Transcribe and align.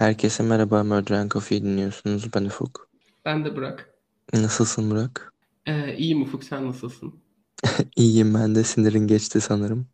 Herkese 0.00 0.42
merhaba 0.42 0.84
Murder 0.84 1.14
and 1.14 1.30
Coffee 1.30 1.62
dinliyorsunuz. 1.62 2.34
Ben 2.34 2.44
Ufuk. 2.44 2.88
Ben 3.24 3.44
de 3.44 3.56
Burak. 3.56 3.94
Nasılsın 4.32 4.90
Burak? 4.90 5.32
Ee, 5.66 5.96
iyiyim 5.96 6.22
Ufuk 6.22 6.44
sen 6.44 6.66
nasılsın? 6.66 7.14
İyiyim 7.96 8.34
ben 8.34 8.54
de 8.54 8.64
sinirin 8.64 9.06
geçti 9.06 9.40
sanırım. 9.40 9.88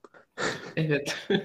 Evet. 0.76 1.16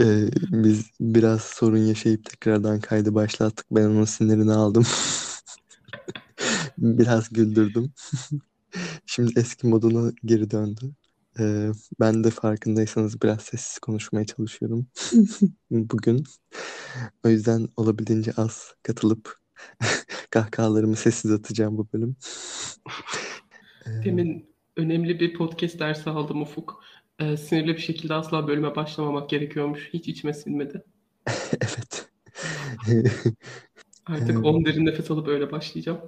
Ee, 0.00 0.28
biz 0.50 0.90
biraz 1.00 1.42
sorun 1.42 1.78
yaşayıp 1.78 2.24
tekrardan 2.24 2.80
kaydı 2.80 3.14
başlattık. 3.14 3.66
Ben 3.70 3.84
onun 3.84 4.04
sinirini 4.04 4.52
aldım. 4.52 4.86
Biraz 6.78 7.28
güldürdüm. 7.28 7.92
Şimdi 9.06 9.40
eski 9.40 9.66
moduna 9.66 10.12
geri 10.24 10.50
döndü. 10.50 10.80
Ee, 11.40 11.70
ben 12.00 12.24
de 12.24 12.30
farkındaysanız 12.30 13.22
biraz 13.22 13.42
sessiz 13.42 13.78
konuşmaya 13.78 14.26
çalışıyorum 14.26 14.86
bugün. 15.70 16.24
O 17.24 17.28
yüzden 17.28 17.68
olabildiğince 17.76 18.32
az 18.36 18.74
katılıp 18.82 19.36
kahkahalarımı 20.30 20.96
sessiz 20.96 21.32
atacağım 21.32 21.78
bu 21.78 21.88
bölüm. 21.92 22.16
Ee, 23.86 24.04
Demin 24.04 24.54
önemli 24.76 25.20
bir 25.20 25.34
podcast 25.34 25.78
dersi 25.78 26.10
aldım 26.10 26.42
Ufuk. 26.42 26.82
Ee, 27.18 27.36
sinirli 27.36 27.74
bir 27.74 27.82
şekilde 27.82 28.14
asla 28.14 28.48
bölüme 28.48 28.76
başlamamak 28.76 29.30
gerekiyormuş. 29.30 29.90
Hiç 29.92 30.08
içime 30.08 30.34
sinmedi. 30.34 30.84
evet. 31.60 32.08
Artık 34.06 34.30
Evet. 34.30 34.44
10 34.44 34.64
derin 34.64 34.86
nefes 34.86 35.10
alıp 35.10 35.28
öyle 35.28 35.52
başlayacağım. 35.52 36.00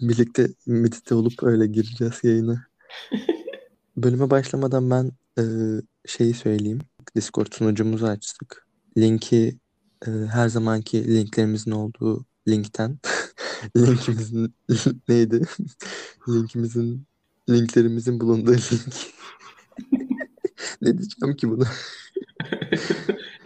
Birlikte 0.00 0.48
medite 0.66 1.14
olup 1.14 1.42
öyle 1.42 1.66
gireceğiz 1.66 2.20
yayına. 2.24 2.66
Bölüme 3.96 4.30
başlamadan 4.30 4.90
ben 4.90 5.12
e, 5.38 5.42
şeyi 6.06 6.34
söyleyeyim. 6.34 6.78
Discord 7.16 7.52
sunucumuzu 7.52 8.06
açtık. 8.06 8.66
Linki 8.98 9.58
e, 10.06 10.10
her 10.10 10.48
zamanki 10.48 11.14
linklerimizin 11.14 11.70
olduğu 11.70 12.24
linkten 12.48 12.98
linkimizin 13.76 14.54
neydi? 15.08 15.42
Linkimizin 16.28 17.06
linklerimizin 17.48 18.20
bulunduğu 18.20 18.52
link. 18.52 18.94
Ne 20.82 20.98
diyeceğim 20.98 21.36
ki 21.36 21.50
buna? 21.50 21.64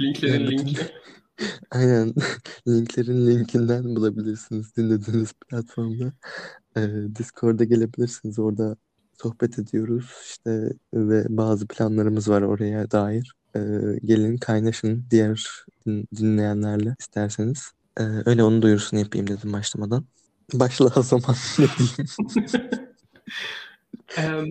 Linklerin 0.01 0.51
linki. 0.51 0.77
Aynen. 1.71 2.15
Linklerin 2.69 3.27
linkinden 3.27 3.85
bulabilirsiniz 3.85 4.77
dinlediğiniz 4.77 5.33
platformda. 5.33 6.13
Ee, 6.77 6.81
Discord'a 7.17 7.65
gelebilirsiniz. 7.65 8.39
Orada 8.39 8.77
sohbet 9.23 9.59
ediyoruz 9.59 10.11
işte 10.25 10.71
ve 10.95 11.25
bazı 11.29 11.67
planlarımız 11.67 12.29
var 12.29 12.43
oraya 12.43 12.91
dair. 12.91 13.35
Ee, 13.57 13.61
gelin 14.05 14.37
kaynaşın 14.37 15.07
diğer 15.11 15.65
din- 15.87 16.09
dinleyenlerle 16.17 16.95
isterseniz. 17.01 17.73
Ee, 18.01 18.03
öyle 18.27 18.45
onun 18.45 18.63
duyurusunu 18.63 19.01
yapayım 19.01 19.27
dedim 19.27 19.53
başlamadan. 19.53 20.07
Başla 20.53 20.91
o 20.97 21.03
zaman 21.03 21.37
ne 21.59 21.67
diyeyim. 21.79 21.97
Ee, 24.19 24.45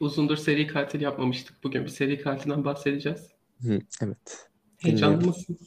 uzundur 0.00 0.36
seri 0.36 0.66
katil 0.66 1.00
yapmamıştık. 1.00 1.64
Bugün 1.64 1.84
bir 1.84 1.88
seri 1.88 2.22
katilden 2.22 2.64
bahsedeceğiz. 2.64 3.28
Hı, 3.62 3.78
evet. 4.02 4.48
Heyecanlı 4.78 5.26
mısın? 5.26 5.58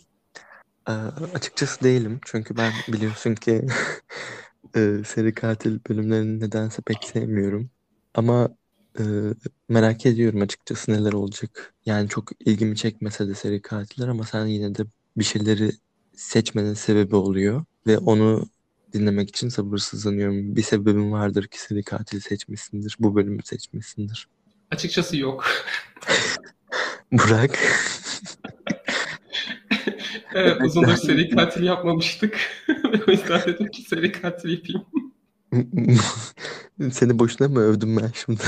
Ee, 0.89 0.91
açıkçası 1.35 1.83
değilim 1.83 2.19
çünkü 2.25 2.57
ben 2.57 2.73
biliyorsun 2.87 3.35
ki 3.35 3.67
e, 4.75 5.01
seri 5.05 5.33
katil 5.33 5.79
bölümlerini 5.89 6.39
nedense 6.39 6.81
pek 6.81 7.03
sevmiyorum. 7.03 7.69
Ama 8.13 8.49
e, 8.99 9.03
merak 9.69 10.05
ediyorum 10.05 10.41
açıkçası 10.41 10.91
neler 10.91 11.13
olacak. 11.13 11.73
Yani 11.85 12.09
çok 12.09 12.29
ilgimi 12.45 12.75
çekmese 12.75 13.27
de 13.27 13.35
seri 13.35 13.61
katiller 13.61 14.07
ama 14.07 14.23
sen 14.23 14.45
yine 14.45 14.75
de 14.75 14.83
bir 15.17 15.23
şeyleri 15.23 15.71
seçmenin 16.15 16.73
sebebi 16.73 17.15
oluyor 17.15 17.65
ve 17.87 17.97
onu 17.97 18.49
dinlemek 18.93 19.29
için 19.29 19.49
sabırsızlanıyorum. 19.49 20.55
Bir 20.55 20.63
sebebin 20.63 21.11
vardır 21.11 21.47
ki 21.47 21.61
seri 21.61 21.83
katil 21.83 22.19
seçmişsindir, 22.19 22.97
bu 22.99 23.15
bölümü 23.15 23.43
seçmişsindir. 23.43 24.27
Açıkçası 24.71 25.17
yok. 25.17 25.45
Burak. 27.11 27.59
Evet, 30.33 30.61
uzundur 30.61 30.95
seri 30.95 31.29
katil 31.29 31.63
yapmamıştık. 31.63 32.39
O 33.07 33.11
yüzden 33.11 33.41
dedim 33.45 33.67
ki 33.67 33.81
seri 33.81 34.11
katil 34.11 34.49
yapayım. 34.49 34.85
Seni 36.91 37.19
boşuna 37.19 37.47
mı 37.47 37.59
övdüm 37.59 37.97
ben 37.97 38.11
şimdi? 38.25 38.43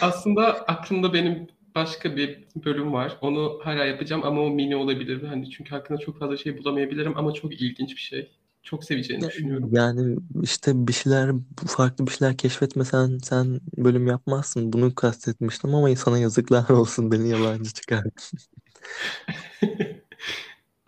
Aslında 0.00 0.46
aklımda 0.46 1.12
benim 1.12 1.48
başka 1.74 2.16
bir 2.16 2.44
bölüm 2.64 2.92
var. 2.92 3.18
Onu 3.20 3.60
hala 3.62 3.84
yapacağım 3.84 4.22
ama 4.24 4.40
o 4.40 4.50
mini 4.50 4.76
olabilir. 4.76 5.22
Hani 5.22 5.50
çünkü 5.50 5.70
hakkında 5.70 5.98
çok 5.98 6.18
fazla 6.18 6.36
şey 6.36 6.58
bulamayabilirim 6.58 7.16
ama 7.16 7.32
çok 7.32 7.52
ilginç 7.52 7.90
bir 7.90 8.00
şey. 8.00 8.30
Çok 8.62 8.84
seveceğini 8.84 9.28
düşünüyorum. 9.28 9.68
Yani 9.72 10.16
işte 10.42 10.88
bir 10.88 10.92
şeyler 10.92 11.30
farklı 11.66 12.06
bir 12.06 12.12
şeyler 12.12 12.36
keşfetmesen 12.36 13.18
sen 13.18 13.60
bölüm 13.76 14.06
yapmazsın. 14.06 14.72
Bunu 14.72 14.94
kastetmiştim 14.94 15.74
ama 15.74 15.96
sana 15.96 16.18
yazıklar 16.18 16.68
olsun 16.68 17.12
beni 17.12 17.28
yalancı 17.28 17.72
çıkar. 17.72 18.04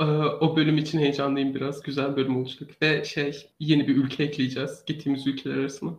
Ee, 0.00 0.04
O 0.40 0.56
bölüm 0.56 0.78
için 0.78 0.98
heyecanlıyım 0.98 1.54
biraz. 1.54 1.82
Güzel 1.82 2.16
bölüm 2.16 2.36
olacak. 2.36 2.70
Ve 2.82 3.04
şey 3.04 3.50
yeni 3.60 3.88
bir 3.88 3.96
ülke 3.96 4.24
ekleyeceğiz. 4.24 4.82
Gittiğimiz 4.86 5.26
ülkeler 5.26 5.56
arasına. 5.56 5.90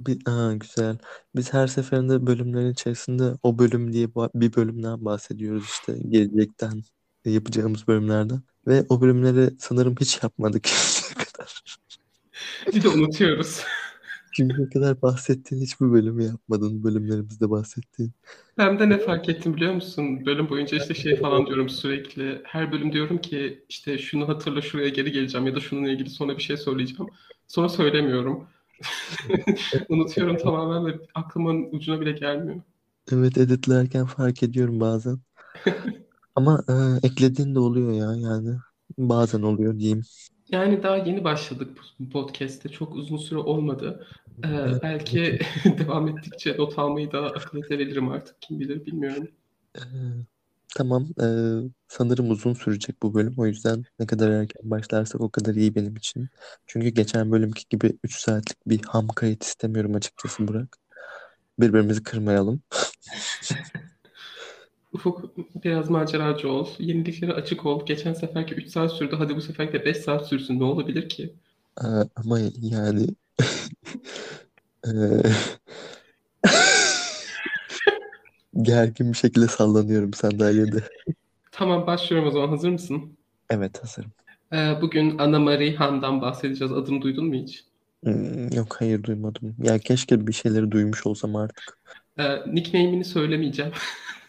Bir, 0.00 0.18
aa, 0.26 0.52
güzel. 0.54 0.98
Biz 1.36 1.52
her 1.52 1.66
seferinde 1.66 2.26
bölümlerin 2.26 2.72
içerisinde 2.72 3.32
o 3.42 3.58
bölüm 3.58 3.92
diye 3.92 4.08
bir 4.34 4.56
bölümden 4.56 5.04
bahsediyoruz 5.04 5.64
işte 5.64 5.98
gelecekten 6.08 6.82
yapacağımız 7.24 7.88
bölümlerden. 7.88 8.42
Ve 8.66 8.86
o 8.88 9.00
bölümleri 9.00 9.50
sanırım 9.58 9.94
hiç 10.00 10.22
yapmadık 10.22 10.62
kadar. 11.14 11.62
Bir 12.74 12.82
de 12.82 12.88
unutuyoruz. 12.88 13.60
Şimdiye 14.36 14.68
kadar 14.68 15.02
bahsettiğin 15.02 15.62
hiçbir 15.62 15.92
bölümü 15.92 16.24
yapmadın 16.24 16.84
bölümlerimizde 16.84 17.50
bahsettiğin. 17.50 18.12
Ben 18.58 18.78
de 18.78 18.88
ne 18.88 18.98
fark 18.98 19.28
ettim 19.28 19.56
biliyor 19.56 19.74
musun? 19.74 20.26
Bölüm 20.26 20.48
boyunca 20.48 20.76
işte 20.76 20.94
şey 20.94 21.16
falan 21.16 21.46
diyorum 21.46 21.68
sürekli. 21.68 22.40
Her 22.44 22.72
bölüm 22.72 22.92
diyorum 22.92 23.18
ki 23.18 23.64
işte 23.68 23.98
şunu 23.98 24.28
hatırla 24.28 24.62
şuraya 24.62 24.88
geri 24.88 25.12
geleceğim 25.12 25.46
ya 25.46 25.54
da 25.54 25.60
şununla 25.60 25.88
ilgili 25.88 26.10
sonra 26.10 26.36
bir 26.36 26.42
şey 26.42 26.56
söyleyeceğim. 26.56 27.06
Sonra 27.48 27.68
söylemiyorum. 27.68 28.48
Unutuyorum 29.88 30.36
tamamen 30.36 30.86
ve 30.86 30.98
aklımın 31.14 31.68
ucuna 31.72 32.00
bile 32.00 32.12
gelmiyor. 32.12 32.60
Evet 33.12 33.38
editlerken 33.38 34.06
fark 34.06 34.42
ediyorum 34.42 34.80
bazen. 34.80 35.18
Ama 36.34 36.64
e, 36.68 37.06
eklediğin 37.06 37.54
de 37.54 37.58
oluyor 37.58 37.92
ya 37.92 38.30
yani. 38.30 38.58
Bazen 38.98 39.42
oluyor 39.42 39.78
diyeyim. 39.78 40.02
Yani 40.50 40.82
daha 40.82 40.96
yeni 40.96 41.24
başladık 41.24 41.78
bu 42.00 42.10
podcast'te. 42.10 42.68
Çok 42.68 42.94
uzun 42.94 43.16
süre 43.16 43.38
olmadı. 43.38 44.06
Ee, 44.44 44.82
belki 44.82 45.38
devam 45.64 46.08
ettikçe 46.08 46.56
not 46.58 46.78
almayı 46.78 47.12
da 47.12 47.26
akıl 47.26 47.58
edebilirim 47.58 48.08
artık. 48.08 48.42
Kim 48.42 48.60
bilir 48.60 48.86
bilmiyorum. 48.86 49.28
E, 49.76 49.80
tamam. 50.76 51.06
e, 51.22 51.26
sanırım 51.88 52.30
uzun 52.30 52.54
sürecek 52.54 53.02
bu 53.02 53.14
bölüm. 53.14 53.34
O 53.36 53.46
yüzden 53.46 53.84
ne 53.98 54.06
kadar 54.06 54.30
erken 54.30 54.70
başlarsak 54.70 55.20
o 55.20 55.30
kadar 55.30 55.54
iyi 55.54 55.74
benim 55.74 55.96
için. 55.96 56.28
Çünkü 56.66 56.88
geçen 56.88 57.32
bölümki 57.32 57.64
gibi 57.70 57.92
3 58.04 58.16
saatlik 58.16 58.66
bir 58.66 58.80
ham 58.82 59.08
kayıt 59.08 59.44
istemiyorum 59.44 59.94
açıkçası 59.94 60.48
Burak. 60.48 60.76
Birbirimizi 61.58 62.02
kırmayalım. 62.02 62.62
Ufuk 64.96 65.36
biraz 65.64 65.90
maceracı 65.90 66.50
ol. 66.50 66.68
Yeniliklere 66.78 67.32
açık 67.32 67.66
ol. 67.66 67.86
Geçen 67.86 68.12
seferki 68.12 68.54
3 68.54 68.68
saat 68.68 68.92
sürdü. 68.92 69.14
Hadi 69.18 69.36
bu 69.36 69.40
sefer 69.40 69.72
de 69.72 69.84
5 69.84 69.96
saat 69.96 70.28
sürsün. 70.28 70.60
Ne 70.60 70.64
olabilir 70.64 71.08
ki? 71.08 71.34
E, 71.80 71.86
ama 72.16 72.38
yani 72.60 73.06
e, 74.86 74.90
gergin 78.62 79.12
bir 79.12 79.16
şekilde 79.16 79.46
sallanıyorum 79.46 80.14
sandalyede. 80.14 80.82
Tamam 81.52 81.86
başlıyorum 81.86 82.28
o 82.28 82.30
zaman. 82.30 82.48
Hazır 82.48 82.70
mısın? 82.70 83.16
Evet 83.50 83.82
hazırım. 83.82 84.10
Ee, 84.52 84.74
bugün 84.82 85.18
Anna 85.18 85.38
Marie 85.38 85.74
Han'dan 85.74 86.20
bahsedeceğiz. 86.20 86.72
Adını 86.72 87.02
duydun 87.02 87.26
mu 87.26 87.34
hiç? 87.34 87.64
Hmm, 88.04 88.52
Yok 88.52 88.76
hayır 88.78 89.02
duymadım. 89.02 89.56
Ya 89.62 89.78
keşke 89.78 90.26
bir 90.26 90.32
şeyleri 90.32 90.70
duymuş 90.70 91.06
olsam 91.06 91.36
artık. 91.36 91.78
Ee, 92.18 92.54
nickname'ini 92.54 93.04
söylemeyeceğim. 93.04 93.72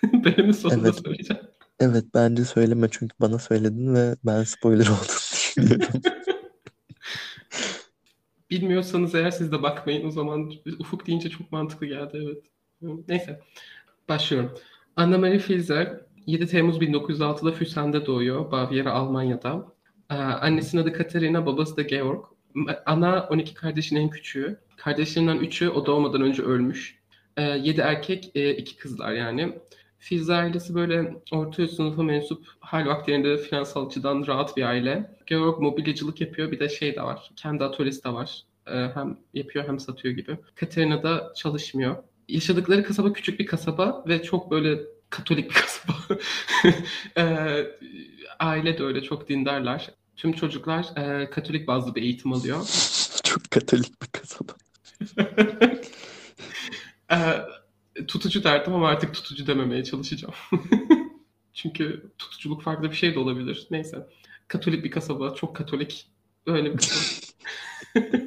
Bölümün 0.14 0.52
sonunda 0.52 0.88
Evet. 0.88 1.02
söyleyeceğim. 1.06 1.44
Evet 1.80 2.06
bence 2.14 2.46
söyleme 2.46 2.88
çünkü 2.92 3.16
bana 3.22 3.40
söyledin 3.40 3.96
ve 3.96 4.16
ben 4.26 4.44
spoiler 4.44 4.88
düşünüyorum. 5.08 5.88
Bilmiyorsanız 8.52 9.16
eğer 9.16 9.32
siz 9.32 9.52
de 9.52 9.64
bakmayın. 9.64 10.08
O 10.08 10.12
zaman 10.12 10.52
Ufuk 10.80 11.08
deyince 11.08 11.30
çok 11.30 11.52
mantıklı 11.52 11.86
geldi. 11.86 12.18
Evet. 12.24 12.44
Neyse. 13.08 13.40
Başlıyorum. 14.10 14.54
Anna 14.96 15.18
Marie 15.18 15.40
Filzer 15.40 16.02
7 16.28 16.48
Temmuz 16.48 16.78
1906'da 16.78 17.52
Füsen'de 17.52 18.06
doğuyor. 18.06 18.52
Bavyera, 18.52 18.92
Almanya'da. 18.92 19.66
Ee, 20.10 20.14
annesinin 20.14 20.82
adı 20.82 20.94
Katerina, 20.94 21.46
babası 21.46 21.78
da 21.78 21.82
Georg. 21.82 22.26
Ana 22.86 23.28
12 23.30 23.54
kardeşin 23.54 23.96
en 23.96 24.10
küçüğü. 24.10 24.60
Kardeşlerinden 24.78 25.38
3'ü 25.38 25.70
o 25.70 25.86
doğmadan 25.86 26.22
önce 26.22 26.44
ölmüş. 26.44 26.98
7 27.38 27.82
erkek, 27.82 28.32
2 28.36 28.78
kızlar 28.78 29.12
yani. 29.12 29.60
Filiz 30.00 30.30
ailesi 30.30 30.76
böyle 30.76 31.14
orta 31.32 31.64
üst 31.64 31.74
sınıfa 31.74 32.04
mensup 32.04 32.46
hal 32.60 32.86
vaktilerinde 32.86 33.38
finansal 33.38 33.88
açıdan 33.88 34.28
rahat 34.28 34.58
bir 34.58 34.64
aile. 34.64 35.16
Georg 35.26 35.60
mobilyacılık 35.60 36.22
yapıyor. 36.22 36.52
Bir 36.52 36.60
de 36.60 36.70
şey 36.70 36.96
de 36.96 37.02
var. 37.02 37.32
Kendi 37.36 37.64
atölyesi 37.64 38.04
de 38.04 38.10
var. 38.10 38.44
Ee, 38.68 38.90
hem 38.94 39.18
yapıyor 39.34 39.68
hem 39.68 39.80
satıyor 39.80 40.14
gibi. 40.16 40.38
Katerina 40.56 41.04
da 41.04 41.34
çalışmıyor. 41.36 41.96
Yaşadıkları 42.28 42.84
kasaba 42.84 43.14
küçük 43.14 43.40
bir 43.40 43.46
kasaba 43.46 44.04
ve 44.08 44.24
çok 44.24 44.52
böyle 44.52 44.80
katolik 45.10 45.50
bir 45.50 45.56
kasaba. 45.62 46.20
Ee, 47.18 47.68
aile 48.40 48.78
de 48.78 48.84
öyle 48.84 49.04
çok 49.04 49.30
dindarlar. 49.30 49.90
Tüm 50.16 50.34
çocuklar 50.34 50.86
e, 50.96 51.30
katolik 51.30 51.68
bazlı 51.68 51.96
bir 51.96 52.02
eğitim 52.02 52.34
alıyor. 52.34 52.58
Çok 53.24 53.52
katolik 53.52 54.02
bir 54.02 54.08
kasaba. 54.08 54.52
Ee, 57.12 57.42
tutucu 58.08 58.44
derdim 58.44 58.74
ama 58.74 58.88
artık 58.88 59.14
tutucu 59.14 59.48
dememeye 59.48 59.84
çalışacağım. 59.84 60.34
Çünkü 61.54 62.12
tutuculuk 62.18 62.62
farklı 62.62 62.92
bir 62.92 62.96
şey 62.96 63.16
de 63.16 63.20
olabilir. 63.20 63.68
Neyse. 63.72 64.08
Katolik 64.48 64.84
bir 64.84 64.92
kasaba, 64.92 65.34
çok 65.34 65.56
katolik. 65.56 66.08
Öyle 66.46 66.74
bir 66.74 66.78
kasaba. 66.78 67.28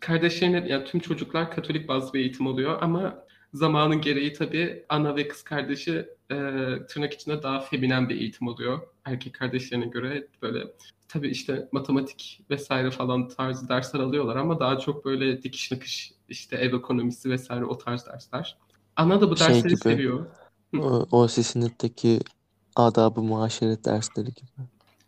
Kardeşlerine, 0.00 0.66
yani 0.68 0.84
tüm 0.84 1.00
çocuklar 1.00 1.50
katolik 1.50 1.88
bazlı 1.88 2.12
bir 2.12 2.20
eğitim 2.20 2.46
alıyor 2.46 2.78
ama 2.82 3.24
zamanın 3.52 4.00
gereği 4.00 4.32
tabii 4.32 4.84
ana 4.88 5.16
ve 5.16 5.28
kız 5.28 5.42
kardeşi 5.42 5.92
e, 6.30 6.36
tırnak 6.88 7.12
içinde 7.14 7.42
daha 7.42 7.60
feminen 7.60 8.08
bir 8.08 8.20
eğitim 8.20 8.48
alıyor. 8.48 8.80
Erkek 9.04 9.34
kardeşlerine 9.34 9.86
göre 9.86 10.28
böyle 10.42 10.64
tabii 11.08 11.28
işte 11.28 11.68
matematik 11.72 12.40
vesaire 12.50 12.90
falan 12.90 13.28
tarzı 13.28 13.68
dersler 13.68 14.00
alıyorlar 14.00 14.36
ama 14.36 14.60
daha 14.60 14.78
çok 14.78 15.04
böyle 15.04 15.42
dikiş 15.42 15.72
nakış 15.72 16.12
işte 16.28 16.56
ev 16.56 16.74
ekonomisi 16.74 17.30
vesaire 17.30 17.64
o 17.64 17.78
tarz 17.78 18.06
dersler. 18.06 18.56
Ana 18.96 19.20
da 19.20 19.30
bu 19.30 19.36
Şey 19.36 19.48
dersleri 19.48 19.68
gibi. 19.68 19.78
seviyor. 19.78 20.26
O, 20.78 21.06
o 21.12 21.28
sınıftaki 21.28 22.20
adab-ı 22.76 23.22
muaşeret 23.22 23.84
dersleri 23.84 24.34
gibi. 24.34 24.50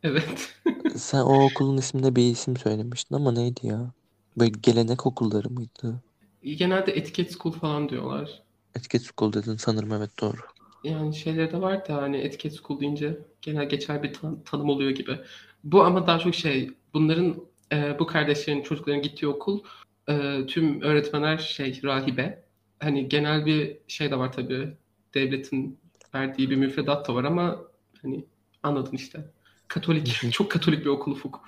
Evet. 0.02 0.54
Sen 0.96 1.20
o 1.20 1.44
okulun 1.44 1.76
isminde 1.76 2.16
bir 2.16 2.30
isim 2.30 2.56
söylemiştin 2.56 3.14
ama 3.14 3.32
neydi 3.32 3.66
ya? 3.66 3.90
Böyle 4.36 4.52
gelenek 4.62 5.06
okulları 5.06 5.50
mıydı? 5.50 6.00
Genelde 6.42 6.92
etiket 6.92 7.32
school 7.32 7.52
falan 7.52 7.88
diyorlar. 7.88 8.42
Etiket 8.74 9.02
School 9.02 9.32
dedin 9.32 9.56
sanırım 9.56 9.92
evet 9.92 10.10
doğru. 10.20 10.36
Yani 10.84 11.14
şeyleri 11.14 11.52
de 11.52 11.60
var 11.60 11.88
da 11.88 11.96
hani 11.96 12.16
etiket 12.16 12.54
school 12.54 12.80
deyince 12.80 13.18
genel 13.42 13.68
geçer 13.68 14.02
bir 14.02 14.12
tan- 14.12 14.42
tanım 14.44 14.68
oluyor 14.68 14.90
gibi. 14.90 15.18
Bu 15.64 15.82
ama 15.84 16.06
daha 16.06 16.18
çok 16.18 16.34
şey 16.34 16.70
bunların 16.94 17.36
e, 17.72 17.98
bu 17.98 18.06
kardeşlerin 18.06 18.62
çocukların 18.62 19.02
gittiği 19.02 19.26
okul 19.26 19.60
e, 20.08 20.46
tüm 20.46 20.82
öğretmenler 20.82 21.38
şey 21.38 21.80
rahibe. 21.84 22.44
Hani 22.80 23.08
genel 23.08 23.46
bir 23.46 23.78
şey 23.88 24.10
de 24.10 24.18
var 24.18 24.32
tabii 24.32 24.76
devletin 25.14 25.80
verdiği 26.14 26.50
bir 26.50 26.56
müfredat 26.56 27.08
da 27.08 27.14
var 27.14 27.24
ama 27.24 27.58
hani 28.02 28.24
anladın 28.62 28.96
işte. 28.96 29.24
Katolik, 29.68 30.32
çok 30.32 30.50
katolik 30.50 30.80
bir 30.80 30.90
okul 30.90 31.12
ufuk. 31.12 31.46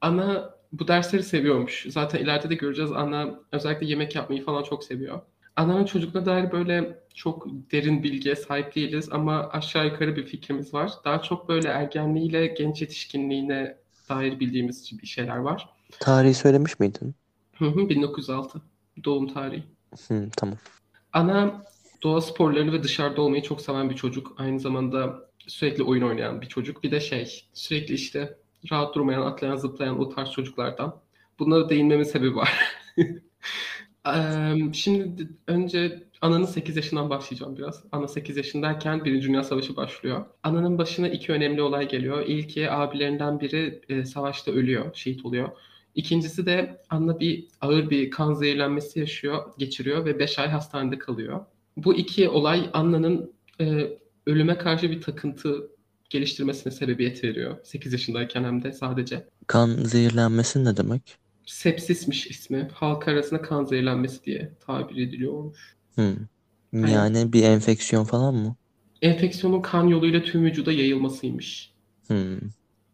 Ana 0.00 0.54
bu 0.72 0.88
dersleri 0.88 1.22
seviyormuş. 1.22 1.86
Zaten 1.88 2.18
ileride 2.18 2.50
de 2.50 2.54
göreceğiz. 2.54 2.92
Ana 2.92 3.40
özellikle 3.52 3.86
yemek 3.86 4.14
yapmayı 4.14 4.44
falan 4.44 4.62
çok 4.62 4.84
seviyor. 4.84 5.20
Ana'nın 5.56 5.84
çocukluğuna 5.84 6.26
dair 6.26 6.52
böyle 6.52 6.98
çok 7.14 7.46
derin 7.46 8.02
bilgiye 8.02 8.36
sahip 8.36 8.74
değiliz 8.74 9.08
ama 9.12 9.48
aşağı 9.48 9.86
yukarı 9.86 10.16
bir 10.16 10.26
fikrimiz 10.26 10.74
var. 10.74 10.92
Daha 11.04 11.22
çok 11.22 11.48
böyle 11.48 11.68
ergenliğiyle 11.68 12.46
genç 12.46 12.80
yetişkinliğine 12.80 13.76
dair 14.08 14.40
bildiğimiz 14.40 14.98
bir 15.02 15.06
şeyler 15.06 15.36
var. 15.36 15.73
Tarihi 16.00 16.34
söylemiş 16.34 16.80
miydin? 16.80 17.14
Hı 17.58 17.64
hı, 17.64 17.88
1906 17.88 18.62
doğum 19.04 19.28
tarihi. 19.28 19.64
Hı, 20.08 20.28
tamam. 20.36 20.56
Ana 21.12 21.64
doğa 22.02 22.20
sporlarını 22.20 22.72
ve 22.72 22.82
dışarıda 22.82 23.22
olmayı 23.22 23.42
çok 23.42 23.60
seven 23.60 23.90
bir 23.90 23.96
çocuk. 23.96 24.34
Aynı 24.38 24.60
zamanda 24.60 25.28
sürekli 25.46 25.82
oyun 25.82 26.02
oynayan 26.02 26.40
bir 26.40 26.46
çocuk. 26.46 26.82
Bir 26.82 26.90
de 26.90 27.00
şey 27.00 27.44
sürekli 27.54 27.94
işte 27.94 28.38
rahat 28.70 28.94
durmayan, 28.94 29.22
atlayan, 29.22 29.56
zıplayan 29.56 30.00
o 30.00 30.08
tarz 30.08 30.30
çocuklardan. 30.30 31.00
Bunlara 31.38 31.68
değinmemin 31.68 32.04
sebebi 32.04 32.36
var. 32.36 32.52
Şimdi 34.72 35.28
önce 35.46 36.04
Ana'nın 36.20 36.44
8 36.44 36.76
yaşından 36.76 37.10
başlayacağım 37.10 37.56
biraz. 37.56 37.84
Ana 37.92 38.08
8 38.08 38.36
yaşındayken 38.36 39.04
Birinci 39.04 39.28
Dünya 39.28 39.44
Savaşı 39.44 39.76
başlıyor. 39.76 40.24
Ana'nın 40.42 40.78
başına 40.78 41.08
iki 41.08 41.32
önemli 41.32 41.62
olay 41.62 41.88
geliyor. 41.88 42.26
İlki 42.26 42.70
abilerinden 42.70 43.40
biri 43.40 44.06
savaşta 44.06 44.52
ölüyor, 44.52 44.94
şehit 44.94 45.24
oluyor. 45.24 45.48
İkincisi 45.94 46.46
de 46.46 46.82
Anna 46.90 47.20
bir 47.20 47.48
ağır 47.60 47.90
bir 47.90 48.10
kan 48.10 48.34
zehirlenmesi 48.34 49.00
yaşıyor, 49.00 49.42
geçiriyor 49.58 50.04
ve 50.04 50.18
5 50.18 50.38
ay 50.38 50.48
hastanede 50.48 50.98
kalıyor. 50.98 51.40
Bu 51.76 51.94
iki 51.94 52.28
olay 52.28 52.70
Anna'nın 52.72 53.32
e, 53.60 53.88
ölüme 54.26 54.58
karşı 54.58 54.90
bir 54.90 55.00
takıntı 55.00 55.70
geliştirmesine 56.10 56.72
sebebiyet 56.72 57.24
veriyor. 57.24 57.56
8 57.64 57.92
yaşındayken 57.92 58.44
hem 58.44 58.62
de 58.62 58.72
sadece. 58.72 59.28
Kan 59.46 59.68
zehirlenmesi 59.68 60.64
ne 60.64 60.76
demek? 60.76 61.16
Sepsismiş 61.46 62.26
ismi. 62.26 62.68
Halk 62.74 63.08
arasında 63.08 63.42
kan 63.42 63.64
zehirlenmesi 63.64 64.24
diye 64.24 64.52
tabir 64.66 64.96
ediliyormuş. 65.08 65.76
Hı. 65.94 66.16
Aynen. 66.74 66.88
Yani 66.88 67.32
bir 67.32 67.42
enfeksiyon 67.42 68.04
falan 68.04 68.34
mı? 68.34 68.56
Enfeksiyonun 69.02 69.62
kan 69.62 69.88
yoluyla 69.88 70.22
tüm 70.22 70.44
vücuda 70.44 70.72
yayılmasıymış. 70.72 71.72
Hı, 72.08 72.38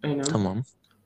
Aynen. 0.03 0.23
tamam. 0.23 0.63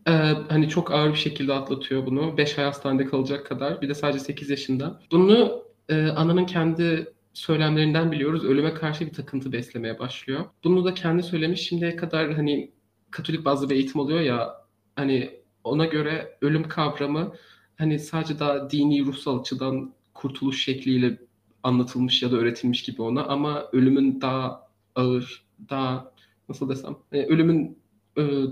Ee, 0.08 0.10
hani 0.48 0.68
çok 0.68 0.90
ağır 0.92 1.10
bir 1.10 1.18
şekilde 1.18 1.52
atlatıyor 1.52 2.06
bunu. 2.06 2.36
5 2.36 2.58
ay 2.58 2.64
hastanede 2.64 3.06
kalacak 3.06 3.46
kadar. 3.46 3.80
Bir 3.80 3.88
de 3.88 3.94
sadece 3.94 4.18
8 4.18 4.50
yaşında. 4.50 5.00
Bunu 5.10 5.62
e, 5.88 6.06
ananın 6.06 6.46
kendi 6.46 7.14
söylemlerinden 7.32 8.12
biliyoruz. 8.12 8.44
Ölüme 8.44 8.74
karşı 8.74 9.06
bir 9.06 9.12
takıntı 9.12 9.52
beslemeye 9.52 9.98
başlıyor. 9.98 10.44
Bunu 10.64 10.84
da 10.84 10.94
kendi 10.94 11.22
söylemiş. 11.22 11.60
Şimdiye 11.60 11.96
kadar 11.96 12.32
hani 12.32 12.74
Katolik 13.14 13.44
bazlı 13.44 13.70
bir 13.70 13.74
eğitim 13.74 14.00
alıyor 14.00 14.20
ya 14.20 14.64
hani 14.96 15.40
ona 15.64 15.84
göre 15.86 16.38
ölüm 16.40 16.68
kavramı 16.68 17.34
hani 17.76 17.98
sadece 17.98 18.38
daha 18.38 18.70
dini 18.70 19.04
ruhsal 19.04 19.40
açıdan 19.40 19.94
kurtuluş 20.14 20.64
şekliyle 20.64 21.18
anlatılmış 21.62 22.22
ya 22.22 22.32
da 22.32 22.36
öğretilmiş 22.36 22.82
gibi 22.82 23.02
ona 23.02 23.24
ama 23.24 23.68
ölümün 23.72 24.20
daha 24.20 24.68
ağır, 24.94 25.44
daha 25.70 26.12
nasıl 26.48 26.68
desem, 26.68 26.96
ölümün 27.12 27.64
e, 27.70 27.76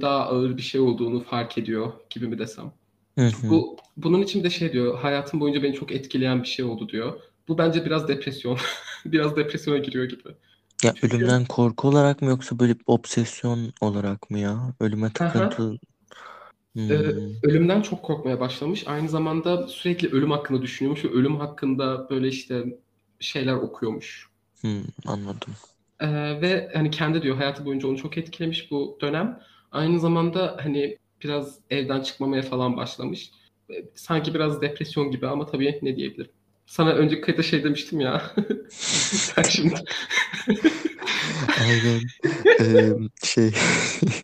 daha 0.00 0.26
ağır 0.26 0.56
bir 0.56 0.62
şey 0.62 0.80
olduğunu 0.80 1.20
fark 1.24 1.58
ediyor 1.58 1.92
gibi 2.10 2.26
mi 2.28 2.38
desem. 2.38 2.72
Hı 3.18 3.26
hı. 3.26 3.48
Bu 3.50 3.76
bunun 3.96 4.22
için 4.22 4.44
de 4.44 4.50
şey 4.50 4.72
diyor, 4.72 4.98
hayatım 4.98 5.40
boyunca 5.40 5.62
beni 5.62 5.74
çok 5.74 5.92
etkileyen 5.92 6.42
bir 6.42 6.48
şey 6.48 6.64
oldu 6.64 6.88
diyor. 6.88 7.20
Bu 7.48 7.58
bence 7.58 7.84
biraz 7.84 8.08
depresyon. 8.08 8.58
Biraz 9.06 9.36
depresyona 9.36 9.78
giriyor 9.78 10.04
gibi. 10.04 10.28
Ya 10.84 10.94
Çünkü 10.94 11.16
ölümden 11.16 11.44
korku 11.44 11.88
olarak 11.88 12.22
mı 12.22 12.28
yoksa 12.28 12.58
böyle 12.58 12.78
bir 12.78 12.84
obsesyon 12.86 13.72
olarak 13.80 14.30
mı 14.30 14.38
ya? 14.38 14.74
Ölüme 14.80 15.06
Aha. 15.06 15.14
takıntı. 15.14 15.78
Ee, 16.90 16.94
Hmm, 16.94 17.34
ölümden 17.42 17.82
çok 17.82 18.02
korkmaya 18.02 18.40
başlamış. 18.40 18.86
Aynı 18.86 19.08
zamanda 19.08 19.68
sürekli 19.68 20.08
ölüm 20.08 20.30
hakkında 20.30 20.62
düşünüyormuş 20.62 21.04
ve 21.04 21.08
ölüm 21.08 21.36
hakkında 21.36 22.10
böyle 22.10 22.28
işte 22.28 22.64
şeyler 23.20 23.54
okuyormuş. 23.54 24.28
hmm, 24.60 24.84
anladım. 25.06 25.56
Ee, 26.02 26.40
ve 26.40 26.70
hani 26.74 26.90
kendi 26.90 27.22
diyor 27.22 27.36
hayatı 27.36 27.64
boyunca 27.64 27.88
onu 27.88 27.96
çok 27.96 28.18
etkilemiş 28.18 28.70
bu 28.70 28.98
dönem. 29.00 29.40
Aynı 29.72 30.00
zamanda 30.00 30.56
hani 30.62 30.98
biraz 31.24 31.58
evden 31.70 32.00
çıkmamaya 32.00 32.42
falan 32.42 32.76
başlamış. 32.76 33.30
Ee, 33.70 33.84
Sanki 33.94 34.34
biraz 34.34 34.62
depresyon 34.62 35.10
gibi 35.10 35.26
ama 35.26 35.46
tabii 35.46 35.78
ne 35.82 35.96
diyebilirim. 35.96 36.30
Sana 36.66 36.90
önceki 36.90 37.20
kayıtta 37.20 37.42
şey 37.42 37.64
demiştim 37.64 38.00
ya. 38.00 38.22
Sen 38.70 39.42
şimdi. 39.42 39.74
Aynen. 41.60 42.00
Eee, 42.60 42.92
şey 43.24 43.52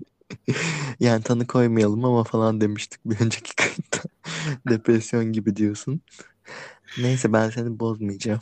yani 1.00 1.22
tanı 1.22 1.46
koymayalım 1.46 2.04
ama 2.04 2.24
falan 2.24 2.60
demiştik 2.60 3.00
bir 3.04 3.20
önceki 3.20 3.56
kayıtta. 3.56 4.02
Depresyon 4.70 5.32
gibi 5.32 5.56
diyorsun. 5.56 6.00
Neyse 6.98 7.32
ben 7.32 7.50
seni 7.50 7.80
bozmayacağım. 7.80 8.40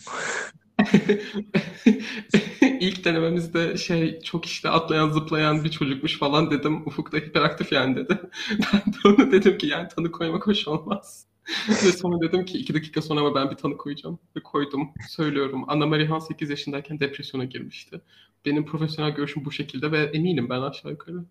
İlk 2.80 3.04
denememizde 3.04 3.76
şey 3.76 4.20
çok 4.20 4.44
işte 4.44 4.68
atlayan 4.68 5.10
zıplayan 5.10 5.64
bir 5.64 5.70
çocukmuş 5.70 6.18
falan 6.18 6.50
dedim. 6.50 6.86
Ufuk 6.86 7.12
da 7.12 7.16
hiperaktif 7.16 7.72
yani 7.72 7.96
dedi. 7.96 8.20
Ben 8.72 8.92
de 8.92 9.08
ona 9.08 9.32
dedim 9.32 9.58
ki 9.58 9.66
yani 9.66 9.88
tanı 9.88 10.12
koymak 10.12 10.46
hoş 10.46 10.68
olmaz. 10.68 11.26
Ve 11.68 11.92
sonra 11.92 12.20
dedim 12.20 12.44
ki 12.44 12.58
iki 12.58 12.74
dakika 12.74 13.02
sonra 13.02 13.20
ama 13.20 13.34
ben 13.34 13.50
bir 13.50 13.56
tanı 13.56 13.76
koyacağım. 13.76 14.18
Ve 14.36 14.40
koydum. 14.42 14.88
Söylüyorum. 15.08 15.64
Anna 15.68 15.86
Marihan 15.86 16.18
8 16.18 16.50
yaşındayken 16.50 17.00
depresyona 17.00 17.44
girmişti. 17.44 18.00
Benim 18.44 18.66
profesyonel 18.66 19.14
görüşüm 19.14 19.44
bu 19.44 19.52
şekilde 19.52 19.92
ve 19.92 19.98
eminim 19.98 20.48
ben 20.50 20.60
aşağı 20.62 20.92
yukarı. 20.92 21.24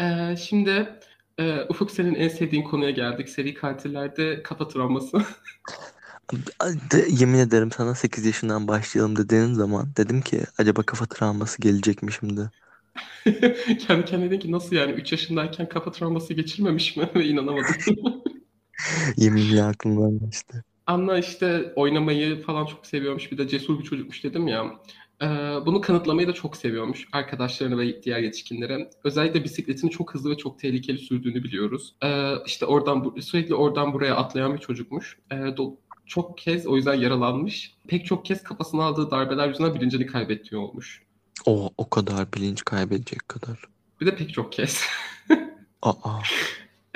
Ee, 0.00 0.36
şimdi 0.36 0.88
e, 1.38 1.60
Ufuk 1.68 1.90
senin 1.90 2.14
en 2.14 2.28
sevdiğin 2.28 2.62
konuya 2.62 2.90
geldik. 2.90 3.28
Seri 3.28 3.54
katillerde 3.54 4.42
kafa 4.42 4.68
travması. 4.68 5.22
Yemin 7.08 7.38
ederim 7.38 7.72
sana 7.72 7.94
8 7.94 8.24
yaşından 8.26 8.68
başlayalım 8.68 9.16
dediğin 9.16 9.52
zaman 9.54 9.92
dedim 9.96 10.20
ki 10.22 10.44
acaba 10.58 10.82
kafa 10.82 11.06
travması 11.06 11.62
gelecek 11.62 12.02
mi 12.02 12.12
şimdi? 12.12 12.50
Kendi 13.86 14.04
kendine 14.04 14.26
dedim 14.30 14.40
ki 14.40 14.52
nasıl 14.52 14.76
yani 14.76 14.92
3 14.92 15.12
yaşındayken 15.12 15.68
kafa 15.68 15.90
travması 15.92 16.34
geçirmemiş 16.34 16.96
mi? 16.96 17.10
Ve 17.14 17.24
inanamadım. 17.26 17.74
Yeminle 19.16 19.62
aklımdan 19.64 20.18
geçti. 20.18 20.64
Anna 20.86 21.18
işte 21.18 21.72
oynamayı 21.76 22.42
falan 22.42 22.66
çok 22.66 22.86
seviyormuş. 22.86 23.32
Bir 23.32 23.38
de 23.38 23.48
cesur 23.48 23.78
bir 23.78 23.84
çocukmuş 23.84 24.24
dedim 24.24 24.48
ya. 24.48 24.64
Ee, 25.22 25.26
bunu 25.66 25.80
kanıtlamayı 25.80 26.28
da 26.28 26.32
çok 26.32 26.56
seviyormuş 26.56 27.08
arkadaşlarına 27.12 27.78
ve 27.78 28.02
diğer 28.02 28.18
yetişkinlere. 28.20 28.90
Özellikle 29.04 29.44
bisikletini 29.44 29.90
çok 29.90 30.14
hızlı 30.14 30.30
ve 30.30 30.36
çok 30.36 30.58
tehlikeli 30.58 30.98
sürdüğünü 30.98 31.44
biliyoruz. 31.44 31.94
Ee, 32.04 32.32
işte 32.46 32.66
oradan 32.66 33.14
sürekli 33.20 33.54
oradan 33.54 33.92
buraya 33.92 34.16
atlayan 34.16 34.54
bir 34.54 34.58
çocukmuş. 34.58 35.18
Ee, 35.30 35.34
do- 35.34 35.76
çok 36.12 36.38
kez 36.38 36.66
o 36.66 36.76
yüzden 36.76 36.94
yaralanmış. 36.94 37.74
Pek 37.88 38.06
çok 38.06 38.24
kez 38.24 38.42
kafasına 38.42 38.84
aldığı 38.84 39.10
darbeler 39.10 39.48
yüzünden 39.48 39.74
bilincini 39.74 40.06
kaybettiği 40.06 40.60
olmuş. 40.60 41.02
O 41.46 41.70
o 41.78 41.90
kadar 41.90 42.32
bilinç 42.32 42.64
kaybedecek 42.64 43.28
kadar. 43.28 43.64
Bir 44.00 44.06
de 44.06 44.16
pek 44.16 44.34
çok 44.34 44.52
kez. 44.52 44.80
Aa. 45.82 45.94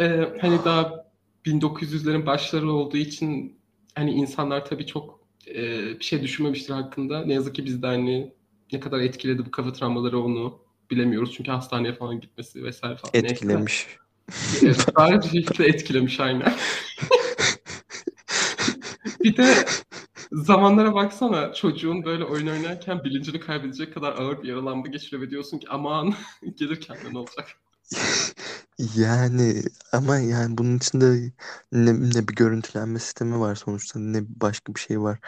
Ee, 0.00 0.28
hani 0.40 0.58
daha 0.64 1.06
1900'lerin 1.46 2.26
başları 2.26 2.72
olduğu 2.72 2.96
için 2.96 3.58
hani 3.94 4.12
insanlar 4.12 4.64
tabii 4.64 4.86
çok 4.86 5.20
e, 5.46 5.62
bir 5.98 6.04
şey 6.04 6.22
düşünmemiştir 6.22 6.74
hakkında. 6.74 7.24
Ne 7.24 7.34
yazık 7.34 7.54
ki 7.54 7.64
biz 7.64 7.82
de 7.82 7.86
hani 7.86 8.32
ne 8.72 8.80
kadar 8.80 9.00
etkiledi 9.00 9.46
bu 9.46 9.50
kafa 9.50 9.72
travmaları 9.72 10.20
onu 10.20 10.58
bilemiyoruz. 10.90 11.34
Çünkü 11.36 11.50
hastaneye 11.50 11.94
falan 11.94 12.20
gitmesi 12.20 12.64
vesaire 12.64 12.96
falan. 12.96 13.10
Neyse. 13.14 13.34
Etkilemiş. 13.34 13.86
Evet, 14.62 15.24
bir 15.24 15.42
şekilde 15.42 15.66
etkilemiş 15.66 16.20
aynen. 16.20 16.54
Bir 19.26 19.36
de 19.36 19.54
zamanlara 20.32 20.94
baksana 20.94 21.52
çocuğun 21.52 22.04
böyle 22.04 22.24
oyun 22.24 22.46
oynarken 22.46 23.04
bilincini 23.04 23.40
kaybedecek 23.40 23.94
kadar 23.94 24.12
ağır 24.12 24.42
bir 24.42 24.48
yaralanma 24.48 24.86
geçiriyor 24.86 25.22
ve 25.22 25.30
diyorsun 25.30 25.58
ki 25.58 25.66
aman 25.70 26.14
gelirken 26.56 26.96
de 26.96 27.12
ne 27.12 27.18
olacak? 27.18 27.48
Yani 28.96 29.62
ama 29.92 30.18
yani 30.18 30.58
bunun 30.58 30.76
içinde 30.76 31.32
ne, 31.72 32.10
ne 32.10 32.28
bir 32.28 32.34
görüntülenme 32.34 32.98
sistemi 32.98 33.40
var 33.40 33.54
sonuçta 33.54 33.98
ne 34.00 34.22
başka 34.28 34.74
bir 34.74 34.80
şey 34.80 35.00
var. 35.00 35.18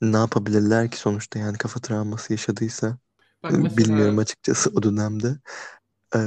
Ne 0.00 0.16
yapabilirler 0.16 0.90
ki 0.90 0.96
sonuçta 0.96 1.38
yani 1.38 1.58
kafa 1.58 1.80
travması 1.80 2.32
yaşadıysa 2.32 2.98
Bak 3.42 3.52
mesela 3.52 3.76
bilmiyorum 3.76 4.18
açıkçası 4.18 4.70
o 4.74 4.82
dönemde. 4.82 5.36
Ee, 6.16 6.18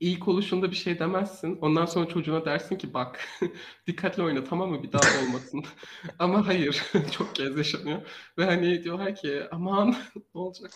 ilk 0.00 0.28
oluşunda 0.28 0.70
bir 0.70 0.76
şey 0.76 0.98
demezsin. 0.98 1.58
Ondan 1.60 1.86
sonra 1.86 2.08
çocuğuna 2.08 2.44
dersin 2.44 2.76
ki 2.76 2.94
bak 2.94 3.28
dikkatli 3.86 4.22
oyna 4.22 4.44
tamam 4.44 4.70
mı 4.70 4.82
bir 4.82 4.92
daha 4.92 5.22
olmasın. 5.22 5.64
Ama 6.18 6.46
hayır 6.46 6.82
çok 7.10 7.34
kez 7.34 7.56
yaşanıyor. 7.56 8.02
Ve 8.38 8.44
hani 8.44 8.84
diyorlar 8.84 9.14
ki 9.14 9.42
aman 9.50 9.96
ne 10.34 10.40
olacak? 10.40 10.70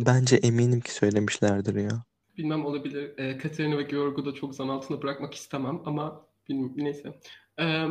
bence 0.00 0.36
eminim 0.36 0.80
ki 0.80 0.94
söylemişlerdir 0.94 1.74
ya. 1.74 2.04
Bilmem 2.38 2.64
olabilir. 2.66 3.18
E, 3.18 3.38
Katerina 3.38 3.78
ve 3.78 3.82
Georg'u 3.82 4.24
da 4.26 4.34
çok 4.34 4.54
zan 4.54 4.68
altında 4.68 5.02
bırakmak 5.02 5.34
istemem 5.34 5.80
ama 5.84 6.26
bilmiyorum, 6.48 6.74
neyse. 6.78 7.20
E, 7.58 7.86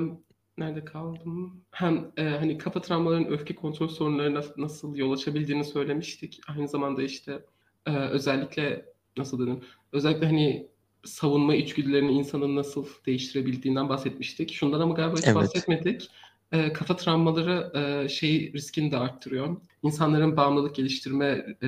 nerede 0.57 0.85
kaldım? 0.85 1.63
Hem 1.71 2.11
e, 2.17 2.23
hani 2.23 2.57
kafa 2.57 2.81
travmalarının 2.81 3.29
öfke 3.29 3.55
kontrol 3.55 3.87
sorunlarına 3.87 4.41
nasıl 4.57 4.95
yol 4.95 5.11
açabildiğini 5.11 5.63
söylemiştik. 5.63 6.39
Aynı 6.47 6.67
zamanda 6.67 7.03
işte 7.03 7.45
e, 7.85 7.97
özellikle 7.97 8.85
nasıl 9.17 9.39
dedim? 9.39 9.61
Özellikle 9.91 10.25
hani 10.25 10.70
savunma 11.05 11.55
içgüdülerini 11.55 12.11
insanın 12.11 12.55
nasıl 12.55 12.85
değiştirebildiğinden 13.05 13.89
bahsetmiştik. 13.89 14.53
Şundan 14.53 14.79
ama 14.79 14.93
galiba 14.93 15.17
hiç 15.17 15.25
Evet. 15.25 15.35
bahsetmedik. 15.35 16.09
E, 16.51 16.73
kafa 16.73 16.95
travmaları 16.95 17.71
e, 17.79 18.09
şey 18.09 18.53
riskini 18.53 18.91
de 18.91 18.97
arttırıyor. 18.97 19.57
İnsanların 19.83 20.37
bağımlılık 20.37 20.75
geliştirme 20.75 21.27
e, 21.63 21.67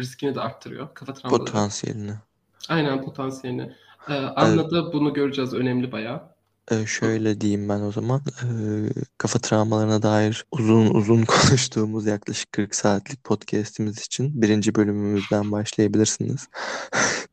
riskini 0.00 0.34
de 0.34 0.40
arttırıyor. 0.40 0.94
Kafa 0.94 1.14
travmaları. 1.14 1.44
Potansiyelini. 1.44 2.12
Aynen 2.68 3.04
potansiyelini. 3.04 3.72
Ee, 4.08 4.12
Anna 4.14 4.70
da 4.70 4.92
bunu 4.92 5.14
göreceğiz 5.14 5.54
önemli 5.54 5.92
bayağı. 5.92 6.22
Ee, 6.70 6.86
şöyle 6.86 7.40
diyeyim 7.40 7.68
ben 7.68 7.80
o 7.80 7.92
zaman. 7.92 8.20
Ee, 8.42 8.46
kafa 9.18 9.38
travmalarına 9.38 10.02
dair 10.02 10.44
uzun 10.52 10.94
uzun 10.94 11.22
konuştuğumuz 11.24 12.06
yaklaşık 12.06 12.52
40 12.52 12.74
saatlik 12.74 13.24
podcast'imiz 13.24 13.98
için 13.98 14.42
birinci 14.42 14.74
bölümümüzden 14.74 15.52
başlayabilirsiniz. 15.52 16.48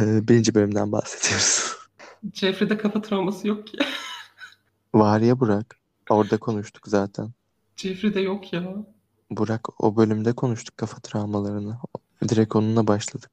Ee, 0.00 0.28
birinci 0.28 0.54
bölümden 0.54 0.92
bahsediyoruz. 0.92 1.72
Jeffrey'de 2.34 2.78
kafa 2.78 3.02
travması 3.02 3.48
yok 3.48 3.66
ki. 3.66 3.78
Var 4.94 5.20
ya 5.20 5.40
Burak. 5.40 5.76
Orada 6.10 6.38
konuştuk 6.38 6.88
zaten. 6.88 7.30
Jeffrey'de 7.76 8.20
yok 8.20 8.52
ya. 8.52 8.76
Burak 9.30 9.82
o 9.82 9.96
bölümde 9.96 10.32
konuştuk 10.32 10.76
kafa 10.76 11.00
travmalarını. 11.00 11.78
Direkt 12.28 12.56
onunla 12.56 12.86
başladık. 12.86 13.30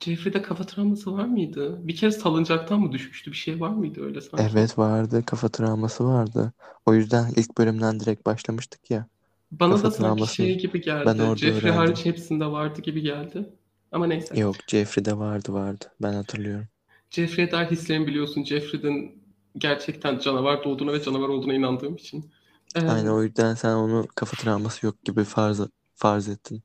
Jeffrey'de 0.00 0.42
kafa 0.42 0.64
travması 0.66 1.12
var 1.12 1.24
mıydı? 1.24 1.88
Bir 1.88 1.96
kere 1.96 2.10
salıncaktan 2.12 2.80
mı 2.80 2.92
düşmüştü? 2.92 3.30
Bir 3.30 3.36
şey 3.36 3.60
var 3.60 3.70
mıydı 3.70 4.04
öyle 4.04 4.20
sanki? 4.20 4.44
Evet 4.52 4.78
vardı. 4.78 5.22
Kafa 5.26 5.48
travması 5.48 6.04
vardı. 6.04 6.52
O 6.86 6.94
yüzden 6.94 7.32
ilk 7.36 7.58
bölümden 7.58 8.00
direkt 8.00 8.26
başlamıştık 8.26 8.90
ya. 8.90 9.06
Bana 9.50 9.70
kafa 9.72 9.86
da 9.86 9.90
sanki 9.90 10.02
travmasını 10.02 10.46
şey 10.46 10.58
gibi 10.58 10.80
geldi. 10.80 11.06
ben 11.06 11.18
orada 11.18 11.36
Jeffrey 11.36 11.70
öğrendim. 11.70 11.76
hariç 11.76 12.04
hepsinde 12.04 12.46
vardı 12.46 12.80
gibi 12.82 13.02
geldi. 13.02 13.48
Ama 13.92 14.06
neyse. 14.06 14.40
Yok 14.40 14.56
Jeffrey'de 14.66 15.18
vardı 15.18 15.52
vardı. 15.52 15.84
Ben 16.02 16.12
hatırlıyorum. 16.12 16.66
Jeffrey'e 17.10 17.50
dair 17.50 17.70
hislerimi 17.70 18.06
biliyorsun. 18.06 18.44
Jeffrey'den 18.44 19.12
gerçekten 19.58 20.18
canavar 20.18 20.64
doğduğuna 20.64 20.92
ve 20.92 21.02
canavar 21.02 21.28
olduğuna 21.28 21.54
inandığım 21.54 21.94
için. 21.96 22.30
Ee, 22.74 22.80
Aynen 22.80 23.10
o 23.10 23.22
yüzden 23.22 23.54
sen 23.54 23.74
onu 23.74 24.06
kafa 24.14 24.36
travması 24.36 24.86
yok 24.86 25.04
gibi 25.04 25.24
farz, 25.24 25.60
farz 25.94 26.28
ettin. 26.28 26.62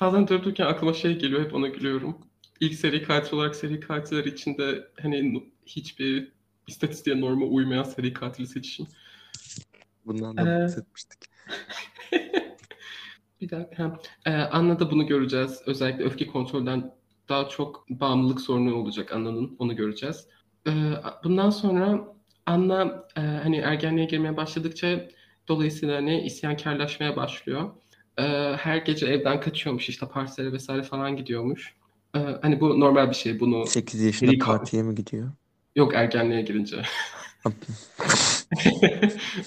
Bazen 0.00 0.28
durup 0.28 0.44
dururken 0.44 0.66
aklıma 0.66 0.92
şey 0.92 1.18
geliyor 1.18 1.44
hep 1.44 1.54
ona 1.54 1.68
gülüyorum. 1.68 2.18
İlk 2.60 2.74
seri 2.74 3.02
katil 3.02 3.36
olarak 3.36 3.56
seri 3.56 3.80
katiller 3.80 4.24
içinde 4.24 4.88
hani 5.02 5.42
hiçbir 5.66 6.32
istatistiğe 6.66 7.20
norma 7.20 7.46
uymayan 7.46 7.82
seri 7.84 8.12
katili 8.12 8.46
seçişim. 8.46 8.86
Bundan 10.06 10.36
da 10.36 10.42
Ee, 10.42 10.62
bahsetmiştik. 10.64 11.18
Bir 13.40 13.50
dakika. 13.50 13.84
Ha. 13.84 13.98
Ee, 14.26 14.30
Anna 14.30 14.80
da 14.80 14.90
bunu 14.90 15.06
göreceğiz. 15.06 15.62
Özellikle 15.66 16.04
öfke 16.04 16.26
kontrolden 16.26 16.94
daha 17.28 17.48
çok 17.48 17.90
bağımlılık 17.90 18.40
sorunu 18.40 18.74
olacak 18.74 19.12
Anna'nın. 19.12 19.56
Onu 19.58 19.76
göreceğiz. 19.76 20.26
Ee, 20.66 20.70
bundan 21.24 21.50
sonra 21.50 22.04
Anna 22.46 23.04
e, 23.16 23.20
hani 23.20 23.56
ergenliğe 23.56 24.06
girmeye 24.06 24.36
başladıkça 24.36 25.08
dolayısıyla 25.48 25.96
hani 25.96 26.22
isyankarlaşmaya 26.22 27.16
başlıyor. 27.16 27.70
Ee, 28.18 28.22
her 28.58 28.76
gece 28.76 29.06
evden 29.06 29.40
kaçıyormuş 29.40 29.88
işte 29.88 30.06
partilere 30.06 30.52
vesaire 30.52 30.82
falan 30.82 31.16
gidiyormuş. 31.16 31.74
Ee, 32.14 32.18
hani 32.42 32.60
bu 32.60 32.80
normal 32.80 33.10
bir 33.10 33.14
şey. 33.14 33.40
Bunu 33.40 33.66
8 33.66 34.00
yaşında 34.00 34.44
partiye 34.44 34.82
mi 34.82 34.94
gidiyor? 34.94 35.30
Yok 35.76 35.94
ergenliğe 35.94 36.42
girince. 36.42 36.82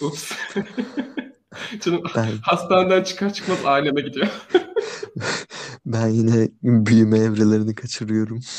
Ups. 0.02 0.32
Canım 1.82 2.04
Ben 2.16 2.28
hastaneden 2.42 3.04
çıkar 3.04 3.34
çıkmaz 3.34 3.66
aileme 3.66 4.02
gidiyor. 4.02 4.28
ben 5.86 6.08
yine 6.08 6.50
büyüme 6.64 7.20
evrelerini 7.20 7.76
kaçırıyorum. 7.76 8.40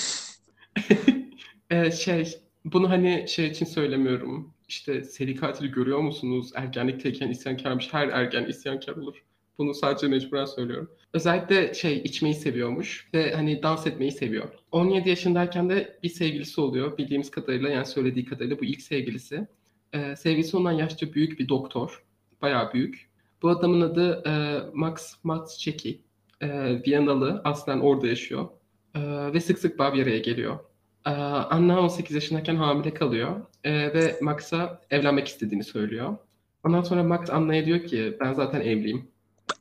Ee, 1.70 1.90
şey, 1.90 2.38
bunu 2.64 2.90
hani 2.90 3.26
şey 3.28 3.46
için 3.46 3.66
söylemiyorum. 3.66 4.54
İşte 4.68 5.04
seri 5.04 5.36
katili 5.36 5.70
görüyor 5.70 5.98
musunuz? 5.98 6.50
Ergenlikteyken 6.54 7.28
isyankarmış. 7.28 7.88
Her 7.92 8.08
ergen 8.08 8.44
isyankar 8.44 8.96
olur. 8.96 9.14
Bunu 9.58 9.74
sadece 9.74 10.08
mecburen 10.08 10.44
söylüyorum. 10.44 10.90
Özellikle 11.12 11.74
şey 11.74 11.98
içmeyi 11.98 12.34
seviyormuş 12.34 13.08
ve 13.14 13.34
hani 13.34 13.62
dans 13.62 13.86
etmeyi 13.86 14.12
seviyor. 14.12 14.48
17 14.72 15.08
yaşındayken 15.08 15.70
de 15.70 15.98
bir 16.02 16.08
sevgilisi 16.08 16.60
oluyor. 16.60 16.98
Bildiğimiz 16.98 17.30
kadarıyla 17.30 17.68
yani 17.68 17.86
söylediği 17.86 18.24
kadarıyla 18.24 18.60
bu 18.60 18.64
ilk 18.64 18.82
sevgilisi. 18.82 19.46
Ee, 19.92 20.16
sevgilisi 20.16 20.56
ondan 20.56 20.72
yaşça 20.72 21.12
büyük 21.12 21.40
bir 21.40 21.48
doktor. 21.48 22.02
Bayağı 22.42 22.72
büyük. 22.72 23.10
Bu 23.42 23.48
adamın 23.48 23.80
adı 23.80 24.22
e, 24.28 24.62
Max 24.74 25.14
Matscheki. 25.22 26.02
E, 26.40 26.48
Viyanalı. 26.86 27.40
Aslen 27.44 27.80
orada 27.80 28.06
yaşıyor. 28.06 28.48
E, 28.94 29.00
ve 29.32 29.40
sık 29.40 29.58
sık 29.58 29.78
Bavyera'ya 29.78 30.18
geliyor. 30.18 30.58
Ee, 31.06 31.10
Anna 31.10 31.80
18 31.80 32.14
yaşındayken 32.14 32.56
hamile 32.56 32.94
kalıyor 32.94 33.40
Ee, 33.64 33.72
ve 33.72 34.18
Max'a 34.20 34.80
evlenmek 34.90 35.28
istediğini 35.28 35.64
söylüyor. 35.64 36.16
Ondan 36.64 36.82
sonra 36.82 37.02
Max 37.02 37.30
Anna'ya 37.30 37.66
diyor 37.66 37.84
ki 37.84 38.16
ben 38.20 38.32
zaten 38.32 38.60
evliyim. 38.60 39.08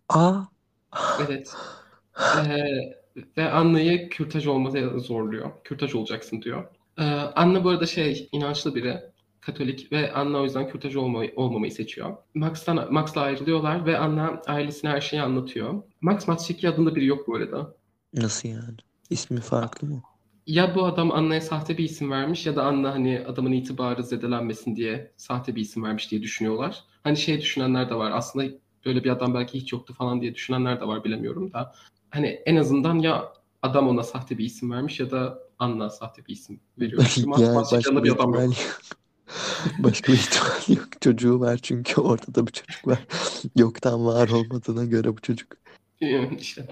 Aa 0.09 0.41
Evet. 1.25 1.53
Ee, 2.38 2.65
ve 3.38 3.51
Anna'yı 3.51 4.09
kürtaj 4.09 4.47
olmaya 4.47 5.00
zorluyor. 5.00 5.51
Kürtaj 5.63 5.95
olacaksın 5.95 6.41
diyor. 6.41 6.63
Ee, 7.00 7.03
Anna 7.35 7.63
bu 7.63 7.69
arada 7.69 7.85
şey 7.85 8.29
inançlı 8.31 8.75
biri. 8.75 9.00
Katolik 9.41 9.91
ve 9.91 10.13
Anna 10.13 10.38
o 10.38 10.43
yüzden 10.43 10.69
kürtaj 10.69 10.95
olmayı, 10.95 11.33
olmamayı 11.36 11.71
seçiyor. 11.71 12.17
Max'tan, 12.33 12.93
Max'la 12.93 13.21
ayrılıyorlar 13.21 13.86
ve 13.86 13.98
Anna 13.98 14.41
ailesine 14.48 14.89
her 14.89 15.01
şeyi 15.01 15.21
anlatıyor. 15.21 15.83
Max 16.01 16.27
Matschiki 16.27 16.69
adında 16.69 16.95
biri 16.95 17.05
yok 17.05 17.27
bu 17.27 17.36
arada. 17.36 17.75
nasıl 18.13 18.50
yani? 18.50 18.77
İsmi 19.10 19.41
farklı 19.41 19.88
mı? 19.88 20.01
Ya 20.48 20.75
bu 20.75 20.86
adam 20.86 21.12
Anna'ya 21.12 21.41
sahte 21.41 21.77
bir 21.77 21.83
isim 21.83 22.12
vermiş 22.12 22.45
ya 22.45 22.55
da 22.55 22.63
Anna 22.63 22.93
hani 22.93 23.24
adamın 23.27 23.51
itibarı 23.51 24.03
zedelenmesin 24.03 24.75
diye 24.75 25.12
sahte 25.17 25.55
bir 25.55 25.62
isim 25.62 25.83
vermiş 25.83 26.12
diye 26.12 26.21
düşünüyorlar. 26.21 26.83
Hani 27.03 27.17
şey 27.17 27.41
düşünenler 27.41 27.89
de 27.89 27.95
var. 27.95 28.12
Aslında 28.12 28.45
böyle 28.86 29.03
bir 29.03 29.10
adam 29.10 29.33
belki 29.33 29.60
hiç 29.60 29.74
yoktu 29.74 29.93
falan 29.93 30.21
diye 30.21 30.36
düşünenler 30.36 30.81
de 30.81 30.88
var 30.88 31.03
bilemiyorum 31.03 31.53
da. 31.53 31.74
Hani 32.10 32.27
en 32.27 32.55
azından 32.55 33.00
ya 33.00 33.33
adam 33.62 33.88
ona 33.88 34.03
sahte 34.03 34.38
bir 34.38 34.45
isim 34.45 34.71
vermiş 34.71 35.00
ya 35.00 35.12
da 35.12 35.39
Anna 35.60 35.89
sahte 35.89 36.25
bir 36.25 36.33
isim 36.33 36.60
veriyor. 36.79 37.01
Başka 37.25 37.75
yanında 37.75 38.03
bir 38.03 38.10
bir 38.10 38.15
adam 38.15 38.33
yok. 38.33 38.53
Başka 39.79 40.13
bir 40.13 40.17
ihtimal 40.17 40.77
yok. 40.77 41.01
Çocuğu 41.01 41.39
var 41.39 41.57
çünkü 41.57 42.01
ortada 42.01 42.47
bir 42.47 42.51
çocuk 42.51 42.88
var. 42.88 43.00
Yoktan 43.55 44.05
var 44.05 44.29
olmadığına 44.29 44.85
göre 44.85 45.17
bu 45.17 45.21
çocuk. 45.21 45.47
İşte. 46.39 46.65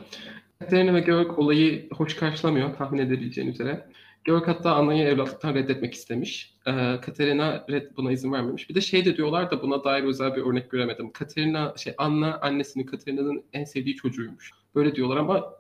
Katerina 0.59 0.93
ve 0.93 0.99
Georg 0.99 1.39
olayı 1.39 1.89
hoş 1.89 2.15
karşılamıyor 2.15 2.75
tahmin 2.75 2.99
edebileceğin 2.99 3.47
üzere. 3.47 3.89
Georg 4.25 4.47
hatta 4.47 4.75
Anna'yı 4.75 5.03
evlatlıktan 5.03 5.53
reddetmek 5.53 5.93
istemiş. 5.93 6.53
Ee, 6.67 6.71
Katerina 7.01 7.65
red, 7.69 7.87
buna 7.97 8.11
izin 8.11 8.33
vermemiş. 8.33 8.69
Bir 8.69 8.75
de 8.75 8.81
şey 8.81 9.05
de 9.05 9.17
diyorlar 9.17 9.51
da 9.51 9.61
buna 9.61 9.83
dair 9.83 10.03
özel 10.03 10.35
bir 10.35 10.41
örnek 10.41 10.71
göremedim. 10.71 11.11
Katerina, 11.11 11.73
şey 11.77 11.93
Anna 11.97 12.39
annesinin 12.41 12.85
Katerina'nın 12.85 13.43
en 13.53 13.63
sevdiği 13.63 13.95
çocuğuymuş. 13.95 14.51
Böyle 14.75 14.95
diyorlar 14.95 15.17
ama 15.17 15.53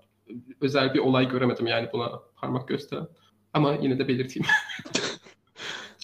özel 0.61 0.93
bir 0.93 0.99
olay 0.99 1.29
göremedim 1.29 1.67
yani 1.67 1.89
buna 1.93 2.11
parmak 2.35 2.67
gösteren. 2.67 3.07
Ama 3.53 3.75
yine 3.81 3.99
de 3.99 4.07
belirteyim. 4.07 4.47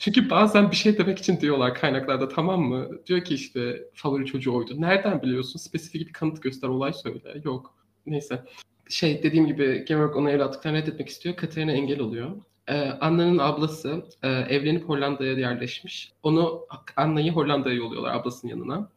Çünkü 0.05 0.29
bazen 0.29 0.71
bir 0.71 0.75
şey 0.75 0.97
demek 0.97 1.19
için 1.19 1.39
diyorlar 1.41 1.75
kaynaklarda 1.75 2.29
tamam 2.29 2.61
mı? 2.61 2.89
Diyor 3.07 3.23
ki 3.23 3.33
işte 3.33 3.83
favori 3.93 4.25
çocuğu 4.25 4.55
oydu. 4.55 4.81
Nereden 4.81 5.21
biliyorsun? 5.21 5.59
Spesifik 5.59 6.07
bir 6.07 6.13
kanıt 6.13 6.43
göster, 6.43 6.67
olay 6.67 6.93
söyle. 6.93 7.41
Yok. 7.43 7.73
Neyse. 8.05 8.43
Şey 8.89 9.23
dediğim 9.23 9.47
gibi 9.47 9.85
Georg 9.87 10.15
onu 10.15 10.29
evlatlıktan 10.29 10.73
reddetmek 10.73 11.09
istiyor. 11.09 11.35
Katerina 11.35 11.71
engel 11.71 11.99
oluyor. 11.99 12.31
Ee, 12.67 12.73
Anna'nın 13.01 13.37
ablası 13.37 14.05
e, 14.23 14.27
evlenip 14.29 14.89
Hollanda'ya 14.89 15.33
yerleşmiş. 15.33 16.11
Onu 16.23 16.65
Anna'yı 16.95 17.31
Hollanda'ya 17.31 17.75
yolluyorlar 17.75 18.13
ablasının 18.13 18.51
yanına. 18.51 18.89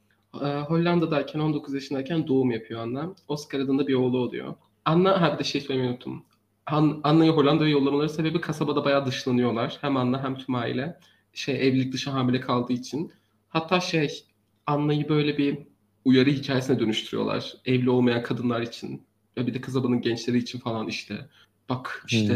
Ee, 0.43 0.47
Hollanda'dayken 0.47 1.41
19 1.41 1.75
yaşındayken 1.75 2.27
doğum 2.27 2.51
yapıyor 2.51 2.81
Anna. 2.81 3.15
Oscar 3.29 3.61
adında 3.61 3.87
bir 3.87 3.95
oğlu 3.95 4.19
oluyor. 4.19 4.55
Anna, 4.85 5.21
ha 5.21 5.35
bir 5.35 5.39
de 5.39 5.45
şey 5.45 5.61
söylemeyi 5.61 5.91
unuttum. 5.93 6.25
Han, 6.69 7.01
Anna'yı 7.05 7.31
Hollanda'ya 7.33 7.71
yollamaları 7.71 8.09
sebebi 8.09 8.41
kasabada 8.41 8.85
bayağı 8.85 9.07
dışlanıyorlar. 9.07 9.79
Hem 9.81 9.97
Anna 9.97 10.23
hem 10.25 10.37
tüm 10.39 10.55
aile. 10.55 10.99
Şey 11.33 11.69
evlilik 11.69 11.93
dışı 11.93 12.11
hamile 12.11 12.41
kaldığı 12.41 12.73
için. 12.73 13.13
Hatta 13.49 13.81
şey 13.81 14.25
Anna'yı 14.67 15.09
böyle 15.09 15.39
bir 15.39 15.59
uyarı 16.05 16.31
hikayesine 16.31 16.79
dönüştürüyorlar. 16.81 17.55
Evli 17.65 17.91
olmayan 17.91 18.23
kadınlar 18.23 18.61
için. 18.61 19.07
Ve 19.37 19.47
bir 19.47 19.55
de 19.55 19.61
kasabanın 19.61 20.01
gençleri 20.01 20.39
için 20.39 20.59
falan 20.59 20.89
işte. 20.89 21.29
Bak 21.69 22.05
işte 22.09 22.35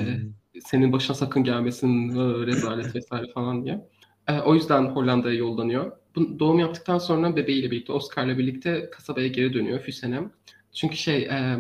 Hmm. 0.53 0.61
senin 0.61 0.93
başına 0.93 1.17
sakın 1.17 1.45
gelmesin 1.45 2.09
rezalet 2.47 2.95
vesaire 2.95 3.33
falan 3.35 3.65
diye. 3.65 3.89
Ee, 4.29 4.41
o 4.41 4.55
yüzden 4.55 4.87
Hollanda'ya 4.87 5.35
yollanıyor. 5.35 5.93
Bu, 6.17 6.39
doğum 6.39 6.59
yaptıktan 6.59 6.99
sonra 6.99 7.37
bebeğiyle 7.37 7.71
birlikte 7.71 7.93
Oscar'la 7.93 8.39
birlikte 8.39 8.91
kasabaya 8.93 9.29
geri 9.29 9.55
dönüyor 9.55 9.81
Füsen'e. 9.81 10.21
Çünkü 10.73 10.97
şey 10.97 11.23
e, 11.23 11.59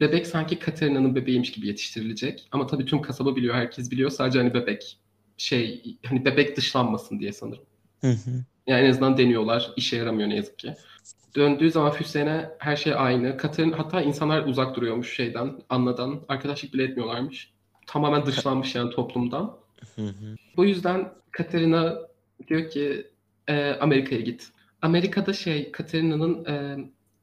bebek 0.00 0.26
sanki 0.26 0.58
Katerina'nın 0.58 1.14
bebeğiymiş 1.14 1.52
gibi 1.52 1.66
yetiştirilecek. 1.66 2.48
Ama 2.52 2.66
tabii 2.66 2.84
tüm 2.84 3.02
kasaba 3.02 3.36
biliyor, 3.36 3.54
herkes 3.54 3.90
biliyor. 3.90 4.10
Sadece 4.10 4.38
hani 4.38 4.54
bebek 4.54 4.98
şey 5.36 5.96
hani 6.06 6.24
bebek 6.24 6.56
dışlanmasın 6.56 7.20
diye 7.20 7.32
sanırım. 7.32 7.64
Hı 8.00 8.10
hı. 8.10 8.30
Yani 8.66 8.86
en 8.86 8.90
azından 8.90 9.18
deniyorlar. 9.18 9.72
İşe 9.76 9.96
yaramıyor 9.96 10.28
ne 10.28 10.36
yazık 10.36 10.58
ki. 10.58 10.74
Döndüğü 11.36 11.70
zaman 11.70 11.92
Füsen'e 11.92 12.50
her 12.58 12.76
şey 12.76 12.94
aynı. 12.96 13.36
Katerin, 13.36 13.72
hatta 13.72 14.02
insanlar 14.02 14.46
uzak 14.46 14.76
duruyormuş 14.76 15.16
şeyden, 15.16 15.62
Anna'dan. 15.68 16.20
Arkadaşlık 16.28 16.74
bile 16.74 16.84
etmiyorlarmış. 16.84 17.52
Tamamen 17.86 18.26
dışlanmış 18.26 18.74
yani 18.74 18.90
toplumdan. 18.90 19.56
Hı 19.96 20.02
hı. 20.02 20.36
Bu 20.56 20.64
yüzden 20.64 21.12
Katerina 21.30 21.98
diyor 22.48 22.70
ki 22.70 23.06
e, 23.48 23.70
Amerika'ya 23.70 24.20
git. 24.20 24.48
Amerika'da 24.82 25.32
şey 25.32 25.72
Katerina'nın 25.72 26.44
e, 26.44 26.76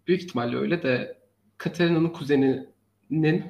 büyük 0.08 0.22
ihtimalle 0.22 0.58
öyle 0.58 0.84
de 0.84 1.17
Katerina'nın 1.58 2.10
kuzeninin 2.10 2.70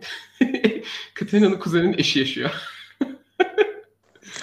Katerina'nın 1.13 1.59
kuzeninin 1.59 1.97
eşi 1.97 2.19
yaşıyor. 2.19 2.51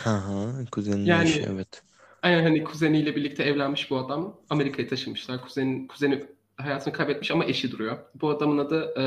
Aha, 0.06 0.46
kuzenin 0.72 1.04
Yani- 1.04 1.28
eşi 1.28 1.42
evet. 1.52 1.82
Aynen 2.22 2.42
hani 2.42 2.64
kuzeniyle 2.64 3.16
birlikte 3.16 3.42
evlenmiş 3.44 3.90
bu 3.90 3.96
adam. 3.98 4.36
Amerika'ya 4.50 4.88
taşınmışlar. 4.88 5.42
Kuzenin, 5.42 5.86
kuzeni 5.86 6.24
hayatını 6.56 6.94
kaybetmiş 6.94 7.30
ama 7.30 7.44
eşi 7.44 7.72
duruyor. 7.72 7.98
Bu 8.14 8.30
adamın 8.30 8.58
adı 8.58 8.94
e, 9.00 9.04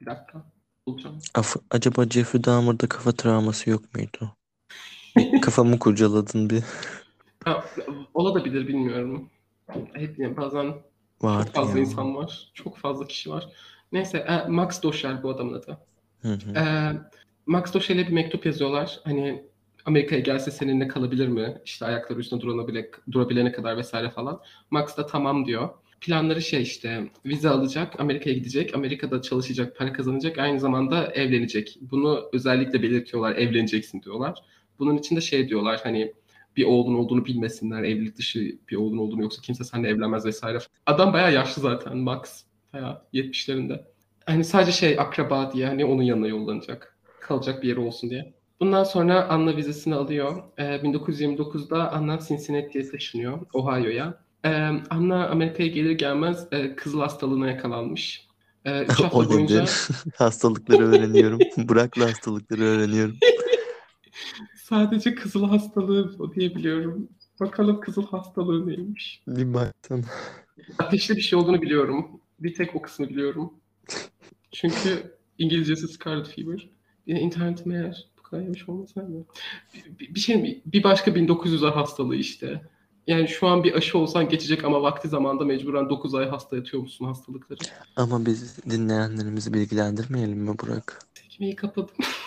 bir 0.00 0.06
dakika 0.06 0.42
bulacağım. 0.86 1.18
Af- 1.34 1.56
acaba 1.70 2.04
Jeffrey 2.04 2.44
Dahmer'da 2.44 2.88
kafa 2.88 3.12
travması 3.12 3.70
yok 3.70 3.82
muydu? 3.94 4.36
Kafamı 5.42 5.78
kurcaladın 5.78 6.50
bir. 6.50 6.62
Ha, 7.44 7.64
olabilir 8.14 8.68
bilmiyorum. 8.68 9.30
Hep 9.92 10.36
bazen 10.36 10.74
Vardı 11.22 11.44
çok 11.46 11.54
fazla 11.54 11.78
ya. 11.78 11.84
insan 11.84 12.16
var. 12.16 12.50
Çok 12.54 12.76
fazla 12.76 13.06
kişi 13.06 13.30
var. 13.30 13.48
Neyse 13.92 14.18
e, 14.18 14.48
Max 14.48 14.82
Doschel 14.82 15.22
bu 15.22 15.30
adamın 15.30 15.54
adı. 15.54 15.78
Hı 16.22 16.28
hı. 16.28 16.58
Ee, 16.58 16.92
Max 17.46 17.74
Doschel'e 17.74 18.06
bir 18.06 18.12
mektup 18.12 18.46
yazıyorlar. 18.46 19.00
Hani 19.04 19.42
Amerika'ya 19.86 20.20
gelse 20.20 20.50
seninle 20.50 20.88
kalabilir 20.88 21.28
mi? 21.28 21.58
İşte 21.64 21.86
ayakları 21.86 22.18
üstünde 22.18 22.40
durabile, 22.42 22.90
durabilene 23.12 23.52
kadar 23.52 23.76
vesaire 23.76 24.10
falan. 24.10 24.40
Max 24.70 24.96
da 24.96 25.06
tamam 25.06 25.46
diyor. 25.46 25.68
Planları 26.00 26.42
şey 26.42 26.62
işte 26.62 27.10
vize 27.26 27.48
alacak, 27.48 28.00
Amerika'ya 28.00 28.36
gidecek, 28.36 28.74
Amerika'da 28.74 29.22
çalışacak, 29.22 29.76
para 29.76 29.92
kazanacak, 29.92 30.38
aynı 30.38 30.60
zamanda 30.60 31.06
evlenecek. 31.12 31.78
Bunu 31.80 32.28
özellikle 32.32 32.82
belirtiyorlar, 32.82 33.36
evleneceksin 33.36 34.02
diyorlar. 34.02 34.38
Bunun 34.78 34.96
için 34.96 35.16
de 35.16 35.20
şey 35.20 35.48
diyorlar 35.48 35.80
hani 35.82 36.12
bir 36.56 36.64
oğlun 36.64 36.94
olduğunu 36.94 37.24
bilmesinler, 37.24 37.82
evlilik 37.82 38.16
dışı 38.16 38.58
bir 38.70 38.76
oğlun 38.76 38.98
olduğunu 38.98 39.22
yoksa 39.22 39.42
kimse 39.42 39.64
seninle 39.64 39.88
evlenmez 39.88 40.26
vesaire. 40.26 40.58
Adam 40.86 41.12
bayağı 41.12 41.34
yaşlı 41.34 41.62
zaten 41.62 41.96
Max. 41.96 42.42
Bayağı 42.72 43.02
70'lerinde. 43.14 43.84
Hani 44.26 44.44
sadece 44.44 44.72
şey 44.72 45.00
akraba 45.00 45.52
diye 45.52 45.66
hani 45.66 45.84
onun 45.84 46.02
yanına 46.02 46.26
yollanacak. 46.26 46.98
Kalacak 47.20 47.62
bir 47.62 47.68
yeri 47.68 47.80
olsun 47.80 48.10
diye. 48.10 48.34
Bundan 48.60 48.84
sonra 48.84 49.28
Anna 49.28 49.56
vizesini 49.56 49.94
alıyor. 49.94 50.42
Ee, 50.58 50.62
1929'da 50.62 51.92
Anna 51.92 52.18
Cincinnati'ye 52.28 52.90
taşınıyor, 52.90 53.46
Ohio'ya. 53.52 54.14
Ee, 54.44 54.50
Anna 54.90 55.28
Amerika'ya 55.28 55.68
gelir 55.68 55.90
gelmez 55.90 56.46
e, 56.52 56.76
kızıl 56.76 57.00
hastalığına 57.00 57.48
yakalanmış. 57.48 58.30
3 58.64 58.88
hafta 58.88 59.18
o 59.18 59.28
boyunca 59.28 59.64
hastalıkları 60.16 60.88
öğreniyorum. 60.88 61.38
Burak'la 61.56 62.04
hastalıkları 62.04 62.62
öğreniyorum. 62.62 63.16
sadece 64.70 65.14
kızıl 65.14 65.44
hastalığı 65.44 66.34
diyebiliyorum. 66.34 67.08
Bakalım 67.40 67.80
kızıl 67.80 68.06
hastalığı 68.06 68.68
neymiş. 68.68 69.22
Bir. 69.26 70.74
Ateşli 70.78 71.16
bir 71.16 71.20
şey 71.20 71.38
olduğunu 71.38 71.62
biliyorum. 71.62 72.20
Bir 72.40 72.54
tek 72.54 72.76
o 72.76 72.82
kısmı 72.82 73.08
biliyorum. 73.08 73.52
Çünkü 74.52 75.16
İngilizcesi 75.38 75.88
Scarlet 75.88 76.28
Fever. 76.28 76.68
Bir 77.06 77.16
de 77.16 77.20
internetim 77.20 77.72
eğer 77.72 78.06
bu 78.18 78.22
kadar 78.22 78.42
yemiş 78.42 78.68
olmasa 78.68 79.02
mı? 79.02 79.24
Bir, 80.00 80.14
bir 80.14 80.20
şey 80.20 80.62
bir 80.66 80.82
başka 80.82 81.10
1900'ler 81.10 81.70
hastalığı 81.70 82.16
işte. 82.16 82.62
Yani 83.06 83.28
şu 83.28 83.46
an 83.46 83.64
bir 83.64 83.74
aşı 83.74 83.98
olsan 83.98 84.28
geçecek 84.28 84.64
ama 84.64 84.82
vakti 84.82 85.08
zamanda 85.08 85.44
mecburen 85.44 85.90
9 85.90 86.14
ay 86.14 86.28
hasta 86.28 86.56
yatıyor 86.56 86.82
musun 86.82 87.04
hastalıkları? 87.04 87.58
Ama 87.96 88.26
biz 88.26 88.64
dinleyenlerimizi 88.70 89.54
bilgilendirmeyelim 89.54 90.38
mi 90.38 90.58
Burak? 90.58 90.98
Tekmeyi 91.14 91.56
kapadım. 91.56 91.94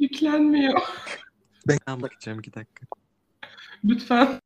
Yüklenmiyor. 0.00 0.80
Ben 1.68 2.02
bakacağım 2.02 2.38
iki 2.38 2.54
dakika. 2.54 2.86
Lütfen. 3.84 4.40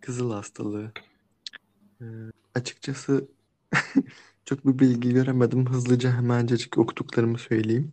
Kızıl 0.00 0.32
hastalığı. 0.32 0.92
Ee, 2.00 2.04
açıkçası 2.54 3.28
çok 4.44 4.66
bir 4.66 4.78
bilgi 4.78 5.12
göremedim. 5.12 5.66
Hızlıca 5.66 6.16
hemencecik 6.16 6.78
okuduklarımı 6.78 7.38
söyleyeyim. 7.38 7.92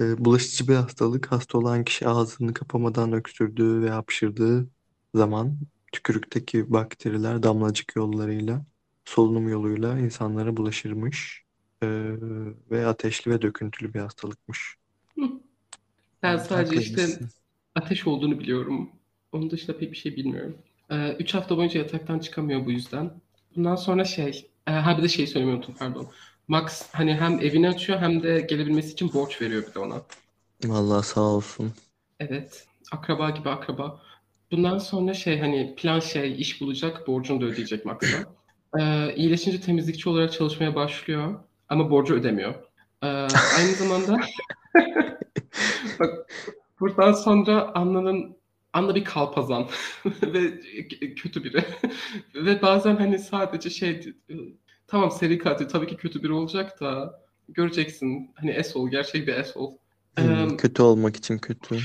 Ee, 0.00 0.24
bulaşıcı 0.24 0.68
bir 0.68 0.74
hastalık. 0.74 1.32
Hasta 1.32 1.58
olan 1.58 1.84
kişi 1.84 2.08
ağzını 2.08 2.54
kapamadan 2.54 3.12
öksürdüğü 3.12 3.82
ve 3.82 3.90
hapşırdığı 3.90 4.68
zaman 5.14 5.58
tükürükteki 5.92 6.72
bakteriler 6.72 7.42
damlacık 7.42 7.96
yollarıyla, 7.96 8.64
solunum 9.04 9.48
yoluyla 9.48 9.98
insanlara 9.98 10.56
bulaşırmış. 10.56 11.44
Ee, 11.82 11.88
ve 12.70 12.86
ateşli 12.86 13.30
ve 13.30 13.42
döküntülü 13.42 13.94
bir 13.94 14.00
hastalıkmış. 14.00 14.76
Ben 16.26 16.36
sadece 16.36 16.76
işte 16.76 17.06
ateş 17.74 18.06
olduğunu 18.06 18.40
biliyorum. 18.40 18.90
Onun 19.32 19.50
dışında 19.50 19.78
pek 19.78 19.92
bir 19.92 19.96
şey 19.96 20.16
bilmiyorum. 20.16 20.58
3 21.18 21.34
hafta 21.34 21.56
boyunca 21.56 21.80
yataktan 21.80 22.18
çıkamıyor 22.18 22.66
bu 22.66 22.70
yüzden. 22.70 23.10
Bundan 23.56 23.76
sonra 23.76 24.04
şey, 24.04 24.50
e, 24.66 24.70
ha 24.70 24.98
bir 24.98 25.02
de 25.02 25.08
şey 25.08 25.26
söylemeyi 25.26 25.56
unuttum 25.56 25.74
pardon. 25.78 26.08
Max 26.48 26.82
hani 26.92 27.14
hem 27.14 27.40
evini 27.40 27.68
açıyor 27.68 27.98
hem 27.98 28.22
de 28.22 28.40
gelebilmesi 28.40 28.92
için 28.92 29.12
borç 29.12 29.42
veriyor 29.42 29.64
bir 29.68 29.74
de 29.74 29.78
ona. 29.78 30.02
Vallahi 30.64 31.06
sağ 31.06 31.20
olsun. 31.20 31.72
Evet, 32.20 32.66
akraba 32.92 33.30
gibi 33.30 33.48
akraba. 33.48 34.02
Bundan 34.52 34.78
sonra 34.78 35.14
şey 35.14 35.38
hani 35.40 35.74
plan 35.76 36.00
şey 36.00 36.40
iş 36.40 36.60
bulacak, 36.60 37.06
borcunu 37.06 37.40
da 37.40 37.44
ödeyecek 37.44 37.84
Max'a. 37.84 38.16
Ee, 38.78 39.14
iyileşince 39.16 39.60
temizlikçi 39.60 40.08
olarak 40.08 40.32
çalışmaya 40.32 40.74
başlıyor 40.74 41.34
ama 41.68 41.90
borcu 41.90 42.14
ödemiyor. 42.14 42.54
Ee, 43.02 43.06
aynı 43.58 43.72
zamanda 43.78 44.20
bak 46.00 46.32
buradan 46.80 47.12
sonra 47.12 47.72
Anna'nın 47.74 48.36
Anna 48.72 48.94
bir 48.94 49.04
kalpazan 49.04 49.66
ve 50.22 50.60
kötü 51.14 51.44
biri. 51.44 51.64
ve 52.34 52.62
bazen 52.62 52.96
hani 52.96 53.18
sadece 53.18 53.70
şey 53.70 54.14
tamam 54.86 55.10
seri 55.10 55.38
katil 55.38 55.68
tabii 55.68 55.86
ki 55.86 55.96
kötü 55.96 56.22
biri 56.22 56.32
olacak 56.32 56.80
da 56.80 57.20
göreceksin 57.48 58.30
hani 58.34 58.58
asshole 58.58 58.90
gerçek 58.90 59.26
bir 59.26 59.34
asshole. 59.34 59.76
Hmm, 60.18 60.54
Ee, 60.54 60.56
kötü 60.56 60.82
olmak 60.82 61.16
için 61.16 61.38
kötü. 61.38 61.78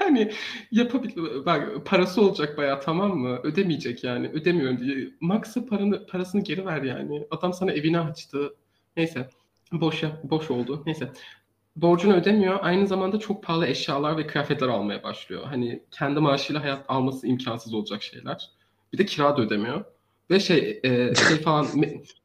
Yani 0.00 0.32
yapabilir. 0.70 1.46
Bak 1.46 1.86
parası 1.86 2.22
olacak 2.22 2.58
bayağı 2.58 2.80
tamam 2.80 3.18
mı? 3.18 3.40
Ödemeyecek 3.42 4.04
yani. 4.04 4.28
Ödemiyorum 4.28 4.78
diye. 4.78 5.08
Max'a 5.20 5.66
paranı, 5.66 6.06
parasını 6.06 6.44
geri 6.44 6.66
ver 6.66 6.82
yani. 6.82 7.26
Adam 7.30 7.52
sana 7.52 7.72
evini 7.72 8.00
açtı. 8.00 8.54
Neyse. 8.96 9.28
Boş 9.72 10.02
boş 10.22 10.50
oldu. 10.50 10.82
Neyse. 10.86 11.12
Borcunu 11.76 12.14
ödemiyor. 12.14 12.58
Aynı 12.62 12.86
zamanda 12.86 13.18
çok 13.18 13.42
pahalı 13.44 13.66
eşyalar 13.66 14.16
ve 14.16 14.26
kıyafetler 14.26 14.68
almaya 14.68 15.02
başlıyor. 15.02 15.44
Hani 15.44 15.82
kendi 15.90 16.20
maaşıyla 16.20 16.62
hayat 16.62 16.84
alması 16.88 17.26
imkansız 17.26 17.74
olacak 17.74 18.02
şeyler. 18.02 18.50
Bir 18.92 18.98
de 18.98 19.06
kira 19.06 19.36
da 19.36 19.42
ödemiyor. 19.42 19.84
Ve 20.30 20.40
şey, 20.40 20.80
e, 20.84 21.14
şey 21.14 21.36
falan. 21.44 21.66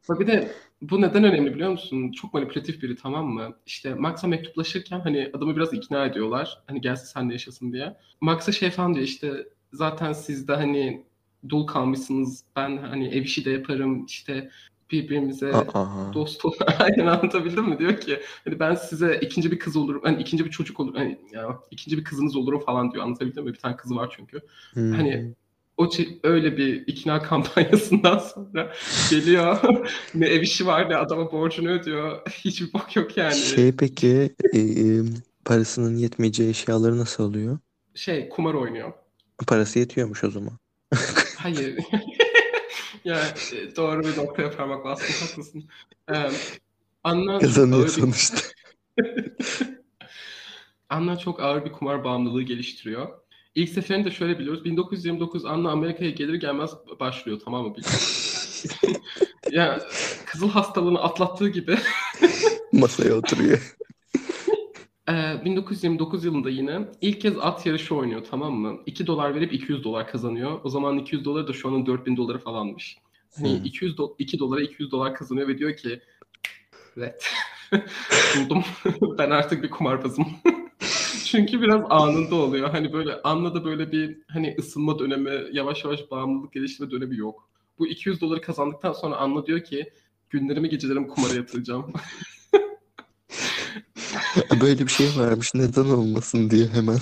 Bir 0.09 0.27
de 0.27 0.51
bu 0.81 1.01
neden 1.01 1.23
önemli 1.23 1.53
biliyor 1.55 1.71
musun? 1.71 2.11
Çok 2.11 2.33
manipülatif 2.33 2.83
biri 2.83 2.95
tamam 2.95 3.25
mı? 3.27 3.57
İşte 3.65 3.93
Max'a 3.93 4.27
mektuplaşırken 4.27 4.99
hani 4.99 5.29
adamı 5.33 5.55
biraz 5.55 5.73
ikna 5.73 6.05
ediyorlar. 6.05 6.63
Hani 6.67 6.81
gelsin 6.81 7.05
sen 7.05 7.29
de 7.29 7.33
yaşasın 7.33 7.73
diye. 7.73 7.97
Max'a 8.21 8.51
şey 8.51 8.69
falan 8.71 8.93
diyor 8.93 9.05
işte 9.05 9.47
zaten 9.73 10.13
siz 10.13 10.47
de 10.47 10.55
hani 10.55 11.05
dul 11.49 11.67
kalmışsınız. 11.67 12.43
Ben 12.55 12.77
hani 12.77 13.07
ev 13.07 13.21
işi 13.23 13.45
de 13.45 13.51
yaparım. 13.51 14.05
işte 14.05 14.49
birbirimize 14.91 15.53
Aa. 15.53 16.13
dost 16.13 16.45
ol. 16.45 16.53
Aynen 16.79 17.05
anlatabildim 17.05 17.69
mi? 17.69 17.79
Diyor 17.79 17.97
ki 17.99 18.19
hani 18.45 18.59
ben 18.59 18.75
size 18.75 19.19
ikinci 19.21 19.51
bir 19.51 19.59
kız 19.59 19.75
olurum. 19.75 20.01
Hani 20.03 20.21
ikinci 20.21 20.45
bir 20.45 20.51
çocuk 20.51 20.79
olur. 20.79 20.95
Hani 20.95 21.19
ya 21.31 21.59
ikinci 21.71 21.97
bir 21.97 22.03
kızınız 22.03 22.35
olurum 22.35 22.59
falan 22.59 22.91
diyor. 22.91 23.03
Anlatabildim 23.03 23.43
mi? 23.43 23.53
Bir 23.53 23.59
tane 23.59 23.75
kızı 23.75 23.95
var 23.95 24.13
çünkü. 24.17 24.39
Hmm. 24.73 24.91
Hani 24.91 25.35
o 25.77 25.89
öyle 26.23 26.57
bir 26.57 26.87
ikna 26.87 27.21
kampanyasından 27.23 28.17
sonra 28.17 28.73
geliyor. 29.09 29.57
ne 30.15 30.27
ev 30.27 30.41
işi 30.41 30.67
var 30.67 30.89
ne 30.89 30.95
adama 30.95 31.31
borcunu 31.31 31.69
ödüyor. 31.69 32.21
Hiçbir 32.29 32.73
bok 32.73 32.95
yok 32.95 33.17
yani. 33.17 33.35
Şey 33.35 33.71
peki 33.71 34.35
e, 34.53 34.59
e, 34.59 35.01
parasının 35.45 35.97
yetmeyeceği 35.97 36.49
eşyaları 36.49 36.97
nasıl 36.97 37.23
alıyor? 37.23 37.57
Şey 37.95 38.29
kumar 38.29 38.53
oynuyor. 38.53 38.93
Parası 39.47 39.79
yetiyormuş 39.79 40.23
o 40.23 40.31
zaman. 40.31 40.53
Hayır. 41.37 41.79
Ya 43.05 43.21
e, 43.53 43.75
doğru 43.75 44.03
bir 44.03 44.17
noktaya 44.17 44.51
parmak 44.51 44.85
bastın 44.85 45.27
haklısın. 45.27 45.63
Ee, 46.13 46.31
Anna 47.03 47.39
Kazanıyor 47.39 47.87
sonuçta. 47.87 48.37
Anna 50.89 51.17
çok 51.17 51.39
ağır 51.39 51.65
bir 51.65 51.71
kumar 51.71 52.03
bağımlılığı 52.03 52.41
geliştiriyor. 52.41 53.09
İlk 53.55 53.69
seferini 53.69 54.05
de 54.05 54.11
şöyle 54.11 54.39
biliyoruz. 54.39 54.65
1929 54.65 55.45
Anna 55.45 55.71
Amerika'ya 55.71 56.11
gelir 56.11 56.33
gelmez 56.33 56.71
başlıyor 56.99 57.39
tamam 57.45 57.65
mı? 57.65 57.75
ya 59.51 59.79
kızıl 60.25 60.49
hastalığını 60.49 61.01
atlattığı 61.03 61.49
gibi 61.49 61.77
masaya 62.71 63.13
oturuyor. 63.13 63.75
Ee, 65.09 65.45
1929 65.45 66.25
yılında 66.25 66.49
yine 66.49 66.79
ilk 67.01 67.21
kez 67.21 67.37
at 67.37 67.65
yarışı 67.65 67.95
oynuyor 67.95 68.23
tamam 68.29 68.53
mı? 68.53 68.79
2 68.85 69.07
dolar 69.07 69.35
verip 69.35 69.53
200 69.53 69.83
dolar 69.83 70.07
kazanıyor. 70.07 70.59
O 70.63 70.69
zaman 70.69 70.97
200 70.97 71.25
dolar 71.25 71.47
da 71.47 71.53
şu 71.53 71.69
anın 71.69 71.85
4000 71.85 72.17
doları 72.17 72.39
falanmış. 72.39 72.97
Hani 73.35 73.57
hmm. 73.57 73.65
200 73.65 73.97
do 73.97 74.15
2 74.19 74.39
dolara 74.39 74.61
200 74.61 74.91
dolar 74.91 75.15
kazanıyor 75.15 75.47
ve 75.47 75.57
diyor 75.57 75.77
ki 75.77 76.01
evet 76.97 77.29
buldum 78.37 78.63
ben 79.17 79.29
artık 79.29 79.63
bir 79.63 79.69
kumarbazım. 79.69 80.27
Çünkü 81.25 81.61
biraz 81.61 81.81
anında 81.89 82.35
oluyor. 82.35 82.69
Hani 82.69 82.93
böyle 82.93 83.21
anla 83.21 83.53
da 83.53 83.65
böyle 83.65 83.91
bir 83.91 84.17
hani 84.27 84.55
ısınma 84.59 84.99
dönemi, 84.99 85.31
yavaş 85.51 85.83
yavaş 85.83 86.11
bağımlılık 86.11 86.53
geliştirme 86.53 86.91
dönemi 86.91 87.17
yok. 87.17 87.49
Bu 87.79 87.87
200 87.87 88.21
doları 88.21 88.41
kazandıktan 88.41 88.93
sonra 88.93 89.15
Anla 89.15 89.45
diyor 89.45 89.63
ki 89.63 89.93
günlerimi 90.29 90.69
gecelerimi 90.69 91.07
kumara 91.07 91.33
yatıracağım. 91.33 91.93
Böyle 94.61 94.79
bir 94.79 94.91
şey 94.91 95.07
varmış 95.17 95.55
neden 95.55 95.85
olmasın 95.85 96.49
diye 96.49 96.67
hemen. 96.67 96.97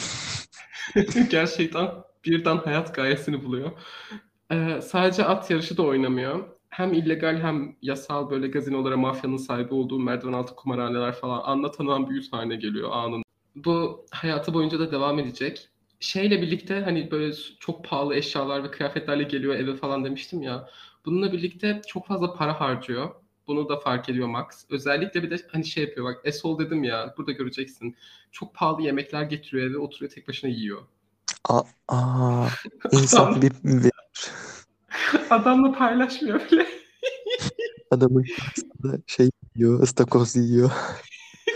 Gerçekten 1.29 1.89
birden 2.25 2.57
hayat 2.57 2.95
gayesini 2.95 3.43
buluyor. 3.43 3.71
Ee, 4.51 4.81
sadece 4.81 5.25
at 5.25 5.51
yarışı 5.51 5.77
da 5.77 5.83
oynamıyor. 5.83 6.43
Hem 6.69 6.93
illegal 6.93 7.41
hem 7.41 7.75
yasal 7.81 8.29
böyle 8.29 8.47
gazinolara 8.47 8.97
mafyanın 8.97 9.37
sahibi 9.37 9.73
olduğu 9.73 9.99
merdiven 9.99 10.33
altı 10.33 10.55
kumarhaneler 10.55 11.13
falan 11.13 11.41
anlatanan 11.43 12.09
bir 12.09 12.15
yüz 12.15 12.33
haline 12.33 12.55
geliyor 12.55 12.89
anında. 12.91 13.23
Bu 13.55 14.05
hayatı 14.11 14.53
boyunca 14.53 14.79
da 14.79 14.91
devam 14.91 15.19
edecek. 15.19 15.69
Şeyle 15.99 16.41
birlikte 16.41 16.81
hani 16.81 17.11
böyle 17.11 17.33
çok 17.59 17.85
pahalı 17.85 18.15
eşyalar 18.15 18.63
ve 18.63 18.71
kıyafetlerle 18.71 19.23
geliyor 19.23 19.55
eve 19.55 19.75
falan 19.75 20.05
demiştim 20.05 20.41
ya. 20.41 20.69
Bununla 21.05 21.31
birlikte 21.33 21.81
çok 21.87 22.07
fazla 22.07 22.33
para 22.33 22.61
harcıyor. 22.61 23.09
Bunu 23.47 23.69
da 23.69 23.79
fark 23.79 24.09
ediyor 24.09 24.27
Max. 24.27 24.45
Özellikle 24.69 25.23
bir 25.23 25.31
de 25.31 25.35
hani 25.51 25.65
şey 25.65 25.83
yapıyor 25.83 26.05
bak 26.05 26.21
Esol 26.23 26.59
dedim 26.59 26.83
ya 26.83 27.13
burada 27.17 27.31
göreceksin. 27.31 27.95
Çok 28.31 28.55
pahalı 28.55 28.81
yemekler 28.81 29.23
getiriyor 29.23 29.69
eve 29.69 29.77
oturuyor 29.77 30.11
tek 30.11 30.27
başına 30.27 30.49
yiyor. 30.49 30.81
Aa, 31.49 31.61
aa 31.87 32.47
insan 32.91 33.41
bir, 33.41 33.51
bir 33.63 33.91
Adamla 35.29 35.71
paylaşmıyor 35.71 36.51
bile. 36.51 36.67
Adamın 37.91 38.25
şey 39.07 39.29
yiyor, 39.55 39.83
ıstakoz 39.83 40.35
yiyor. 40.35 40.71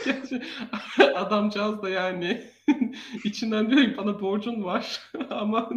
Adamcağız 1.15 1.81
da 1.81 1.89
yani 1.89 2.43
içinden 3.23 3.69
diyor 3.69 3.81
ki 3.81 3.97
bana 3.97 4.21
borcun 4.21 4.63
var 4.63 5.11
ama 5.29 5.69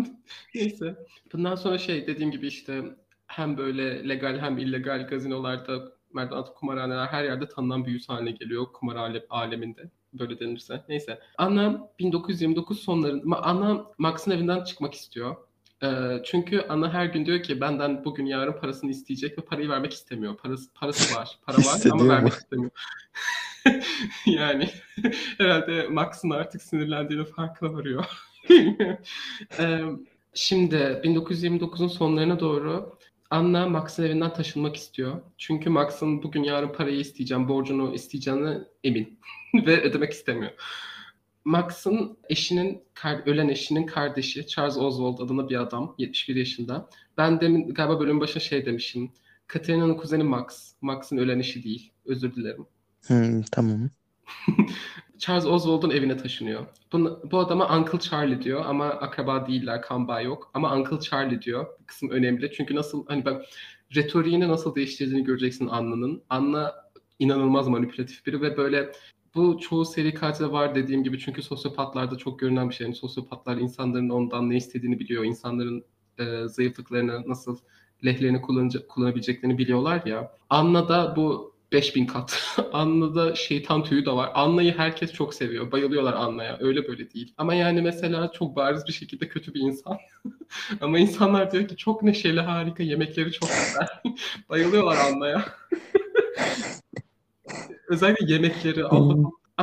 neyse. 0.54 0.96
Bundan 1.32 1.54
sonra 1.54 1.78
şey 1.78 2.06
dediğim 2.06 2.30
gibi 2.30 2.46
işte 2.46 2.82
hem 3.26 3.56
böyle 3.56 4.08
legal 4.08 4.38
hem 4.38 4.58
illegal 4.58 5.06
gazinolarda 5.06 5.92
merdiven 6.14 6.36
altı 6.36 6.54
kumarhaneler 6.54 7.06
her 7.06 7.24
yerde 7.24 7.48
tanınan 7.48 7.86
bir 7.86 7.92
yüz 7.92 8.08
haline 8.08 8.30
geliyor 8.30 8.66
kumar 8.72 8.96
aleminde 9.30 9.90
böyle 10.12 10.40
denirse. 10.40 10.84
Neyse. 10.88 11.18
Anna 11.38 11.88
1929 11.98 12.80
sonlarında 12.80 13.42
Anna 13.42 13.86
Max'ın 13.98 14.30
evinden 14.30 14.64
çıkmak 14.64 14.94
istiyor. 14.94 15.36
Ee, 15.82 16.22
çünkü 16.24 16.60
Anna 16.68 16.92
her 16.92 17.06
gün 17.06 17.26
diyor 17.26 17.42
ki 17.42 17.60
benden 17.60 18.04
bugün 18.04 18.26
yarın 18.26 18.52
parasını 18.52 18.90
isteyecek 18.90 19.38
ve 19.38 19.42
parayı 19.42 19.68
vermek 19.68 19.92
istemiyor. 19.92 20.36
Parası 20.36 20.72
parası 20.72 21.16
var. 21.16 21.38
Para 21.46 21.56
var 21.56 21.80
ama 21.90 22.08
vermek 22.08 22.32
istemiyor. 22.32 22.70
yani 24.26 24.70
herhalde 25.38 25.88
Max'ın 25.88 26.30
artık 26.30 26.62
sinirlendiğini 26.62 27.24
farkına 27.24 27.72
varıyor. 27.72 28.04
ee, 29.58 29.80
şimdi 30.34 30.76
1929'un 30.76 31.88
sonlarına 31.88 32.40
doğru 32.40 32.98
Anna 33.30 33.68
Max'ın 33.68 34.04
evinden 34.04 34.32
taşınmak 34.32 34.76
istiyor. 34.76 35.20
Çünkü 35.38 35.70
Max'ın 35.70 36.22
bugün 36.22 36.42
yarın 36.42 36.72
parayı 36.72 37.00
isteyeceğim, 37.00 37.48
borcunu 37.48 37.94
isteyeceğine 37.94 38.58
emin 38.84 39.18
ve 39.54 39.82
ödemek 39.82 40.12
istemiyor. 40.12 40.52
Max'ın 41.44 42.18
eşinin, 42.28 42.82
ölen 43.26 43.48
eşinin 43.48 43.86
kardeşi 43.86 44.46
Charles 44.46 44.76
Oswald 44.76 45.18
adına 45.18 45.48
bir 45.48 45.60
adam, 45.60 45.94
71 45.98 46.36
yaşında. 46.36 46.88
Ben 47.16 47.40
demin 47.40 47.74
galiba 47.74 48.00
bölüm 48.00 48.20
başına 48.20 48.40
şey 48.40 48.66
demişim. 48.66 49.12
Katerina'nın 49.46 49.94
kuzeni 49.94 50.22
Max. 50.22 50.72
Max'ın 50.80 51.16
ölen 51.16 51.38
eşi 51.38 51.64
değil. 51.64 51.92
Özür 52.04 52.34
dilerim. 52.34 52.66
Hmm, 53.06 53.42
tamam. 53.42 53.90
Charles 55.20 55.46
Oswald'un 55.46 55.90
evine 55.90 56.16
taşınıyor. 56.16 56.66
Bu, 56.92 57.20
bu 57.30 57.38
adama 57.38 57.78
Uncle 57.78 57.98
Charlie 57.98 58.42
diyor 58.42 58.64
ama 58.66 58.84
akraba 58.84 59.46
değiller, 59.46 59.82
kan 59.82 60.08
bağı 60.08 60.24
yok. 60.24 60.50
Ama 60.54 60.76
Uncle 60.76 61.00
Charlie 61.00 61.42
diyor. 61.42 61.66
Bu 61.80 61.86
kısım 61.86 62.10
önemli. 62.10 62.52
Çünkü 62.52 62.74
nasıl 62.74 63.06
hani 63.06 63.24
bak 63.24 63.44
retoriğini 63.94 64.48
nasıl 64.48 64.74
değiştirdiğini 64.74 65.24
göreceksin 65.24 65.68
Anna'nın. 65.68 66.22
Anna 66.30 66.74
inanılmaz 67.18 67.68
manipülatif 67.68 68.26
biri 68.26 68.42
ve 68.42 68.56
böyle 68.56 68.92
bu 69.34 69.58
çoğu 69.58 69.84
seri 69.84 70.14
katilde 70.14 70.52
var 70.52 70.74
dediğim 70.74 71.04
gibi 71.04 71.18
çünkü 71.18 71.42
sosyopatlarda 71.42 72.16
çok 72.16 72.38
görünen 72.38 72.68
bir 72.68 72.74
şey. 72.74 72.84
Yani 72.84 72.96
sosyopatlar 72.96 73.56
insanların 73.56 74.08
ondan 74.08 74.50
ne 74.50 74.56
istediğini 74.56 74.98
biliyor. 74.98 75.24
İnsanların 75.24 75.84
e, 76.18 76.48
zayıflıklarını 76.48 77.28
nasıl 77.28 77.58
lehlerini 78.04 78.42
kullanabileceklerini 78.88 79.58
biliyorlar 79.58 80.02
ya. 80.06 80.32
Anna 80.50 80.88
da 80.88 81.16
bu 81.16 81.49
5000 81.72 82.06
kat. 82.06 82.56
Anna'da 82.72 83.34
şeytan 83.34 83.84
tüyü 83.84 84.06
de 84.06 84.10
var. 84.10 84.30
Anna'yı 84.34 84.78
herkes 84.78 85.12
çok 85.12 85.34
seviyor. 85.34 85.72
Bayılıyorlar 85.72 86.12
Anna'ya. 86.12 86.58
Öyle 86.60 86.88
böyle 86.88 87.10
değil. 87.10 87.34
Ama 87.38 87.54
yani 87.54 87.82
mesela 87.82 88.32
çok 88.32 88.56
bariz 88.56 88.86
bir 88.88 88.92
şekilde 88.92 89.28
kötü 89.28 89.54
bir 89.54 89.60
insan. 89.60 89.98
Ama 90.80 90.98
insanlar 90.98 91.52
diyor 91.52 91.68
ki 91.68 91.76
çok 91.76 92.02
neşeli, 92.02 92.40
harika, 92.40 92.82
yemekleri 92.82 93.32
çok 93.32 93.48
güzel. 93.48 93.88
Bayılıyorlar 94.48 94.96
Anna'ya. 94.96 95.44
Özellikle 97.88 98.32
yemekleri. 98.32 98.86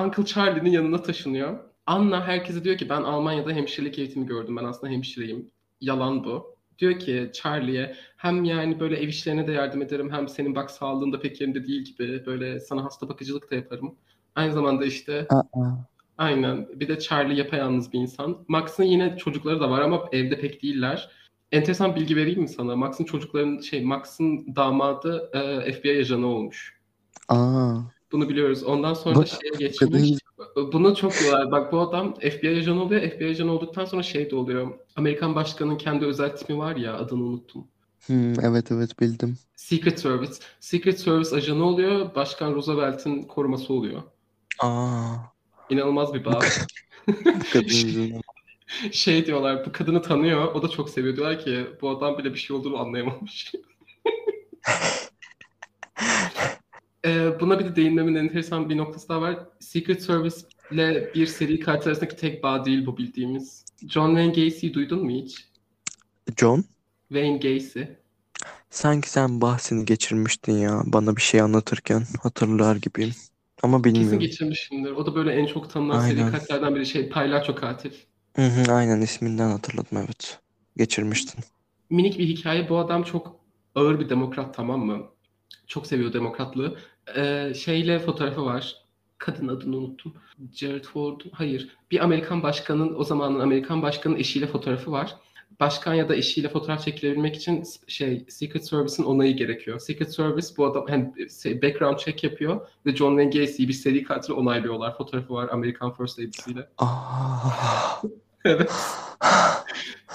Uncle 0.04 0.26
Charlie'nin 0.26 0.72
yanına 0.72 1.02
taşınıyor. 1.02 1.60
Anna 1.86 2.28
herkese 2.28 2.64
diyor 2.64 2.78
ki 2.78 2.90
ben 2.90 3.02
Almanya'da 3.02 3.52
hemşirelik 3.52 4.00
eğitimi 4.00 4.26
gördüm. 4.26 4.58
Ben 4.58 4.64
aslında 4.64 4.94
hemşireyim. 4.94 5.52
Yalan 5.82 6.24
bu 6.24 6.57
diyor 6.80 7.00
ki 7.00 7.32
Charlie'ye 7.34 7.96
hem 8.18 8.44
yani 8.44 8.80
böyle 8.80 8.98
ev 8.98 9.08
işlerine 9.08 9.48
de 9.48 9.52
yardım 9.52 9.82
ederim 9.82 10.12
hem 10.12 10.28
senin 10.28 10.56
bak 10.56 10.72
sağlığında 10.72 11.20
pek 11.20 11.42
yerinde 11.42 11.68
değil 11.68 11.82
gibi 11.82 12.26
böyle 12.26 12.60
sana 12.60 12.84
hasta 12.84 13.10
bakıcılık 13.10 13.52
da 13.52 13.56
yaparım. 13.56 13.96
Aynı 14.36 14.54
zamanda 14.54 14.86
işte 14.86 15.28
Aa. 15.30 15.44
aynen 16.18 16.68
bir 16.80 16.88
de 16.88 17.00
Charlie 17.00 17.38
yapayalnız 17.38 17.94
bir 17.94 18.00
insan. 18.00 18.46
Max'ın 18.48 18.84
yine 18.84 19.18
çocukları 19.18 19.60
da 19.60 19.70
var 19.70 19.82
ama 19.82 20.06
evde 20.12 20.40
pek 20.40 20.64
değiller. 20.64 21.12
Enteresan 21.52 21.96
bilgi 21.96 22.16
vereyim 22.16 22.42
mi 22.42 22.48
sana? 22.48 22.76
Max'ın 22.76 23.04
çocukların 23.04 23.60
şey 23.60 23.84
Max'ın 23.84 24.56
damadı 24.56 25.30
e, 25.34 25.72
FBI 25.72 26.00
ajanı 26.00 26.28
olmuş. 26.28 26.78
Aa. 27.30 27.78
Bunu 28.12 28.30
biliyoruz. 28.30 28.64
Ondan 28.64 28.94
sonra 28.94 29.16
da 29.16 29.26
şeye 29.26 29.50
geçmiş. 29.60 30.20
Bunu 30.56 30.96
çok 30.96 31.20
diyorlar. 31.20 31.52
Bak 31.52 31.72
bu 31.72 31.80
adam 31.80 32.14
FBI 32.14 32.58
ajanı 32.58 32.84
oluyor. 32.84 33.02
FBI 33.02 33.30
ajanı 33.30 33.52
olduktan 33.52 33.86
sonra 33.86 34.04
şey 34.04 34.32
de 34.32 34.36
oluyor. 34.36 34.74
Amerikan 34.96 35.36
başkanının 35.36 35.78
kendi 35.78 36.06
özel 36.06 36.38
timi 36.38 36.60
var 36.60 36.76
ya 36.76 36.98
adını 36.98 37.24
unuttum. 37.24 37.68
Hmm, 38.06 38.40
evet 38.40 38.72
evet 38.72 39.00
bildim. 39.00 39.38
Secret 39.56 40.00
Service. 40.00 40.34
Secret 40.60 41.00
Service 41.00 41.36
ajanı 41.36 41.66
oluyor. 41.66 42.16
Başkan 42.16 42.54
Roosevelt'in 42.54 43.24
koruması 43.24 43.74
oluyor. 43.74 44.04
Aa, 44.60 45.16
İnanılmaz 45.70 46.14
bir 46.14 46.26
bağ. 46.26 46.40
kadın 47.54 47.66
yüzünden. 47.66 48.22
Şey 48.92 49.26
diyorlar 49.26 49.66
bu 49.66 49.72
kadını 49.72 50.02
tanıyor. 50.02 50.54
O 50.54 50.62
da 50.62 50.68
çok 50.68 50.90
seviyor. 50.90 51.16
Diyorlar 51.16 51.40
ki 51.40 51.68
bu 51.82 51.90
adam 51.90 52.18
bile 52.18 52.34
bir 52.34 52.40
şey 52.40 52.56
olduğunu 52.56 52.78
anlayamamış. 52.78 53.52
Ee, 57.06 57.40
buna 57.40 57.60
bir 57.60 57.66
de 57.66 57.76
değinmemin 57.76 58.16
enteresan 58.16 58.70
bir 58.70 58.78
noktası 58.78 59.10
daha 59.10 59.22
var. 59.22 59.40
Secret 59.60 60.04
Service 60.04 60.36
ile 60.72 61.12
bir 61.16 61.28
seri 61.28 61.60
katil 61.60 61.88
arasındaki 61.88 62.16
tek 62.16 62.44
bağ 62.44 62.66
değil 62.66 62.86
bu 62.86 62.98
bildiğimiz. 62.98 63.66
John 63.88 64.08
Wayne 64.10 64.28
Gacy'yi 64.46 64.74
duydun 64.74 65.04
mu 65.04 65.10
hiç? 65.12 65.48
John, 66.38 66.64
Wayne 67.10 67.38
Gacy. 67.38 67.82
sanki 68.70 69.10
sen 69.10 69.42
bahsini 69.42 69.86
geçirmiştin 69.86 70.54
ya 70.58 70.82
bana 70.86 71.16
bir 71.16 71.22
şey 71.22 71.42
anlatırken 71.42 72.04
hatırlar 72.24 72.76
gibiyim. 72.76 73.12
Ama 73.64 73.78
Kesin 73.82 73.96
bilmiyorum. 73.96 74.20
geçirmişimdir. 74.20 74.92
O 74.92 75.06
da 75.06 75.16
böyle 75.16 75.32
en 75.32 75.46
çok 75.46 75.70
tanınan 75.70 76.00
seri 76.00 76.20
Aynen. 76.20 76.32
katillerden 76.32 76.76
biri 76.76 76.86
şey 76.86 77.10
palyaço 77.10 77.56
katil. 77.56 77.92
Hı 78.36 78.42
hı, 78.42 78.74
aynen 78.74 79.02
isminden 79.02 79.50
hatırladım 79.50 79.98
evet. 79.98 80.40
Geçirmiştin. 80.78 81.44
Minik 81.90 82.20
bir 82.20 82.28
hikaye. 82.28 82.70
Bu 82.70 82.78
adam 82.78 83.04
çok 83.04 83.36
ağır 83.76 84.00
bir 84.00 84.10
demokrat 84.10 84.56
tamam 84.56 84.86
mı? 84.86 85.04
Çok 85.68 85.88
seviyor 85.88 86.14
demokratlığı. 86.14 86.78
Ee, 87.16 87.54
şeyle 87.56 88.00
fotoğrafı 88.00 88.46
var. 88.46 88.76
Kadın 89.18 89.48
adını 89.48 89.78
unuttum. 89.78 90.14
Jared 90.54 90.84
Ford. 90.84 91.22
Hayır. 91.32 91.70
Bir 91.92 92.04
Amerikan 92.04 92.44
başkanın 92.44 92.96
o 92.98 93.04
zamanın 93.04 93.40
Amerikan 93.40 93.82
başkanın 93.82 94.16
eşiyle 94.16 94.48
fotoğrafı 94.48 94.92
var. 94.92 95.16
Başkan 95.60 95.94
ya 95.94 96.10
da 96.10 96.16
eşiyle 96.16 96.50
fotoğraf 96.50 96.84
çekilebilmek 96.86 97.36
için 97.36 97.64
şey 97.88 98.26
Secret 98.30 98.68
Service'in 98.68 99.06
onayı 99.08 99.36
gerekiyor. 99.38 99.80
Secret 99.80 100.14
Service 100.16 100.48
bu 100.58 100.66
adam 100.66 100.86
hani 100.90 101.14
background 101.62 101.98
check 101.98 102.24
yapıyor 102.24 102.68
ve 102.86 102.96
John 102.96 103.18
Wayne 103.18 103.46
Gacy'yi 103.46 103.68
bir 103.68 103.74
seri 103.74 104.04
katil 104.04 104.34
onaylıyorlar. 104.34 104.98
Fotoğrafı 104.98 105.34
var 105.34 105.50
Amerikan 105.52 105.94
First 105.94 106.20
Lady'siyle. 106.20 106.68
Aa, 106.78 108.02
Evet. 108.46 108.72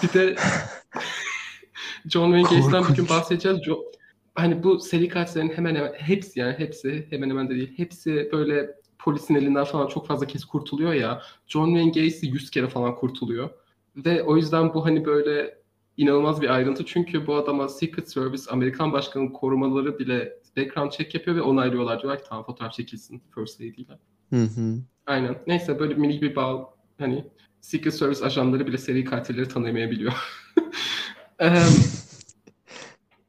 Bir 0.02 0.12
de 0.12 0.36
John 2.08 2.32
Wayne 2.32 2.42
Gacy'den 2.42 2.82
bir 2.82 2.88
gün 2.88 2.94
korkunç. 2.94 3.10
bahsedeceğiz. 3.10 3.58
Jo- 3.58 3.91
hani 4.34 4.62
bu 4.62 4.80
seri 4.80 5.08
katillerin 5.08 5.48
hemen 5.48 5.74
hemen 5.74 5.92
hepsi 5.92 6.40
yani 6.40 6.54
hepsi 6.58 7.06
hemen 7.10 7.30
hemen 7.30 7.48
de 7.50 7.54
değil. 7.54 7.72
Hepsi 7.76 8.28
böyle 8.32 8.70
polisin 8.98 9.34
elinden 9.34 9.64
falan 9.64 9.86
çok 9.86 10.06
fazla 10.06 10.26
kez 10.26 10.44
kurtuluyor 10.44 10.92
ya. 10.92 11.22
John 11.46 11.66
Wayne 11.66 11.90
Gacy 11.90 12.26
100 12.26 12.50
kere 12.50 12.68
falan 12.68 12.94
kurtuluyor. 12.94 13.50
Ve 13.96 14.22
o 14.22 14.36
yüzden 14.36 14.74
bu 14.74 14.84
hani 14.84 15.04
böyle 15.04 15.62
inanılmaz 15.96 16.42
bir 16.42 16.48
ayrıntı. 16.48 16.86
Çünkü 16.86 17.26
bu 17.26 17.34
adama 17.34 17.68
Secret 17.68 18.10
Service, 18.10 18.42
Amerikan 18.50 18.92
başkanının 18.92 19.32
korumaları 19.32 19.98
bile 19.98 20.32
background 20.56 20.90
check 20.90 21.14
yapıyor 21.14 21.36
ve 21.36 21.42
onaylıyorlar. 21.42 22.02
Diyorlar 22.02 22.22
ki 22.22 22.28
tamam 22.28 22.44
fotoğraf 22.44 22.72
çekilsin 22.72 23.22
First 23.34 23.60
Lady 23.60 23.82
ile. 23.82 23.98
Hı 24.30 24.36
hı. 24.36 24.78
Aynen. 25.06 25.36
Neyse 25.46 25.78
böyle 25.78 25.94
minik 25.94 26.22
bir 26.22 26.36
bağ. 26.36 26.74
Hani 26.98 27.24
Secret 27.60 27.94
Service 27.94 28.24
ajanları 28.24 28.66
bile 28.66 28.78
seri 28.78 29.04
katilleri 29.04 29.48
tanıyamayabiliyor. 29.48 30.12
Eee, 31.40 31.62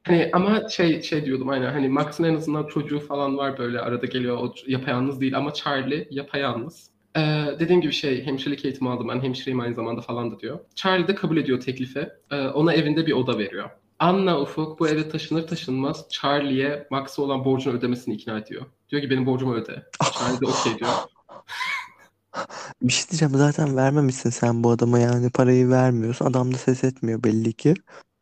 hani 0.03 0.29
ama 0.33 0.69
şey 0.69 1.01
şey 1.01 1.25
diyordum 1.25 1.49
aynen 1.49 1.71
hani 1.71 1.89
Max'ın 1.89 2.23
en 2.23 2.35
azından 2.35 2.67
çocuğu 2.67 2.99
falan 2.99 3.37
var 3.37 3.57
böyle 3.57 3.79
arada 3.79 4.05
geliyor 4.05 4.37
o 4.37 4.53
yapayalnız 4.67 5.21
değil 5.21 5.37
ama 5.37 5.53
Charlie 5.53 6.07
yapayalnız. 6.11 6.89
Eee 7.15 7.55
dediğim 7.59 7.81
gibi 7.81 7.93
şey 7.93 8.25
hemşirelik 8.25 8.65
eğitimi 8.65 8.89
aldım 8.89 9.07
ben 9.07 9.21
hemşireyim 9.23 9.59
aynı 9.59 9.75
zamanda 9.75 10.01
falan 10.01 10.31
da 10.31 10.39
diyor. 10.39 10.59
Charlie 10.75 11.07
de 11.07 11.15
kabul 11.15 11.37
ediyor 11.37 11.59
teklifi. 11.59 12.09
Eee, 12.31 12.47
ona 12.47 12.73
evinde 12.73 13.05
bir 13.05 13.11
oda 13.13 13.37
veriyor. 13.37 13.69
Anna 13.99 14.41
Ufuk 14.41 14.79
bu 14.79 14.87
eve 14.87 15.09
taşınır 15.09 15.47
taşınmaz 15.47 16.05
Charlie'ye 16.09 16.87
Max'a 16.91 17.21
olan 17.21 17.45
borcunu 17.45 17.73
ödemesini 17.77 18.13
ikna 18.15 18.37
ediyor. 18.37 18.65
Diyor 18.89 19.01
ki 19.01 19.09
benim 19.09 19.25
borcumu 19.25 19.53
öde. 19.53 19.83
Charlie 20.19 20.41
de 20.41 20.45
okey 20.45 20.79
diyor. 20.79 20.91
Bir 22.81 22.93
şey 22.93 23.09
diyeceğim 23.09 23.33
zaten 23.35 23.77
vermemişsin 23.77 24.29
sen 24.29 24.63
bu 24.63 24.69
adama 24.71 24.99
yani 24.99 25.29
parayı 25.29 25.69
vermiyorsun. 25.69 26.25
Adam 26.25 26.53
da 26.53 26.57
ses 26.57 26.83
etmiyor 26.83 27.23
belli 27.23 27.53
ki. 27.53 27.73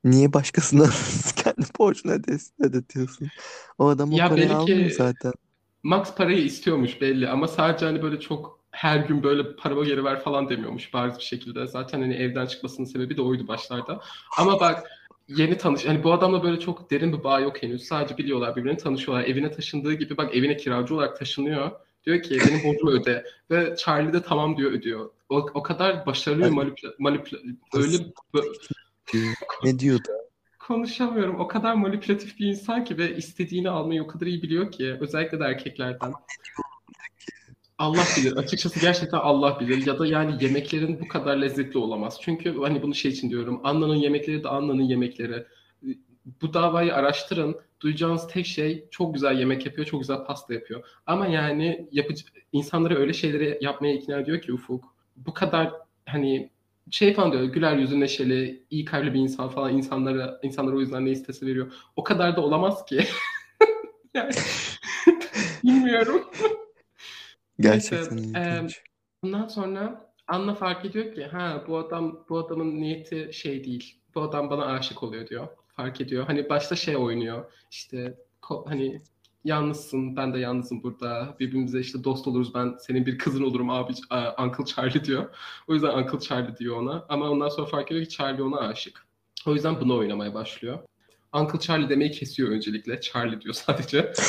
Niye 0.04 0.34
başkasına 0.34 0.90
kendi 1.36 1.66
borcunu 1.80 2.12
ödesin 2.12 2.54
ödetiyorsun? 2.64 3.28
O 3.78 3.88
adam 3.88 4.14
o 4.14 4.18
Ya 4.18 4.30
parayı 4.30 4.48
belli 4.48 4.56
almıyor 4.56 4.90
zaten. 4.90 5.34
Max 5.84 6.16
parayı 6.16 6.44
istiyormuş 6.44 7.02
belli 7.02 7.30
ama 7.30 7.48
sadece 7.48 7.86
hani 7.86 8.02
böyle 8.02 8.20
çok 8.20 8.60
her 8.72 8.98
gün 8.98 9.24
böyle 9.24 9.56
paramı 9.56 9.86
geri 9.86 10.04
ver 10.04 10.20
falan 10.24 10.50
demiyormuş 10.50 10.94
bariz 10.94 11.18
bir 11.18 11.24
şekilde. 11.24 11.68
Zaten 11.68 12.02
hani 12.02 12.14
evden 12.14 12.46
çıkmasının 12.46 12.88
sebebi 12.88 13.18
de 13.18 13.22
oydu 13.22 13.48
başlarda. 13.48 14.02
Ama 14.38 14.60
bak 14.60 14.92
yeni 15.28 15.58
tanış 15.58 15.86
hani 15.86 16.04
bu 16.04 16.14
adamla 16.14 16.44
böyle 16.44 16.60
çok 16.60 16.92
derin 16.92 17.14
bir 17.14 17.24
bağ 17.24 17.40
yok 17.40 17.64
henüz. 17.64 17.84
Sadece 17.84 18.18
biliyorlar 18.18 18.56
birbirini 18.56 18.78
tanışıyorlar. 18.78 19.26
Evine 19.26 19.52
taşındığı 19.52 19.94
gibi 19.94 20.18
bak 20.18 20.36
evine 20.36 20.58
kiracı 20.58 20.96
olarak 20.96 21.20
taşınıyor. 21.20 21.72
Diyor 22.06 22.22
ki 22.22 22.40
benim 22.48 22.64
borcumu 22.64 22.92
öde. 22.92 23.26
Ve 23.52 23.76
Charlie 23.78 24.14
de 24.14 24.22
tamam 24.22 24.58
diyor 24.58 24.72
ödüyor. 24.72 25.10
O, 25.30 25.36
o 25.54 25.64
kadar 25.64 26.06
başarılı 26.06 26.52
manipüle, 26.52 26.92
manipüle 27.00 27.40
öyle. 27.74 27.98
Ne 29.64 29.80
diyordu? 29.80 30.12
konuşamıyorum. 30.72 31.40
O 31.40 31.48
kadar 31.48 31.74
manipülatif 31.74 32.40
bir 32.40 32.48
insan 32.48 32.84
ki 32.84 32.98
ve 32.98 33.16
istediğini 33.18 33.70
almayı 33.70 34.04
o 34.04 34.08
kadar 34.08 34.26
iyi 34.26 34.42
biliyor 34.42 34.72
ki. 34.72 34.98
Özellikle 35.00 35.40
de 35.40 35.44
erkeklerden. 35.44 36.14
Allah 37.78 38.04
bilir. 38.18 38.38
Açıkçası 38.38 38.80
gerçekten 38.80 39.18
Allah 39.18 39.60
bilir. 39.60 39.88
Ya 39.88 40.00
da 40.00 40.08
yani 40.08 40.44
yemeklerin 40.44 41.00
bu 41.00 41.08
kadar 41.08 41.38
lezzetli 41.38 41.78
olamaz. 41.78 42.18
Çünkü 42.22 42.60
hani 42.60 42.82
bunu 42.82 42.96
şey 42.96 43.12
için 43.12 43.30
diyorum. 43.30 43.62
Anna'nın 43.64 43.96
yemekleri 43.96 44.44
de 44.44 44.50
Anna'nın 44.50 44.84
yemekleri. 44.84 45.46
Bu 46.42 46.54
davayı 46.54 46.96
araştırın. 46.96 47.56
Duyacağınız 47.80 48.28
tek 48.28 48.46
şey 48.46 48.86
çok 48.92 49.14
güzel 49.14 49.40
yemek 49.40 49.66
yapıyor, 49.66 49.88
çok 49.88 50.02
güzel 50.02 50.26
pasta 50.26 50.54
yapıyor. 50.54 50.84
Ama 51.06 51.28
yani 51.28 51.88
yapıcı, 51.92 52.26
insanları 52.52 53.00
öyle 53.00 53.14
şeyleri 53.14 53.58
yapmaya 53.62 53.94
ikna 53.94 54.20
ediyor 54.20 54.42
ki 54.42 54.54
Ufuk. 54.54 54.84
Bu 55.16 55.34
kadar 55.34 55.72
hani 56.06 56.50
şey 56.92 57.14
falan 57.14 57.32
diyor, 57.32 57.44
güler 57.44 57.78
yüzlü, 57.78 58.00
neşeli, 58.00 58.66
iyi 58.70 58.86
kalpli 58.86 59.14
bir 59.14 59.20
insan 59.20 59.50
falan 59.50 59.78
insanlara 59.78 60.40
insanlara 60.44 60.76
o 60.76 60.80
yüzden 60.80 61.06
ne 61.06 61.12
istese 61.12 61.46
veriyor. 61.46 61.72
O 61.96 62.04
kadar 62.04 62.36
da 62.36 62.42
olamaz 62.42 62.86
ki. 62.86 63.06
Yani 64.14 64.32
bilmiyorum. 65.64 66.24
Neyse, 67.60 67.96
Gerçekten 67.96 68.18
eee, 68.18 68.56
ilginç. 68.58 68.82
bundan 69.24 69.48
sonra 69.48 70.12
Anna 70.28 70.56
fark 70.56 70.86
ediyor 70.86 71.16
ki 71.16 71.26
ha 71.26 71.64
bu 71.68 71.78
adam 71.78 72.26
bu 72.30 72.38
adamın 72.38 72.82
niyeti 72.82 73.30
şey 73.34 73.64
değil. 73.64 74.02
Bu 74.16 74.22
adam 74.22 74.50
bana 74.50 74.66
aşık 74.66 75.04
oluyor 75.04 75.28
diyor. 75.28 75.48
Fark 75.68 76.02
ediyor. 76.02 76.26
Hani 76.28 76.50
başta 76.50 76.76
şey 76.76 76.98
oynuyor. 76.98 77.52
İşte 77.72 78.18
hani 78.66 79.02
yalnızsın, 79.44 80.16
ben 80.16 80.34
de 80.34 80.40
yalnızım 80.40 80.84
burada. 80.84 81.36
Birbirimize 81.40 81.80
işte 81.80 82.04
dost 82.04 82.28
oluruz. 82.28 82.54
Ben 82.56 82.76
senin 82.80 83.06
bir 83.06 83.18
kızın 83.18 83.44
olurum 83.44 83.70
abi, 83.70 83.94
a- 84.10 84.44
Uncle 84.44 84.66
Charlie 84.66 85.06
diyor. 85.06 85.36
O 85.68 85.74
yüzden 85.74 85.98
Uncle 85.98 86.20
Charlie 86.20 86.58
diyor 86.58 86.78
ona. 86.78 87.06
Ama 87.10 87.30
ondan 87.30 87.50
sonra 87.50 87.68
fark 87.68 87.92
ediyor 87.92 88.06
ki 88.06 88.10
Charlie 88.18 88.44
ona 88.44 88.60
aşık. 88.60 89.06
O 89.46 89.54
yüzden 89.54 89.82
bunu 89.82 89.98
oynamaya 89.98 90.34
başlıyor. 90.34 90.80
Uncle 91.34 91.60
Charlie 91.60 91.90
demeyi 91.90 92.12
kesiyor 92.12 92.50
öncelikle. 92.50 93.02
Charlie 93.02 93.42
diyor 93.42 93.54
sadece. 93.68 94.14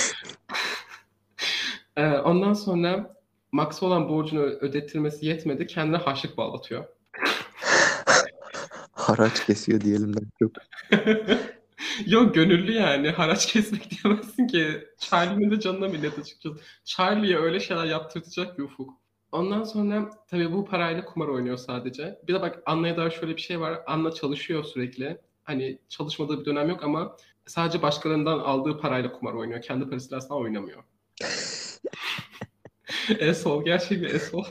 Ee, 1.96 2.06
ondan 2.08 2.52
sonra 2.52 3.14
Max'a 3.52 3.86
olan 3.86 4.08
borcunu 4.08 4.40
ödettirmesi 4.40 5.26
yetmedi. 5.26 5.66
Kendine 5.66 5.96
harçlık 5.96 6.36
bağlatıyor. 6.36 6.84
Haraç 8.92 9.46
kesiyor 9.46 9.80
diyelim 9.80 10.14
ben 10.14 10.26
çok. 10.38 10.52
Yok 12.06 12.34
gönüllü 12.34 12.72
yani. 12.72 13.10
Haraç 13.10 13.46
kesmek 13.46 13.90
diyemezsin 14.04 14.46
ki. 14.46 14.88
Charlie'nin 14.98 15.50
de 15.50 15.60
canına 15.60 15.88
millet 15.88 16.18
açıkçası. 16.18 16.56
Charlie'ye 16.84 17.38
öyle 17.38 17.60
şeyler 17.60 17.84
yaptırtacak 17.84 18.58
bir 18.58 18.62
ufuk. 18.62 18.90
Ondan 19.32 19.64
sonra 19.64 20.10
tabii 20.28 20.52
bu 20.52 20.64
parayla 20.64 21.04
kumar 21.04 21.28
oynuyor 21.28 21.56
sadece. 21.56 22.18
Bir 22.28 22.34
de 22.34 22.40
bak 22.40 22.62
Anna'ya 22.66 22.96
dair 22.96 23.10
şöyle 23.10 23.36
bir 23.36 23.40
şey 23.40 23.60
var. 23.60 23.80
Anna 23.86 24.12
çalışıyor 24.12 24.64
sürekli. 24.64 25.18
Hani 25.44 25.78
çalışmadığı 25.88 26.40
bir 26.40 26.44
dönem 26.44 26.68
yok 26.68 26.84
ama 26.84 27.16
sadece 27.46 27.82
başkalarından 27.82 28.38
aldığı 28.38 28.78
parayla 28.78 29.12
kumar 29.12 29.32
oynuyor. 29.32 29.62
Kendi 29.62 29.88
parasıyla 29.88 30.16
asla 30.16 30.34
oynamıyor. 30.34 30.82
Esol. 33.18 33.64
Gerçek 33.64 34.02
bir 34.02 34.14
esol. 34.14 34.44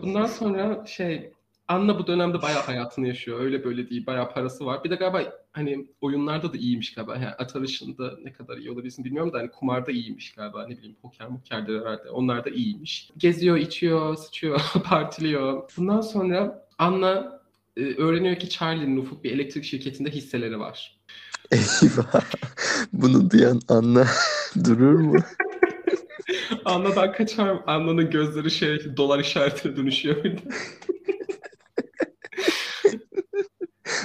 Bundan 0.00 0.26
sonra 0.26 0.86
şey 0.86 1.32
Anna 1.68 1.98
bu 1.98 2.06
dönemde 2.06 2.42
bayağı 2.42 2.62
hayatını 2.62 3.08
yaşıyor. 3.08 3.40
Öyle 3.40 3.64
böyle 3.64 3.90
değil. 3.90 4.06
Bayağı 4.06 4.32
parası 4.32 4.66
var. 4.66 4.84
Bir 4.84 4.90
de 4.90 4.94
galiba 4.94 5.22
hani 5.54 5.86
oyunlarda 6.00 6.52
da 6.52 6.56
iyiymiş 6.56 6.94
galiba. 6.94 7.14
Yani 7.14 7.28
at 7.28 7.56
arışında 7.56 8.12
ne 8.24 8.32
kadar 8.32 8.56
iyi 8.56 8.70
olabilirsin 8.70 9.04
bilmiyorum 9.04 9.32
da 9.32 9.38
hani 9.38 9.50
kumarda 9.50 9.92
iyiymiş 9.92 10.32
galiba. 10.32 10.66
Ne 10.66 10.76
bileyim 10.76 10.96
poker 11.02 11.28
mukerdir 11.28 11.80
herhalde. 11.80 12.10
Onlar 12.10 12.44
da 12.44 12.50
iyiymiş. 12.50 13.10
Geziyor, 13.16 13.56
içiyor, 13.56 14.16
sıçıyor, 14.16 14.60
partiliyor. 14.84 15.70
Bundan 15.76 16.00
sonra 16.00 16.68
Anna 16.78 17.40
e, 17.76 17.80
öğreniyor 17.80 18.36
ki 18.36 18.48
Charlie'nin 18.48 18.96
Ufuk 18.96 19.24
bir 19.24 19.30
elektrik 19.30 19.64
şirketinde 19.64 20.10
hisseleri 20.10 20.60
var. 20.60 21.00
Eyvah. 21.52 22.20
Bunu 22.92 23.30
duyan 23.30 23.60
Anna 23.68 24.06
durur 24.64 25.00
mu? 25.00 25.16
Anna'dan 26.64 27.12
kaçar. 27.12 27.58
Anna'nın 27.66 28.10
gözleri 28.10 28.50
şey 28.50 28.96
dolar 28.96 29.18
işaretine 29.18 29.76
dönüşüyor. 29.76 30.24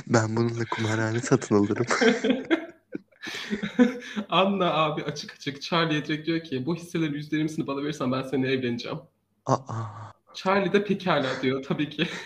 Ben 0.09 0.35
bununla 0.35 0.65
kumarhane 0.65 1.19
satın 1.19 1.55
alırım. 1.55 1.85
Anna 4.29 4.73
abi 4.73 5.03
açık 5.03 5.33
açık 5.33 5.61
Charlie'ye 5.61 6.05
direkt 6.05 6.27
diyor 6.27 6.43
ki 6.43 6.65
bu 6.65 6.75
hisselerin 6.75 7.13
%20'sini 7.13 7.67
bana 7.67 7.83
verirsen 7.83 8.11
ben 8.11 8.21
seninle 8.21 8.51
evleneceğim. 8.51 8.99
Aa, 9.45 9.83
Charlie 10.33 10.73
de 10.73 10.83
pekala 10.83 11.41
diyor 11.41 11.63
tabii 11.63 11.89
ki. 11.89 12.07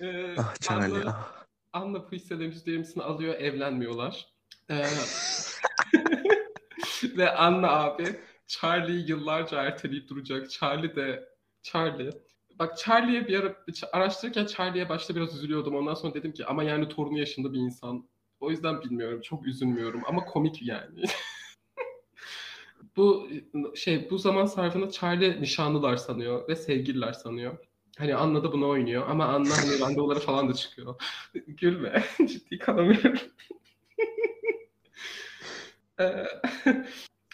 Ee, 0.00 0.34
ah 0.38 0.54
Charlie 0.60 0.98
Anna, 0.98 1.10
ah. 1.10 1.44
Anna 1.72 2.02
bu 2.02 2.12
hisselerin 2.12 2.52
%20'sini 2.52 3.02
alıyor 3.02 3.34
evlenmiyorlar. 3.34 4.26
Ee, 4.70 4.86
ve 7.16 7.30
Anna 7.30 7.70
abi 7.70 8.16
Charlie'yi 8.46 9.10
yıllarca 9.10 9.62
erteleyip 9.62 10.08
duracak. 10.08 10.50
Charlie 10.50 10.96
de 10.96 11.28
Charlie 11.62 12.12
Bak 12.58 12.78
Charlie'ye 12.78 13.28
bir 13.28 13.38
ara 13.40 13.56
araştırırken 13.92 14.46
Charlie'ye 14.46 14.88
başta 14.88 15.16
biraz 15.16 15.34
üzülüyordum. 15.34 15.74
Ondan 15.74 15.94
sonra 15.94 16.14
dedim 16.14 16.32
ki 16.32 16.46
ama 16.46 16.62
yani 16.62 16.88
torunu 16.88 17.18
yaşında 17.18 17.52
bir 17.52 17.58
insan. 17.58 18.08
O 18.40 18.50
yüzden 18.50 18.82
bilmiyorum. 18.82 19.20
Çok 19.20 19.46
üzülmüyorum 19.46 20.02
ama 20.06 20.24
komik 20.24 20.62
yani. 20.62 21.04
bu 22.96 23.28
şey 23.74 24.10
bu 24.10 24.18
zaman 24.18 24.46
sarfında 24.46 24.90
Charlie 24.90 25.40
nişanlılar 25.42 25.96
sanıyor 25.96 26.48
ve 26.48 26.56
sevgililer 26.56 27.12
sanıyor. 27.12 27.58
Hani 27.98 28.14
Anna 28.14 28.44
da 28.44 28.52
bunu 28.52 28.68
oynuyor 28.68 29.08
ama 29.08 29.24
Anna 29.24 29.56
hani 29.58 29.80
randevuları 29.80 30.20
falan 30.20 30.48
da 30.48 30.54
çıkıyor. 30.54 30.94
Gülme. 31.46 32.04
Ciddi 32.18 32.58
kalamıyorum. 32.58 33.20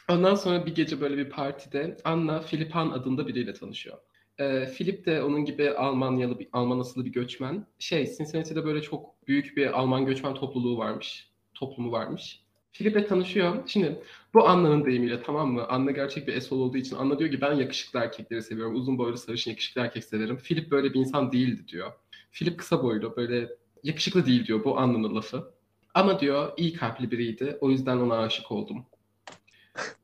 Ondan 0.09 0.35
sonra 0.35 0.67
bir 0.67 0.75
gece 0.75 1.01
böyle 1.01 1.17
bir 1.17 1.31
partide 1.31 1.97
Anna 2.05 2.41
Filipan 2.41 2.91
adında 2.91 3.27
biriyle 3.27 3.55
tanışıyor. 3.55 3.99
Ee, 4.41 4.67
Philip 4.77 5.07
de 5.07 5.23
onun 5.23 5.45
gibi 5.45 5.71
Almanyalı 5.71 6.39
bir 6.39 6.49
Alman 6.53 6.79
asıllı 6.79 7.05
bir 7.05 7.13
göçmen. 7.13 7.67
Şey 7.79 8.17
Cincinnati'de 8.17 8.65
böyle 8.65 8.83
çok 8.83 9.29
büyük 9.29 9.57
bir 9.57 9.79
Alman 9.79 10.07
göçmen 10.07 10.35
topluluğu 10.35 10.79
varmış. 10.79 11.31
Toplumu 11.55 11.93
varmış. 11.93 12.41
Philip'le 12.73 13.09
tanışıyor. 13.09 13.57
Şimdi 13.67 14.03
bu 14.35 14.49
Anna'nın 14.49 14.85
deyimiyle 14.85 15.23
tamam 15.23 15.53
mı? 15.53 15.67
Anna 15.69 15.91
gerçek 15.91 16.29
bir 16.29 16.35
esol 16.35 16.61
olduğu 16.61 16.77
için 16.77 16.97
Anna 16.97 17.19
diyor 17.19 17.31
ki 17.31 17.41
ben 17.41 17.53
yakışıklı 17.53 17.99
erkekleri 17.99 18.43
seviyorum. 18.43 18.75
Uzun 18.75 18.99
boylu 18.99 19.17
sarışın 19.17 19.51
yakışıklı 19.51 19.81
erkek 19.81 20.05
severim. 20.05 20.37
Philip 20.37 20.71
böyle 20.71 20.95
bir 20.95 20.99
insan 20.99 21.33
değildi 21.33 21.69
diyor. 21.69 21.93
Philip 22.33 22.59
kısa 22.59 22.83
boylu 22.83 23.17
böyle 23.17 23.49
yakışıklı 23.83 24.27
değil 24.27 24.47
diyor 24.47 24.65
bu 24.65 24.79
Anna'nın 24.79 25.15
lafı. 25.15 25.51
Ama 25.95 26.21
diyor 26.21 26.53
iyi 26.57 26.73
kalpli 26.73 27.11
biriydi. 27.11 27.59
O 27.61 27.71
yüzden 27.71 27.97
ona 27.97 28.19
aşık 28.19 28.53
oldum. 28.53 28.85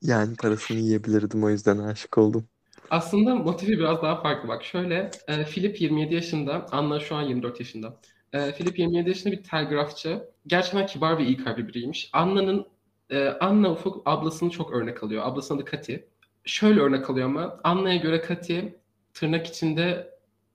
Yani 0.03 0.37
parasını 0.37 0.79
yiyebilirdim 0.79 1.45
o 1.45 1.51
yüzden 1.51 1.79
aşık 1.79 2.19
oldum. 2.19 2.49
Aslında 2.91 3.35
motifi 3.35 3.79
biraz 3.79 4.03
daha 4.03 4.23
farklı. 4.23 4.49
Bak 4.49 4.65
şöyle, 4.65 5.11
e, 5.29 5.45
Philip 5.45 5.81
27 5.81 6.15
yaşında, 6.15 6.67
Anna 6.73 7.01
şu 7.01 7.17
an 7.17 7.23
24 7.23 7.61
yaşında. 7.61 8.01
E, 8.33 8.53
Philip 8.53 8.79
27 8.79 9.09
yaşında 9.09 9.33
bir 9.33 9.43
telgrafçı. 9.43 10.29
Gerçekten 10.47 10.87
kibar 10.87 11.19
ve 11.19 11.25
iyi 11.25 11.37
kalpli 11.37 11.69
biriymiş. 11.69 12.11
Anna'nın, 12.13 12.67
e, 13.11 13.29
Anna 13.29 13.73
Ufuk 13.73 14.03
ablasını 14.07 14.51
çok 14.51 14.73
örnek 14.73 15.03
alıyor. 15.03 15.23
Ablasının 15.27 15.59
adı 15.59 15.65
Kati. 15.65 16.09
Şöyle 16.45 16.81
örnek 16.81 17.11
alıyor 17.11 17.27
ama 17.27 17.61
Anna'ya 17.65 17.97
göre 17.97 18.21
Kati 18.21 18.79
tırnak 19.15 19.47
içinde 19.47 20.11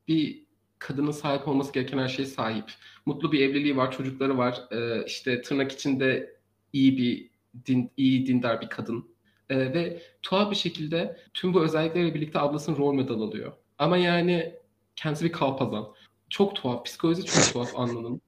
bir 0.08 0.46
kadının 0.80 1.12
sahip 1.12 1.48
olması 1.48 1.74
gereken 1.74 1.98
her 1.98 2.08
şeye 2.08 2.26
sahip. 2.26 2.72
Mutlu 3.06 3.32
bir 3.32 3.50
evliliği 3.50 3.78
var, 3.78 3.92
çocukları 3.92 4.38
var. 4.38 4.62
E, 4.72 5.06
işte 5.06 5.42
tırnak 5.42 5.72
içinde 5.72 6.36
iyi 6.74 6.98
bir 6.98 7.30
din, 7.66 7.92
iyi 7.98 8.26
dindar 8.26 8.62
bir 8.62 8.70
kadın 8.70 9.11
e, 9.52 9.74
ve 9.74 10.02
tuhaf 10.22 10.52
bir 10.52 10.56
şekilde 10.56 11.18
tüm 11.34 11.54
bu 11.54 11.64
özellikleriyle 11.64 12.16
birlikte 12.16 12.40
ablasının 12.40 12.78
rol 12.78 12.94
model 12.94 13.16
alıyor. 13.16 13.54
Ama 13.78 13.98
yani 13.98 14.56
kendisi 14.96 15.26
bir 15.26 15.32
kalpazan. 15.32 15.88
Çok 16.30 16.56
tuhaf. 16.56 16.86
Psikolojisi 16.86 17.28
çok 17.28 17.54
tuhaf 17.54 17.76
Anna'nın. 17.80 18.22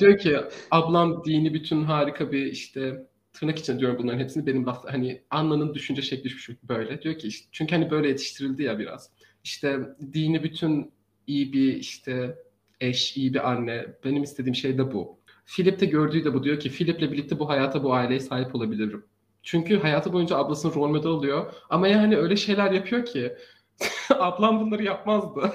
diyor 0.00 0.18
ki 0.18 0.36
ablam 0.70 1.24
dini 1.24 1.54
bütün 1.54 1.84
harika 1.84 2.32
bir 2.32 2.46
işte 2.46 3.06
tırnak 3.32 3.58
için 3.58 3.78
diyorum 3.78 3.98
bunların 4.02 4.18
hepsini 4.18 4.46
benim 4.46 4.66
laf 4.66 4.84
hani 4.84 5.22
Anna'nın 5.30 5.74
düşünce 5.74 6.02
şekli 6.02 6.30
şu 6.30 6.54
böyle. 6.62 7.02
Diyor 7.02 7.18
ki 7.18 7.28
işte, 7.28 7.48
çünkü 7.52 7.74
hani 7.74 7.90
böyle 7.90 8.08
yetiştirildi 8.08 8.62
ya 8.62 8.78
biraz. 8.78 9.10
İşte 9.44 9.80
dini 10.12 10.42
bütün 10.42 10.92
iyi 11.26 11.52
bir 11.52 11.76
işte 11.76 12.38
eş, 12.80 13.16
iyi 13.16 13.34
bir 13.34 13.50
anne. 13.50 13.86
Benim 14.04 14.22
istediğim 14.22 14.54
şey 14.54 14.78
de 14.78 14.92
bu. 14.92 15.18
Philip 15.46 15.80
de 15.80 15.86
gördüğü 15.86 16.24
de 16.24 16.34
bu. 16.34 16.44
Diyor 16.44 16.60
ki 16.60 16.70
Philip'le 16.70 17.12
birlikte 17.12 17.38
bu 17.38 17.48
hayata, 17.48 17.84
bu 17.84 17.94
aileye 17.94 18.20
sahip 18.20 18.54
olabilirim. 18.54 19.04
Çünkü 19.46 19.78
hayatı 19.78 20.12
boyunca 20.12 20.36
ablasının 20.36 20.74
rol 20.74 20.88
model 20.88 21.06
oluyor. 21.06 21.52
Ama 21.70 21.88
yani 21.88 22.16
öyle 22.16 22.36
şeyler 22.36 22.72
yapıyor 22.72 23.04
ki 23.04 23.36
ablam 24.10 24.60
bunları 24.60 24.82
yapmazdı. 24.82 25.52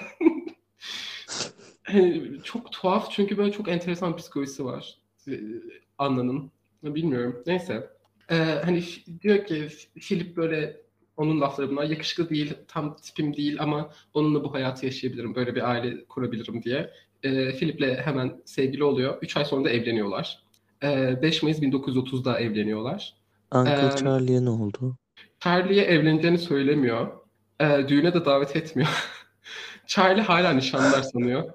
çok 2.43 2.71
tuhaf 2.71 3.11
çünkü 3.11 3.37
böyle 3.37 3.51
çok 3.51 3.67
enteresan 3.67 4.15
psikolojisi 4.15 4.65
var 4.65 4.97
e, 5.27 5.39
Anna'nın. 5.97 6.51
Bilmiyorum. 6.83 7.43
Neyse. 7.47 7.89
Ee, 8.29 8.35
hani 8.35 8.83
diyor 9.21 9.45
ki 9.45 9.67
Philip 9.99 10.37
böyle 10.37 10.81
onun 11.17 11.41
lafları 11.41 11.69
bunlar 11.69 11.83
yakışıklı 11.83 12.29
değil, 12.29 12.53
tam 12.67 12.95
tipim 12.95 13.37
değil 13.37 13.57
ama 13.59 13.91
onunla 14.13 14.43
bu 14.43 14.53
hayatı 14.53 14.85
yaşayabilirim, 14.85 15.35
böyle 15.35 15.55
bir 15.55 15.69
aile 15.69 16.05
kurabilirim 16.05 16.63
diye. 16.63 16.91
Ee, 17.23 17.51
Philip'le 17.51 18.05
hemen 18.05 18.41
sevgili 18.45 18.83
oluyor. 18.83 19.17
3 19.21 19.37
ay 19.37 19.45
sonra 19.45 19.65
da 19.65 19.69
evleniyorlar. 19.69 20.43
Ee, 20.83 21.21
5 21.21 21.43
Mayıs 21.43 21.59
1930'da 21.59 22.39
evleniyorlar. 22.39 23.20
Uncle 23.51 23.91
ee, 23.93 23.97
Charlie'ye 23.97 24.45
ne 24.45 24.49
oldu? 24.49 24.97
Charlie'ye 25.39 25.83
evleneceğini 25.83 26.37
söylemiyor. 26.37 27.07
Ee, 27.59 27.85
düğüne 27.87 28.13
de 28.13 28.25
davet 28.25 28.55
etmiyor. 28.55 28.89
Charlie 29.87 30.21
hala 30.21 30.51
nişanlılar 30.53 31.01
sanıyor. 31.01 31.53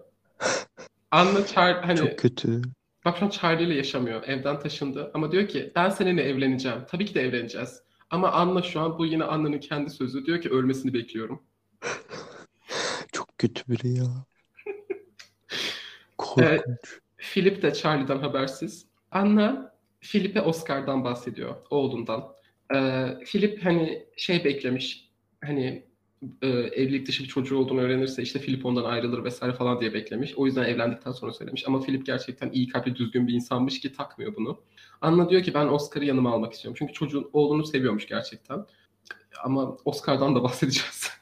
Anna 1.10 1.46
Charlie 1.46 1.86
hani 1.86 1.98
Çok 1.98 2.18
kötü. 2.18 2.62
Bak 3.04 3.16
şu 3.18 3.24
an 3.24 3.30
Charlie 3.30 3.64
ile 3.64 3.74
yaşamıyor. 3.74 4.22
Evden 4.22 4.60
taşındı. 4.60 5.10
Ama 5.14 5.32
diyor 5.32 5.48
ki 5.48 5.72
ben 5.74 5.90
seninle 5.90 6.22
evleneceğim. 6.22 6.78
Tabii 6.88 7.06
ki 7.06 7.14
de 7.14 7.20
evleneceğiz. 7.20 7.82
Ama 8.10 8.32
Anna 8.32 8.62
şu 8.62 8.80
an 8.80 8.98
bu 8.98 9.06
yine 9.06 9.24
Anna'nın 9.24 9.58
kendi 9.58 9.90
sözü. 9.90 10.26
Diyor 10.26 10.40
ki 10.40 10.50
ölmesini 10.50 10.94
bekliyorum. 10.94 11.42
Çok 13.12 13.38
kötü 13.38 13.72
biri 13.72 13.88
ya. 13.88 14.04
Korkunç. 16.18 16.46
Ee, 16.48 16.62
Philip 17.16 17.62
de 17.62 17.74
Charlie'den 17.74 18.18
habersiz. 18.18 18.86
Anna 19.10 19.75
Philip'e 20.12 20.40
Oscar'dan 20.40 21.04
bahsediyor, 21.04 21.56
oğlundan. 21.70 22.24
Ee, 22.74 23.06
Philip 23.24 23.64
hani 23.64 24.06
şey 24.16 24.44
beklemiş, 24.44 25.10
hani 25.44 25.86
e, 26.42 26.48
evlilik 26.48 27.08
dışı 27.08 27.22
bir 27.22 27.28
çocuğu 27.28 27.58
olduğunu 27.58 27.80
öğrenirse 27.80 28.22
işte 28.22 28.40
Philip 28.40 28.66
ondan 28.66 28.84
ayrılır 28.84 29.24
vesaire 29.24 29.54
falan 29.54 29.80
diye 29.80 29.94
beklemiş. 29.94 30.34
O 30.36 30.46
yüzden 30.46 30.64
evlendikten 30.64 31.12
sonra 31.12 31.32
söylemiş. 31.32 31.68
Ama 31.68 31.80
Philip 31.80 32.06
gerçekten 32.06 32.50
iyi 32.50 32.68
kalpli, 32.68 32.96
düzgün 32.96 33.28
bir 33.28 33.34
insanmış 33.34 33.80
ki 33.80 33.92
takmıyor 33.92 34.36
bunu. 34.36 34.60
Anna 35.00 35.30
diyor 35.30 35.42
ki 35.42 35.54
ben 35.54 35.66
Oscar'ı 35.66 36.04
yanıma 36.04 36.32
almak 36.32 36.52
istiyorum. 36.52 36.76
Çünkü 36.78 36.92
çocuğun 36.92 37.30
oğlunu 37.32 37.66
seviyormuş 37.66 38.06
gerçekten. 38.06 38.66
Ama 39.44 39.76
Oscar'dan 39.84 40.34
da 40.34 40.42
bahsedeceğiz. 40.42 41.10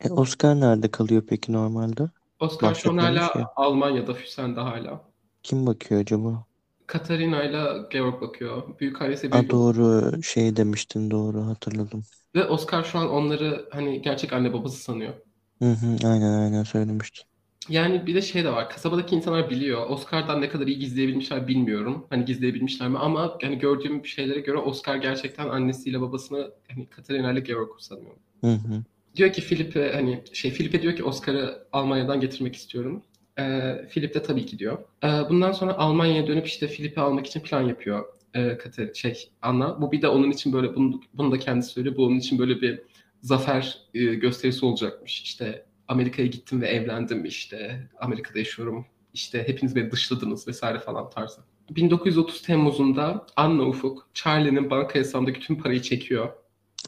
E, 0.00 0.10
Oscar 0.10 0.60
nerede 0.60 0.90
kalıyor 0.90 1.22
peki 1.28 1.52
normalde? 1.52 2.10
Oscar 2.40 2.74
şu 2.74 2.90
an 2.90 2.98
hala 2.98 3.20
ya. 3.20 3.52
Almanya'da, 3.56 4.14
Füsen'de 4.14 4.60
hala. 4.60 5.04
Kim 5.42 5.66
bakıyor 5.66 6.00
acaba? 6.00 6.45
Katarina 6.86 7.44
ile 7.44 7.88
Georg 7.90 8.20
bakıyor. 8.20 8.78
Büyük 8.80 9.02
ailesi 9.02 9.32
büyük. 9.32 9.48
A, 9.48 9.50
doğru 9.50 10.22
şey 10.22 10.56
demiştin 10.56 11.10
doğru 11.10 11.46
hatırladım. 11.46 12.04
Ve 12.34 12.44
Oscar 12.44 12.84
şu 12.84 12.98
an 12.98 13.10
onları 13.10 13.68
hani 13.72 14.02
gerçek 14.02 14.32
anne 14.32 14.52
babası 14.52 14.78
sanıyor. 14.78 15.14
Hı 15.58 15.72
hı, 15.72 16.08
aynen 16.08 16.32
aynen 16.38 16.62
söylemiştin. 16.62 17.24
Yani 17.68 18.06
bir 18.06 18.14
de 18.14 18.22
şey 18.22 18.44
de 18.44 18.52
var. 18.52 18.70
Kasabadaki 18.70 19.16
insanlar 19.16 19.50
biliyor. 19.50 19.90
Oscar'dan 19.90 20.40
ne 20.40 20.48
kadar 20.48 20.66
iyi 20.66 20.78
gizleyebilmişler 20.78 21.48
bilmiyorum. 21.48 22.06
Hani 22.10 22.24
gizleyebilmişler 22.24 22.88
mi 22.88 22.98
ama 22.98 23.38
hani 23.42 23.58
gördüğüm 23.58 24.06
şeylere 24.06 24.40
göre 24.40 24.58
Oscar 24.58 24.96
gerçekten 24.96 25.48
annesiyle 25.48 26.00
babasını 26.00 26.50
hani 26.68 26.86
Katarina 26.86 27.32
ile 27.32 27.40
Georg 27.40 27.68
sanıyor. 27.78 28.14
Hı 28.40 28.50
hı. 28.52 28.82
Diyor 29.16 29.32
ki 29.32 29.40
Filip'e 29.40 29.92
hani 29.92 30.24
şey 30.32 30.50
Filip'e 30.50 30.82
diyor 30.82 30.96
ki 30.96 31.04
Oscar'ı 31.04 31.66
Almanya'dan 31.72 32.20
getirmek 32.20 32.56
istiyorum. 32.56 33.02
E, 33.38 33.42
Philip 33.90 34.14
de 34.14 34.22
tabii 34.22 34.46
ki 34.46 34.58
diyor. 34.58 34.78
E, 35.04 35.06
bundan 35.06 35.52
sonra 35.52 35.78
Almanya'ya 35.78 36.26
dönüp 36.26 36.46
işte 36.46 36.66
Philip'i 36.66 37.00
almak 37.00 37.26
için 37.26 37.40
plan 37.40 37.62
yapıyor 37.62 38.04
e, 38.36 38.58
Kater, 38.58 38.94
şey 38.94 39.30
Anna. 39.42 39.80
Bu 39.80 39.92
bir 39.92 40.02
de 40.02 40.08
onun 40.08 40.30
için 40.30 40.52
böyle 40.52 40.74
bunu, 40.74 41.00
bunu 41.14 41.32
da 41.32 41.38
kendisi 41.38 41.70
söylüyor. 41.70 41.96
Bu 41.96 42.06
onun 42.06 42.16
için 42.18 42.38
böyle 42.38 42.60
bir 42.60 42.82
zafer 43.22 43.78
e, 43.94 44.04
gösterisi 44.04 44.66
olacakmış. 44.66 45.22
İşte 45.22 45.66
Amerika'ya 45.88 46.28
gittim 46.28 46.60
ve 46.60 46.68
evlendim 46.68 47.24
işte. 47.24 47.88
Amerika'da 48.00 48.38
yaşıyorum. 48.38 48.86
İşte 49.14 49.48
hepiniz 49.48 49.76
beni 49.76 49.90
dışladınız 49.90 50.48
vesaire 50.48 50.78
falan 50.78 51.10
tarzı. 51.10 51.40
1930 51.70 52.42
Temmuz'unda 52.42 53.26
Anna 53.36 53.62
Ufuk 53.62 54.08
Charlie'nin 54.14 54.70
banka 54.70 54.94
hesabındaki 54.94 55.40
tüm 55.40 55.62
parayı 55.62 55.82
çekiyor. 55.82 56.28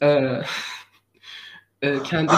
Ee, 0.02 0.40
e, 1.82 2.02
kendi 2.02 2.32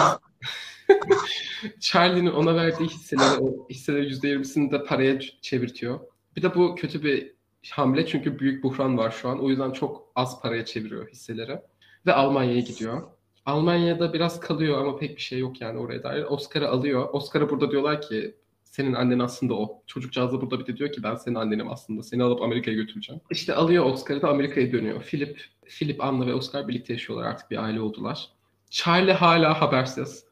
Charlie'nin 1.79 2.31
ona 2.31 2.55
verdiği 2.55 2.89
hisseleri, 2.89 3.39
o 3.39 3.69
hisseleri 3.69 4.07
%20'sini 4.07 4.71
de 4.71 4.83
paraya 4.83 5.19
çevirtiyor. 5.19 5.99
Bir 6.35 6.41
de 6.41 6.55
bu 6.55 6.75
kötü 6.75 7.03
bir 7.03 7.31
hamle 7.69 8.05
çünkü 8.05 8.39
büyük 8.39 8.63
buhran 8.63 8.97
var 8.97 9.11
şu 9.11 9.29
an. 9.29 9.43
O 9.43 9.49
yüzden 9.49 9.71
çok 9.71 10.11
az 10.15 10.41
paraya 10.41 10.65
çeviriyor 10.65 11.09
hisseleri. 11.09 11.59
ve 12.05 12.13
Almanya'ya 12.13 12.59
gidiyor. 12.59 13.01
Almanya'da 13.45 14.13
biraz 14.13 14.39
kalıyor 14.39 14.81
ama 14.81 14.97
pek 14.97 15.15
bir 15.15 15.21
şey 15.21 15.39
yok 15.39 15.61
yani 15.61 15.79
oraya 15.79 16.03
dair. 16.03 16.23
Oscar'ı 16.23 16.69
alıyor. 16.69 17.09
Oscar'a 17.13 17.49
burada 17.49 17.71
diyorlar 17.71 18.01
ki 18.01 18.35
senin 18.63 18.93
annen 18.93 19.19
aslında 19.19 19.53
o. 19.53 19.83
Çocukcağız 19.87 20.33
da 20.33 20.41
burada 20.41 20.59
bir 20.59 20.65
de 20.65 20.77
diyor 20.77 20.91
ki 20.91 21.03
ben 21.03 21.15
senin 21.15 21.35
annenim 21.35 21.71
aslında. 21.71 22.03
Seni 22.03 22.23
alıp 22.23 22.41
Amerika'ya 22.41 22.77
götüreceğim. 22.77 23.21
İşte 23.31 23.53
alıyor 23.53 23.85
Oscar'ı 23.85 24.21
da 24.21 24.29
Amerika'ya 24.29 24.71
dönüyor. 24.71 25.01
Philip, 25.01 25.41
Philip, 25.65 26.03
Anna 26.03 26.27
ve 26.27 26.33
Oscar 26.33 26.67
birlikte 26.67 26.93
yaşıyorlar 26.93 27.27
artık 27.27 27.51
bir 27.51 27.63
aile 27.63 27.81
oldular. 27.81 28.29
Charlie 28.69 29.13
hala 29.13 29.61
habersiz. 29.61 30.30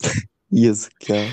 Yazık 0.50 1.10
ya. 1.10 1.24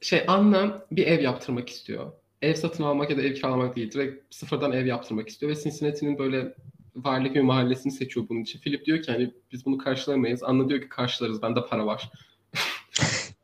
Şey 0.00 0.24
Anna 0.26 0.86
bir 0.90 1.06
ev 1.06 1.22
yaptırmak 1.22 1.68
istiyor. 1.68 2.12
Ev 2.42 2.54
satın 2.54 2.84
almak 2.84 3.10
ya 3.10 3.16
da 3.16 3.22
ev 3.22 3.34
kiralamak 3.34 3.76
değil. 3.76 3.92
Direkt 3.92 4.34
sıfırdan 4.34 4.72
ev 4.72 4.86
yaptırmak 4.86 5.28
istiyor 5.28 5.52
ve 5.52 5.62
Cincinnati'nin 5.62 6.18
böyle 6.18 6.54
varlık 6.96 7.34
bir 7.34 7.40
mahallesini 7.40 7.92
seçiyor 7.92 8.28
bunun 8.28 8.40
için. 8.40 8.60
Philip 8.60 8.86
diyor 8.86 9.02
ki 9.02 9.12
hani 9.12 9.34
biz 9.52 9.66
bunu 9.66 9.78
karşılayamayız. 9.78 10.42
Anna 10.42 10.68
diyor 10.68 10.80
ki 10.80 10.88
karşılarız 10.88 11.42
bende 11.42 11.60
para 11.66 11.86
var. 11.86 12.10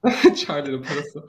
Charlie'nin 0.36 0.82
parası. 0.82 1.28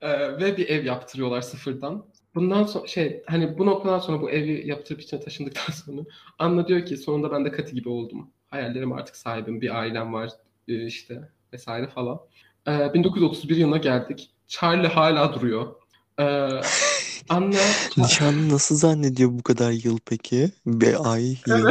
Ee, 0.00 0.38
ve 0.40 0.56
bir 0.56 0.68
ev 0.68 0.84
yaptırıyorlar 0.84 1.40
sıfırdan. 1.40 2.06
Bundan 2.34 2.64
sonra 2.64 2.86
şey 2.86 3.22
hani 3.26 3.58
bu 3.58 3.66
noktadan 3.66 3.98
sonra 3.98 4.20
bu 4.20 4.30
evi 4.30 4.68
yaptırıp 4.68 5.00
içine 5.00 5.20
taşındıktan 5.20 5.72
sonra 5.86 6.02
Anna 6.38 6.68
diyor 6.68 6.86
ki 6.86 6.96
sonunda 6.96 7.32
ben 7.32 7.44
de 7.44 7.50
Katı 7.52 7.74
gibi 7.74 7.88
oldum. 7.88 8.30
Hayallerim 8.48 8.92
artık 8.92 9.16
sahibim. 9.16 9.60
Bir 9.60 9.78
ailem 9.78 10.12
var 10.12 10.30
e, 10.68 10.86
işte 10.86 11.28
vesaire 11.52 11.86
falan. 11.86 12.20
Ee, 12.68 12.94
1931 12.94 13.56
yılına 13.56 13.76
geldik. 13.76 14.30
Charlie 14.48 14.88
hala 14.88 15.34
duruyor. 15.34 15.74
Ee, 16.18 16.24
Anna 17.28 17.56
Nişanlı 17.96 18.54
nasıl 18.54 18.76
zannediyor 18.76 19.30
bu 19.30 19.42
kadar 19.42 19.70
yıl 19.70 19.98
peki? 20.06 20.50
Bir 20.66 21.12
ay, 21.12 21.36
yıl. 21.46 21.66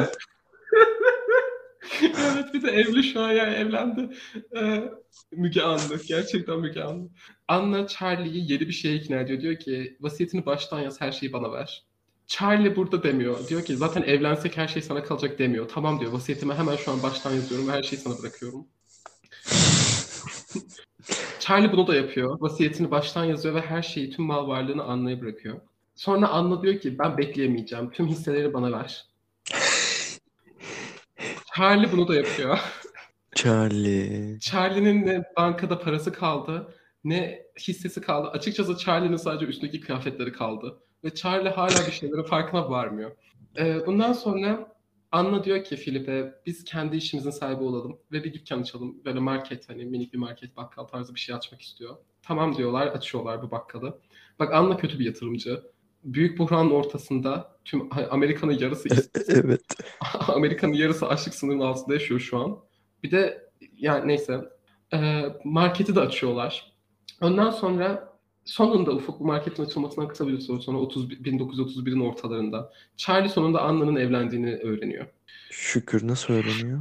evet 2.02 2.54
bir 2.54 2.62
de 2.62 2.72
evli 2.72 3.04
şu 3.04 3.22
an 3.22 3.32
yani 3.32 3.56
evlendi. 3.56 4.10
Ee, 4.58 4.84
Müge 5.32 5.62
Anlı. 5.62 6.04
Gerçekten 6.08 6.60
Müge 6.60 6.82
Anlı. 6.82 7.10
Anna 7.48 7.88
Charlie'yi 7.88 8.52
yeni 8.52 8.62
bir 8.62 8.72
şeye 8.72 8.96
ikna 8.96 9.16
ediyor. 9.16 9.42
Diyor 9.42 9.56
ki 9.56 9.98
vasiyetini 10.02 10.46
baştan 10.46 10.80
yaz 10.80 11.02
her 11.02 11.12
şeyi 11.12 11.34
bana 11.34 11.52
ver. 11.52 11.86
Charlie 12.28 12.76
burada 12.76 13.04
demiyor. 13.04 13.48
Diyor 13.48 13.66
ki 13.66 13.78
zaten 13.78 14.02
evlensek 14.02 14.58
her 14.58 14.68
şey 14.68 14.82
sana 14.82 15.04
kalacak 15.04 15.40
demiyor. 15.40 15.68
Tamam 15.68 16.00
diyor 16.00 16.12
vasiyetimi 16.12 16.54
hemen 16.54 16.76
şu 16.76 16.92
an 16.92 17.04
baştan 17.04 17.34
yazıyorum 17.34 17.68
ve 17.68 17.72
her 17.72 17.84
şeyi 17.84 18.02
sana 18.02 18.20
bırakıyorum. 18.20 18.68
Charlie 21.48 21.72
bunu 21.72 21.88
da 21.88 21.96
yapıyor. 21.96 22.38
Vasiyetini 22.42 22.92
baştan 22.92 23.26
yazıyor 23.26 23.56
ve 23.56 23.62
her 23.62 23.82
şeyi, 23.82 24.10
tüm 24.10 24.26
mal 24.26 24.48
varlığını 24.48 24.84
Anna'ya 24.84 25.22
bırakıyor. 25.22 25.62
Sonra 25.96 26.28
Anna 26.28 26.62
diyor 26.62 26.80
ki 26.80 27.00
ben 27.00 27.18
bekleyemeyeceğim. 27.18 27.90
Tüm 27.90 28.08
hisseleri 28.08 28.54
bana 28.54 28.72
ver. 28.72 29.06
Charlie 31.56 31.92
bunu 31.92 32.08
da 32.08 32.16
yapıyor. 32.16 32.60
Charlie. 33.36 34.40
Charlie'nin 34.40 35.06
ne 35.06 35.24
bankada 35.38 35.80
parası 35.80 36.14
kaldı 36.14 36.74
ne 37.04 37.42
hissesi 37.68 38.02
kaldı. 38.02 38.28
Açıkçası 38.28 38.78
Charlie'nin 38.78 39.18
sadece 39.18 39.46
üstündeki 39.46 39.82
kıyafetleri 39.82 40.32
kaldı. 40.32 40.80
Ve 41.04 41.16
Charlie 41.16 41.50
hala 41.50 41.88
bir 41.88 41.92
şeylerin 41.92 42.24
farkına 42.24 42.70
varmıyor. 42.70 43.12
Ee, 43.58 43.86
bundan 43.86 44.14
sonra 44.14 44.77
Anna 45.12 45.44
diyor 45.44 45.64
ki 45.64 45.76
Filip'e 45.76 46.34
biz 46.46 46.64
kendi 46.64 46.98
işimizin 46.98 47.30
sahibi 47.30 47.64
olalım 47.64 48.00
ve 48.12 48.24
bir 48.24 48.34
dükkan 48.34 48.62
açalım. 48.62 49.06
Böyle 49.06 49.20
market 49.20 49.70
hani 49.70 49.86
minik 49.86 50.14
bir 50.14 50.18
market 50.18 50.58
bakkal 50.58 50.84
tarzı 50.84 51.16
bir 51.16 51.20
şey 51.20 51.36
açmak 51.36 51.62
istiyor. 51.62 51.98
Tamam 52.22 52.58
diyorlar 52.58 52.88
açıyorlar 52.88 53.42
bu 53.42 53.52
bakkalı. 53.52 54.00
Bak 54.40 54.54
Anna 54.54 54.78
kötü 54.78 55.00
bir 55.00 55.06
yatırımcı. 55.06 55.64
Büyük 56.04 56.40
buhranın 56.40 56.72
ortasında 56.72 57.58
tüm 57.66 57.90
Amerika'nın 58.12 58.60
yarısı 58.60 58.90
Evet. 59.28 59.62
Amerika'nın 60.28 60.74
yarısı 60.74 61.08
açlık 61.08 61.36
sınırının 61.36 61.64
altında 61.64 61.94
yaşıyor 61.94 62.20
şu 62.20 62.38
an. 62.38 62.60
Bir 63.04 63.12
de 63.12 63.50
yani 63.78 64.08
neyse 64.08 64.42
e, 64.94 65.24
marketi 65.44 65.96
de 65.96 66.00
açıyorlar. 66.00 66.74
Ondan 67.22 67.50
sonra 67.50 68.07
sonunda 68.48 68.92
Ufuk 68.92 69.20
bu 69.20 69.26
marketin 69.26 69.64
açılmasından 69.64 70.08
kısa 70.08 70.28
bir 70.28 70.40
süre 70.40 70.60
sonra 70.60 70.78
30, 70.78 71.12
1931'in 71.12 72.00
ortalarında 72.00 72.74
Charlie 72.98 73.30
sonunda 73.30 73.62
Anna'nın 73.62 73.96
evlendiğini 73.96 74.56
öğreniyor. 74.56 75.06
Şükür 75.52 76.08
nasıl 76.08 76.34
öğreniyor? 76.34 76.80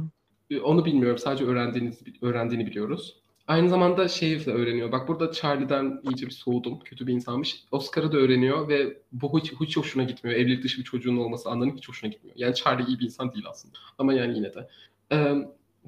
Onu 0.63 0.85
bilmiyorum. 0.85 1.17
Sadece 1.17 1.45
öğrendiğiniz, 1.45 1.99
öğrendiğini 2.21 2.65
biliyoruz. 2.65 3.15
Aynı 3.47 3.69
zamanda 3.69 4.07
şeyi 4.07 4.45
de 4.45 4.51
öğreniyor. 4.51 4.91
Bak 4.91 5.07
burada 5.07 5.31
Charlie'den 5.31 6.01
iyice 6.03 6.25
bir 6.25 6.31
soğudum. 6.31 6.79
Kötü 6.79 7.07
bir 7.07 7.13
insanmış. 7.13 7.63
Oscar'ı 7.71 8.11
da 8.11 8.17
öğreniyor 8.17 8.67
ve 8.67 8.97
bu 9.11 9.39
hiç, 9.39 9.53
hiç 9.53 9.77
hoşuna 9.77 10.03
gitmiyor. 10.03 10.39
Evlilik 10.39 10.63
dışı 10.63 10.79
bir 10.79 10.83
çocuğun 10.83 11.17
olması 11.17 11.49
Anna'nın 11.49 11.75
hiç 11.77 11.89
hoşuna 11.89 12.09
gitmiyor. 12.09 12.37
Yani 12.39 12.55
Charlie 12.55 12.87
iyi 12.87 12.99
bir 12.99 13.05
insan 13.05 13.33
değil 13.33 13.45
aslında. 13.49 13.77
Ama 13.97 14.13
yani 14.13 14.37
yine 14.37 14.53
de. 14.53 14.69
Ee, 15.11 15.35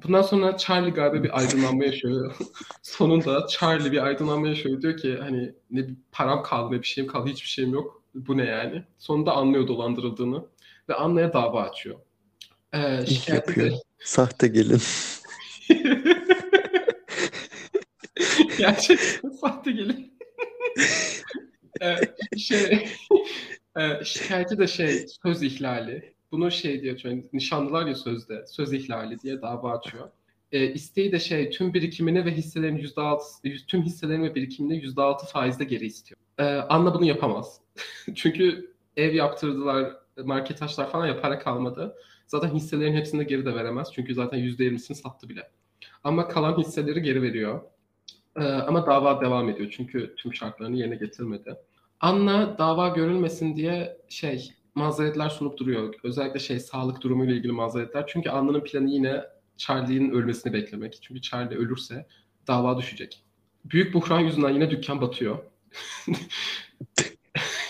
bundan 0.04 0.22
sonra 0.22 0.58
Charlie 0.58 0.91
galiba 0.91 1.24
bir 1.24 1.38
aydınlanma 1.38 1.86
yaşıyor. 1.86 2.36
Sonunda 2.82 3.47
Charlie 3.47 3.91
bir 3.91 4.04
aydınlanma 4.04 4.47
yaşıyor. 4.47 4.82
Diyor 4.82 4.97
ki 4.97 5.18
hani 5.22 5.54
ne 5.72 5.88
bir 5.88 5.95
param 6.12 6.43
kaldı 6.43 6.76
ne 6.76 6.82
bir 6.82 6.88
şeyim 6.88 7.10
kaldı 7.10 7.30
hiçbir 7.30 7.50
şeyim 7.50 7.74
yok. 7.74 8.04
Bu 8.16 8.38
ne 8.38 8.45
yani? 8.45 8.84
Sonunda 8.97 9.34
anlıyor 9.34 9.68
dolandırıldığını. 9.68 10.45
Ve 10.89 10.93
Anna'ya 10.93 11.34
dava 11.34 11.62
açıyor. 11.62 12.00
Ee, 12.74 13.06
yapıyor. 13.28 13.72
Sahte 14.00 14.47
gelin. 14.47 14.82
Gerçekten 18.58 19.30
sahte 19.30 19.72
gelin. 19.72 20.14
ee, 21.82 21.95
şey, 22.38 22.88
e, 23.78 24.06
şikayeti 24.06 24.58
de 24.58 24.68
şey 24.68 25.06
söz 25.24 25.43
ihlali. 25.43 26.14
Bunu 26.32 26.51
şey 26.51 26.82
diyor 26.82 27.01
yani 27.03 27.25
nişanlılar 27.34 27.88
ya 27.88 27.95
sözde 27.95 28.45
söz 28.47 28.73
ihlali 28.73 29.19
diye 29.19 29.41
dava 29.41 29.77
açıyor. 29.77 30.09
E, 30.51 30.73
isteği 30.73 31.11
de 31.11 31.19
şey 31.19 31.49
tüm 31.49 31.73
birikimini 31.73 32.25
ve 32.25 32.32
hisselerin 32.32 32.77
yüzde 32.77 33.01
altı 33.01 33.25
tüm 33.67 33.84
hisselerin 33.84 34.23
ve 34.23 34.36
birikimini 34.36 34.84
yüzde 34.84 35.01
altı 35.01 35.25
faizde 35.25 35.63
geri 35.63 35.86
istiyor. 35.86 36.21
E, 36.38 36.43
Anna 36.43 36.93
bunu 36.93 37.05
yapamaz. 37.05 37.61
Çünkü 38.15 38.73
ev 38.97 39.13
yaptırdılar, 39.13 39.95
market 40.23 40.61
açtılar 40.61 40.91
falan 40.91 41.07
ya 41.07 41.21
para 41.21 41.39
kalmadı. 41.39 41.95
Zaten 42.27 42.49
hisselerin 42.49 42.93
hepsini 42.93 43.19
de 43.19 43.23
geri 43.23 43.45
de 43.45 43.55
veremez. 43.55 43.88
Çünkü 43.93 44.13
zaten 44.13 44.38
yüzde 44.38 44.63
yirmisini 44.63 44.97
sattı 44.97 45.30
bile. 45.30 45.49
Ama 46.03 46.27
kalan 46.27 46.57
hisseleri 46.57 47.01
geri 47.01 47.21
veriyor. 47.21 47.61
Ee, 48.36 48.43
ama 48.43 48.86
dava 48.86 49.21
devam 49.21 49.49
ediyor 49.49 49.69
çünkü 49.77 50.15
tüm 50.17 50.34
şartlarını 50.34 50.77
yerine 50.77 50.95
getirmedi. 50.95 51.55
Anna 51.99 52.57
dava 52.57 52.88
görülmesin 52.88 53.55
diye 53.55 53.97
şey 54.09 54.53
mazeretler 54.76 55.30
sunup 55.30 55.57
duruyor. 55.57 55.93
Özellikle 56.03 56.39
şey 56.39 56.59
sağlık 56.59 57.01
durumuyla 57.01 57.36
ilgili 57.36 57.51
mazeretler. 57.51 58.05
Çünkü 58.07 58.30
Anna'nın 58.30 58.63
planı 58.63 58.89
yine 58.89 59.24
Charlie'nin 59.57 60.11
ölmesini 60.11 60.53
beklemek. 60.53 60.99
Çünkü 61.01 61.22
Charlie 61.22 61.57
ölürse 61.57 62.07
dava 62.47 62.78
düşecek. 62.78 63.24
Büyük 63.65 63.93
buhran 63.93 64.20
yüzünden 64.20 64.49
yine 64.49 64.72
dükkan 64.72 65.01
batıyor. 65.01 65.38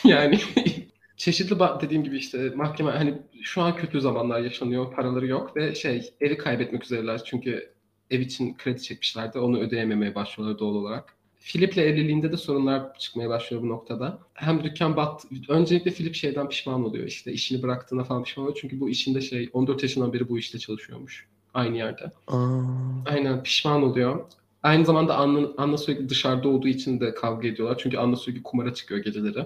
yani 0.03 0.39
çeşitli 1.17 1.59
dediğim 1.59 2.03
gibi 2.03 2.17
işte 2.17 2.51
mahkeme 2.55 2.91
hani 2.91 3.21
şu 3.41 3.61
an 3.61 3.75
kötü 3.75 4.01
zamanlar 4.01 4.39
yaşanıyor, 4.39 4.93
paraları 4.93 5.27
yok 5.27 5.55
ve 5.55 5.75
şey 5.75 6.13
evi 6.21 6.37
kaybetmek 6.37 6.83
üzereler 6.83 7.23
çünkü 7.23 7.73
ev 8.11 8.19
için 8.19 8.57
kredi 8.57 8.81
çekmişlerdi. 8.81 9.39
Onu 9.39 9.59
ödeyememeye 9.59 10.15
başlıyorlar 10.15 10.59
doğal 10.59 10.75
olarak. 10.75 11.18
Philip'le 11.39 11.77
evliliğinde 11.77 12.31
de 12.31 12.37
sorunlar 12.37 12.99
çıkmaya 12.99 13.29
başlıyor 13.29 13.63
bu 13.63 13.69
noktada. 13.69 14.19
Hem 14.33 14.63
dükkan 14.63 14.95
bat... 14.95 15.25
Öncelikle 15.49 15.91
Philip 15.91 16.15
şeyden 16.15 16.49
pişman 16.49 16.85
oluyor 16.85 17.07
işte 17.07 17.31
işini 17.31 17.63
bıraktığına 17.63 18.03
falan 18.03 18.23
pişman 18.23 18.43
oluyor. 18.45 18.57
Çünkü 18.61 18.79
bu 18.79 18.89
işinde 18.89 19.21
şey 19.21 19.49
14 19.53 19.83
yaşından 19.83 20.13
beri 20.13 20.29
bu 20.29 20.39
işte 20.39 20.59
çalışıyormuş. 20.59 21.27
Aynı 21.53 21.77
yerde. 21.77 22.11
Aa. 22.27 22.61
Aynen 23.05 23.43
pişman 23.43 23.83
oluyor. 23.83 24.25
Aynı 24.63 24.85
zamanda 24.85 25.15
Anna, 25.15 25.47
Anna 25.57 25.77
sürekli 25.77 26.09
dışarıda 26.09 26.47
olduğu 26.47 26.67
için 26.67 26.99
de 26.99 27.13
kavga 27.13 27.47
ediyorlar. 27.47 27.77
Çünkü 27.83 27.97
Anna 27.97 28.15
sürekli 28.15 28.43
kumara 28.43 28.73
çıkıyor 28.73 29.03
geceleri. 29.03 29.45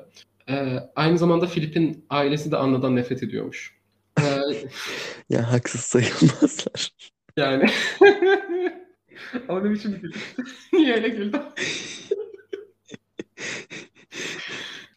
Ee, 0.50 0.80
aynı 0.96 1.18
zamanda 1.18 1.46
Philip'in 1.48 2.06
ailesi 2.10 2.52
de 2.52 2.58
Anna'dan 2.58 2.96
nefret 2.96 3.24
ediyormuş. 3.24 3.78
Ee, 4.22 4.42
ya 5.30 5.52
haksız 5.52 5.82
sayılmazlar. 5.82 6.90
Yani. 7.38 7.66
Ama 9.50 9.62
ne 9.62 9.72
biçim 9.72 9.92
güldün? 9.92 10.22
Niye 10.74 10.94
öyle 10.94 11.10
güldün? 11.10 11.42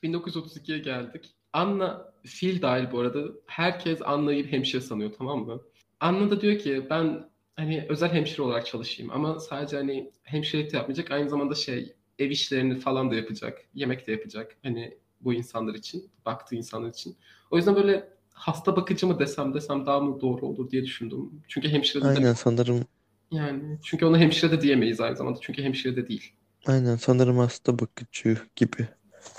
1932'ye 0.02 0.78
geldik. 0.78 1.34
Anna, 1.52 2.12
Phil 2.24 2.62
dahil 2.62 2.92
bu 2.92 3.00
arada 3.00 3.24
herkes 3.46 4.02
Anna'yı 4.02 4.46
hemşire 4.46 4.80
sanıyor 4.80 5.12
tamam 5.18 5.46
mı? 5.46 5.60
Anna 6.00 6.30
da 6.30 6.40
diyor 6.40 6.58
ki 6.58 6.86
ben 6.90 7.30
hani 7.56 7.86
özel 7.88 8.12
hemşire 8.12 8.42
olarak 8.42 8.66
çalışayım 8.66 9.12
ama 9.12 9.40
sadece 9.40 9.76
hani 9.76 10.10
hemşirelik 10.22 10.72
de 10.72 10.76
yapmayacak 10.76 11.10
aynı 11.10 11.28
zamanda 11.28 11.54
şey 11.54 11.94
ev 12.18 12.30
işlerini 12.30 12.76
falan 12.78 13.10
da 13.10 13.14
yapacak. 13.14 13.58
Yemek 13.74 14.06
de 14.06 14.12
yapacak. 14.12 14.56
Hani 14.62 14.98
bu 15.20 15.34
insanlar 15.34 15.74
için, 15.74 16.10
baktığı 16.26 16.56
insanlar 16.56 16.88
için. 16.88 17.16
O 17.50 17.56
yüzden 17.56 17.76
böyle 17.76 18.08
hasta 18.32 18.76
bakıcı 18.76 19.06
mı 19.06 19.18
desem 19.18 19.54
desem 19.54 19.86
daha 19.86 20.00
mı 20.00 20.20
doğru 20.20 20.46
olur 20.46 20.70
diye 20.70 20.84
düşündüm. 20.84 21.30
Çünkü 21.48 21.68
hemşire 21.68 22.02
de 22.02 22.08
Aynen 22.08 22.22
de, 22.22 22.34
sanırım. 22.34 22.84
Yani 23.30 23.78
çünkü 23.84 24.06
ona 24.06 24.18
hemşire 24.18 24.50
de 24.50 24.60
diyemeyiz 24.60 25.00
aynı 25.00 25.16
zamanda. 25.16 25.38
Çünkü 25.42 25.62
hemşire 25.62 25.96
de 25.96 26.08
değil. 26.08 26.32
Aynen 26.66 26.96
sanırım 26.96 27.38
hasta 27.38 27.78
bakıcı 27.78 28.38
gibi 28.56 28.88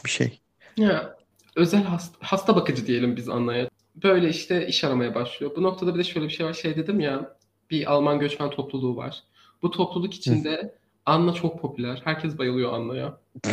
bir 0.06 0.10
şey. 0.10 0.40
Ya 0.78 1.18
özel 1.56 1.84
hasta, 1.84 2.18
hasta 2.22 2.56
bakıcı 2.56 2.88
diyelim 2.88 3.16
biz 3.16 3.30
Anna'ya. 3.30 3.70
Böyle 4.04 4.30
işte 4.30 4.68
iş 4.68 4.84
aramaya 4.84 5.16
başlıyor. 5.16 5.52
Bu 5.56 5.64
noktada 5.64 5.94
bir 5.94 6.00
de 6.00 6.04
şöyle 6.04 6.28
bir 6.28 6.34
şey 6.34 6.46
var. 6.46 6.54
Şey 6.54 6.76
dedim 6.76 7.00
ya 7.00 7.38
bir 7.70 7.92
Alman 7.92 8.20
göçmen 8.20 8.50
topluluğu 8.50 8.96
var. 8.96 9.24
Bu 9.62 9.72
topluluk 9.72 10.14
içinde 10.14 10.76
Anna 11.06 11.34
çok 11.34 11.62
popüler. 11.62 12.02
Herkes 12.04 12.38
bayılıyor 12.38 12.74
Anna'ya. 12.74 13.18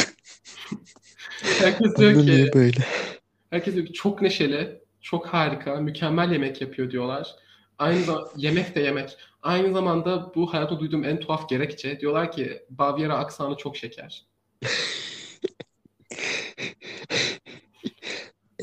herkes 1.42 1.96
diyor 1.96 2.12
Anne 2.12 2.24
ki 2.24 2.50
böyle? 2.54 2.84
herkes 3.50 3.74
diyor 3.74 3.86
ki 3.86 3.92
çok 3.92 4.22
neşeli, 4.22 4.80
çok 5.00 5.26
harika, 5.26 5.76
mükemmel 5.76 6.32
yemek 6.32 6.60
yapıyor 6.60 6.90
diyorlar. 6.90 7.36
Aynı 7.78 8.04
zamanda 8.04 8.30
yemek 8.36 8.74
de 8.74 8.80
yemek. 8.80 9.16
Aynı 9.42 9.72
zamanda 9.72 10.32
bu 10.34 10.54
hayatta 10.54 10.80
duyduğum 10.80 11.04
en 11.04 11.20
tuhaf 11.20 11.48
gerekçe 11.48 12.00
diyorlar 12.00 12.32
ki 12.32 12.62
Bavyera 12.70 13.18
aksanı 13.18 13.56
çok 13.56 13.76
şeker. 13.76 14.26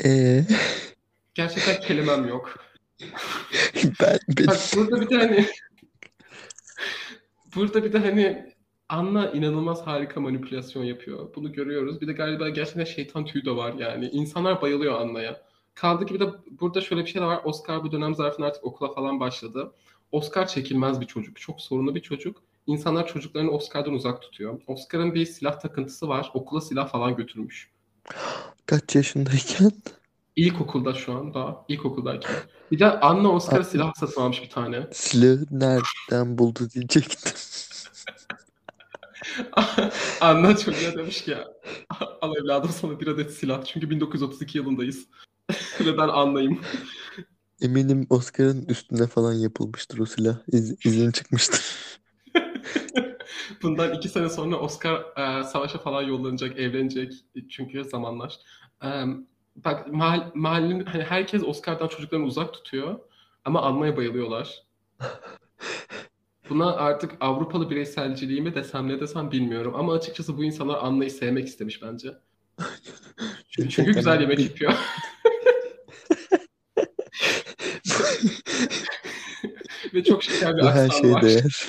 Ee, 0.06 0.44
Gerçekten 1.34 1.80
kelimem 1.80 2.28
yok. 2.28 2.60
ben, 4.02 4.20
ben 4.38 4.48
Bak 4.48 4.58
burada 4.76 5.02
bir 5.02 5.10
de 5.10 5.18
hani 5.18 5.46
burada 7.56 7.84
bir 7.84 7.94
de 7.94 7.98
hani 7.98 8.54
Anna 8.90 9.32
inanılmaz 9.32 9.88
harika 9.88 10.20
manipülasyon 10.20 10.84
yapıyor. 10.84 11.36
Bunu 11.36 11.54
görüyoruz. 11.54 12.02
Bir 12.02 12.08
de 12.08 12.14
galiba 12.14 12.50
gerçekten 12.50 12.84
şeytan 12.84 13.26
tüyü 13.26 13.46
de 13.46 13.52
var 13.52 13.74
yani. 13.74 14.10
İnsanlar 14.10 14.62
bayılıyor 14.62 15.02
Anna'ya. 15.02 15.42
Kaldı 15.74 16.06
ki 16.06 16.14
bir 16.14 16.20
de 16.20 16.30
burada 16.60 16.82
şöyle 16.82 17.02
bir 17.06 17.10
şey 17.10 17.22
de 17.22 17.26
var. 17.26 17.42
Oscar 17.44 17.84
bu 17.84 17.92
dönem 17.92 18.16
zarfında 18.16 18.48
artık 18.48 18.64
okula 18.64 18.94
falan 18.94 19.20
başladı. 19.20 19.74
Oscar 20.12 20.48
çekilmez 20.48 21.02
bir 21.02 21.06
çocuk. 21.08 21.40
Çok 21.40 21.62
sorunlu 21.62 21.96
bir 21.96 22.02
çocuk. 22.02 22.44
İnsanlar 22.68 23.08
çocuklarını 23.08 23.52
Oscar'dan 23.52 23.94
uzak 23.94 24.22
tutuyor. 24.22 24.62
Oscar'ın 24.68 25.14
bir 25.14 25.26
silah 25.26 25.60
takıntısı 25.60 26.08
var. 26.08 26.32
Okula 26.34 26.62
silah 26.62 26.92
falan 26.92 27.16
götürmüş. 27.16 27.72
kaç 28.66 28.96
yaşındayken 28.96 29.72
İlkokulda 30.36 30.94
şu 30.94 31.14
an 31.14 31.34
daha. 31.34 31.66
İlkokuldayken. 31.68 32.32
Bir 32.72 32.80
de 32.80 33.00
Anna 33.00 33.32
Oscar'a 33.32 33.64
silah 33.64 33.94
satın 33.94 34.22
almış 34.22 34.42
bir 34.42 34.50
tane. 34.50 34.88
silahı 34.92 35.46
nereden 35.52 36.38
buldu 36.38 36.60
diyecektim. 36.74 37.32
Anna 40.22 40.58
çocuğa 40.58 40.94
demiş 40.98 41.22
ki 41.22 41.38
al 42.22 42.34
evladım 42.44 42.70
sana 42.70 43.00
bir 43.00 43.08
adet 43.08 43.34
silah. 43.34 43.66
Çünkü 43.66 43.90
1932 43.90 44.58
yılındayız. 44.58 45.08
Ve 45.80 45.98
ben 45.98 46.08
Anna'yım. 46.08 46.62
Eminim 47.62 48.08
Oscar'ın 48.10 48.66
üstüne 48.66 49.08
falan 49.08 49.34
yapılmıştır 49.34 50.00
o 50.00 50.06
silah. 50.06 50.38
İz, 50.48 50.86
izin 50.86 51.12
çıkmıştır. 51.12 51.62
Bundan 53.62 53.94
iki 53.94 54.10
sene 54.10 54.30
sonra 54.30 54.56
Oscar 54.56 54.96
e, 55.18 55.44
savaşa 55.44 55.78
falan 55.78 56.02
yollanacak, 56.02 56.60
evlenecek. 56.60 57.14
Çünkü 57.50 57.84
zamanlar. 57.84 58.38
E, 58.84 58.90
bak 59.56 59.88
mahall- 59.88 60.32
mahallenin 60.34 60.86
hani 60.86 61.04
herkes 61.04 61.44
Oscar'dan 61.44 61.88
çocuklarını 61.88 62.26
uzak 62.26 62.54
tutuyor. 62.54 63.00
Ama 63.46 63.62
Anna'ya 63.62 63.98
bayılıyorlar. 63.98 64.64
Buna 66.50 66.76
artık 66.76 67.12
Avrupalı 67.20 67.70
bireyselciliği 67.70 68.42
mi 68.42 68.56
desem 68.56 68.88
ne 68.88 69.00
desem 69.00 69.32
bilmiyorum. 69.32 69.74
Ama 69.76 69.94
açıkçası 69.94 70.38
bu 70.38 70.44
insanlar 70.44 70.78
Anna'yı 70.82 71.12
sevmek 71.12 71.48
istemiş 71.48 71.82
bence. 71.82 72.10
Çünkü, 73.52 73.70
çünkü 73.70 73.94
güzel 73.94 74.22
yemek 74.22 74.40
yapıyor. 74.40 74.74
Ve 79.94 80.04
çok 80.04 80.24
şeker 80.24 80.58
bir 80.58 80.62
aksan 80.62 81.02
şeye 81.02 81.14
var. 81.14 81.22
değer. 81.22 81.66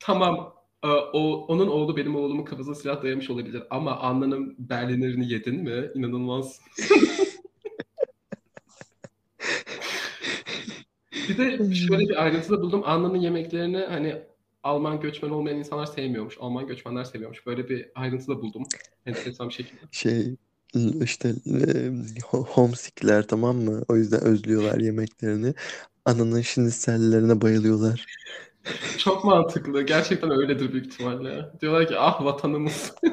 Tamam. 0.00 0.54
e, 0.84 0.86
O, 0.88 1.46
onun 1.48 1.66
oğlu 1.68 1.96
benim 1.96 2.16
oğlumun 2.16 2.44
kafasına 2.44 2.74
silah 2.74 3.02
dayamış 3.02 3.30
olabilir. 3.30 3.62
Ama 3.70 3.96
Anna'nın 3.98 4.56
Berliner'ini 4.58 5.32
yedin 5.32 5.62
mi? 5.62 5.90
İnanılmaz. 5.94 6.60
Bir 11.28 11.38
de 11.38 11.74
şöyle 11.74 12.08
bir 12.08 12.22
ayrıntı 12.24 12.50
da 12.52 12.62
buldum. 12.62 12.82
Anna'nın 12.84 13.18
yemeklerini 13.18 13.78
hani 13.78 14.22
Alman 14.62 15.00
göçmen 15.00 15.30
olmayan 15.30 15.58
insanlar 15.58 15.86
sevmiyormuş. 15.86 16.36
Alman 16.40 16.66
göçmenler 16.66 17.04
seviyormuş. 17.04 17.46
Böyle 17.46 17.68
bir 17.68 17.90
ayrıntı 17.94 18.28
da 18.28 18.42
buldum. 18.42 18.62
Enteresan 19.06 19.48
bir 19.48 19.54
şekilde. 19.54 19.80
Şey 19.92 20.36
işte 21.02 21.28
e, 21.28 21.52
ho- 22.20 22.46
homesickler 22.46 23.26
tamam 23.26 23.56
mı? 23.56 23.82
O 23.88 23.96
yüzden 23.96 24.20
özlüyorlar 24.20 24.78
yemeklerini. 24.80 25.54
Ananın 26.04 26.40
şinisellerine 26.40 27.40
bayılıyorlar. 27.40 28.06
Çok 28.98 29.24
mantıklı. 29.24 29.82
Gerçekten 29.82 30.30
öyledir 30.30 30.72
büyük 30.72 30.86
ihtimalle. 30.86 31.52
Diyorlar 31.60 31.88
ki 31.88 31.94
ah 31.98 32.24
vatanımız. 32.24 32.94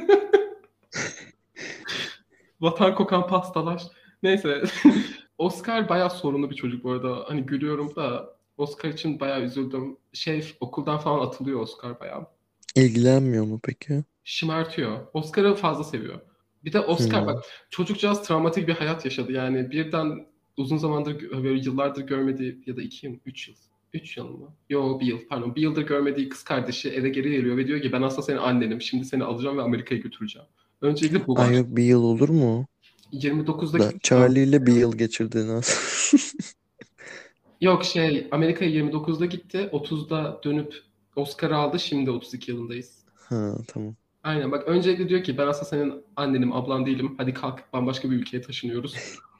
Vatan 2.61 2.95
kokan 2.95 3.27
pastalar. 3.27 3.83
Neyse. 4.23 4.63
Oscar 5.37 5.89
bayağı 5.89 6.09
sorunlu 6.09 6.49
bir 6.49 6.55
çocuk 6.55 6.83
bu 6.83 6.91
arada. 6.91 7.23
Hani 7.27 7.45
gülüyorum 7.45 7.95
da 7.95 8.35
Oscar 8.57 8.89
için 8.89 9.19
bayağı 9.19 9.41
üzüldüm. 9.41 9.97
Şey 10.13 10.57
okuldan 10.59 10.97
falan 10.97 11.27
atılıyor 11.27 11.59
Oscar 11.59 11.99
bayağı. 11.99 12.27
İlgilenmiyor 12.75 13.45
mu 13.45 13.59
peki? 13.63 14.03
Şımartıyor. 14.23 15.07
Oscar'ı 15.13 15.55
fazla 15.55 15.83
seviyor. 15.83 16.19
Bir 16.65 16.73
de 16.73 16.79
Oscar 16.79 17.19
Hmm. 17.21 17.27
bak 17.27 17.43
çocukcağız 17.69 18.23
travmatik 18.23 18.67
bir 18.67 18.73
hayat 18.73 19.05
yaşadı. 19.05 19.31
Yani 19.31 19.71
birden 19.71 20.25
uzun 20.57 20.77
zamandır 20.77 21.31
böyle 21.43 21.61
yıllardır 21.61 22.01
görmediği 22.07 22.63
ya 22.65 22.77
da 22.77 22.81
iki 22.81 23.05
yıl, 23.07 23.15
üç 23.25 23.47
yıl. 23.47 23.55
Üç 23.93 24.17
yıl 24.17 24.29
mı? 24.29 24.55
Yo 24.69 24.99
bir 24.99 25.05
yıl 25.05 25.19
pardon. 25.29 25.55
Bir 25.55 25.61
yıldır 25.61 25.81
görmediği 25.87 26.29
kız 26.29 26.43
kardeşi 26.43 26.89
eve 26.89 27.09
geri 27.09 27.31
geliyor 27.31 27.57
ve 27.57 27.67
diyor 27.67 27.81
ki 27.81 27.91
ben 27.91 28.01
aslında 28.01 28.21
senin 28.21 28.37
annenim. 28.37 28.81
Şimdi 28.81 29.05
seni 29.05 29.23
alacağım 29.23 29.57
ve 29.57 29.61
Amerika'ya 29.61 30.01
götüreceğim. 30.01 30.47
Öncelikle 30.81 31.27
bu 31.27 31.35
var. 31.35 31.49
Ay 31.49 31.57
yok 31.57 31.67
bir 31.69 31.83
yıl 31.83 32.03
olur 32.03 32.29
mu? 32.29 32.67
29'daki 33.13 33.95
Da 33.95 33.99
Charlie 34.03 34.43
ile 34.43 34.65
bir 34.65 34.73
yıl 34.73 34.97
geçirdin 34.97 35.47
aslında. 35.49 36.21
Yok 37.61 37.83
şey 37.85 38.27
Amerika'ya 38.31 38.71
29'da 38.71 39.25
gitti. 39.25 39.69
30'da 39.71 40.41
dönüp 40.43 40.75
Oscar'ı 41.15 41.57
aldı. 41.57 41.79
Şimdi 41.79 42.11
32 42.11 42.51
yılındayız. 42.51 43.05
Ha 43.15 43.57
tamam. 43.67 43.95
Aynen 44.23 44.51
bak 44.51 44.67
öncelikle 44.67 45.09
diyor 45.09 45.23
ki 45.23 45.37
ben 45.37 45.47
aslında 45.47 45.65
senin 45.65 46.03
annenim, 46.15 46.53
ablan 46.53 46.85
değilim. 46.85 47.15
Hadi 47.17 47.33
kalk 47.33 47.73
bambaşka 47.73 48.11
bir 48.11 48.15
ülkeye 48.15 48.41
taşınıyoruz. 48.41 48.95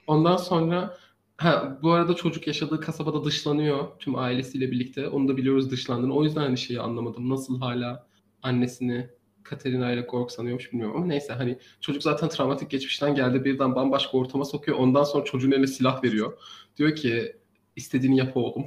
Ondan 0.06 0.36
sonra 0.36 0.98
ha, 1.36 1.78
bu 1.82 1.92
arada 1.92 2.14
çocuk 2.14 2.46
yaşadığı 2.46 2.80
kasabada 2.80 3.24
dışlanıyor 3.24 3.98
tüm 3.98 4.16
ailesiyle 4.16 4.70
birlikte. 4.70 5.08
Onu 5.08 5.28
da 5.28 5.36
biliyoruz 5.36 5.70
dışlandığını. 5.70 6.14
O 6.14 6.24
yüzden 6.24 6.40
hani 6.40 6.58
şeyi 6.58 6.80
anlamadım. 6.80 7.30
Nasıl 7.30 7.60
hala 7.60 8.06
annesini 8.42 9.10
Katerina 9.42 9.92
ile 9.92 10.00
Gorg 10.00 10.30
sanıyormuş 10.30 10.72
bilmiyorum 10.72 10.96
ama 10.96 11.06
neyse 11.06 11.32
hani 11.32 11.58
çocuk 11.80 12.02
zaten 12.02 12.28
travmatik 12.28 12.70
geçmişten 12.70 13.14
geldi 13.14 13.44
birden 13.44 13.74
bambaşka 13.74 14.18
ortama 14.18 14.44
sokuyor. 14.44 14.78
Ondan 14.78 15.04
sonra 15.04 15.24
çocuğun 15.24 15.52
eline 15.52 15.66
silah 15.66 16.04
veriyor. 16.04 16.38
Diyor 16.76 16.96
ki 16.96 17.36
istediğini 17.76 18.16
yap 18.16 18.36
oğlum. 18.36 18.66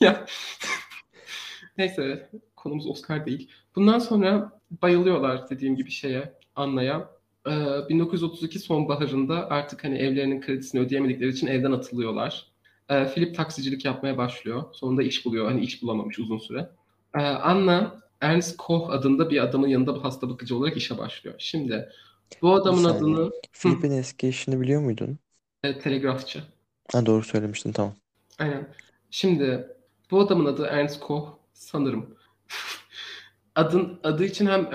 Neyse 1.78 2.30
konumuz 2.56 2.86
Oscar 2.86 3.26
değil. 3.26 3.50
Bundan 3.76 3.98
sonra 3.98 4.60
bayılıyorlar 4.82 5.50
dediğim 5.50 5.76
gibi 5.76 5.90
şeye, 5.90 6.32
Anna'ya. 6.56 7.10
Ee, 7.46 7.88
1932 7.88 8.58
sonbaharında 8.58 9.50
artık 9.50 9.84
hani 9.84 9.98
evlerinin 9.98 10.40
kredisini 10.40 10.80
ödeyemedikleri 10.80 11.30
için 11.30 11.46
evden 11.46 11.72
atılıyorlar. 11.72 12.46
Ee, 12.88 13.04
Philip 13.04 13.36
taksicilik 13.36 13.84
yapmaya 13.84 14.18
başlıyor. 14.18 14.64
Sonunda 14.72 15.02
iş 15.02 15.26
buluyor. 15.26 15.46
Hani 15.46 15.60
iş 15.60 15.82
bulamamış 15.82 16.18
uzun 16.18 16.38
süre. 16.38 16.68
Ee, 17.14 17.22
Anna 17.22 18.02
Ernst 18.20 18.56
Koch 18.56 18.90
adında 18.90 19.30
bir 19.30 19.42
adamın 19.42 19.68
yanında 19.68 20.04
hasta 20.04 20.30
bakıcı 20.30 20.56
olarak 20.56 20.76
işe 20.76 20.98
başlıyor. 20.98 21.34
Şimdi 21.38 21.88
bu 22.42 22.54
adamın 22.54 22.84
adını 22.84 23.30
Filip'in 23.52 23.90
eski 23.90 24.26
eşini 24.26 24.60
biliyor 24.60 24.80
muydun? 24.80 25.18
e, 25.64 25.78
telegrafçı. 25.78 26.42
Ha 26.92 27.06
doğru 27.06 27.24
söylemiştin 27.24 27.72
tamam. 27.72 27.94
Aynen. 28.38 28.68
Şimdi 29.10 29.68
bu 30.10 30.20
adamın 30.20 30.44
adı 30.44 30.66
Ernst 30.66 31.00
Koch 31.00 31.28
sanırım. 31.52 32.16
Adın 33.54 34.00
adı 34.02 34.24
için 34.24 34.46
hem 34.46 34.68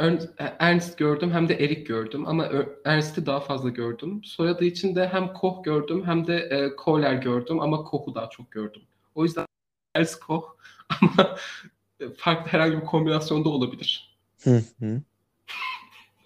Ernst, 0.59 0.97
gördüm 0.97 1.31
hem 1.31 1.49
de 1.49 1.53
Erik 1.53 1.87
gördüm 1.87 2.27
ama 2.27 2.49
Ernst'i 2.85 3.25
daha 3.25 3.39
fazla 3.39 3.69
gördüm. 3.69 4.21
Soyadı 4.23 4.65
için 4.65 4.95
de 4.95 5.07
hem 5.07 5.33
Koch 5.33 5.63
gördüm 5.63 6.03
hem 6.05 6.27
de 6.27 6.37
e, 6.37 6.75
Kohler 6.75 7.13
gördüm 7.13 7.59
ama 7.59 7.83
Koch'u 7.83 8.15
daha 8.15 8.29
çok 8.29 8.51
gördüm. 8.51 8.81
O 9.15 9.23
yüzden 9.23 9.45
Ernst 9.95 10.19
Koch 10.19 10.43
ama 11.01 11.37
farklı 12.17 12.51
herhangi 12.51 12.81
bir 12.81 12.85
kombinasyonda 12.85 13.49
olabilir. 13.49 14.17
Hı 14.43 14.61
hı. 14.79 15.01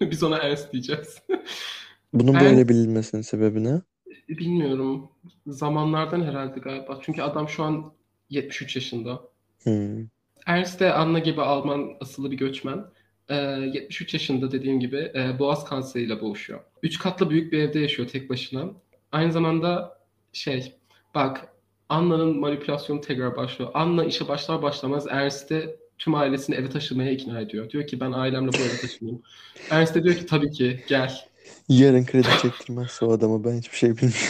Biz 0.00 0.22
ona 0.22 0.38
Ernst 0.38 0.72
diyeceğiz. 0.72 1.18
Bunun 2.12 2.34
Ernst- 2.34 2.44
böyle 2.44 2.68
bilinmesinin 2.68 3.22
sebebi 3.22 3.64
ne? 3.64 3.80
Bilmiyorum. 4.28 5.08
Zamanlardan 5.46 6.22
herhalde 6.22 6.60
galiba. 6.60 6.98
Çünkü 7.02 7.22
adam 7.22 7.48
şu 7.48 7.64
an 7.64 7.92
73 8.30 8.76
yaşında. 8.76 9.22
Hı. 9.64 10.06
Ernst 10.46 10.80
de 10.80 10.92
Anna 10.92 11.18
gibi 11.18 11.42
Alman 11.42 11.90
asıllı 12.00 12.30
bir 12.30 12.36
göçmen. 12.36 12.84
Ee, 13.28 13.34
73 13.34 14.14
yaşında 14.14 14.52
dediğim 14.52 14.80
gibi 14.80 15.12
e, 15.14 15.38
boğaz 15.38 15.64
kanseriyle 15.64 16.20
boğuşuyor. 16.20 16.60
Üç 16.82 16.98
katlı 16.98 17.30
büyük 17.30 17.52
bir 17.52 17.58
evde 17.58 17.78
yaşıyor 17.78 18.08
tek 18.08 18.30
başına. 18.30 18.70
Aynı 19.12 19.32
zamanda 19.32 19.98
şey, 20.32 20.74
bak 21.14 21.48
Anna'nın 21.88 22.38
manipülasyonu 22.38 23.00
tekrar 23.00 23.36
başlıyor. 23.36 23.70
Anna 23.74 24.04
işe 24.04 24.28
başlar 24.28 24.62
başlamaz 24.62 25.06
Ernst'i 25.10 25.76
tüm 25.98 26.14
ailesini 26.14 26.56
eve 26.56 26.70
taşımaya 26.70 27.10
ikna 27.10 27.40
ediyor. 27.40 27.70
Diyor 27.70 27.86
ki 27.86 28.00
ben 28.00 28.12
ailemle 28.12 28.52
bu 28.52 28.56
eve 28.56 28.80
taşınayım. 28.80 29.22
Ernst 29.70 29.94
de 29.94 30.04
diyor 30.04 30.14
ki 30.14 30.26
tabii 30.26 30.50
ki 30.50 30.84
gel. 30.88 31.20
Yarın 31.68 32.04
kredi 32.04 32.28
çektirmezse 32.42 33.04
o 33.04 33.12
adama 33.12 33.44
ben 33.44 33.58
hiçbir 33.58 33.76
şey 33.76 33.90
bilmiyorum. 33.90 34.20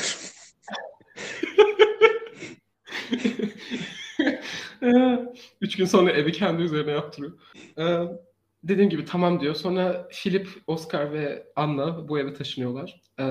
Üç 5.64 5.76
gün 5.76 5.84
sonra 5.84 6.10
evi 6.10 6.32
kendi 6.32 6.62
üzerine 6.62 6.90
yaptırıyor. 6.90 7.32
Ee, 7.78 7.98
dediğim 8.64 8.90
gibi 8.90 9.04
tamam 9.04 9.40
diyor. 9.40 9.54
Sonra 9.54 10.08
Philip, 10.12 10.48
Oscar 10.66 11.12
ve 11.12 11.46
Anna 11.56 12.08
bu 12.08 12.18
eve 12.18 12.34
taşınıyorlar. 12.34 13.00
Ee, 13.20 13.24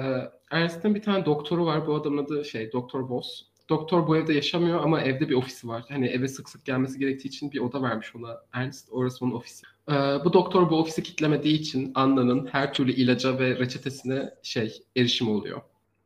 Ernst'in 0.52 0.96
bir 0.96 1.02
tane 1.02 1.26
doktoru 1.26 1.66
var. 1.66 1.88
Bu 1.88 1.96
adamın 1.96 2.26
adı 2.26 2.46
şey 2.46 2.72
Doktor 2.72 3.00
Voss. 3.00 3.42
Doktor 3.70 4.08
bu 4.08 4.18
evde 4.18 4.34
yaşamıyor 4.34 4.84
ama 4.84 5.02
evde 5.02 5.30
bir 5.30 5.36
ofisi 5.36 5.68
var. 5.68 5.84
Hani 5.90 6.08
eve 6.08 6.28
sık 6.28 6.50
sık 6.50 6.66
gelmesi 6.66 7.00
gerektiği 7.00 7.28
için 7.28 7.52
bir 7.52 7.60
oda 7.60 7.82
vermiş 7.82 8.16
ona 8.16 8.38
Ernst. 8.54 8.88
Orası 8.92 9.26
onun 9.26 9.34
ofisi. 9.34 9.66
Ee, 9.90 9.94
bu 10.26 10.34
doktor 10.34 10.70
bu 10.70 10.80
ofisi 10.80 11.04
kitlemediği 11.04 11.60
için 11.60 11.92
Anna'nın 11.96 12.46
her 12.52 12.74
türlü 12.74 12.92
ilaca 12.92 13.40
ve 13.40 13.60
reçetesine 13.60 14.30
şey 14.44 14.84
erişim 14.98 15.30
oluyor. 15.30 15.62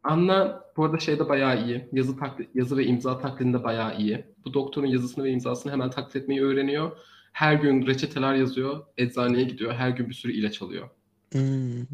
Anna 0.07 0.63
bu 0.77 0.85
arada 0.85 0.99
şeyde 0.99 1.29
bayağı 1.29 1.65
iyi. 1.65 1.89
Yazı 1.91 2.17
taklit, 2.17 2.49
yazı 2.55 2.77
ve 2.77 2.85
imza 2.85 3.19
taklidinde 3.19 3.63
bayağı 3.63 3.97
iyi. 3.97 4.25
Bu 4.45 4.53
doktorun 4.53 4.87
yazısını 4.87 5.23
ve 5.23 5.31
imzasını 5.31 5.71
hemen 5.71 5.89
taklit 5.89 6.15
etmeyi 6.15 6.43
öğreniyor. 6.43 6.97
Her 7.33 7.53
gün 7.53 7.87
reçeteler 7.87 8.33
yazıyor. 8.33 8.85
Eczaneye 8.97 9.43
gidiyor. 9.43 9.73
Her 9.73 9.89
gün 9.89 10.09
bir 10.09 10.13
sürü 10.13 10.31
ilaç 10.31 10.61
alıyor. 10.61 10.89
Hmm. 11.31 11.85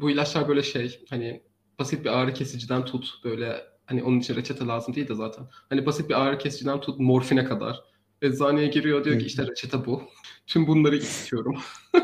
Bu 0.00 0.10
ilaçlar 0.10 0.48
böyle 0.48 0.62
şey 0.62 1.04
hani 1.10 1.42
basit 1.78 2.04
bir 2.04 2.18
ağrı 2.18 2.34
kesiciden 2.34 2.84
tut 2.84 3.14
böyle 3.24 3.64
hani 3.86 4.02
onun 4.02 4.18
için 4.18 4.36
reçete 4.36 4.66
lazım 4.66 4.94
değil 4.94 5.08
de 5.08 5.14
zaten. 5.14 5.44
Hani 5.68 5.86
basit 5.86 6.08
bir 6.08 6.20
ağrı 6.20 6.38
kesiciden 6.38 6.80
tut 6.80 7.00
morfine 7.00 7.44
kadar. 7.44 7.80
Eczaneye 8.22 8.66
giriyor 8.66 9.04
diyor 9.04 9.18
ki 9.18 9.26
işte 9.26 9.46
reçete 9.46 9.86
bu. 9.86 10.02
Tüm 10.46 10.66
bunları 10.66 10.96
istiyorum. 10.96 11.58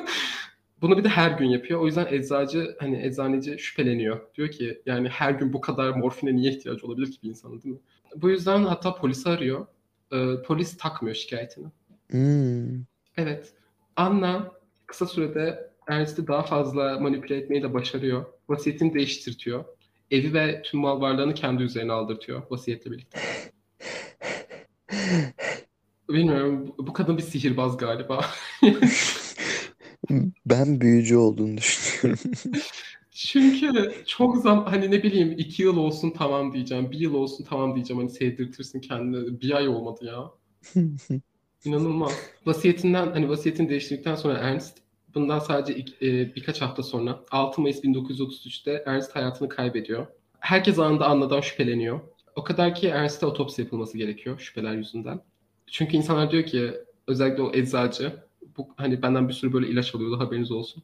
Bunu 0.83 0.99
bir 0.99 1.05
de 1.05 1.09
her 1.09 1.31
gün 1.31 1.47
yapıyor. 1.47 1.81
O 1.81 1.87
yüzden 1.87 2.07
eczacı 2.11 2.77
hani 2.81 3.07
eczaneci 3.07 3.59
şüpheleniyor. 3.59 4.21
Diyor 4.35 4.51
ki 4.51 4.83
yani 4.87 5.09
her 5.09 5.31
gün 5.31 5.53
bu 5.53 5.61
kadar 5.61 5.91
morfine 5.91 6.37
niye 6.37 6.53
ihtiyacı 6.53 6.87
olabilir 6.87 7.13
ki 7.13 7.19
bir 7.23 7.29
insanın 7.29 7.63
değil 7.63 7.75
mi? 7.75 7.81
Bu 8.17 8.31
yüzden 8.31 8.65
hatta 8.65 8.95
polisi 8.95 9.29
arıyor. 9.29 9.67
Ee, 10.13 10.35
polis 10.47 10.77
takmıyor 10.77 11.17
şikayetini. 11.17 11.67
Hmm. 12.11 12.85
Evet. 13.17 13.53
Anna 13.97 14.53
kısa 14.87 15.07
sürede 15.07 15.71
Ernst'i 15.89 16.27
daha 16.27 16.43
fazla 16.43 17.01
manipüle 17.01 17.37
etmeyi 17.37 17.63
de 17.63 17.75
başarıyor. 17.75 18.25
Vasiyetini 18.49 18.95
değiştirtiyor. 18.95 19.65
Evi 20.11 20.35
ve 20.35 20.63
tüm 20.63 20.81
mal 20.81 21.01
varlığını 21.01 21.35
kendi 21.35 21.63
üzerine 21.63 21.93
aldırtıyor 21.93 22.43
vasiyetle 22.51 22.91
birlikte. 22.91 23.21
Bilmiyorum. 26.09 26.75
Bu 26.79 26.93
kadın 26.93 27.17
bir 27.17 27.23
sihirbaz 27.23 27.77
galiba. 27.77 28.25
Ben 30.47 30.81
büyücü 30.81 31.17
olduğunu 31.17 31.57
düşünüyorum. 31.57 32.23
Çünkü 33.11 33.95
çok 34.07 34.37
zam 34.37 34.67
hani 34.67 34.91
ne 34.91 35.03
bileyim 35.03 35.35
iki 35.39 35.63
yıl 35.63 35.77
olsun 35.77 36.11
tamam 36.19 36.53
diyeceğim. 36.53 36.91
Bir 36.91 36.99
yıl 36.99 37.15
olsun 37.15 37.45
tamam 37.45 37.75
diyeceğim. 37.75 38.01
Hani 38.03 38.11
sevdirtirsin 38.11 38.81
kendini. 38.81 39.41
Bir 39.41 39.57
ay 39.57 39.69
olmadı 39.69 40.05
ya. 40.05 40.31
İnanılmaz. 41.65 42.13
Vasiyetinden 42.47 43.07
hani 43.07 43.29
vasiyetini 43.29 43.69
değiştirdikten 43.69 44.15
sonra 44.15 44.39
Ernst 44.39 44.79
bundan 45.15 45.39
sadece 45.39 45.75
ilk- 45.79 46.03
e, 46.03 46.35
birkaç 46.37 46.61
hafta 46.61 46.83
sonra 46.83 47.25
6 47.31 47.61
Mayıs 47.61 47.85
1933'te 47.85 48.83
Ernst 48.87 49.17
hayatını 49.17 49.49
kaybediyor. 49.49 50.07
Herkes 50.41 50.79
anında 50.79 51.07
Anna'dan 51.07 51.41
şüpheleniyor. 51.41 52.01
O 52.37 52.45
kadar 52.45 52.75
ki 52.75 52.89
Ernst'e 52.89 53.27
otopsi 53.27 53.63
yapılması 53.63 53.99
gerekiyor 53.99 54.39
şüpheler 54.39 54.75
yüzünden. 54.75 55.21
Çünkü 55.67 55.97
insanlar 55.97 56.31
diyor 56.31 56.45
ki 56.45 56.73
özellikle 57.07 57.43
o 57.43 57.55
eczacı 57.55 58.28
bu 58.59 58.69
hani 58.77 59.03
benden 59.03 59.29
bir 59.29 59.33
sürü 59.33 59.53
böyle 59.53 59.69
ilaç 59.69 59.95
alıyordu 59.95 60.21
haberiniz 60.21 60.51
olsun. 60.51 60.83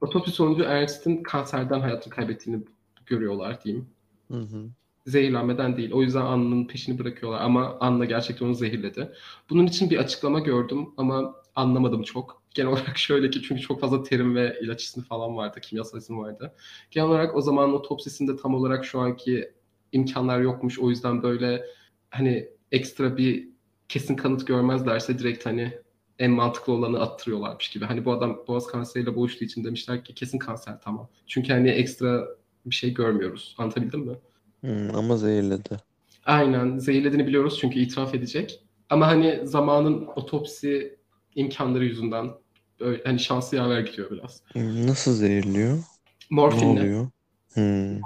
Otopsi 0.00 0.30
sonucu 0.30 0.62
Ernst'in 0.62 1.22
kanserden 1.22 1.80
hayatını 1.80 2.14
kaybettiğini 2.14 2.62
görüyorlar 3.06 3.64
diyeyim. 3.64 3.86
Hı 4.30 4.38
hı. 4.38 4.68
Zehirlenmeden 5.06 5.76
değil. 5.76 5.92
O 5.92 6.02
yüzden 6.02 6.20
Anna'nın 6.20 6.66
peşini 6.66 6.98
bırakıyorlar 6.98 7.40
ama 7.40 7.76
Anna 7.80 8.04
gerçekten 8.04 8.46
onu 8.46 8.54
zehirledi. 8.54 9.12
Bunun 9.50 9.66
için 9.66 9.90
bir 9.90 9.98
açıklama 9.98 10.40
gördüm 10.40 10.88
ama 10.96 11.34
anlamadım 11.54 12.02
çok. 12.02 12.42
Genel 12.54 12.68
olarak 12.72 12.98
şöyle 12.98 13.30
ki 13.30 13.42
çünkü 13.42 13.62
çok 13.62 13.80
fazla 13.80 14.02
terim 14.02 14.34
ve 14.34 14.58
ilaç 14.62 14.84
ismi 14.84 15.04
falan 15.04 15.36
vardı, 15.36 15.60
kimyasal 15.60 15.98
isim 15.98 16.18
vardı. 16.18 16.54
Genel 16.90 17.08
olarak 17.08 17.36
o 17.36 17.40
zaman 17.40 17.74
otopsisinde 17.74 18.36
tam 18.36 18.54
olarak 18.54 18.84
şu 18.84 19.00
anki 19.00 19.52
imkanlar 19.92 20.40
yokmuş. 20.40 20.78
O 20.78 20.90
yüzden 20.90 21.22
böyle 21.22 21.64
hani 22.10 22.48
ekstra 22.72 23.16
bir 23.16 23.48
kesin 23.88 24.16
kanıt 24.16 24.46
görmezlerse 24.46 25.18
direkt 25.18 25.46
hani 25.46 25.78
en 26.18 26.30
mantıklı 26.30 26.72
olanı 26.72 27.00
attırıyorlarmış 27.00 27.70
gibi. 27.70 27.84
Hani 27.84 28.04
bu 28.04 28.12
adam 28.12 28.38
boğaz 28.48 28.66
kanseriyle 28.66 29.16
boğuştuğu 29.16 29.44
için 29.44 29.64
demişler 29.64 30.04
ki 30.04 30.14
kesin 30.14 30.38
kanser 30.38 30.80
tamam. 30.80 31.08
Çünkü 31.26 31.52
hani 31.52 31.68
ekstra 31.70 32.28
bir 32.66 32.74
şey 32.74 32.94
görmüyoruz. 32.94 33.54
Anlatabildim 33.58 34.00
mi? 34.00 34.16
Hmm, 34.60 34.96
ama 34.96 35.16
zehirledi. 35.16 35.76
Aynen 36.24 36.78
zehirlediğini 36.78 37.26
biliyoruz 37.26 37.58
çünkü 37.60 37.78
itiraf 37.78 38.14
edecek. 38.14 38.60
Ama 38.90 39.06
hani 39.06 39.40
zamanın 39.44 40.06
otopsi 40.16 40.98
imkanları 41.34 41.84
yüzünden 41.84 42.30
böyle 42.80 43.02
hani 43.04 43.20
şansı 43.20 43.56
yaver 43.56 43.80
gidiyor 43.80 44.10
biraz. 44.10 44.42
Hmm, 44.52 44.86
Nasıl 44.86 45.12
zehirliyor? 45.14 45.76
Ne 45.76 45.82
Morfinle. 46.30 46.80
oluyor? 46.80 47.08
Hmm. 47.54 48.00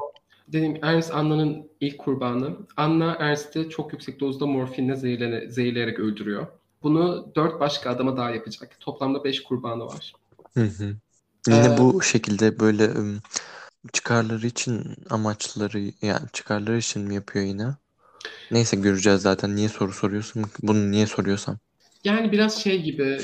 Dediğim 0.49 0.79
Ernst 0.83 1.15
Anna'nın 1.15 1.71
ilk 1.81 1.99
kurbanı. 1.99 2.57
Anna 2.77 3.17
Ernst'i 3.19 3.69
çok 3.71 3.93
yüksek 3.93 4.21
dozda 4.21 4.47
morfinle 4.47 4.97
zehirlene, 4.97 5.51
zehirleyerek 5.51 5.99
öldürüyor. 6.01 6.47
Bunu 6.83 7.33
dört 7.37 7.61
başka 7.61 7.91
adama 7.91 8.17
daha 8.17 8.31
yapacak. 8.31 8.77
Toplamda 8.81 9.25
beş 9.25 9.43
kurbanı 9.43 9.87
var. 9.87 10.13
Hı 10.55 10.65
hı. 10.65 10.97
Yine 11.49 11.67
Ee, 11.75 11.79
bu 11.79 12.03
şekilde 12.03 12.61
böyle 12.61 12.91
çıkarları 13.93 14.47
için 14.47 14.97
amaçları 15.11 15.81
yani 16.03 16.29
çıkarları 16.33 16.79
için 16.79 17.03
mi 17.03 17.15
yapıyor 17.15 17.45
yine? 17.45 17.77
Neyse 18.51 18.77
göreceğiz 18.77 19.23
zaten. 19.23 19.57
Niye 19.57 19.69
soru 19.69 19.93
soruyorsun? 19.93 20.45
Bunu 20.63 20.91
niye 20.91 21.07
soruyorsam. 21.07 21.59
Yani 22.05 22.33
biraz 22.33 22.63
şey 22.63 22.83
gibi 22.83 23.19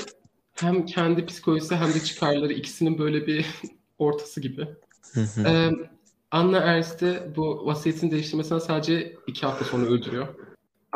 hem 0.55 0.87
kendi 0.87 1.27
psikolojisi 1.27 1.77
hem 1.77 1.95
de 1.95 2.01
çıkarları 2.05 2.53
ikisinin 2.53 2.99
böyle 2.99 3.27
bir 3.27 3.47
ortası 3.99 4.41
gibi. 4.41 4.69
Hı 5.15 5.21
hı. 5.21 5.47
Ee, 5.49 5.71
Anna 6.31 6.59
Ernst'i 6.59 7.23
bu 7.37 7.67
vasiyetini 7.67 8.11
değiştirmesine 8.11 8.61
sadece 8.61 9.17
iki 9.27 9.47
hafta 9.47 9.65
sonra 9.65 9.87
öldürüyor. 9.87 10.29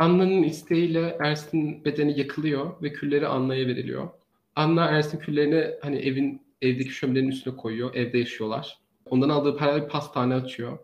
Anna'nın 0.01 0.43
isteğiyle 0.43 1.17
Ernst'in 1.21 1.85
bedeni 1.85 2.19
yakılıyor 2.19 2.83
ve 2.83 2.93
külleri 2.93 3.27
Anna'ya 3.27 3.67
veriliyor. 3.67 4.09
Anna 4.57 4.85
Ernst'in 4.85 5.19
küllerini 5.19 5.71
hani 5.83 5.99
evin 5.99 6.43
evdeki 6.63 6.91
şöminenin 6.91 7.29
üstüne 7.29 7.57
koyuyor. 7.57 7.95
Evde 7.95 8.19
yaşıyorlar. 8.19 8.79
Ondan 9.11 9.29
aldığı 9.29 9.57
parayla 9.57 9.85
bir 9.85 9.89
pastane 9.89 10.35
açıyor. 10.35 10.79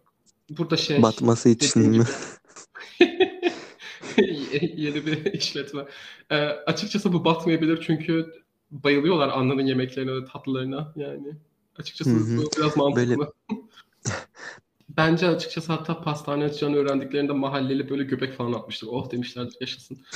Burada 0.50 0.76
şey 0.76 1.02
Batması 1.02 1.48
için 1.48 1.82
mi? 1.82 2.04
Yeni 4.76 5.06
bir 5.06 5.32
işletme. 5.32 5.84
Ee, 6.30 6.36
açıkçası 6.46 7.12
bu 7.12 7.24
batmayabilir 7.24 7.84
çünkü 7.86 8.32
bayılıyorlar 8.70 9.28
Anna'nın 9.28 9.66
yemeklerine 9.66 10.12
ve 10.12 10.24
tatlılarına 10.24 10.92
yani. 10.96 11.32
Açıkçası 11.78 12.10
Hı 12.10 12.14
hı. 12.14 12.36
bu 12.36 12.50
biraz 12.58 12.76
mantıklı. 12.76 13.18
Böyle- 13.18 13.30
Bence 14.96 15.28
açıkçası 15.28 15.72
hatta 15.72 16.00
pastane 16.00 16.44
açacağını 16.44 16.76
öğrendiklerinde 16.76 17.32
mahalleli 17.32 17.90
böyle 17.90 18.04
göbek 18.04 18.32
falan 18.32 18.52
atmıştır. 18.52 18.88
Oh 18.90 19.10
demişlerdir 19.10 19.56
yaşasın. 19.60 19.98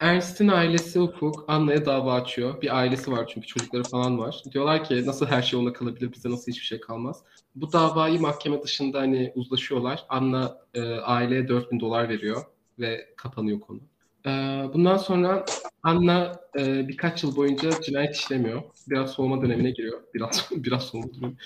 Ernst'in 0.00 0.48
ailesi 0.48 1.00
Ufuk 1.00 1.44
Anna'ya 1.48 1.86
dava 1.86 2.14
açıyor. 2.14 2.62
Bir 2.62 2.76
ailesi 2.76 3.12
var 3.12 3.26
çünkü 3.34 3.46
çocukları 3.46 3.82
falan 3.82 4.18
var. 4.18 4.42
Diyorlar 4.52 4.84
ki 4.84 5.06
nasıl 5.06 5.26
her 5.26 5.42
şey 5.42 5.60
ona 5.60 5.72
kalabilir 5.72 6.12
bize 6.12 6.30
nasıl 6.30 6.52
hiçbir 6.52 6.64
şey 6.66 6.80
kalmaz. 6.80 7.22
Bu 7.54 7.72
davayı 7.72 8.20
mahkeme 8.20 8.62
dışında 8.62 8.98
hani 9.00 9.32
uzlaşıyorlar. 9.34 10.04
Anna 10.08 10.58
e, 10.74 10.82
aileye 10.94 11.48
4000 11.48 11.80
dolar 11.80 12.08
veriyor 12.08 12.42
ve 12.78 13.14
kapanıyor 13.16 13.60
konu. 13.60 13.80
E, 14.26 14.30
bundan 14.74 14.96
sonra 14.96 15.44
Anna 15.82 16.32
e, 16.58 16.88
birkaç 16.88 17.22
yıl 17.22 17.36
boyunca 17.36 17.70
cinayet 17.80 18.16
işlemiyor. 18.16 18.62
Biraz 18.90 19.10
soğuma 19.10 19.42
dönemine 19.42 19.70
giriyor. 19.70 20.00
Biraz 20.14 20.48
biraz 20.56 20.82
soğuma 20.82 21.14
dönemi. 21.14 21.36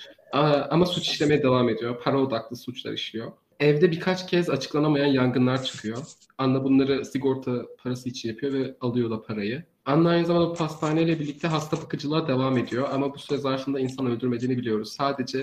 Ama 0.69 0.85
suç 0.85 1.07
işlemeye 1.07 1.43
devam 1.43 1.69
ediyor. 1.69 2.01
Para 2.03 2.17
odaklı 2.19 2.55
suçlar 2.55 2.93
işliyor. 2.93 3.31
Evde 3.59 3.91
birkaç 3.91 4.27
kez 4.27 4.49
açıklanamayan 4.49 5.05
yangınlar 5.07 5.63
çıkıyor. 5.63 5.97
Anna 6.37 6.63
bunları 6.63 7.05
sigorta 7.05 7.65
parası 7.83 8.09
için 8.09 8.29
yapıyor 8.29 8.53
ve 8.53 8.75
alıyor 8.81 9.09
da 9.11 9.21
parayı. 9.21 9.63
Anna 9.85 10.09
aynı 10.09 10.25
zamanda 10.25 10.53
pastaneyle 10.53 11.19
birlikte 11.19 11.47
hasta 11.47 11.77
bakıcılığa 11.77 12.27
devam 12.27 12.57
ediyor 12.57 12.89
ama 12.93 13.13
bu 13.13 13.19
süre 13.19 13.37
zarfında 13.37 13.79
insan 13.79 14.05
öldürmediğini 14.07 14.57
biliyoruz. 14.57 14.91
Sadece 14.93 15.39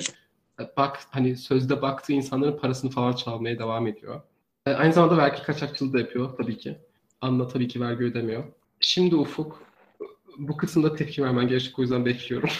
e, 0.60 0.62
bak 0.76 1.00
hani 1.10 1.36
sözde 1.36 1.82
baktığı 1.82 2.12
insanların 2.12 2.58
parasını 2.58 2.90
falan 2.90 3.12
çalmaya 3.12 3.58
devam 3.58 3.86
ediyor. 3.86 4.20
E, 4.66 4.70
Aynı 4.70 4.92
zamanda 4.92 5.16
vergi 5.16 5.42
kaçakçılığı 5.42 5.92
da 5.92 5.98
yapıyor 5.98 6.36
tabii 6.36 6.58
ki. 6.58 6.78
Anna 7.22 7.48
tabii 7.48 7.68
ki 7.68 7.80
vergi 7.80 8.04
ödemiyor. 8.04 8.44
Şimdi 8.80 9.16
Ufuk 9.16 9.62
bu 10.38 10.56
kısımda 10.56 10.94
tepki 10.94 11.22
vermen 11.22 11.48
gerekecek 11.48 11.78
o 11.78 11.82
yüzden 11.82 12.04
bekliyorum. 12.04 12.48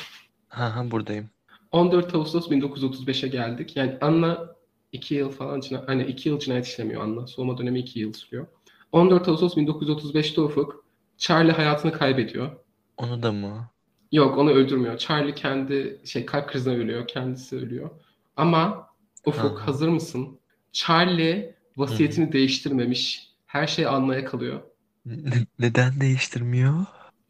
Ha 0.48 0.76
ha 0.76 0.90
buradayım. 0.90 1.30
14 1.70 2.14
Ağustos 2.14 2.50
1935'e 2.50 3.28
geldik. 3.28 3.76
Yani 3.76 3.98
Anna 4.00 4.54
2 4.92 5.14
yıl 5.14 5.30
falan 5.30 5.60
cina- 5.60 5.86
hani 5.86 6.04
2 6.04 6.28
yıl 6.28 6.38
cinayet 6.38 6.66
işlemiyor 6.66 7.02
Anna. 7.02 7.26
Soğuma 7.26 7.58
dönemi 7.58 7.78
2 7.78 8.00
yıl 8.00 8.12
sürüyor. 8.12 8.46
14 8.92 9.28
Ağustos 9.28 9.56
1935'te 9.56 10.40
Ufuk 10.40 10.84
Charlie 11.18 11.52
hayatını 11.52 11.92
kaybediyor. 11.92 12.50
Onu 12.96 13.22
da 13.22 13.32
mı? 13.32 13.68
Yok 14.12 14.38
onu 14.38 14.50
öldürmüyor. 14.50 14.98
Charlie 14.98 15.34
kendi 15.34 16.00
şey 16.04 16.26
kalp 16.26 16.48
krizinden 16.48 16.78
ölüyor. 16.80 17.06
Kendisi 17.06 17.56
ölüyor. 17.56 17.90
Ama 18.36 18.86
Ufuk 19.26 19.58
Aha. 19.60 19.66
hazır 19.66 19.88
mısın? 19.88 20.38
Charlie 20.72 21.54
vasiyetini 21.76 22.32
değiştirmemiş. 22.32 23.31
Her 23.52 23.66
şey 23.66 23.86
Anna'ya 23.86 24.24
kalıyor. 24.24 24.62
Ne- 25.04 25.46
neden 25.58 26.00
değiştirmiyor? 26.00 26.86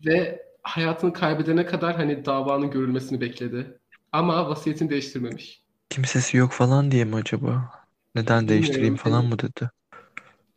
Ve 0.07 0.43
hayatını 0.62 1.12
kaybedene 1.12 1.66
kadar 1.66 1.97
hani 1.97 2.25
davanın 2.25 2.70
görülmesini 2.70 3.20
bekledi. 3.20 3.79
Ama 4.12 4.49
vasiyetini 4.51 4.91
değiştirmemiş. 4.91 5.64
Kimsesi 5.91 6.37
yok 6.37 6.53
falan 6.53 6.91
diye 6.91 7.05
mi 7.05 7.16
acaba? 7.16 7.70
Neden 8.14 8.49
değiştireyim 8.49 8.95
Bilmiyorum. 8.95 8.97
falan 8.97 9.25
Hani 9.25 9.25
mı 9.25 9.39
dedi? 9.39 9.70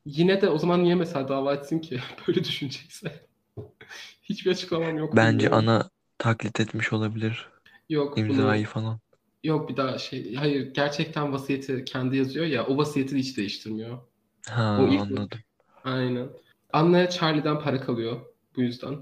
yine 0.06 0.42
de 0.42 0.50
o 0.50 0.58
zaman 0.58 0.84
niye 0.84 0.96
mesela 0.96 1.28
dava 1.28 1.54
etsin 1.54 1.80
ki? 1.80 2.00
Böyle 2.28 2.44
düşünecekse. 2.44 3.28
Hiçbir 4.24 4.52
açıklamam 4.52 4.98
yok 4.98 5.20
Bence 5.20 5.50
bilmiyorum. 5.50 5.50
ana 5.50 5.90
taklit 6.18 6.60
etmiş 6.60 6.94
olabilir. 6.94 7.50
Yok 7.90 8.28
bunu 8.30 8.56
İmzayı 8.56 8.66
falan. 8.68 9.02
yok 9.44 9.70
bir 9.70 9.78
daha 9.78 10.00
şey 10.00 10.36
hayır 10.36 10.74
gerçekten 10.74 11.34
vasiyeti 11.34 11.86
kendi 11.86 12.18
yazıyor 12.18 12.46
ya 12.46 12.68
o 12.68 12.78
vasiyeti 12.78 13.18
hiç 13.18 13.38
değiştirmiyor. 13.38 14.00
Ha 14.48 14.64
O 14.76 14.90
ilk 14.90 15.02
anladım. 15.02 15.40
Aynen. 15.86 16.30
Anna'ya 16.74 17.10
Charlie'den 17.10 17.60
para 17.60 17.82
kalıyor 17.82 18.22
bu 18.56 18.62
yüzden 18.62 18.96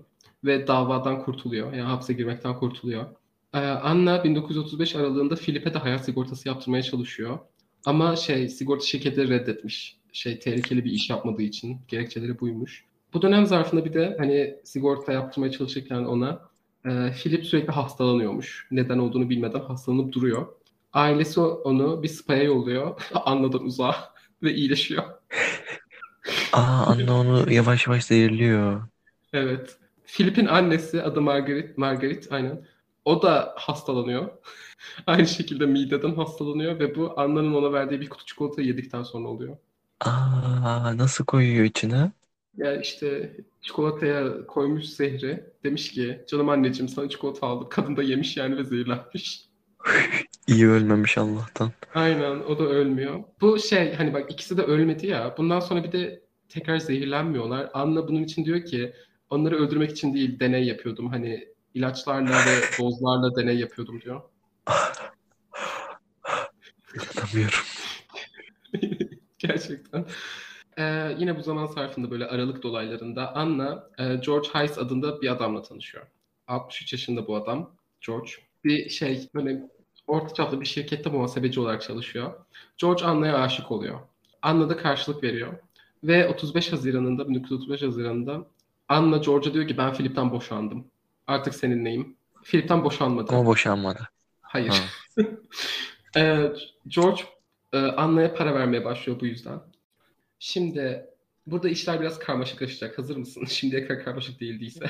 ve 0.43 0.67
davadan 0.67 1.23
kurtuluyor. 1.23 1.73
Yani 1.73 1.87
hapse 1.87 2.13
girmekten 2.13 2.59
kurtuluyor. 2.59 3.05
Ee, 3.53 3.57
Anna 3.59 4.23
1935 4.23 4.95
aralığında 4.95 5.35
Philip'e 5.35 5.73
de 5.73 5.77
hayat 5.77 6.05
sigortası 6.05 6.47
yaptırmaya 6.47 6.83
çalışıyor. 6.83 7.39
Ama 7.85 8.15
şey 8.15 8.49
sigorta 8.49 8.85
şirketi 8.85 9.29
reddetmiş. 9.29 9.97
Şey 10.13 10.39
tehlikeli 10.39 10.85
bir 10.85 10.91
iş 10.91 11.09
yapmadığı 11.09 11.41
için 11.41 11.77
gerekçeleri 11.87 12.39
buymuş. 12.39 12.85
Bu 13.13 13.21
dönem 13.21 13.45
zarfında 13.45 13.85
bir 13.85 13.93
de 13.93 14.15
hani 14.19 14.55
sigorta 14.63 15.13
yaptırmaya 15.13 15.51
çalışırken 15.51 16.03
ona 16.03 16.41
e, 16.85 17.11
Philip 17.11 17.45
sürekli 17.45 17.71
hastalanıyormuş. 17.71 18.67
Neden 18.71 18.97
olduğunu 18.97 19.29
bilmeden 19.29 19.59
hastalanıp 19.59 20.13
duruyor. 20.13 20.47
Ailesi 20.93 21.39
onu 21.39 22.03
bir 22.03 22.07
spa'ya 22.07 22.43
yolluyor. 22.43 23.01
Anna'dan 23.13 23.65
uzağa 23.65 23.95
ve 24.43 24.53
iyileşiyor. 24.53 25.03
Aa 26.53 26.85
anne 26.85 27.11
onu 27.11 27.53
yavaş 27.53 27.87
yavaş 27.87 28.03
zehirliyor. 28.05 28.81
Evet. 29.33 29.77
Philip'in 30.05 30.45
annesi 30.45 31.03
adı 31.03 31.21
Margaret. 31.21 31.77
Margaret 31.77 32.31
aynen. 32.31 32.65
O 33.05 33.21
da 33.21 33.53
hastalanıyor. 33.57 34.29
Aynı 35.07 35.27
şekilde 35.27 35.65
mideden 35.65 36.15
hastalanıyor 36.15 36.79
ve 36.79 36.95
bu 36.95 37.19
Anna'nın 37.19 37.53
ona 37.53 37.73
verdiği 37.73 38.01
bir 38.01 38.09
kutu 38.09 38.25
çikolata 38.25 38.61
yedikten 38.61 39.03
sonra 39.03 39.27
oluyor. 39.27 39.57
Aa 39.99 40.97
nasıl 40.97 41.25
koyuyor 41.25 41.65
içine? 41.65 42.11
Yani 42.57 42.81
işte 42.81 43.37
çikolataya 43.61 44.47
koymuş 44.47 44.85
zehri. 44.85 45.43
Demiş 45.63 45.91
ki 45.91 46.25
canım 46.27 46.49
anneciğim 46.49 46.89
sana 46.89 47.09
çikolata 47.09 47.47
aldım. 47.47 47.67
Kadın 47.71 47.97
da 47.97 48.03
yemiş 48.03 48.37
yani 48.37 48.57
ve 48.57 48.63
zehirlenmiş. 48.63 49.45
İyi 50.47 50.67
ölmemiş 50.67 51.17
Allah'tan. 51.17 51.71
Aynen 51.93 52.39
o 52.39 52.59
da 52.59 52.63
ölmüyor. 52.63 53.23
Bu 53.41 53.59
şey 53.59 53.93
hani 53.93 54.13
bak 54.13 54.31
ikisi 54.31 54.57
de 54.57 54.61
ölmedi 54.61 55.07
ya. 55.07 55.35
Bundan 55.37 55.59
sonra 55.59 55.83
bir 55.83 55.91
de 55.91 56.23
tekrar 56.49 56.77
zehirlenmiyorlar. 56.77 57.69
Anna 57.73 58.07
bunun 58.07 58.23
için 58.23 58.45
diyor 58.45 58.65
ki 58.65 58.93
onları 59.29 59.55
öldürmek 59.55 59.91
için 59.91 60.13
değil 60.13 60.39
deney 60.39 60.63
yapıyordum. 60.63 61.09
Hani 61.09 61.47
ilaçlarla 61.73 62.31
ve 62.31 62.61
dozlarla 62.79 63.35
deney 63.35 63.57
yapıyordum 63.57 64.01
diyor. 64.01 64.21
İnanamıyorum. 66.95 67.59
Gerçekten. 69.39 70.05
Ee, 70.77 71.15
yine 71.19 71.37
bu 71.37 71.41
zaman 71.41 71.65
zarfında 71.65 72.11
böyle 72.11 72.25
Aralık 72.27 72.63
dolaylarında 72.63 73.35
Anna 73.35 73.89
e, 73.97 74.15
George 74.15 74.49
Hayes 74.49 74.77
adında 74.77 75.21
bir 75.21 75.31
adamla 75.31 75.61
tanışıyor. 75.61 76.07
63 76.47 76.93
yaşında 76.93 77.27
bu 77.27 77.35
adam 77.35 77.75
George. 78.07 78.31
Bir 78.63 78.89
şey 78.89 79.29
böyle 79.35 79.69
orta 80.07 80.33
çaplı 80.33 80.61
bir 80.61 80.65
şirkette 80.65 81.09
muhasebeci 81.09 81.59
olarak 81.59 81.81
çalışıyor. 81.81 82.33
George 82.77 83.05
Anna'ya 83.05 83.37
aşık 83.37 83.71
oluyor. 83.71 83.99
Anna 84.41 84.69
da 84.69 84.77
karşılık 84.77 85.23
veriyor. 85.23 85.53
Ve 86.03 86.27
35 86.27 86.71
Haziran'ında 86.71 87.29
1935 87.29 87.81
Haziran'ında 87.81 88.45
Anna 88.87 89.17
George'a 89.17 89.53
diyor 89.53 89.67
ki 89.67 89.77
ben 89.77 89.93
Philip'ten 89.93 90.31
boşandım. 90.31 90.87
Artık 91.27 91.55
seninleyim. 91.55 92.15
Philip'ten 92.43 92.83
boşanmadı. 92.83 93.35
Ama 93.35 93.45
boşanmadı. 93.45 94.09
Hayır. 94.41 94.69
Ha. 94.69 95.23
Ee, 96.17 96.53
George 96.87 97.21
e, 97.73 97.77
Anna'ya 97.77 98.33
para 98.33 98.55
vermeye 98.55 98.85
başlıyor 98.85 99.19
bu 99.19 99.25
yüzden. 99.25 99.59
Şimdi 100.39 101.05
burada 101.47 101.69
işler 101.69 102.01
biraz 102.01 102.19
karmaşıklaşacak. 102.19 102.97
Hazır 102.97 103.17
mısın? 103.17 103.45
Şimdiye 103.49 103.87
kadar 103.87 104.03
karmaşık 104.03 104.39
değildiyse. 104.39 104.85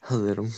Hazırım. 0.00 0.52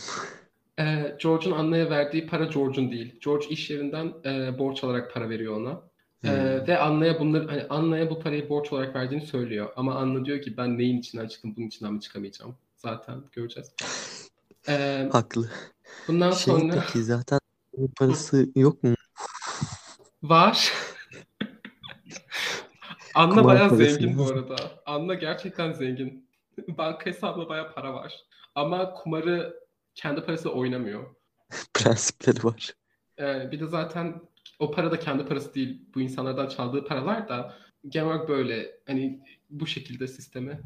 Ee, 0.79 1.15
George'un 1.23 1.51
Anna'ya 1.51 1.89
verdiği 1.89 2.27
para 2.27 2.45
George'un 2.45 2.91
değil. 2.91 3.19
George 3.25 3.47
iş 3.49 3.69
yerinden 3.69 4.13
e, 4.25 4.59
borç 4.59 4.83
alarak 4.83 5.13
para 5.13 5.29
veriyor 5.29 5.57
ona. 5.57 5.81
Ee, 6.23 6.27
Hmm. 6.29 6.67
ve 6.67 6.77
Anna'ya 6.77 7.19
bunları 7.19 7.47
hani 7.47 7.63
Anna'ya 7.69 8.09
bu 8.09 8.19
parayı 8.19 8.49
borç 8.49 8.73
olarak 8.73 8.95
verdiğini 8.95 9.25
söylüyor. 9.25 9.69
Ama 9.75 9.95
Anna 9.95 10.25
diyor 10.25 10.41
ki 10.41 10.57
ben 10.57 10.77
neyin 10.77 10.99
içinden 10.99 11.27
çıktım 11.27 11.53
bunun 11.57 11.67
içinden 11.67 11.93
mi 11.93 12.01
çıkamayacağım. 12.01 12.55
Zaten 12.77 13.15
göreceğiz. 13.31 13.73
Ee, 14.69 15.09
Haklı. 15.11 15.49
bundan 16.07 16.31
Şey 16.31 16.53
sonra 16.53 16.73
peki 16.73 17.03
zaten 17.03 17.39
parası 17.97 18.49
yok 18.55 18.83
mu? 18.83 18.93
var. 20.23 20.73
Anna 23.15 23.29
Kumar 23.29 23.45
bayağı 23.45 23.69
parası 23.69 23.93
zengin 23.95 24.17
bu 24.17 24.27
arada. 24.27 24.55
Anna 24.85 25.13
gerçekten 25.13 25.73
zengin. 25.73 26.29
Banka 26.67 27.05
hesabında 27.05 27.49
bayağı 27.49 27.73
para 27.73 27.93
var. 27.93 28.13
Ama 28.55 28.93
kumarı 28.93 29.59
kendi 29.95 30.21
parası 30.21 30.51
oynamıyor. 30.51 31.15
Prensipleri 31.73 32.43
var. 32.43 32.73
Ee, 33.19 33.51
bir 33.51 33.59
de 33.59 33.67
zaten 33.67 34.21
o 34.59 34.71
para 34.71 34.91
da 34.91 34.99
kendi 34.99 35.25
parası 35.25 35.55
değil. 35.55 35.81
Bu 35.95 36.01
insanlardan 36.01 36.47
çaldığı 36.47 36.85
paralar 36.85 37.29
da 37.29 37.55
genel 37.87 38.07
olarak 38.07 38.29
böyle 38.29 38.71
hani 38.87 39.19
bu 39.49 39.67
şekilde 39.67 40.07
sistemi. 40.07 40.59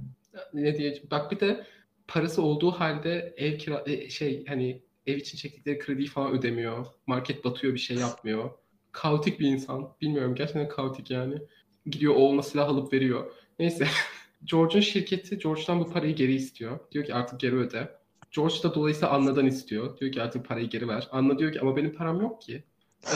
Ne 0.53 0.77
diyeceğim? 0.77 1.07
Bak 1.11 1.31
bir 1.31 1.39
de 1.39 1.67
parası 2.07 2.41
olduğu 2.41 2.71
halde 2.71 3.33
ev 3.37 3.57
kira 3.57 3.83
e, 3.85 4.09
şey 4.09 4.45
hani 4.45 4.81
ev 5.07 5.17
için 5.17 5.37
çektikleri 5.37 5.79
krediyi 5.79 6.07
falan 6.07 6.31
ödemiyor. 6.31 6.85
Market 7.07 7.45
batıyor 7.45 7.73
bir 7.73 7.79
şey 7.79 7.97
yapmıyor. 7.97 8.49
Kaotik 8.91 9.39
bir 9.39 9.47
insan. 9.47 9.89
Bilmiyorum 10.01 10.35
gerçekten 10.35 10.69
kaotik 10.69 11.11
yani. 11.11 11.37
Gidiyor 11.85 12.15
oğluna 12.15 12.43
silah 12.43 12.69
alıp 12.69 12.93
veriyor. 12.93 13.31
Neyse. 13.59 13.87
George'un 14.43 14.81
şirketi 14.81 15.37
George'dan 15.37 15.79
bu 15.79 15.91
parayı 15.91 16.15
geri 16.15 16.35
istiyor. 16.35 16.79
Diyor 16.91 17.05
ki 17.05 17.13
artık 17.13 17.39
geri 17.39 17.55
öde. 17.55 18.02
George 18.35 18.55
da 18.63 18.75
dolayısıyla 18.75 19.09
Anna'dan 19.09 19.45
istiyor. 19.45 19.97
Diyor 19.99 20.11
ki 20.11 20.21
artık 20.21 20.45
parayı 20.47 20.69
geri 20.69 20.87
ver. 20.87 21.07
Anna 21.11 21.39
diyor 21.39 21.53
ki 21.53 21.61
ama 21.61 21.77
benim 21.77 21.95
param 21.95 22.21
yok 22.21 22.41
ki. 22.41 22.63
Ee, 23.05 23.15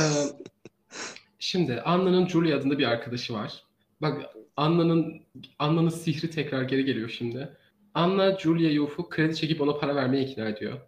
şimdi 1.40 1.82
Anna'nın 1.82 2.28
Julie 2.28 2.54
adında 2.54 2.80
bir 2.80 2.88
arkadaşı 2.88 3.34
var. 3.34 3.64
Bak 4.02 4.36
Anna'nın 4.58 5.22
Anna'nın 5.60 5.90
sihri 5.90 6.30
tekrar 6.30 6.62
geri 6.62 6.86
geliyor 6.86 7.10
şimdi. 7.10 7.50
Anna 7.94 8.40
Julia'yı 8.40 8.84
ufuk 8.84 9.12
kredi 9.12 9.36
çekip 9.36 9.62
ona 9.62 9.78
para 9.78 9.96
vermeye 9.96 10.24
ikna 10.24 10.48
ediyor. 10.48 10.80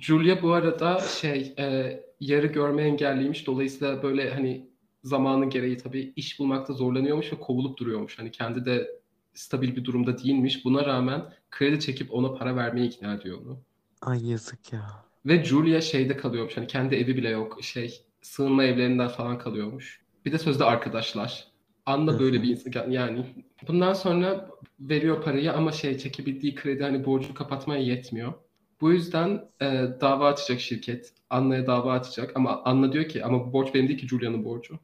Julia 0.00 0.42
bu 0.42 0.52
arada 0.52 1.00
şey 1.00 1.54
e, 1.58 2.00
yarı 2.20 2.46
görme 2.46 2.82
engelliymiş. 2.82 3.46
Dolayısıyla 3.46 4.02
böyle 4.02 4.30
hani 4.30 4.68
zamanı 5.02 5.50
gereği 5.50 5.76
tabii 5.76 6.12
iş 6.16 6.38
bulmakta 6.38 6.72
zorlanıyormuş 6.72 7.32
ve 7.32 7.40
kovulup 7.40 7.78
duruyormuş. 7.78 8.18
Hani 8.18 8.30
kendi 8.30 8.64
de 8.64 9.00
stabil 9.34 9.76
bir 9.76 9.84
durumda 9.84 10.18
değilmiş. 10.18 10.64
Buna 10.64 10.84
rağmen 10.84 11.22
kredi 11.50 11.80
çekip 11.80 12.14
ona 12.14 12.34
para 12.34 12.56
vermeye 12.56 12.86
ikna 12.86 13.14
ediyor 13.14 13.38
onu. 13.42 13.58
Ay 14.02 14.30
yazık 14.30 14.72
ya. 14.72 15.04
Ve 15.26 15.44
Julia 15.44 15.80
şeyde 15.80 16.16
kalıyormuş. 16.16 16.56
Hani 16.56 16.66
kendi 16.66 16.94
evi 16.94 17.16
bile 17.16 17.28
yok. 17.28 17.58
Şey 17.62 18.00
sığınma 18.22 18.64
evlerinden 18.64 19.08
falan 19.08 19.38
kalıyormuş. 19.38 20.00
Bir 20.24 20.32
de 20.32 20.38
sözde 20.38 20.64
arkadaşlar. 20.64 21.48
Anla 21.86 22.20
böyle 22.20 22.42
bir 22.42 22.48
insan 22.48 22.90
yani. 22.90 23.26
Bundan 23.68 23.92
sonra 23.92 24.50
veriyor 24.80 25.22
parayı 25.22 25.52
ama 25.52 25.72
şey 25.72 25.98
çekebildiği 25.98 26.54
kredi 26.54 26.82
hani 26.82 27.04
borcu 27.04 27.34
kapatmaya 27.34 27.82
yetmiyor. 27.82 28.32
Bu 28.80 28.92
yüzden 28.92 29.44
e, 29.60 29.66
dava 30.00 30.28
açacak 30.28 30.60
şirket. 30.60 31.12
Anna'ya 31.30 31.66
dava 31.66 31.92
açacak 31.92 32.32
ama 32.34 32.62
Anna 32.64 32.92
diyor 32.92 33.08
ki 33.08 33.24
ama 33.24 33.46
bu 33.46 33.52
borç 33.52 33.74
benim 33.74 33.88
değil 33.88 33.98
ki 33.98 34.08
Julia'nın 34.08 34.44
borcu. 34.44 34.78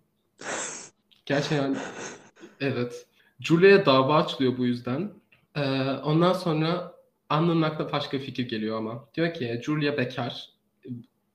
Gerçekten 1.26 1.76
evet. 2.60 3.06
Julia'ya 3.40 3.86
dava 3.86 4.16
açılıyor 4.16 4.58
bu 4.58 4.66
yüzden. 4.66 5.10
E, 5.56 5.60
ondan 6.04 6.32
sonra 6.32 6.92
Anna'nın 7.28 7.62
aklına 7.62 7.92
başka 7.92 8.18
bir 8.18 8.22
fikir 8.22 8.48
geliyor 8.48 8.78
ama. 8.78 9.08
Diyor 9.14 9.34
ki 9.34 9.60
Julia 9.64 9.96
bekar 9.96 10.50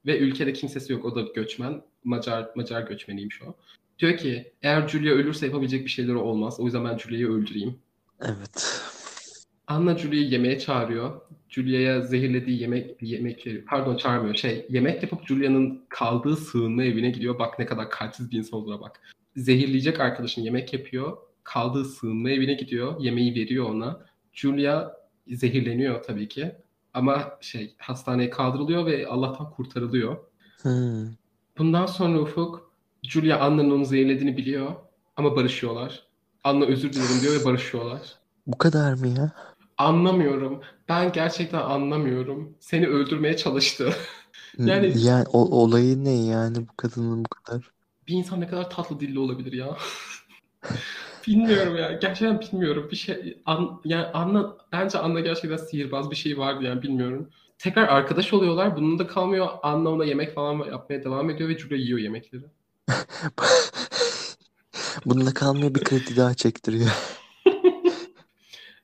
ve 0.05 0.19
ülkede 0.19 0.53
kimsesi 0.53 0.93
yok. 0.93 1.05
O 1.05 1.15
da 1.15 1.21
göçmen. 1.21 1.81
Macar 2.03 2.49
Macar 2.55 2.81
göçmeniymiş 2.81 3.41
o. 3.41 3.55
Diyor 3.99 4.17
ki 4.17 4.53
eğer 4.61 4.87
Julia 4.87 5.13
ölürse 5.13 5.45
yapabilecek 5.45 5.85
bir 5.85 5.89
şeyleri 5.89 6.15
olmaz. 6.15 6.59
O 6.59 6.65
yüzden 6.65 6.85
ben 6.85 6.97
Julia'yı 6.97 7.29
öldüreyim. 7.29 7.79
Evet. 8.21 8.81
Anna 9.67 9.97
Julia'yı 9.97 10.27
yemeğe 10.27 10.59
çağırıyor. 10.59 11.21
Julia'ya 11.49 12.01
zehirlediği 12.01 12.61
yemek 12.61 13.01
yemek 13.01 13.47
pardon 13.67 13.97
çağırmıyor. 13.97 14.35
Şey 14.35 14.65
yemek 14.69 15.03
yapıp 15.03 15.27
Julia'nın 15.27 15.85
kaldığı 15.89 16.35
sığınma 16.35 16.83
evine 16.83 17.09
gidiyor. 17.09 17.39
Bak 17.39 17.59
ne 17.59 17.65
kadar 17.65 17.89
kalpsiz 17.89 18.31
bir 18.31 18.37
insan 18.37 18.59
olduğuna 18.59 18.81
bak. 18.81 19.01
Zehirleyecek 19.35 19.99
arkadaşın 19.99 20.41
yemek 20.41 20.73
yapıyor. 20.73 21.17
Kaldığı 21.45 21.85
sığınma 21.85 22.31
evine 22.31 22.53
gidiyor. 22.53 23.01
Yemeği 23.01 23.35
veriyor 23.35 23.69
ona. 23.69 24.05
Julia 24.33 24.93
zehirleniyor 25.27 26.03
tabii 26.03 26.29
ki. 26.29 26.55
Ama 26.93 27.37
şey 27.41 27.75
hastaneye 27.79 28.29
kaldırılıyor 28.29 28.85
ve 28.87 29.07
Allah'tan 29.07 29.51
kurtarılıyor. 29.51 30.17
Hmm. 30.63 31.07
Bundan 31.57 31.85
sonra 31.85 32.19
Ufuk 32.19 32.71
Julia 33.03 33.39
Anna'nın 33.39 33.71
onu 33.71 33.85
zehirlediğini 33.85 34.37
biliyor 34.37 34.75
ama 35.17 35.35
barışıyorlar. 35.35 36.07
Anna 36.43 36.65
özür 36.65 36.93
dilerim 36.93 37.21
diyor 37.21 37.41
ve 37.41 37.45
barışıyorlar. 37.45 38.01
Bu 38.47 38.57
kadar 38.57 38.93
mı 38.93 39.07
ya? 39.07 39.31
Anlamıyorum. 39.77 40.61
Ben 40.89 41.11
gerçekten 41.11 41.61
anlamıyorum. 41.61 42.57
Seni 42.59 42.87
öldürmeye 42.87 43.37
çalıştı. 43.37 43.93
Yani 44.57 44.93
Yani 44.95 45.25
o, 45.33 45.39
olayı 45.63 46.03
ne 46.03 46.11
yani 46.25 46.67
bu 46.67 46.75
kadının 46.77 47.25
bu 47.25 47.29
kadar? 47.29 47.71
bir 48.07 48.13
insan 48.13 48.41
ne 48.41 48.47
kadar 48.47 48.69
tatlı 48.69 48.99
dilli 48.99 49.19
olabilir 49.19 49.53
ya. 49.53 49.77
Bilmiyorum 51.27 51.75
ya. 51.75 51.91
Gerçekten 51.91 52.41
bilmiyorum. 52.41 52.87
Bir 52.91 52.95
şey 52.95 53.37
an, 53.45 53.81
yani 53.85 54.05
Anna 54.05 54.57
bence 54.71 54.97
Anna 54.97 55.19
gerçekten 55.19 55.57
sihirbaz 55.57 56.11
bir 56.11 56.15
şey 56.15 56.37
vardı 56.37 56.63
yani 56.63 56.81
bilmiyorum. 56.81 57.29
Tekrar 57.59 57.87
arkadaş 57.87 58.33
oluyorlar. 58.33 58.75
Bunun 58.75 58.99
da 58.99 59.07
kalmıyor. 59.07 59.47
Anna 59.63 59.89
ona 59.89 60.05
yemek 60.05 60.35
falan 60.35 60.65
yapmaya 60.71 61.03
devam 61.03 61.29
ediyor 61.29 61.49
ve 61.49 61.57
Julia 61.57 61.77
yiyor 61.77 61.99
yemekleri. 61.99 62.43
Bununla 65.05 65.33
kalmıyor 65.33 65.75
bir 65.75 65.83
kredi 65.83 66.17
daha 66.17 66.33
çektiriyor. 66.33 66.89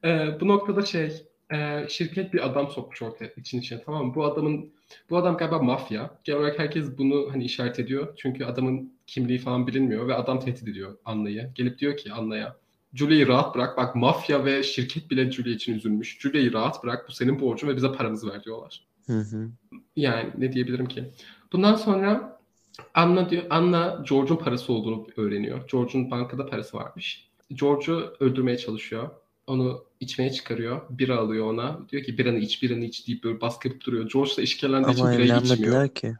Ee, 0.03 0.37
bu 0.41 0.47
noktada 0.47 0.85
şey 0.85 1.23
e, 1.51 1.85
şirket 1.89 2.33
bir 2.33 2.45
adam 2.45 2.69
sokmuş 2.69 3.01
ortaya 3.01 3.27
için 3.37 3.59
içine 3.59 3.81
tamam 3.83 4.05
mı? 4.05 4.15
Bu 4.15 4.25
adamın 4.25 4.73
bu 5.09 5.17
adam 5.17 5.37
galiba 5.37 5.59
mafya. 5.59 6.19
Genel 6.23 6.39
olarak 6.39 6.59
herkes 6.59 6.97
bunu 6.97 7.27
hani 7.31 7.43
işaret 7.43 7.79
ediyor. 7.79 8.13
Çünkü 8.17 8.45
adamın 8.45 8.93
kimliği 9.07 9.39
falan 9.39 9.67
bilinmiyor 9.67 10.07
ve 10.07 10.15
adam 10.15 10.39
tehdit 10.39 10.67
ediyor 10.67 10.97
Anna'yı. 11.05 11.51
Gelip 11.55 11.79
diyor 11.79 11.97
ki 11.97 12.13
Anna'ya 12.13 12.55
Julia'yı 12.93 13.27
rahat 13.27 13.55
bırak. 13.55 13.77
Bak 13.77 13.95
mafya 13.95 14.45
ve 14.45 14.63
şirket 14.63 15.11
bile 15.11 15.31
Julia 15.31 15.51
için 15.51 15.73
üzülmüş. 15.73 16.19
Julia'yı 16.19 16.53
rahat 16.53 16.83
bırak. 16.83 17.05
Bu 17.07 17.11
senin 17.11 17.39
borcun 17.39 17.67
ve 17.67 17.75
bize 17.75 17.91
paramızı 17.91 18.29
ver 18.29 18.43
diyorlar. 18.43 18.85
Hı 19.07 19.19
hı. 19.19 19.49
Yani 19.95 20.29
ne 20.37 20.53
diyebilirim 20.53 20.85
ki? 20.85 21.11
Bundan 21.53 21.75
sonra 21.75 22.39
Anna 22.93 23.29
diyor 23.29 23.43
Anna 23.49 24.03
George'un 24.09 24.37
parası 24.37 24.73
olduğunu 24.73 25.07
öğreniyor. 25.17 25.67
George'un 25.71 26.11
bankada 26.11 26.45
parası 26.45 26.77
varmış. 26.77 27.27
George'u 27.53 28.13
öldürmeye 28.19 28.57
çalışıyor. 28.57 29.09
Onu 29.51 29.83
içmeye 29.99 30.31
çıkarıyor. 30.31 30.81
Bira 30.89 31.17
alıyor 31.17 31.45
ona. 31.53 31.79
Diyor 31.89 32.03
ki 32.03 32.17
biranı 32.17 32.37
iç, 32.37 32.63
biranı 32.63 32.85
iç 32.85 33.07
deyip 33.07 33.23
böyle 33.23 33.41
baskı 33.41 33.81
duruyor. 33.81 34.09
George 34.13 34.31
da 34.37 34.41
işkillendiği 34.41 34.93
için 34.93 35.05
Ama 35.05 35.13
birayı 35.13 35.25
içmiyor. 35.25 35.43
evlenmediler 35.53 35.93
ki. 35.93 36.13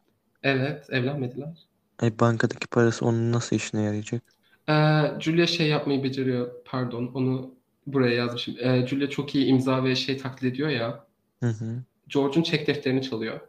Evet, 0.43 0.85
evlenmediler. 0.89 1.67
E, 2.03 2.19
bankadaki 2.19 2.67
parası 2.67 3.05
onun 3.05 3.31
nasıl 3.31 3.55
işine 3.55 3.81
yarayacak? 3.81 4.21
Ee, 4.69 4.73
Julia 5.19 5.47
şey 5.47 5.67
yapmayı 5.67 6.03
beceriyor. 6.03 6.51
Pardon, 6.65 7.11
onu 7.13 7.55
buraya 7.87 8.15
yazmışım. 8.15 8.55
Ee, 8.59 8.87
Julia 8.87 9.09
çok 9.09 9.35
iyi 9.35 9.45
imza 9.45 9.83
ve 9.83 9.95
şey 9.95 10.17
taklit 10.17 10.53
ediyor 10.53 10.69
ya. 10.69 11.07
Hı 11.39 11.49
hı. 11.49 11.83
George'un 12.07 12.43
çek 12.43 12.67
defterini 12.67 13.01
çalıyor. 13.01 13.39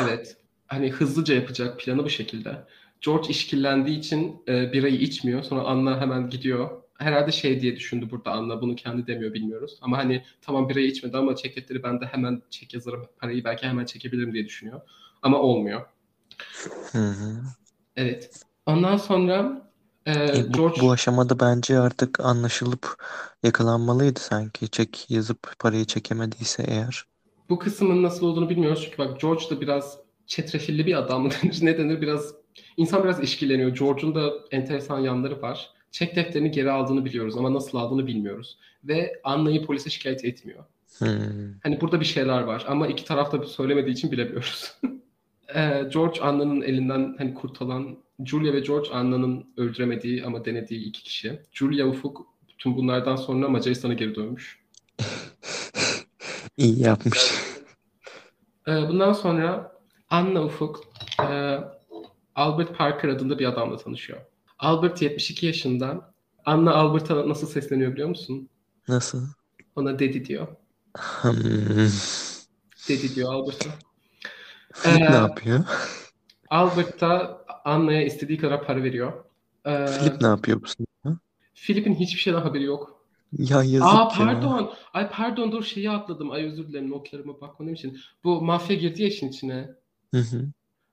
Evet. 0.00 0.36
Hani 0.66 0.90
hızlıca 0.90 1.34
yapacak 1.34 1.80
planı 1.80 2.04
bu 2.04 2.10
şekilde. 2.10 2.64
George 3.00 3.28
işkillendiği 3.28 3.98
için 3.98 4.42
e, 4.48 4.72
birayı 4.72 4.96
içmiyor. 4.96 5.42
Sonra 5.42 5.62
Anna 5.62 6.00
hemen 6.00 6.30
gidiyor. 6.30 6.70
Herhalde 6.98 7.32
şey 7.32 7.60
diye 7.60 7.76
düşündü 7.76 8.10
burada 8.10 8.32
Anna. 8.32 8.60
Bunu 8.62 8.76
kendi 8.76 9.06
demiyor 9.06 9.34
bilmiyoruz. 9.34 9.78
Ama 9.82 9.98
hani 9.98 10.24
tamam 10.40 10.68
birayı 10.68 10.86
içmedi 10.86 11.16
ama 11.16 11.36
çek 11.36 11.56
defteri 11.56 11.82
ben 11.82 12.00
de 12.00 12.06
hemen 12.06 12.42
çek 12.50 12.74
yazarım. 12.74 13.06
Parayı 13.18 13.44
belki 13.44 13.66
hemen 13.66 13.84
çekebilirim 13.84 14.32
diye 14.34 14.44
düşünüyor. 14.44 14.80
Ama 15.22 15.38
olmuyor. 15.40 15.86
Hı 16.92 16.98
hı. 16.98 17.42
Evet. 17.96 18.30
Ondan 18.66 18.96
sonra 18.96 19.62
e, 20.06 20.12
E, 20.34 20.52
bu, 20.54 20.56
George 20.56 20.80
bu 20.80 20.92
aşamada 20.92 21.40
bence 21.40 21.78
artık 21.78 22.20
anlaşılıp 22.20 23.04
yakalanmalıydı 23.42 24.20
sanki. 24.20 24.68
Çek 24.70 25.10
yazıp 25.10 25.54
parayı 25.58 25.84
çekemediyse 25.84 26.62
eğer. 26.68 27.04
bu 27.48 27.58
kısmın 27.58 28.02
nasıl 28.02 28.26
olduğunu 28.26 28.48
bilmiyoruz. 28.50 28.82
Çünkü 28.84 28.98
bak 28.98 29.20
George 29.20 29.44
da 29.50 29.60
biraz 29.60 29.98
çetrefilli 30.26 30.86
bir 30.86 30.94
adam 30.98 31.22
mı 31.22 31.30
denir? 31.42 31.58
Ne 31.62 31.78
denir? 31.78 32.00
Biraz 32.00 32.34
insan 32.76 33.04
biraz 33.04 33.22
işkilleniyor. 33.22 33.70
George'un 33.70 34.14
da 34.14 34.32
enteresan 34.50 34.98
yanları 35.00 35.42
var. 35.42 35.70
Çek 35.96 36.16
defterini 36.16 36.50
geri 36.50 36.70
aldığını 36.70 37.04
biliyoruz 37.04 37.36
ama 37.36 37.54
nasıl 37.54 37.78
aldığını 37.78 38.06
bilmiyoruz. 38.06 38.58
Ve 38.84 39.20
Anna'yı 39.24 39.66
polise 39.66 39.90
şikayet 39.90 40.24
etmiyor. 40.24 40.64
Hmm. 40.98 41.08
Hani 41.62 41.80
burada 41.80 42.00
bir 42.00 42.04
şeyler 42.04 42.40
var 42.42 42.64
ama 42.68 42.86
iki 42.86 43.04
taraf 43.04 43.32
da 43.32 43.42
söylemediği 43.42 43.94
için 43.94 44.12
bilemiyoruz. 44.12 44.72
Ee, 45.54 45.88
George 45.92 46.20
Anna'nın 46.20 46.62
elinden 46.62 47.14
hani 47.18 47.34
kurtulan 47.34 47.96
Julia 48.24 48.52
ve 48.52 48.60
George 48.60 48.90
Anna'nın 48.90 49.46
öldüremediği 49.56 50.24
ama 50.24 50.44
denediği 50.44 50.84
iki 50.84 51.02
kişi. 51.02 51.40
Julia 51.52 51.86
Ufuk 51.86 52.26
tüm 52.58 52.76
bunlardan 52.76 53.16
sonra 53.16 53.48
Macaristan'a 53.48 53.94
geri 53.94 54.14
dönmüş. 54.14 54.60
İyi 56.56 56.82
yapmış. 56.82 57.32
Ee, 58.68 58.70
bundan 58.70 59.12
sonra 59.12 59.72
Anna 60.10 60.44
Ufuk 60.44 60.80
e, 61.20 61.58
Albert 62.34 62.78
Parker 62.78 63.08
adında 63.08 63.38
bir 63.38 63.46
adamla 63.46 63.76
tanışıyor. 63.76 64.20
Albert 64.58 65.02
72 65.02 65.46
yaşında. 65.46 66.14
Anna 66.44 66.74
Albert'a 66.74 67.28
nasıl 67.28 67.46
sesleniyor 67.46 67.92
biliyor 67.92 68.08
musun? 68.08 68.48
Nasıl? 68.88 69.26
Ona 69.76 69.98
dedi 69.98 70.24
diyor. 70.24 70.46
Hmm. 71.22 71.32
Dedi 72.88 73.14
diyor 73.14 73.34
Albert'a. 73.34 73.70
Ee, 74.84 75.00
ne 75.00 75.14
yapıyor? 75.14 75.64
Albert 76.50 77.00
da 77.00 77.44
Anna'ya 77.64 78.04
istediği 78.04 78.38
kadar 78.38 78.66
para 78.66 78.82
veriyor. 78.82 79.12
Ee, 79.66 79.86
Philip 79.86 80.20
ne 80.20 80.26
yapıyor 80.26 80.62
bu 80.62 80.66
sırada? 80.66 81.18
Philip'in 81.54 81.94
hiçbir 81.94 82.20
şeyden 82.20 82.40
haberi 82.40 82.64
yok. 82.64 83.06
Ya 83.38 83.62
yazık 83.62 83.82
Aa 83.82 83.98
ya. 83.98 84.08
pardon. 84.08 84.72
Ay 84.92 85.10
pardon 85.10 85.52
dur 85.52 85.64
şeyi 85.64 85.90
atladım. 85.90 86.30
Ay 86.30 86.44
özür 86.44 86.68
dilerim 86.68 86.90
notlarıma 86.90 87.40
bakmadığım 87.40 87.74
için. 87.74 87.98
Bu 88.24 88.40
mafya 88.40 88.76
girdi 88.76 89.02
ya 89.02 89.08
işin 89.08 89.28
içine. 89.28 89.70
Hı 90.14 90.20
hı. 90.20 90.46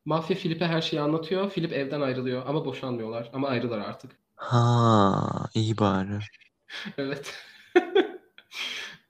Mafya 0.06 0.38
Philip'e 0.38 0.66
her 0.68 0.82
şeyi 0.82 1.02
anlatıyor. 1.02 1.50
Philip 1.50 1.74
evden 1.74 2.02
ayrılıyor 2.02 2.44
ama 2.48 2.66
boşanmıyorlar. 2.66 3.30
Ama 3.34 3.48
ayrılar 3.48 3.80
artık. 3.80 4.12
Ha, 4.36 5.50
iyi 5.56 5.78
bari. 5.78 6.20
Evet. 6.98 7.34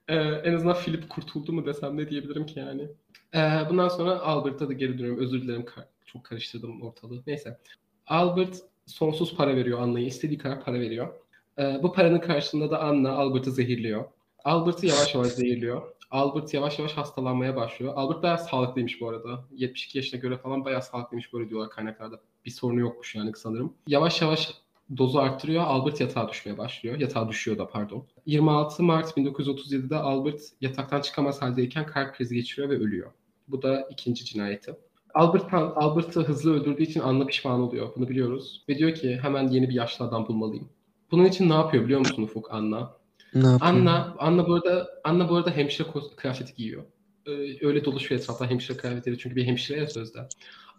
Ee, 0.08 0.14
en 0.14 0.54
azından 0.54 0.74
Philip 0.76 1.08
kurtuldu 1.08 1.52
mu 1.52 1.66
desem 1.66 1.96
ne 1.96 2.10
diyebilirim 2.10 2.46
ki 2.46 2.58
yani. 2.58 2.88
Ee, 3.34 3.70
bundan 3.70 3.88
sonra 3.88 4.20
Albert'a 4.20 4.68
da 4.68 4.72
geri 4.72 4.98
dönüyorum. 4.98 5.20
Özür 5.22 5.42
dilerim 5.42 5.64
çok 6.06 6.24
karıştırdım 6.24 6.82
ortalığı. 6.82 7.22
Neyse. 7.26 7.58
Albert 8.06 8.56
sonsuz 8.86 9.36
para 9.36 9.56
veriyor 9.56 9.80
Anna'ya. 9.82 10.06
istediği 10.06 10.38
kadar 10.38 10.64
para 10.64 10.80
veriyor. 10.80 11.14
Ee, 11.58 11.80
bu 11.82 11.92
paranın 11.92 12.18
karşılığında 12.18 12.70
da 12.70 12.80
Anna 12.82 13.12
Albert'ı 13.12 13.50
zehirliyor. 13.52 14.04
Albert'ı 14.44 14.86
yavaş 14.86 15.14
yavaş 15.14 15.28
zehirliyor. 15.32 15.82
Albert 16.14 16.54
yavaş 16.54 16.78
yavaş 16.78 16.92
hastalanmaya 16.92 17.56
başlıyor. 17.56 17.92
Albert 17.96 18.22
bayağı 18.22 18.38
sağlıklıymış 18.38 19.00
bu 19.00 19.08
arada. 19.08 19.44
72 19.52 19.98
yaşına 19.98 20.20
göre 20.20 20.38
falan 20.38 20.64
bayağı 20.64 20.82
sağlıklıymış 20.82 21.32
böyle 21.32 21.48
diyorlar 21.48 21.70
kaynaklarda. 21.70 22.20
Bir 22.46 22.50
sorunu 22.50 22.80
yokmuş 22.80 23.14
yani 23.14 23.32
sanırım. 23.36 23.72
Yavaş 23.86 24.22
yavaş 24.22 24.54
dozu 24.96 25.18
arttırıyor. 25.18 25.64
Albert 25.64 26.00
yatağa 26.00 26.28
düşmeye 26.28 26.58
başlıyor. 26.58 26.98
Yatağa 26.98 27.28
düşüyor 27.28 27.58
da 27.58 27.68
pardon. 27.68 28.06
26 28.26 28.82
Mart 28.82 29.16
1937'de 29.16 29.96
Albert 29.96 30.40
yataktan 30.60 31.00
çıkamaz 31.00 31.42
haldeyken 31.42 31.86
kalp 31.86 32.14
krizi 32.14 32.34
geçiriyor 32.34 32.70
ve 32.70 32.74
ölüyor. 32.74 33.10
Bu 33.48 33.62
da 33.62 33.88
ikinci 33.90 34.24
cinayeti. 34.24 34.74
Albert 35.14 35.54
Albert'ı 35.54 36.20
hızlı 36.20 36.54
öldürdüğü 36.54 36.82
için 36.82 37.00
Anna 37.00 37.26
pişman 37.26 37.60
oluyor. 37.60 37.88
Bunu 37.96 38.08
biliyoruz. 38.08 38.64
Ve 38.68 38.78
diyor 38.78 38.94
ki 38.94 39.18
hemen 39.22 39.48
yeni 39.48 39.68
bir 39.68 39.74
yaşlı 39.74 40.04
adam 40.04 40.28
bulmalıyım. 40.28 40.68
Bunun 41.10 41.24
için 41.24 41.50
ne 41.50 41.54
yapıyor 41.54 41.84
biliyor 41.84 42.00
musun 42.00 42.22
Ufuk 42.22 42.54
Anna? 42.54 43.03
Ne? 43.34 43.46
Anna, 43.46 44.14
Anna 44.18 44.48
bu 44.48 44.54
arada, 44.54 44.88
Anna 45.04 45.28
bu 45.28 45.36
arada 45.36 45.50
hemşire 45.50 45.86
kıyafeti 46.16 46.54
giyiyor. 46.54 46.84
Ee, 47.26 47.66
öyle 47.66 47.84
dolaşıyor 47.84 48.20
etrafta 48.20 48.50
hemşire 48.50 48.76
kıyafetiyle 48.76 49.18
çünkü 49.18 49.36
bir 49.36 49.46
hemşire 49.46 49.78
ya 49.78 49.86
sözde. 49.86 50.28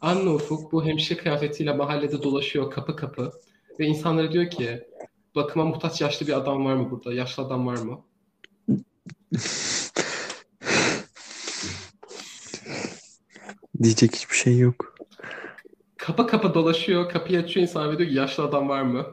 Anna 0.01 0.33
Ufuk 0.33 0.71
bu 0.71 0.85
hemşire 0.85 1.17
kıyafetiyle 1.17 1.73
mahallede 1.73 2.23
dolaşıyor 2.23 2.71
kapı 2.71 2.95
kapı 2.95 3.31
ve 3.79 3.85
insanlara 3.85 4.31
diyor 4.31 4.49
ki 4.49 4.83
bakıma 5.35 5.65
muhtaç 5.65 6.01
yaşlı 6.01 6.27
bir 6.27 6.37
adam 6.37 6.65
var 6.65 6.75
mı 6.75 6.91
burada? 6.91 7.13
Yaşlı 7.13 7.43
adam 7.43 7.67
var 7.67 7.77
mı? 7.77 8.01
Diyecek 13.83 14.15
hiçbir 14.15 14.35
şey 14.35 14.57
yok. 14.57 14.95
Kapı 15.97 16.27
kapı 16.27 16.53
dolaşıyor, 16.53 17.09
kapıyı 17.09 17.39
açıyor 17.39 17.61
insan 17.61 17.91
ve 17.91 17.97
diyor 17.97 18.09
ki 18.09 18.15
yaşlı 18.15 18.43
adam 18.43 18.69
var 18.69 18.81
mı? 18.81 19.05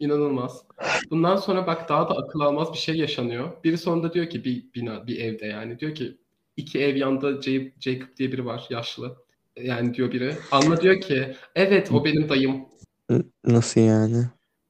İnanılmaz. 0.00 0.64
Bundan 1.10 1.36
sonra 1.36 1.66
bak 1.66 1.88
daha 1.88 2.08
da 2.08 2.14
akıl 2.16 2.40
almaz 2.40 2.72
bir 2.72 2.78
şey 2.78 2.94
yaşanıyor. 2.96 3.64
Biri 3.64 3.78
sonunda 3.78 4.12
diyor 4.14 4.30
ki 4.30 4.44
bir 4.44 4.64
bina, 4.74 5.06
bir 5.06 5.20
evde 5.20 5.46
yani 5.46 5.78
diyor 5.78 5.94
ki 5.94 6.18
iki 6.56 6.78
ev 6.80 6.96
yanında 6.96 7.42
J- 7.42 7.72
Jacob 7.80 8.16
diye 8.16 8.32
biri 8.32 8.44
var 8.46 8.66
yaşlı. 8.70 9.16
Yani 9.56 9.94
diyor 9.94 10.12
biri. 10.12 10.34
Anna 10.52 10.80
diyor 10.80 11.00
ki 11.00 11.36
evet 11.54 11.92
o 11.92 12.04
benim 12.04 12.28
dayım. 12.28 12.64
Nasıl 13.44 13.80
yani? 13.80 14.24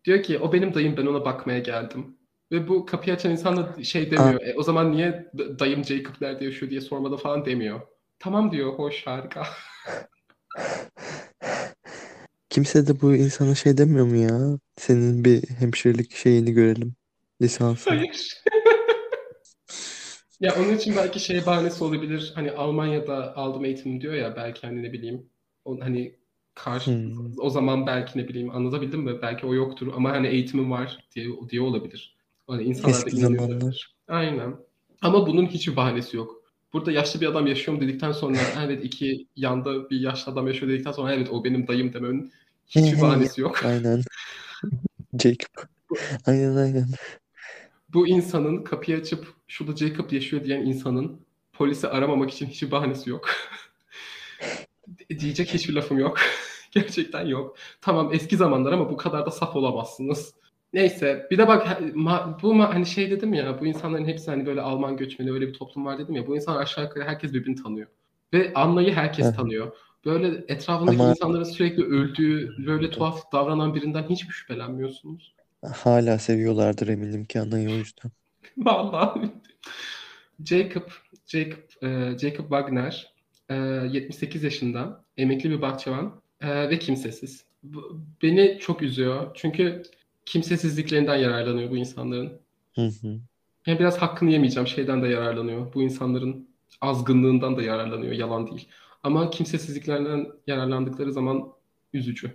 Diyor 0.04 0.22
ki 0.22 0.38
o 0.38 0.52
benim 0.52 0.74
dayım 0.74 0.96
ben 0.96 1.06
ona 1.06 1.24
bakmaya 1.24 1.58
geldim. 1.58 2.16
Ve 2.52 2.68
bu 2.68 2.86
kapıyı 2.86 3.16
açan 3.16 3.32
insan 3.32 3.56
da 3.56 3.82
şey 3.84 4.10
demiyor. 4.10 4.40
"E, 4.42 4.54
o 4.56 4.62
zaman 4.62 4.92
niye 4.92 5.30
dayım 5.38 5.84
Jacob 5.84 6.14
nerede 6.20 6.44
yaşıyor 6.44 6.70
diye 6.70 6.80
sormadı 6.80 7.16
falan 7.16 7.44
demiyor. 7.44 7.80
Tamam 8.18 8.52
diyor 8.52 8.72
hoş 8.72 9.06
harika. 9.06 9.46
Kimse 12.58 12.86
de 12.86 13.00
bu 13.00 13.16
insana 13.16 13.54
şey 13.54 13.78
demiyor 13.78 14.06
mu 14.06 14.16
ya? 14.16 14.58
Senin 14.76 15.24
bir 15.24 15.50
hemşirelik 15.50 16.16
şeyini 16.16 16.52
görelim. 16.52 16.94
Lisansını. 17.42 17.94
Hayır. 17.94 18.34
Ya 20.40 20.54
onun 20.58 20.76
için 20.76 20.96
belki 20.96 21.20
şey 21.20 21.46
bahanesi 21.46 21.84
olabilir. 21.84 22.32
Hani 22.34 22.52
Almanya'da 22.52 23.36
aldım 23.36 23.64
eğitim 23.64 24.00
diyor 24.00 24.14
ya 24.14 24.36
belki 24.36 24.66
hani 24.66 24.82
ne 24.82 24.92
bileyim. 24.92 25.26
O, 25.64 25.80
hani 25.80 26.16
karşı 26.54 26.90
Hmm. 26.90 27.38
o 27.38 27.50
zaman 27.50 27.86
belki 27.86 28.18
ne 28.18 28.28
bileyim 28.28 28.50
anlatabildim 28.50 29.00
mi? 29.00 29.22
Belki 29.22 29.46
o 29.46 29.54
yoktur 29.54 29.92
ama 29.96 30.10
hani 30.10 30.26
eğitimim 30.26 30.70
var 30.70 31.08
diye 31.14 31.26
diye 31.50 31.60
olabilir. 31.60 32.16
Hani 32.46 32.62
insanlar 32.62 32.94
da 33.02 33.06
Eski 33.06 33.16
inanıyor 33.16 33.38
zamanlar. 33.38 33.56
olabilir. 33.56 33.96
Aynen. 34.08 34.56
Ama 35.02 35.26
bunun 35.26 35.46
hiçbir 35.46 35.76
bahanesi 35.76 36.16
yok. 36.16 36.42
Burada 36.72 36.92
yaşlı 36.92 37.20
bir 37.20 37.26
adam 37.26 37.46
yaşıyor 37.46 37.76
mu 37.76 37.82
dedikten 37.82 38.12
sonra 38.12 38.36
evet 38.66 38.84
iki 38.84 39.26
yanda 39.36 39.90
bir 39.90 40.00
yaşlı 40.00 40.32
adam 40.32 40.46
yaşıyor 40.46 40.72
dedikten 40.72 40.92
sonra 40.92 41.14
evet 41.14 41.28
o 41.30 41.44
benim 41.44 41.68
dayım 41.68 41.92
demenin 41.92 42.32
hiçbir 42.68 43.00
bahanesi 43.00 43.40
yok. 43.40 43.64
Aynen. 43.64 44.02
Jacob. 45.22 45.64
Aynen 46.26 46.56
aynen. 46.56 46.86
Bu 47.92 48.08
insanın 48.08 48.64
kapıyı 48.64 48.98
açıp 48.98 49.26
şurada 49.48 49.76
Jacob 49.76 50.12
yaşıyor 50.12 50.44
diyen 50.44 50.60
insanın 50.60 51.20
polisi 51.52 51.88
aramamak 51.88 52.30
için 52.30 52.46
hiçbir 52.46 52.70
bahanesi 52.70 53.10
yok. 53.10 53.30
Diyecek 55.18 55.54
hiçbir 55.54 55.74
lafım 55.74 55.98
yok. 55.98 56.18
Gerçekten 56.70 57.26
yok. 57.26 57.56
Tamam 57.80 58.10
eski 58.12 58.36
zamanlar 58.36 58.72
ama 58.72 58.90
bu 58.90 58.96
kadar 58.96 59.26
da 59.26 59.30
saf 59.30 59.56
olamazsınız. 59.56 60.34
Neyse 60.72 61.26
bir 61.30 61.38
de 61.38 61.48
bak 61.48 61.80
bu 62.42 62.58
hani 62.58 62.86
şey 62.86 63.10
dedim 63.10 63.34
ya 63.34 63.60
bu 63.60 63.66
insanların 63.66 64.04
hepsi 64.04 64.30
hani 64.30 64.46
böyle 64.46 64.60
Alman 64.60 64.96
göçmeni 64.96 65.32
öyle 65.32 65.48
bir 65.48 65.52
toplum 65.52 65.86
var 65.86 65.98
dedim 65.98 66.14
ya 66.14 66.26
bu 66.26 66.36
insanlar 66.36 66.62
aşağı 66.62 66.84
yukarı 66.84 67.04
herkes 67.04 67.32
birbirini 67.32 67.62
tanıyor. 67.62 67.88
Ve 68.32 68.52
Anna'yı 68.54 68.94
herkes 68.94 69.36
tanıyor. 69.36 69.72
Böyle 70.04 70.44
etrafındaki 70.48 70.98
Ama- 71.02 71.10
insanların 71.10 71.44
sürekli 71.44 71.84
öldüğü, 71.84 72.66
böyle 72.66 72.90
tuhaf 72.90 73.32
davranan 73.32 73.74
birinden 73.74 74.02
hiç 74.02 74.26
mi 74.26 74.32
şüphelenmiyorsunuz? 74.32 75.34
Hala 75.74 76.18
seviyorlardır 76.18 76.88
eminim 76.88 77.24
ki 77.24 77.40
anayı 77.40 77.68
o 77.68 77.72
yüzden. 77.72 78.10
Vallahi. 78.58 79.30
Jacob, 80.44 80.82
Jacob, 81.26 81.82
e, 81.82 82.18
Jacob 82.18 82.42
Wagner, 82.44 83.12
e, 83.48 83.54
78 83.54 84.42
yaşında, 84.42 85.04
emekli 85.16 85.50
bir 85.50 85.62
bahçıvan 85.62 86.20
e, 86.40 86.70
ve 86.70 86.78
kimsesiz. 86.78 87.44
Bu- 87.62 88.00
beni 88.22 88.58
çok 88.60 88.82
üzüyor 88.82 89.30
çünkü 89.34 89.82
kimsesizliklerinden 90.26 91.16
yararlanıyor 91.16 91.70
bu 91.70 91.76
insanların. 91.76 92.32
Hı 92.74 92.86
hı. 92.86 93.18
Yani 93.66 93.78
biraz 93.78 93.98
hakkını 93.98 94.30
yemeyeceğim 94.30 94.66
şeyden 94.66 95.02
de 95.02 95.08
yararlanıyor. 95.08 95.74
Bu 95.74 95.82
insanların 95.82 96.48
azgınlığından 96.80 97.56
da 97.56 97.62
yararlanıyor, 97.62 98.12
yalan 98.12 98.46
değil. 98.46 98.68
Ama 99.02 99.30
kimsesizliklerinden 99.30 100.26
yararlandıkları 100.46 101.12
zaman 101.12 101.52
üzücü. 101.92 102.32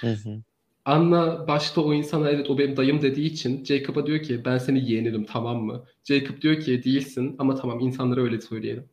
Hı 0.00 0.12
hı. 0.12 0.42
Anna 0.84 1.48
başta 1.48 1.80
o 1.80 1.94
insana 1.94 2.30
evet 2.30 2.50
o 2.50 2.58
benim 2.58 2.76
dayım 2.76 3.02
dediği 3.02 3.26
için 3.26 3.64
Jacob'a 3.64 4.06
diyor 4.06 4.22
ki 4.22 4.44
ben 4.44 4.58
seni 4.58 4.90
yeğenirim 4.90 5.24
tamam 5.24 5.62
mı? 5.62 5.84
Jacob 6.04 6.40
diyor 6.42 6.60
ki 6.60 6.84
değilsin 6.84 7.36
ama 7.38 7.54
tamam 7.54 7.80
insanlara 7.80 8.20
öyle 8.20 8.40
söyleyelim. 8.40 8.84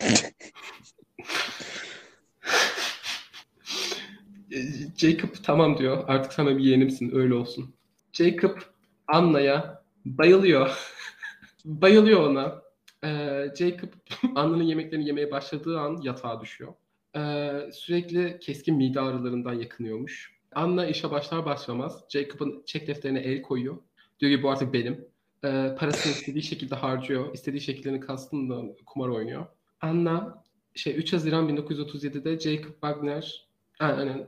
Jacob 4.96 5.28
tamam 5.42 5.78
diyor 5.78 6.04
artık 6.08 6.32
sana 6.32 6.58
bir 6.58 6.64
yeğenimsin 6.64 7.14
öyle 7.14 7.34
olsun. 7.34 7.74
Jacob 8.12 8.56
Anna'ya 9.06 9.82
bayılıyor. 10.04 10.78
bayılıyor 11.64 12.20
ona. 12.30 12.59
Ee, 13.04 13.46
Jacob 13.58 13.88
Anna'nın 14.34 14.62
yemeklerini 14.62 15.06
yemeye 15.06 15.30
başladığı 15.30 15.80
an 15.80 16.00
yatağa 16.02 16.40
düşüyor. 16.40 16.74
Ee, 17.16 17.70
sürekli 17.72 18.38
keskin 18.40 18.76
mide 18.76 19.00
ağrılarından 19.00 19.52
yakınıyormuş. 19.52 20.40
Anna 20.54 20.86
işe 20.86 21.10
başlar 21.10 21.44
başlamaz 21.44 22.04
Jacob'ın 22.08 22.62
çek 22.66 22.86
defterine 22.86 23.20
el 23.20 23.42
koyuyor. 23.42 23.76
Diyor 24.20 24.36
ki 24.36 24.42
bu 24.42 24.50
artık 24.50 24.72
benim. 24.72 25.04
Ee, 25.44 25.76
parasını 25.78 26.12
istediği 26.12 26.42
şekilde 26.42 26.74
harcıyor. 26.74 27.34
İstediği 27.34 27.60
şekillerini 27.60 28.00
kastım 28.00 28.50
da 28.50 28.76
kumar 28.86 29.08
oynuyor. 29.08 29.46
Anna 29.80 30.44
şey 30.74 30.96
3 30.96 31.12
Haziran 31.12 31.48
1937'de 31.48 32.40
Jacob 32.40 32.72
Wagner 32.72 33.50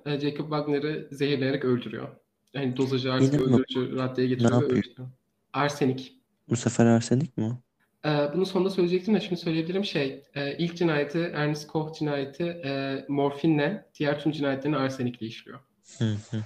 e, 0.07 0.21
Jacob 0.21 0.45
Wagner'ı 0.45 1.09
zehirleyerek 1.13 1.65
öldürüyor. 1.65 2.09
Yani 2.55 2.77
dozajı 2.77 3.13
artık 3.13 3.41
öldürücü 3.41 3.97
raddeye 3.97 4.29
getiriyor 4.29 4.51
ve 4.51 4.55
yapıyor? 4.55 4.79
öldürüyor. 4.79 5.09
Arsenik. 5.53 6.19
Bu 6.49 6.57
sefer 6.57 6.87
arsenik 6.87 7.39
mi 7.39 7.59
Ee, 8.07 8.29
bunu 8.35 8.47
sonunda 8.47 8.71
söyleyecektim 8.71 9.15
de 9.15 9.21
şimdi 9.21 9.41
söyleyebilirim 9.41 9.85
şey. 9.85 10.23
e, 10.35 10.57
ilk 10.59 10.77
cinayeti 10.77 11.19
Ernest 11.19 11.67
Koch 11.67 11.99
cinayeti 11.99 12.45
e, 12.45 13.05
morfinle, 13.09 13.87
diğer 13.99 14.21
tüm 14.21 14.33
cinayetlerini 14.33 14.77
arsenikle 14.77 15.27
işliyor. 15.27 15.59
Hı 15.99 16.05
hı. 16.05 16.37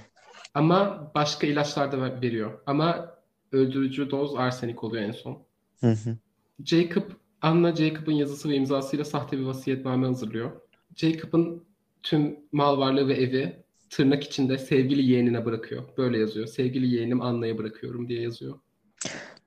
Ama 0.55 1.11
başka 1.15 1.47
ilaçlar 1.47 1.93
da 1.93 2.01
ver- 2.01 2.23
veriyor. 2.23 2.61
Ama 2.67 3.17
öldürücü 3.53 4.11
doz 4.11 4.35
arsenik 4.37 4.85
oluyor 4.85 5.03
en 5.03 5.13
son. 5.13 5.43
Hı 5.81 5.91
hı. 5.91 6.17
Jacob, 6.65 7.03
Anna 7.43 7.77
Jacob'ın 7.77 8.13
yazısı 8.13 8.49
ve 8.49 8.55
imzasıyla 8.55 9.05
sahte 9.05 9.39
bir 9.39 9.43
vasiyetname 9.43 10.07
hazırlıyor. 10.07 10.51
Jacob'ın 10.97 11.65
tüm 12.03 12.37
mal 12.53 12.79
varlığı 12.79 13.09
ve 13.09 13.15
evi 13.15 13.57
tırnak 13.91 14.25
içinde 14.25 14.59
sevgili 14.59 15.11
yeğenine 15.11 15.45
bırakıyor. 15.45 15.83
Böyle 15.99 16.19
yazıyor. 16.19 16.47
Sevgili 16.47 16.95
yeğenim 16.95 17.23
Anna'ya 17.23 17.59
bırakıyorum 17.59 18.09
diye 18.09 18.23
yazıyor. 18.23 18.59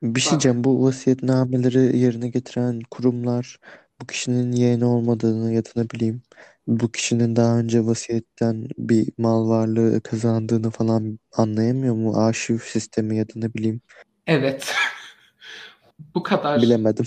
Bir 0.03 0.19
şey 0.19 0.31
Bak. 0.31 0.41
diyeceğim. 0.41 0.63
Bu 0.63 0.83
vasiyetnameleri 0.83 1.97
yerine 1.97 2.29
getiren 2.29 2.81
kurumlar 2.91 3.59
bu 4.01 4.07
kişinin 4.07 4.51
yeğeni 4.51 4.85
olmadığını 4.85 5.53
ya 5.53 5.65
da 5.65 5.69
ne 5.75 5.89
bileyim 5.89 6.21
bu 6.67 6.91
kişinin 6.91 7.35
daha 7.35 7.59
önce 7.59 7.85
vasiyetten 7.85 8.67
bir 8.77 9.07
mal 9.17 9.49
varlığı 9.49 10.01
kazandığını 10.01 10.71
falan 10.71 11.19
anlayamıyor 11.33 11.95
mu? 11.95 12.17
Arşiv 12.17 12.57
sistemi 12.57 13.17
ya 13.17 13.29
da 13.29 13.33
ne 13.35 13.53
bileyim. 13.53 13.81
Evet. 14.27 14.73
Bu 16.15 16.23
kadar 16.23 16.61
Bilemedim. 16.61 17.05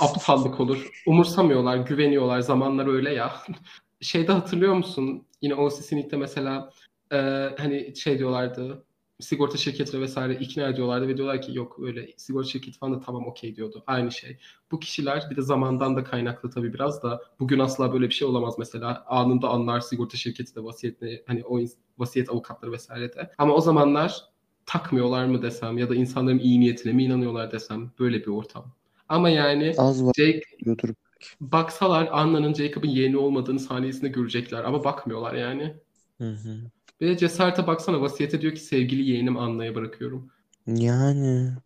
aptallık 0.00 0.60
olur. 0.60 0.90
Umursamıyorlar, 1.06 1.76
güveniyorlar. 1.76 2.40
Zamanlar 2.40 2.86
öyle 2.86 3.14
ya. 3.14 3.32
Şeyde 4.00 4.32
hatırlıyor 4.32 4.74
musun? 4.74 5.26
Yine 5.42 5.54
o 5.54 5.70
Sinik'te 5.70 6.16
mesela 6.16 6.70
e, 7.12 7.16
hani 7.58 7.96
şey 7.96 8.18
diyorlardı. 8.18 8.85
Sigorta 9.20 9.58
şirketleri 9.58 10.02
vesaire 10.02 10.34
ikna 10.34 10.68
ediyorlardı 10.68 11.08
ve 11.08 11.16
diyorlar 11.16 11.42
ki 11.42 11.54
yok 11.54 11.78
öyle 11.82 12.08
sigorta 12.16 12.48
şirketi 12.48 12.78
falan 12.78 12.94
da 12.94 13.00
tamam 13.00 13.26
okey 13.26 13.56
diyordu. 13.56 13.84
Aynı 13.86 14.12
şey. 14.12 14.38
Bu 14.70 14.80
kişiler 14.80 15.26
bir 15.30 15.36
de 15.36 15.42
zamandan 15.42 15.96
da 15.96 16.04
kaynaklı 16.04 16.50
tabii 16.50 16.74
biraz 16.74 17.02
da 17.02 17.22
bugün 17.40 17.58
asla 17.58 17.92
böyle 17.92 18.08
bir 18.08 18.14
şey 18.14 18.28
olamaz 18.28 18.54
mesela. 18.58 19.04
Anında 19.06 19.48
anlar 19.48 19.80
sigorta 19.80 20.16
şirketi 20.16 20.54
de 20.54 20.64
vasiyetle 20.64 21.22
hani 21.26 21.44
o 21.44 21.60
vasiyet 21.98 22.30
avukatları 22.30 22.72
vesaire 22.72 23.12
de. 23.12 23.30
Ama 23.38 23.54
o 23.54 23.60
zamanlar 23.60 24.24
takmıyorlar 24.66 25.26
mı 25.26 25.42
desem 25.42 25.78
ya 25.78 25.88
da 25.90 25.94
insanların 25.94 26.38
iyi 26.38 26.60
niyetine 26.60 26.92
mi 26.92 27.04
inanıyorlar 27.04 27.52
desem 27.52 27.90
böyle 27.98 28.20
bir 28.20 28.26
ortam. 28.30 28.72
Ama 29.08 29.28
yani 29.30 29.74
Az 29.78 30.04
var 30.04 30.12
Jake 30.16 30.42
diyordur. 30.64 30.88
baksalar 31.40 32.08
Anna'nın 32.12 32.54
Jacob'ın 32.54 32.88
yeğeni 32.88 33.16
olmadığını 33.16 33.60
saniyesinde 33.60 34.08
görecekler 34.08 34.64
ama 34.64 34.84
bakmıyorlar 34.84 35.34
yani. 35.34 35.76
Hı 36.18 36.30
hı. 36.30 36.70
Bir 37.00 37.08
de 37.08 37.16
cesarete 37.16 37.66
baksana 37.66 38.00
vasiyete 38.00 38.40
diyor 38.40 38.54
ki 38.54 38.60
sevgili 38.60 39.10
yeğenim 39.10 39.36
Anna'ya 39.36 39.74
bırakıyorum. 39.74 40.32
Yani 40.66 41.56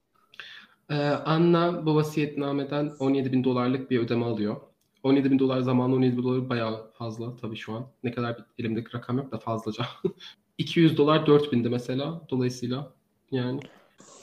Ee, 0.90 0.94
Anna 1.08 1.86
bu 1.86 1.94
vasiyetnameden 1.94 2.92
17 2.98 3.32
bin 3.32 3.44
dolarlık 3.44 3.90
bir 3.90 3.98
ödeme 4.00 4.24
alıyor. 4.24 4.56
17 5.02 5.30
bin 5.30 5.38
dolar 5.38 5.60
zamanla 5.60 5.96
17 5.96 6.16
bin 6.16 6.22
dolar 6.22 6.48
bayağı 6.48 6.92
fazla 6.92 7.36
tabii 7.36 7.56
şu 7.56 7.72
an. 7.72 7.86
Ne 8.04 8.12
kadar 8.12 8.38
bir 8.38 8.64
elimdeki 8.64 8.94
rakam 8.94 9.18
yok 9.18 9.32
da 9.32 9.38
fazlaca. 9.38 9.86
200 10.58 10.96
dolar 10.96 11.26
4 11.26 11.52
bindi 11.52 11.68
mesela 11.68 12.26
dolayısıyla 12.30 12.94
yani. 13.30 13.60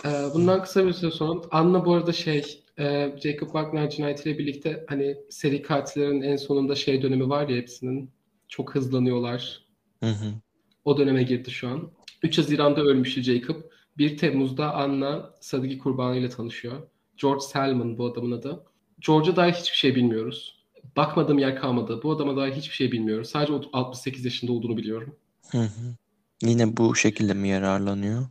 Ee, 0.05 0.09
bundan 0.33 0.63
kısa 0.63 0.87
bir 0.87 0.93
süre 0.93 1.11
sonra 1.11 1.41
Anna 1.51 1.85
bu 1.85 1.93
arada 1.93 2.13
şey 2.13 2.63
e, 2.79 3.15
Jacob 3.23 3.47
Wagner 3.47 3.89
cinayetiyle 3.89 4.39
birlikte 4.39 4.85
hani 4.89 5.17
seri 5.29 5.61
katillerin 5.61 6.21
en 6.21 6.35
sonunda 6.35 6.75
şey 6.75 7.01
dönemi 7.01 7.29
var 7.29 7.49
ya 7.49 7.57
hepsinin 7.57 8.11
çok 8.47 8.75
hızlanıyorlar. 8.75 9.67
hı 10.03 10.05
hı. 10.09 10.41
O 10.87 10.97
döneme 10.97 11.23
girdi 11.23 11.51
şu 11.51 11.67
an. 11.67 11.91
3 12.23 12.37
Haziran'da 12.37 12.81
ölmüştü 12.81 13.23
Jacob. 13.23 13.55
1 13.97 14.17
Temmuz'da 14.17 14.73
Anna 14.73 15.33
Sadiki 15.39 15.77
kurbanıyla 15.77 16.29
tanışıyor. 16.29 16.87
George 17.17 17.39
Salmon 17.39 17.97
bu 17.97 18.05
adamın 18.05 18.31
adı. 18.31 18.63
George'a 18.99 19.35
dair 19.35 19.53
hiçbir 19.53 19.77
şey 19.77 19.95
bilmiyoruz. 19.95 20.65
Bakmadığım 20.97 21.39
yer 21.39 21.55
kalmadı. 21.55 21.99
Bu 22.03 22.11
adama 22.11 22.37
dair 22.37 22.53
hiçbir 22.53 22.75
şey 22.75 22.91
bilmiyoruz. 22.91 23.29
Sadece 23.29 23.53
o 23.53 23.61
68 23.73 24.25
yaşında 24.25 24.51
olduğunu 24.51 24.77
biliyorum. 24.77 25.15
Hı 25.51 25.57
hı. 25.57 25.95
Yine 26.41 26.77
bu 26.77 26.95
şekilde 26.95 27.33
mi 27.33 27.47
yararlanıyor? 27.47 28.25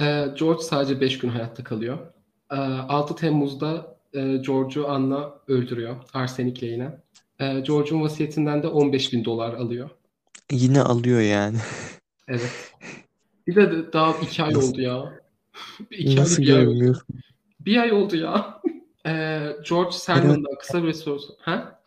Ee, 0.00 0.26
George 0.38 0.62
sadece 0.62 1.00
5 1.00 1.18
gün 1.18 1.28
hayatta 1.28 1.64
kalıyor. 1.64 1.98
Ee, 2.52 2.56
6 2.56 3.14
Temmuz'da 3.14 3.96
e, 4.12 4.36
George'u 4.36 4.88
Anna 4.88 5.34
öldürüyor. 5.48 5.96
Arsenikle 6.14 6.66
yine. 6.66 7.00
Ee, 7.40 7.60
George'un 7.60 8.02
vasiyetinden 8.02 8.62
de 8.62 8.66
15 8.66 9.12
bin 9.12 9.24
dolar 9.24 9.54
alıyor. 9.54 9.90
Yine 10.52 10.80
alıyor 10.80 11.20
yani. 11.20 11.58
Evet. 12.30 12.72
Bir 13.46 13.56
de 13.56 13.92
daha 13.92 14.16
2 14.22 14.42
ay 14.42 14.56
oldu 14.56 14.80
ya. 14.80 15.20
2 15.90 16.08
ay 16.10 16.16
Nasıl 16.16 16.42
bir 16.42 16.56
ay 16.56 16.66
oldu. 16.68 16.98
Bir 17.60 17.76
ay 17.76 17.92
oldu 17.92 18.16
ya. 18.16 18.60
Ee, 19.06 19.56
George 19.68 19.92
Selman'dan 19.92 20.54
kısa 20.60 20.84
bir 20.84 20.92
soru. 20.92 21.20
Ha? 21.40 21.80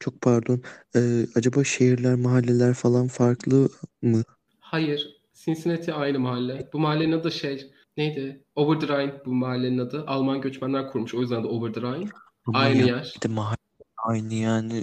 Çok 0.00 0.20
pardon. 0.20 0.62
Ee, 0.96 1.26
acaba 1.34 1.64
şehirler, 1.64 2.14
mahalleler 2.14 2.74
falan 2.74 3.08
farklı 3.08 3.68
mı? 4.02 4.22
Hayır. 4.60 5.16
Cincinnati 5.34 5.92
aynı 5.92 6.18
mahalle. 6.18 6.68
Bu 6.72 6.78
mahallenin 6.78 7.12
adı 7.12 7.32
şey 7.32 7.70
neydi? 7.96 8.44
Over 8.56 8.80
the 8.80 8.88
Rhine 8.88 9.12
bu 9.26 9.34
mahallenin 9.34 9.78
adı. 9.78 10.04
Alman 10.06 10.40
göçmenler 10.40 10.90
kurmuş. 10.90 11.14
O 11.14 11.20
yüzden 11.20 11.42
de 11.44 11.46
Over 11.46 11.72
the 11.72 11.80
Rhine. 11.80 12.08
Ama 12.46 12.58
Aynı 12.58 12.78
ya 12.80 12.86
yer. 12.86 13.12
bir 13.16 13.28
de 13.28 13.34
mahalle 13.34 13.56
aynı 13.96 14.34
yani 14.34 14.82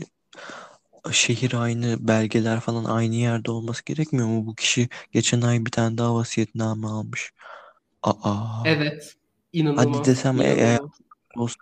şehir 1.12 1.54
aynı, 1.54 2.08
belgeler 2.08 2.60
falan 2.60 2.86
aynı 2.86 3.16
yerde 3.16 3.52
olması 3.52 3.86
gerekmiyor 3.86 4.28
mu? 4.28 4.46
Bu 4.46 4.56
kişi 4.56 4.90
geçen 5.12 5.42
ay 5.42 5.66
bir 5.66 5.72
tane 5.72 5.98
daha 5.98 6.16
vasiyetname 6.16 6.88
almış. 6.88 7.32
Aa. 8.04 8.64
Evet. 8.66 9.16
İnanılmaz. 9.54 9.98
Hadi 9.98 10.10
desem 10.10 10.42
eğer 10.42 10.74
inanılmaz. 10.76 10.92
olsa, 11.36 11.56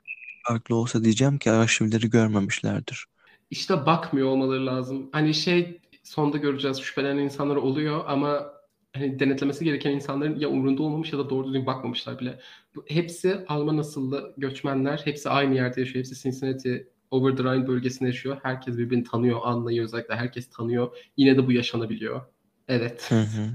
farklı 0.47 0.75
olsa 0.75 1.03
diyeceğim 1.03 1.37
ki 1.37 1.51
arşivleri 1.51 2.09
görmemişlerdir. 2.09 3.05
İşte 3.51 3.85
bakmıyor 3.85 4.27
olmaları 4.27 4.65
lazım. 4.65 5.09
Hani 5.11 5.33
şey 5.33 5.81
sonda 6.03 6.37
göreceğiz 6.37 6.77
şüphelenen 6.77 7.23
insanlar 7.23 7.55
oluyor 7.55 8.03
ama 8.07 8.53
hani 8.93 9.19
denetlemesi 9.19 9.65
gereken 9.65 9.91
insanların 9.91 10.39
ya 10.39 10.49
umurunda 10.49 10.83
olmamış 10.83 11.13
ya 11.13 11.19
da 11.19 11.29
doğru 11.29 11.47
düzgün 11.47 11.65
bakmamışlar 11.65 12.19
bile. 12.19 12.39
Bu, 12.75 12.85
hepsi 12.87 13.45
Alman 13.47 13.77
asıllı 13.77 14.33
göçmenler. 14.37 15.01
Hepsi 15.05 15.29
aynı 15.29 15.55
yerde 15.55 15.79
yaşıyor. 15.79 16.05
Hepsi 16.05 16.23
Cincinnati 16.23 16.87
Over 17.11 17.35
the 17.35 17.43
Rhine 17.43 17.67
bölgesinde 17.67 18.09
yaşıyor. 18.09 18.37
Herkes 18.43 18.77
birbirini 18.77 19.03
tanıyor, 19.03 19.39
anlayıyor 19.43 19.85
özellikle. 19.85 20.15
Herkes 20.15 20.49
tanıyor. 20.49 20.97
Yine 21.17 21.37
de 21.37 21.47
bu 21.47 21.51
yaşanabiliyor. 21.51 22.21
Evet. 22.67 23.11
Hı 23.11 23.19
hı. 23.19 23.49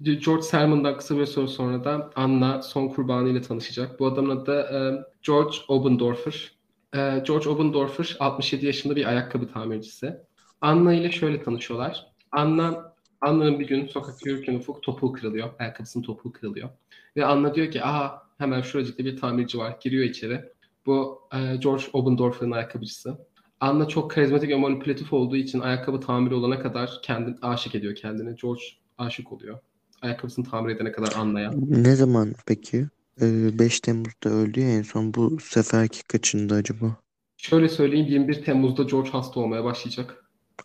George 0.24 0.42
Selman'dan 0.42 0.96
kısa 0.96 1.18
bir 1.18 1.26
süre 1.26 1.46
sonra 1.46 1.84
da 1.84 2.10
Anna 2.16 2.62
son 2.62 2.88
kurbanı 2.88 3.28
ile 3.28 3.42
tanışacak. 3.42 4.00
Bu 4.00 4.06
adamın 4.06 4.36
adı 4.36 4.60
e, 4.60 4.78
George 5.22 5.56
Obendorfer. 5.68 6.52
E, 6.94 7.22
George 7.26 7.48
Obendorfer 7.48 8.16
67 8.20 8.66
yaşında 8.66 8.96
bir 8.96 9.06
ayakkabı 9.06 9.52
tamircisi. 9.52 10.16
Anna 10.60 10.94
ile 10.94 11.12
şöyle 11.12 11.42
tanışıyorlar. 11.42 12.06
Anna 12.32 12.94
Anna'nın 13.20 13.60
bir 13.60 13.66
gün 13.66 13.86
sokakta 13.86 14.30
yürürken 14.30 14.54
ufuk 14.54 14.82
topuğu 14.82 15.12
kırılıyor. 15.12 15.50
Ayakkabısının 15.58 16.04
topuğu 16.04 16.32
kırılıyor. 16.32 16.68
Ve 17.16 17.26
Anna 17.26 17.54
diyor 17.54 17.70
ki 17.70 17.84
aha 17.84 18.28
hemen 18.38 18.62
şuracıkta 18.62 19.04
bir 19.04 19.16
tamirci 19.16 19.58
var. 19.58 19.76
Giriyor 19.80 20.04
içeri. 20.04 20.52
Bu 20.86 21.28
e, 21.34 21.56
George 21.56 21.84
Obendorfer'ın 21.92 22.50
ayakkabıcısı. 22.50 23.18
Anna 23.60 23.88
çok 23.88 24.10
karizmatik 24.10 24.50
ve 24.50 24.56
manipülatif 24.56 25.12
olduğu 25.12 25.36
için 25.36 25.60
ayakkabı 25.60 26.00
tamiri 26.00 26.34
olana 26.34 26.58
kadar 26.58 27.00
kendini 27.02 27.36
aşık 27.42 27.74
ediyor 27.74 27.94
kendini. 27.94 28.36
George 28.36 28.62
aşık 28.98 29.32
oluyor. 29.32 29.58
Ayakkabısını 30.02 30.44
tamir 30.44 30.74
edene 30.74 30.92
kadar 30.92 31.12
Anna'ya. 31.16 31.50
Ne 31.68 31.96
zaman 31.96 32.34
peki? 32.46 32.86
Ee, 33.20 33.58
5 33.58 33.80
Temmuz'da 33.80 34.30
öldü 34.30 34.60
ya 34.60 34.68
en 34.68 34.82
son. 34.82 35.14
Bu 35.14 35.40
seferki 35.40 36.04
kaçında 36.04 36.54
acaba? 36.54 36.96
Şöyle 37.36 37.68
söyleyeyim 37.68 38.06
21 38.06 38.44
Temmuz'da 38.44 38.82
George 38.82 39.10
hasta 39.10 39.40
olmaya 39.40 39.64
başlayacak. 39.64 40.24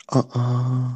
Aa. 0.10 0.90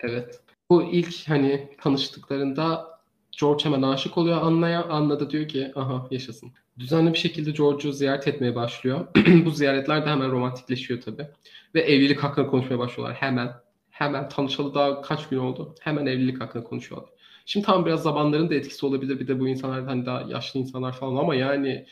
Evet. 0.00 0.40
Bu 0.70 0.82
ilk 0.82 1.28
hani 1.28 1.70
tanıştıklarında 1.80 2.91
George 3.40 3.64
hemen 3.64 3.82
aşık 3.82 4.18
oluyor 4.18 4.42
Anna'ya. 4.42 4.84
Anna 4.84 5.20
da 5.20 5.30
diyor 5.30 5.48
ki 5.48 5.72
aha 5.74 6.06
yaşasın. 6.10 6.52
Düzenli 6.78 7.12
bir 7.12 7.18
şekilde 7.18 7.50
George'u 7.50 7.92
ziyaret 7.92 8.28
etmeye 8.28 8.54
başlıyor. 8.54 9.06
Bu 9.44 9.50
ziyaretler 9.50 10.06
de 10.06 10.10
hemen 10.10 10.30
romantikleşiyor 10.30 11.00
tabii. 11.00 11.26
Ve 11.74 11.80
evlilik 11.80 12.18
hakkında 12.18 12.46
konuşmaya 12.46 12.78
başlıyorlar 12.78 13.16
hemen. 13.16 13.52
Hemen 13.90 14.28
tanışalı 14.28 14.74
daha 14.74 15.02
kaç 15.02 15.28
gün 15.28 15.38
oldu. 15.38 15.74
Hemen 15.80 16.06
evlilik 16.06 16.40
hakkında 16.40 16.64
konuşuyorlar. 16.64 17.10
Şimdi 17.46 17.66
tam 17.66 17.86
biraz 17.86 18.02
zamanların 18.02 18.50
da 18.50 18.54
etkisi 18.54 18.86
olabilir. 18.86 19.20
Bir 19.20 19.28
de 19.28 19.40
bu 19.40 19.48
insanlar 19.48 19.84
hani 19.84 20.06
daha 20.06 20.22
yaşlı 20.22 20.60
insanlar 20.60 20.92
falan 20.92 21.16
ama 21.16 21.34
yani 21.34 21.86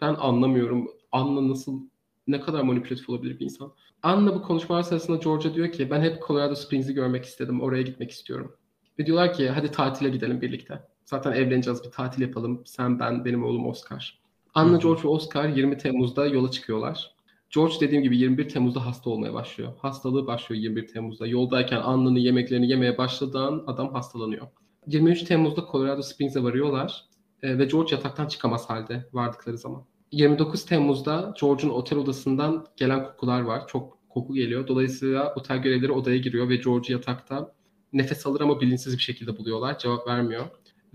ben 0.00 0.14
anlamıyorum. 0.14 0.88
Anna 1.12 1.48
nasıl 1.48 1.80
ne 2.26 2.40
kadar 2.40 2.62
manipülatif 2.62 3.10
olabilir 3.10 3.40
bir 3.40 3.44
insan. 3.44 3.72
Anna 4.02 4.34
bu 4.34 4.42
konuşmalar 4.42 4.82
sırasında 4.82 5.16
George'a 5.16 5.54
diyor 5.54 5.72
ki 5.72 5.90
ben 5.90 6.00
hep 6.00 6.22
Colorado 6.26 6.54
Springs'i 6.54 6.94
görmek 6.94 7.24
istedim. 7.24 7.60
Oraya 7.60 7.82
gitmek 7.82 8.10
istiyorum. 8.10 8.56
Ve 8.98 9.06
diyorlar 9.06 9.32
ki 9.32 9.48
hadi 9.48 9.70
tatile 9.70 10.08
gidelim 10.08 10.40
birlikte. 10.40 10.82
Zaten 11.04 11.32
evleneceğiz 11.32 11.84
bir 11.84 11.90
tatil 11.90 12.22
yapalım. 12.22 12.62
Sen, 12.64 13.00
ben, 13.00 13.24
benim 13.24 13.44
oğlum 13.44 13.66
Oscar. 13.66 14.18
Anna, 14.54 14.76
George 14.76 15.02
ve 15.02 15.08
Oscar 15.08 15.48
20 15.48 15.78
Temmuz'da 15.78 16.26
yola 16.26 16.50
çıkıyorlar. 16.50 17.14
George 17.54 17.74
dediğim 17.80 18.02
gibi 18.02 18.18
21 18.18 18.48
Temmuz'da 18.48 18.86
hasta 18.86 19.10
olmaya 19.10 19.34
başlıyor. 19.34 19.72
Hastalığı 19.78 20.26
başlıyor 20.26 20.62
21 20.62 20.86
Temmuz'da. 20.86 21.26
Yoldayken 21.26 21.76
Anna'nın 21.76 22.18
yemeklerini 22.18 22.68
yemeye 22.68 22.98
başladığı 22.98 23.38
an 23.38 23.64
adam 23.66 23.92
hastalanıyor. 23.92 24.46
23 24.86 25.22
Temmuz'da 25.22 25.64
Colorado 25.72 26.02
Springs'e 26.02 26.42
varıyorlar 26.42 27.04
e, 27.42 27.58
ve 27.58 27.64
George 27.64 27.94
yataktan 27.94 28.26
çıkamaz 28.26 28.70
halde 28.70 29.08
vardıkları 29.12 29.58
zaman. 29.58 29.84
29 30.12 30.64
Temmuz'da 30.66 31.34
George'un 31.40 31.70
otel 31.70 31.98
odasından 31.98 32.66
gelen 32.76 33.04
kokular 33.04 33.40
var. 33.40 33.66
Çok 33.66 33.98
koku 34.08 34.34
geliyor. 34.34 34.68
Dolayısıyla 34.68 35.34
otel 35.34 35.58
görevlileri 35.58 35.92
odaya 35.92 36.16
giriyor 36.16 36.48
ve 36.48 36.56
George'u 36.56 36.92
yatakta 36.92 37.52
nefes 37.92 38.26
alır 38.26 38.40
ama 38.40 38.60
bilinçsiz 38.60 38.96
bir 38.96 39.02
şekilde 39.02 39.38
buluyorlar. 39.38 39.78
Cevap 39.78 40.06
vermiyor. 40.06 40.44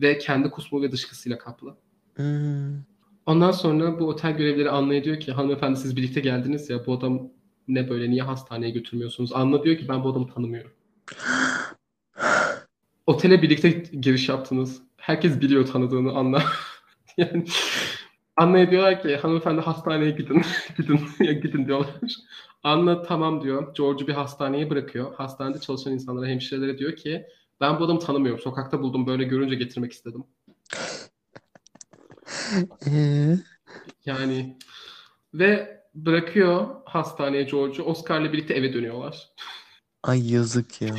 Ve 0.01 0.17
kendi 0.17 0.49
kusmu 0.49 0.81
ve 0.81 0.91
dışkısıyla 0.91 1.37
kaplı. 1.37 1.77
Hmm. 2.15 2.83
Ondan 3.25 3.51
sonra 3.51 3.99
bu 3.99 4.07
otel 4.07 4.37
görevlileri 4.37 4.69
Anna'ya 4.69 5.03
diyor 5.03 5.19
ki 5.19 5.31
hanımefendi 5.31 5.79
siz 5.79 5.95
birlikte 5.95 6.21
geldiniz 6.21 6.69
ya 6.69 6.85
bu 6.85 6.93
adam 6.93 7.29
ne 7.67 7.89
böyle 7.89 8.09
niye 8.09 8.23
hastaneye 8.23 8.71
götürmüyorsunuz? 8.71 9.33
Anna 9.33 9.63
diyor 9.63 9.77
ki 9.77 9.87
ben 9.89 10.03
bu 10.03 10.09
adamı 10.09 10.27
tanımıyorum. 10.27 10.71
Otele 13.07 13.41
birlikte 13.41 13.69
giriş 14.01 14.29
yaptınız. 14.29 14.81
Herkes 14.97 15.41
biliyor 15.41 15.67
tanıdığını 15.67 16.11
Anna. 16.11 16.43
yani 17.17 17.45
Anna'ya 18.37 18.71
diyorlar 18.71 19.01
ki 19.01 19.15
hanımefendi 19.15 19.61
hastaneye 19.61 20.11
gidin. 20.11 20.41
gidin 20.77 20.99
ya 21.19 21.31
gidin 21.43 21.67
diyorlar. 21.67 22.15
Anna 22.63 23.01
tamam 23.01 23.43
diyor. 23.43 23.75
George'u 23.75 24.07
bir 24.07 24.13
hastaneye 24.13 24.69
bırakıyor. 24.69 25.15
Hastanede 25.15 25.59
çalışan 25.59 25.93
insanlara, 25.93 26.27
hemşirelere 26.27 26.77
diyor 26.77 26.95
ki 26.95 27.25
ben 27.61 27.79
bu 27.79 27.83
adamı 27.83 27.99
tanımıyorum. 27.99 28.41
Sokakta 28.41 28.81
buldum. 28.81 29.07
Böyle 29.07 29.23
görünce 29.23 29.55
getirmek 29.55 29.91
istedim. 29.91 30.23
Ee? 32.87 33.37
Yani 34.05 34.57
ve 35.33 35.81
bırakıyor 35.95 36.67
hastaneye 36.85 37.43
George'u. 37.43 37.83
Oscar'la 37.83 38.33
birlikte 38.33 38.53
eve 38.53 38.73
dönüyorlar. 38.73 39.29
Ay 40.03 40.33
yazık 40.33 40.81
ya. 40.81 40.95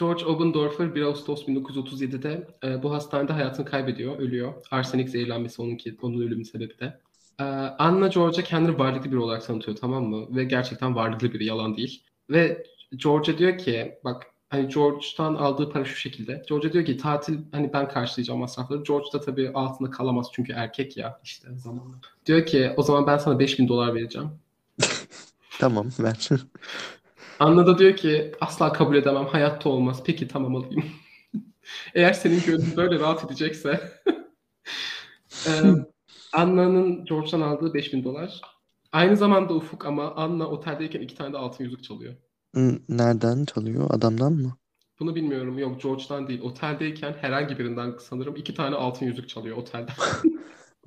George 0.00 0.24
Obendorfer 0.24 0.94
1 0.94 1.02
Ağustos 1.02 1.42
1937'de 1.48 2.48
e, 2.64 2.82
bu 2.82 2.92
hastanede 2.92 3.32
hayatını 3.32 3.66
kaybediyor, 3.66 4.18
ölüyor. 4.18 4.54
Arsenik 4.70 5.08
zehirlenmesi 5.08 5.62
onunki, 5.62 5.96
onun 6.02 6.20
ölümün 6.20 6.42
sebebi 6.42 6.78
de. 6.78 7.00
E, 7.40 7.44
Anna 7.78 8.08
George'a 8.08 8.44
kendini 8.44 8.78
varlıklı 8.78 9.10
biri 9.10 9.18
olarak 9.18 9.46
tanıtıyor 9.46 9.76
tamam 9.76 10.04
mı? 10.04 10.36
Ve 10.36 10.44
gerçekten 10.44 10.94
varlıklı 10.94 11.32
biri, 11.32 11.44
yalan 11.44 11.76
değil. 11.76 12.02
Ve 12.30 12.66
George'a 12.96 13.38
diyor 13.38 13.58
ki 13.58 13.94
bak 14.04 14.26
hani 14.48 14.68
George'dan 14.68 15.34
aldığı 15.34 15.70
para 15.70 15.84
şu 15.84 15.96
şekilde. 15.96 16.42
George'a 16.48 16.72
diyor 16.72 16.84
ki 16.84 16.96
tatil 16.96 17.38
hani 17.52 17.72
ben 17.72 17.88
karşılayacağım 17.88 18.40
masrafları. 18.40 18.82
George 18.82 19.06
da 19.12 19.20
tabii 19.20 19.50
altında 19.54 19.90
kalamaz 19.90 20.26
çünkü 20.32 20.52
erkek 20.52 20.96
ya 20.96 21.20
işte 21.24 21.48
zamanla. 21.56 21.96
Diyor 22.26 22.46
ki 22.46 22.72
o 22.76 22.82
zaman 22.82 23.06
ben 23.06 23.18
sana 23.18 23.38
5000 23.38 23.68
dolar 23.68 23.94
vereceğim. 23.94 24.30
Tamam 25.60 25.86
ver. 25.98 26.28
Anna 27.40 27.66
da 27.66 27.78
diyor 27.78 27.96
ki 27.96 28.32
asla 28.40 28.72
kabul 28.72 28.96
edemem 28.96 29.26
hayatta 29.26 29.68
olmaz. 29.68 30.02
Peki 30.06 30.28
tamam 30.28 30.56
alayım. 30.56 30.84
Eğer 31.94 32.12
senin 32.12 32.42
gönlün 32.46 32.76
böyle 32.76 32.98
rahat 32.98 33.24
edecekse. 33.24 33.92
ee, 35.46 35.50
Anna'nın 36.32 37.04
George'dan 37.04 37.40
aldığı 37.40 37.74
5000 37.74 38.04
dolar. 38.04 38.40
Aynı 38.92 39.16
zamanda 39.16 39.54
Ufuk 39.54 39.86
ama 39.86 40.14
Anna 40.14 40.46
oteldeyken 40.46 41.00
iki 41.00 41.14
tane 41.14 41.32
de 41.32 41.38
altın 41.38 41.64
yüzük 41.64 41.84
çalıyor. 41.84 42.14
Nereden 42.88 43.44
çalıyor? 43.44 43.86
Adamdan 43.90 44.32
mı? 44.32 44.56
Bunu 45.00 45.14
bilmiyorum. 45.14 45.58
Yok 45.58 45.82
George'dan 45.82 46.28
değil. 46.28 46.40
Oteldeyken 46.40 47.12
herhangi 47.20 47.58
birinden 47.58 47.96
sanırım 48.00 48.36
iki 48.36 48.54
tane 48.54 48.76
altın 48.76 49.06
yüzük 49.06 49.28
çalıyor 49.28 49.56
otelde. 49.56 49.90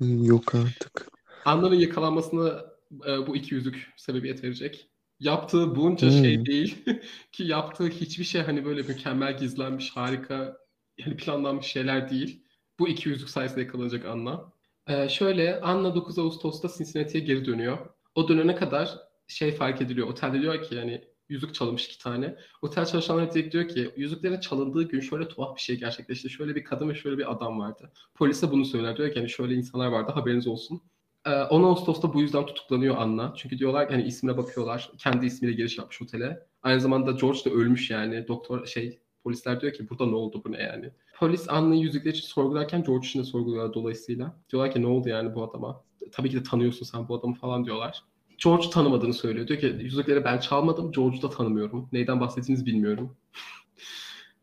Yok 0.00 0.54
artık. 0.54 1.08
Anna'nın 1.44 1.74
yakalanmasına 1.74 2.64
e, 3.06 3.26
bu 3.26 3.36
iki 3.36 3.54
yüzük 3.54 3.92
sebebiyet 3.96 4.44
verecek. 4.44 4.93
Yaptığı 5.24 5.74
bunca 5.76 6.10
şey 6.10 6.36
Hmm. 6.38 6.46
değil 6.46 6.84
ki 7.32 7.44
yaptığı 7.44 7.88
hiçbir 7.88 8.24
şey 8.24 8.42
hani 8.42 8.64
böyle 8.64 8.82
mükemmel 8.82 9.38
gizlenmiş, 9.38 9.90
harika, 9.96 10.56
yani 10.98 11.16
planlanmış 11.16 11.66
şeyler 11.66 12.10
değil. 12.10 12.44
Bu 12.78 12.88
iki 12.88 13.08
yüzük 13.08 13.30
sayesinde 13.30 13.60
yakalanacak 13.60 14.04
Anna. 14.06 14.52
Ee, 14.88 15.08
şöyle 15.08 15.60
Anna 15.60 15.94
9 15.94 16.18
Ağustos'ta 16.18 16.68
Cincinnati'ye 16.78 17.24
geri 17.24 17.44
dönüyor. 17.44 17.78
O 18.14 18.28
dönene 18.28 18.54
kadar 18.56 18.98
şey 19.28 19.52
fark 19.52 19.82
ediliyor. 19.82 20.08
Otelde 20.08 20.40
diyor 20.40 20.62
ki 20.62 20.74
yani 20.74 21.04
yüzük 21.28 21.54
çalınmış 21.54 21.86
iki 21.86 21.98
tane. 21.98 22.36
Otel 22.62 22.86
çalışanları 22.86 23.32
direkt 23.34 23.52
diyor 23.52 23.68
ki 23.68 23.90
yüzüklerin 23.96 24.40
çalındığı 24.40 24.82
gün 24.88 25.00
şöyle 25.00 25.28
tuhaf 25.28 25.56
bir 25.56 25.60
şey 25.60 25.76
gerçekleşti. 25.78 26.30
Şöyle 26.30 26.54
bir 26.54 26.64
kadın 26.64 26.88
ve 26.88 26.94
şöyle 26.94 27.18
bir 27.18 27.32
adam 27.32 27.58
vardı. 27.60 27.92
Polise 28.14 28.50
bunu 28.50 28.64
söyler. 28.64 28.96
Diyor 28.96 29.12
ki 29.12 29.18
hani 29.20 29.30
şöyle 29.30 29.54
insanlar 29.54 29.86
vardı 29.88 30.12
haberiniz 30.12 30.46
olsun. 30.46 30.82
Ee, 31.26 31.30
10 31.30 31.62
Ağustos'ta 31.62 32.14
bu 32.14 32.20
yüzden 32.20 32.46
tutuklanıyor 32.46 32.96
Anna. 32.96 33.32
Çünkü 33.36 33.58
diyorlar 33.58 33.90
hani 33.90 34.02
ismine 34.02 34.36
bakıyorlar. 34.36 34.90
Kendi 34.98 35.26
ismiyle 35.26 35.56
giriş 35.56 35.78
yapmış 35.78 36.02
otele. 36.02 36.46
Aynı 36.62 36.80
zamanda 36.80 37.12
George 37.12 37.38
da 37.44 37.50
ölmüş 37.50 37.90
yani. 37.90 38.28
Doktor 38.28 38.66
şey 38.66 39.00
polisler 39.24 39.60
diyor 39.60 39.72
ki 39.72 39.90
burada 39.90 40.06
ne 40.06 40.14
oldu 40.14 40.42
bu 40.44 40.52
ne 40.52 40.62
yani. 40.62 40.90
Polis 41.18 41.48
Anna'yı 41.48 41.80
yüzükleri 41.80 42.16
için 42.16 42.28
sorgularken 42.28 42.84
George 42.84 43.06
için 43.06 43.20
de 43.20 43.24
sorguluyorlar 43.24 43.74
dolayısıyla. 43.74 44.36
Diyorlar 44.50 44.72
ki 44.72 44.82
ne 44.82 44.86
oldu 44.86 45.08
yani 45.08 45.34
bu 45.34 45.44
adama. 45.44 45.84
Tabii 46.12 46.30
ki 46.30 46.36
de 46.36 46.42
tanıyorsun 46.42 46.86
sen 46.86 47.08
bu 47.08 47.14
adamı 47.14 47.34
falan 47.34 47.64
diyorlar. 47.64 48.04
George 48.44 48.70
tanımadığını 48.70 49.14
söylüyor. 49.14 49.48
Diyor 49.48 49.60
ki 49.60 49.66
yüzükleri 49.66 50.24
ben 50.24 50.38
çalmadım. 50.38 50.92
George'u 50.92 51.22
da 51.22 51.30
tanımıyorum. 51.30 51.88
Neyden 51.92 52.20
bahsettiğinizi 52.20 52.66
bilmiyorum. 52.66 53.16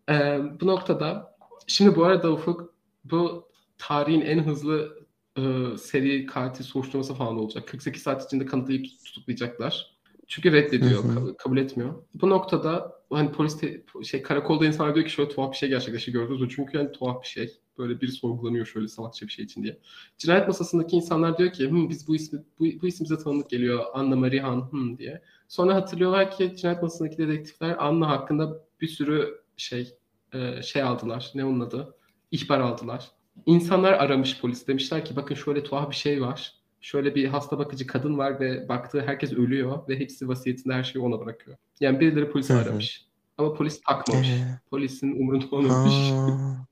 Ee, 0.09 0.39
bu 0.61 0.67
noktada 0.67 1.37
şimdi 1.67 1.95
bu 1.95 2.03
arada 2.03 2.31
Ufuk 2.31 2.73
bu 3.03 3.47
tarihin 3.77 4.21
en 4.21 4.39
hızlı 4.39 5.00
e, 5.37 5.41
seri 5.77 6.25
katil 6.25 6.63
soruşturması 6.63 7.13
falan 7.13 7.37
olacak. 7.37 7.67
48 7.67 8.01
saat 8.03 8.25
içinde 8.25 8.45
kanıtlayıp 8.45 8.85
tutuklayacaklar. 9.05 9.91
Çünkü 10.27 10.51
reddediyor, 10.51 11.03
hı. 11.03 11.37
kabul, 11.37 11.57
etmiyor. 11.57 11.93
Bu 12.13 12.29
noktada 12.29 13.01
hani 13.09 13.31
polis 13.31 13.61
de- 13.61 13.83
şey 14.03 14.21
karakolda 14.21 14.65
insanlar 14.65 14.95
diyor 14.95 15.05
ki 15.05 15.11
şöyle 15.11 15.29
tuhaf 15.29 15.51
bir 15.51 15.57
şey 15.57 15.69
gerçekleşti 15.69 16.11
gördünüz 16.11 16.41
mü? 16.41 16.49
Çünkü 16.49 16.77
yani 16.77 16.91
tuhaf 16.91 17.21
bir 17.23 17.27
şey. 17.27 17.57
Böyle 17.77 18.01
biri 18.01 18.11
sorgulanıyor 18.11 18.65
şöyle 18.65 18.87
salakça 18.87 19.27
bir 19.27 19.31
şey 19.31 19.45
için 19.45 19.63
diye. 19.63 19.79
Cinayet 20.17 20.47
masasındaki 20.47 20.95
insanlar 20.95 21.37
diyor 21.37 21.51
ki 21.51 21.71
"Hı, 21.71 21.89
biz 21.89 22.07
bu 22.07 22.15
ismi 22.15 22.39
bu, 22.59 22.65
bu 22.81 22.87
isim 22.87 23.03
bize 23.03 23.17
tanıdık 23.17 23.49
geliyor. 23.49 23.83
Anna 23.93 24.15
Marie 24.15 24.39
Han 24.39 24.69
hı, 24.71 24.97
diye. 24.97 25.21
Sonra 25.47 25.75
hatırlıyorlar 25.75 26.31
ki 26.31 26.55
cinayet 26.57 26.83
masasındaki 26.83 27.17
dedektifler 27.17 27.75
Anna 27.79 28.09
hakkında 28.09 28.63
bir 28.81 28.87
sürü 28.87 29.41
şey 29.57 29.93
e, 30.33 30.61
şey 30.61 30.81
aldılar. 30.83 31.31
Ne 31.35 31.45
onun 31.45 31.59
adı? 31.59 31.95
İhbar 32.31 32.59
aldılar. 32.59 33.11
İnsanlar 33.45 33.93
aramış 33.93 34.41
polis. 34.41 34.67
Demişler 34.67 35.05
ki 35.05 35.15
bakın 35.15 35.35
şöyle 35.35 35.63
tuhaf 35.63 35.89
bir 35.89 35.95
şey 35.95 36.21
var. 36.21 36.53
Şöyle 36.81 37.15
bir 37.15 37.27
hasta 37.27 37.59
bakıcı 37.59 37.87
kadın 37.87 38.17
var 38.17 38.39
ve 38.39 38.69
baktığı 38.69 39.01
herkes 39.01 39.33
ölüyor 39.33 39.87
ve 39.89 39.99
hepsi 39.99 40.27
vasiyetinde 40.27 40.73
her 40.73 40.83
şeyi 40.83 41.05
ona 41.05 41.19
bırakıyor. 41.19 41.57
Yani 41.79 41.99
birileri 41.99 42.31
polisi 42.31 42.53
aramış. 42.53 43.05
Ama 43.37 43.53
polis 43.53 43.81
takmamış. 43.81 44.29
Ee, 44.29 44.59
Polisin 44.69 45.11
umurunda 45.21 45.55
olmamış. 45.55 45.93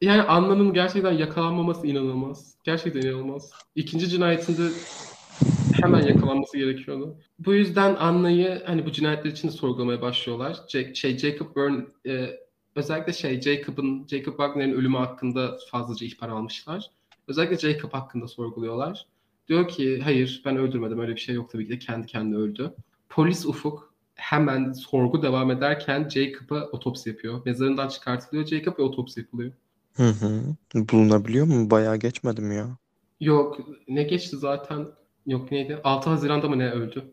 Yani 0.00 0.22
Anna'nın 0.22 0.72
gerçekten 0.72 1.12
yakalanmaması 1.12 1.86
inanılmaz. 1.86 2.54
Gerçekten 2.64 3.00
inanılmaz. 3.00 3.50
İkinci 3.74 4.08
cinayetinde 4.08 4.62
hemen 5.82 6.06
yakalanması 6.06 6.58
gerekiyordu. 6.58 7.16
Bu 7.38 7.54
yüzden 7.54 7.94
Anna'yı 7.94 8.62
hani 8.66 8.86
bu 8.86 8.92
cinayetler 8.92 9.30
için 9.30 9.48
de 9.48 9.52
sorgulamaya 9.52 10.02
başlıyorlar. 10.02 10.56
Jack, 10.68 10.96
şey 10.96 11.18
Jacob 11.18 11.56
Byrne 11.56 11.84
e, 12.06 12.30
özellikle 12.76 13.12
şey 13.12 13.40
Jacob'ın 13.40 14.06
Jacob 14.06 14.32
Wagner'in 14.32 14.74
ölümü 14.74 14.96
hakkında 14.96 15.58
fazlaca 15.70 16.06
ihbar 16.06 16.28
almışlar. 16.28 16.90
Özellikle 17.28 17.56
Jacob 17.56 17.92
hakkında 17.92 18.28
sorguluyorlar. 18.28 19.06
Diyor 19.48 19.68
ki 19.68 20.00
hayır 20.04 20.42
ben 20.44 20.56
öldürmedim 20.56 20.98
öyle 20.98 21.14
bir 21.14 21.20
şey 21.20 21.34
yok 21.34 21.50
tabii 21.50 21.66
ki 21.66 21.72
de 21.72 21.78
kendi 21.78 22.06
kendine 22.06 22.36
öldü. 22.36 22.74
Polis 23.08 23.46
Ufuk 23.46 23.94
hemen 24.14 24.72
sorgu 24.72 25.22
devam 25.22 25.50
ederken 25.50 26.08
Jacob'a 26.08 26.62
otopsi 26.62 27.08
yapıyor. 27.08 27.42
Mezarından 27.44 27.88
çıkartılıyor 27.88 28.46
Jacob 28.46 28.78
ve 28.78 28.82
otopsi 28.82 29.20
yapılıyor. 29.20 29.52
Hı 29.94 30.08
hı. 30.08 30.42
Bulunabiliyor 30.74 31.46
mu? 31.46 31.70
Bayağı 31.70 31.96
geçmedi 31.96 32.40
mi 32.40 32.54
ya? 32.54 32.76
Yok 33.20 33.58
ne 33.88 34.02
geçti 34.02 34.36
zaten 34.36 34.86
yok 35.26 35.52
neydi 35.52 35.80
6 35.84 36.10
Haziran'da 36.10 36.48
mı 36.48 36.58
ne 36.58 36.70
öldü? 36.70 37.04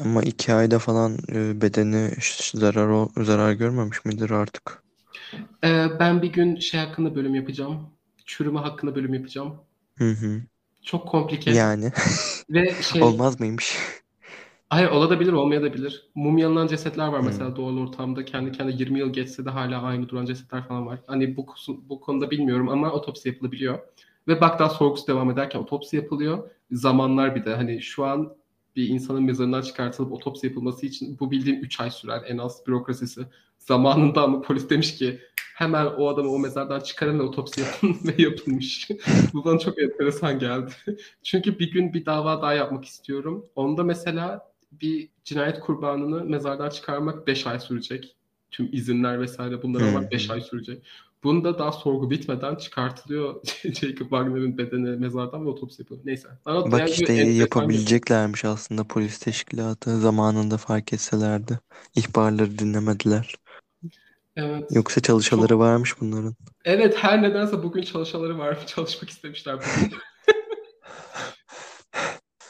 Ama 0.00 0.22
iki 0.22 0.54
ayda 0.54 0.78
falan 0.78 1.18
e, 1.32 1.60
bedeni 1.60 2.10
zarar 2.54 3.08
zarar 3.16 3.52
görmemiş 3.52 4.04
midir 4.04 4.30
artık? 4.30 4.83
Ee, 5.64 5.86
ben 6.00 6.22
bir 6.22 6.32
gün 6.32 6.56
şey 6.56 6.80
hakkında 6.80 7.14
bölüm 7.14 7.34
yapacağım. 7.34 7.88
Çürüme 8.26 8.60
hakkında 8.60 8.94
bölüm 8.94 9.14
yapacağım. 9.14 9.54
Hı 9.98 10.10
hı. 10.10 10.42
Çok 10.82 11.08
komplike 11.08 11.50
Yani 11.50 11.92
ve 12.50 12.74
şey 12.82 13.02
olmaz 13.02 13.40
mıymış? 13.40 13.76
hayır 14.74 14.88
olabilir 14.90 15.32
olmayabilir. 15.32 16.10
Mumyalanan 16.14 16.66
cesetler 16.66 17.08
var 17.08 17.20
mesela 17.20 17.56
doğal 17.56 17.76
ortamda 17.76 18.24
kendi 18.24 18.52
kendine 18.52 18.76
20 18.76 18.98
yıl 18.98 19.12
geçse 19.12 19.44
de 19.44 19.50
hala 19.50 19.82
aynı 19.82 20.08
duran 20.08 20.26
cesetler 20.26 20.68
falan 20.68 20.86
var. 20.86 21.00
Hani 21.06 21.36
bu 21.36 21.46
bu 21.88 22.00
konuda 22.00 22.30
bilmiyorum 22.30 22.68
ama 22.68 22.92
otopsi 22.92 23.28
yapılabiliyor. 23.28 23.78
Ve 24.28 24.40
Bagdad 24.40 24.70
sorgusu 24.70 25.06
devam 25.06 25.30
ederken 25.30 25.58
otopsi 25.58 25.96
yapılıyor. 25.96 26.50
Zamanlar 26.70 27.34
bir 27.34 27.44
de 27.44 27.54
hani 27.54 27.82
şu 27.82 28.04
an 28.04 28.36
bir 28.76 28.88
insanın 28.88 29.22
mezarından 29.22 29.62
çıkartılıp 29.62 30.12
otopsi 30.12 30.46
yapılması 30.46 30.86
için 30.86 31.18
bu 31.20 31.30
bildiğim 31.30 31.60
3 31.60 31.80
ay 31.80 31.90
sürer 31.90 32.22
en 32.26 32.38
az 32.38 32.66
bürokrasisi. 32.66 33.26
Zamanında 33.64 34.22
ama 34.22 34.42
polis 34.42 34.70
demiş 34.70 34.94
ki 34.94 35.20
hemen 35.54 35.86
o 35.86 36.08
adamı 36.08 36.30
o 36.30 36.38
mezardan 36.38 36.80
çıkarın 36.80 37.18
ve 37.18 37.22
otopsi 37.22 37.60
yapın 37.60 37.96
ve 38.04 38.22
yapılmış. 38.22 38.88
bu 39.32 39.44
bana 39.44 39.58
çok 39.58 39.78
enteresan 39.78 40.38
geldi. 40.38 40.70
Çünkü 41.22 41.58
bir 41.58 41.72
gün 41.72 41.94
bir 41.94 42.06
dava 42.06 42.42
daha 42.42 42.54
yapmak 42.54 42.84
istiyorum. 42.84 43.46
Onda 43.56 43.84
mesela 43.84 44.52
bir 44.72 45.08
cinayet 45.24 45.60
kurbanını 45.60 46.24
mezardan 46.24 46.70
çıkarmak 46.70 47.26
5 47.26 47.46
ay 47.46 47.60
sürecek. 47.60 48.16
Tüm 48.50 48.68
izinler 48.72 49.20
vesaire 49.20 49.62
bunları 49.62 49.84
almak 49.84 50.12
5 50.12 50.28
hı. 50.28 50.32
ay 50.32 50.40
sürecek. 50.40 50.82
Bunda 51.24 51.58
daha 51.58 51.72
sorgu 51.72 52.10
bitmeden 52.10 52.54
çıkartılıyor 52.54 53.34
Jacob 53.62 53.98
Wagner'ın 53.98 54.58
bedeni 54.58 54.96
mezardan 54.96 55.46
ve 55.46 55.48
otopsi 55.48 55.82
yapılıyor. 55.82 56.06
Neyse. 56.06 56.28
Bana 56.46 56.72
Bak 56.72 56.80
yani 56.80 56.90
işte 56.90 57.12
yapabileceklermiş 57.12 58.44
aslında 58.44 58.84
polis 58.84 59.18
teşkilatı 59.18 60.00
zamanında 60.00 60.56
fark 60.56 60.92
etselerdi. 60.92 61.58
İhbarları 61.96 62.58
dinlemediler. 62.58 63.34
Evet. 64.36 64.64
Yoksa 64.70 65.00
çalışaları 65.00 65.48
Çok 65.48 65.58
varmış 65.58 66.00
bunların. 66.00 66.34
Evet 66.64 66.96
her 66.96 67.22
nedense 67.22 67.62
bugün 67.62 67.82
çalışaları 67.82 68.38
var. 68.38 68.66
Çalışmak 68.66 69.10
istemişler 69.10 69.56
bugün. 69.56 69.92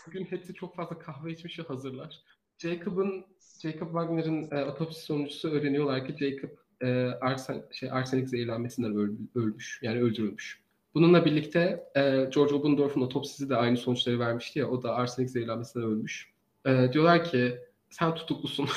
Bugün 0.06 0.24
hepsi 0.24 0.55
çok 0.55 0.77
fazla 0.77 0.98
kahve 0.98 1.32
içmiş 1.32 1.59
ve 1.59 1.62
hazırlar. 1.62 2.20
Jacob'ın 2.59 3.24
Jacob 3.62 3.86
Wagner'ın 3.86 4.51
e, 4.51 4.65
otopsi 4.65 5.02
sonucusu 5.02 5.51
öğreniyorlar 5.51 6.06
ki 6.06 6.16
Jacob 6.19 6.51
e, 6.81 6.89
arsen, 7.20 7.62
şey, 7.73 7.90
arsenik 7.93 8.28
zehirlenmesinden 8.28 8.94
öl- 8.94 9.16
ölmüş. 9.35 9.81
Yani 9.82 10.02
öldürülmüş. 10.02 10.61
Bununla 10.94 11.24
birlikte 11.24 11.85
e, 11.97 12.01
George 12.35 12.55
Obendorf'un 12.55 13.01
otopsisi 13.01 13.51
de 13.51 13.56
aynı 13.56 13.77
sonuçları 13.77 14.19
vermişti 14.19 14.59
ya. 14.59 14.69
O 14.69 14.82
da 14.82 14.94
arsenik 14.94 15.31
zehirlenmesinden 15.31 15.89
ölmüş. 15.89 16.32
E, 16.66 16.93
diyorlar 16.93 17.24
ki 17.24 17.59
sen 17.90 18.15
tutuklusun. 18.15 18.69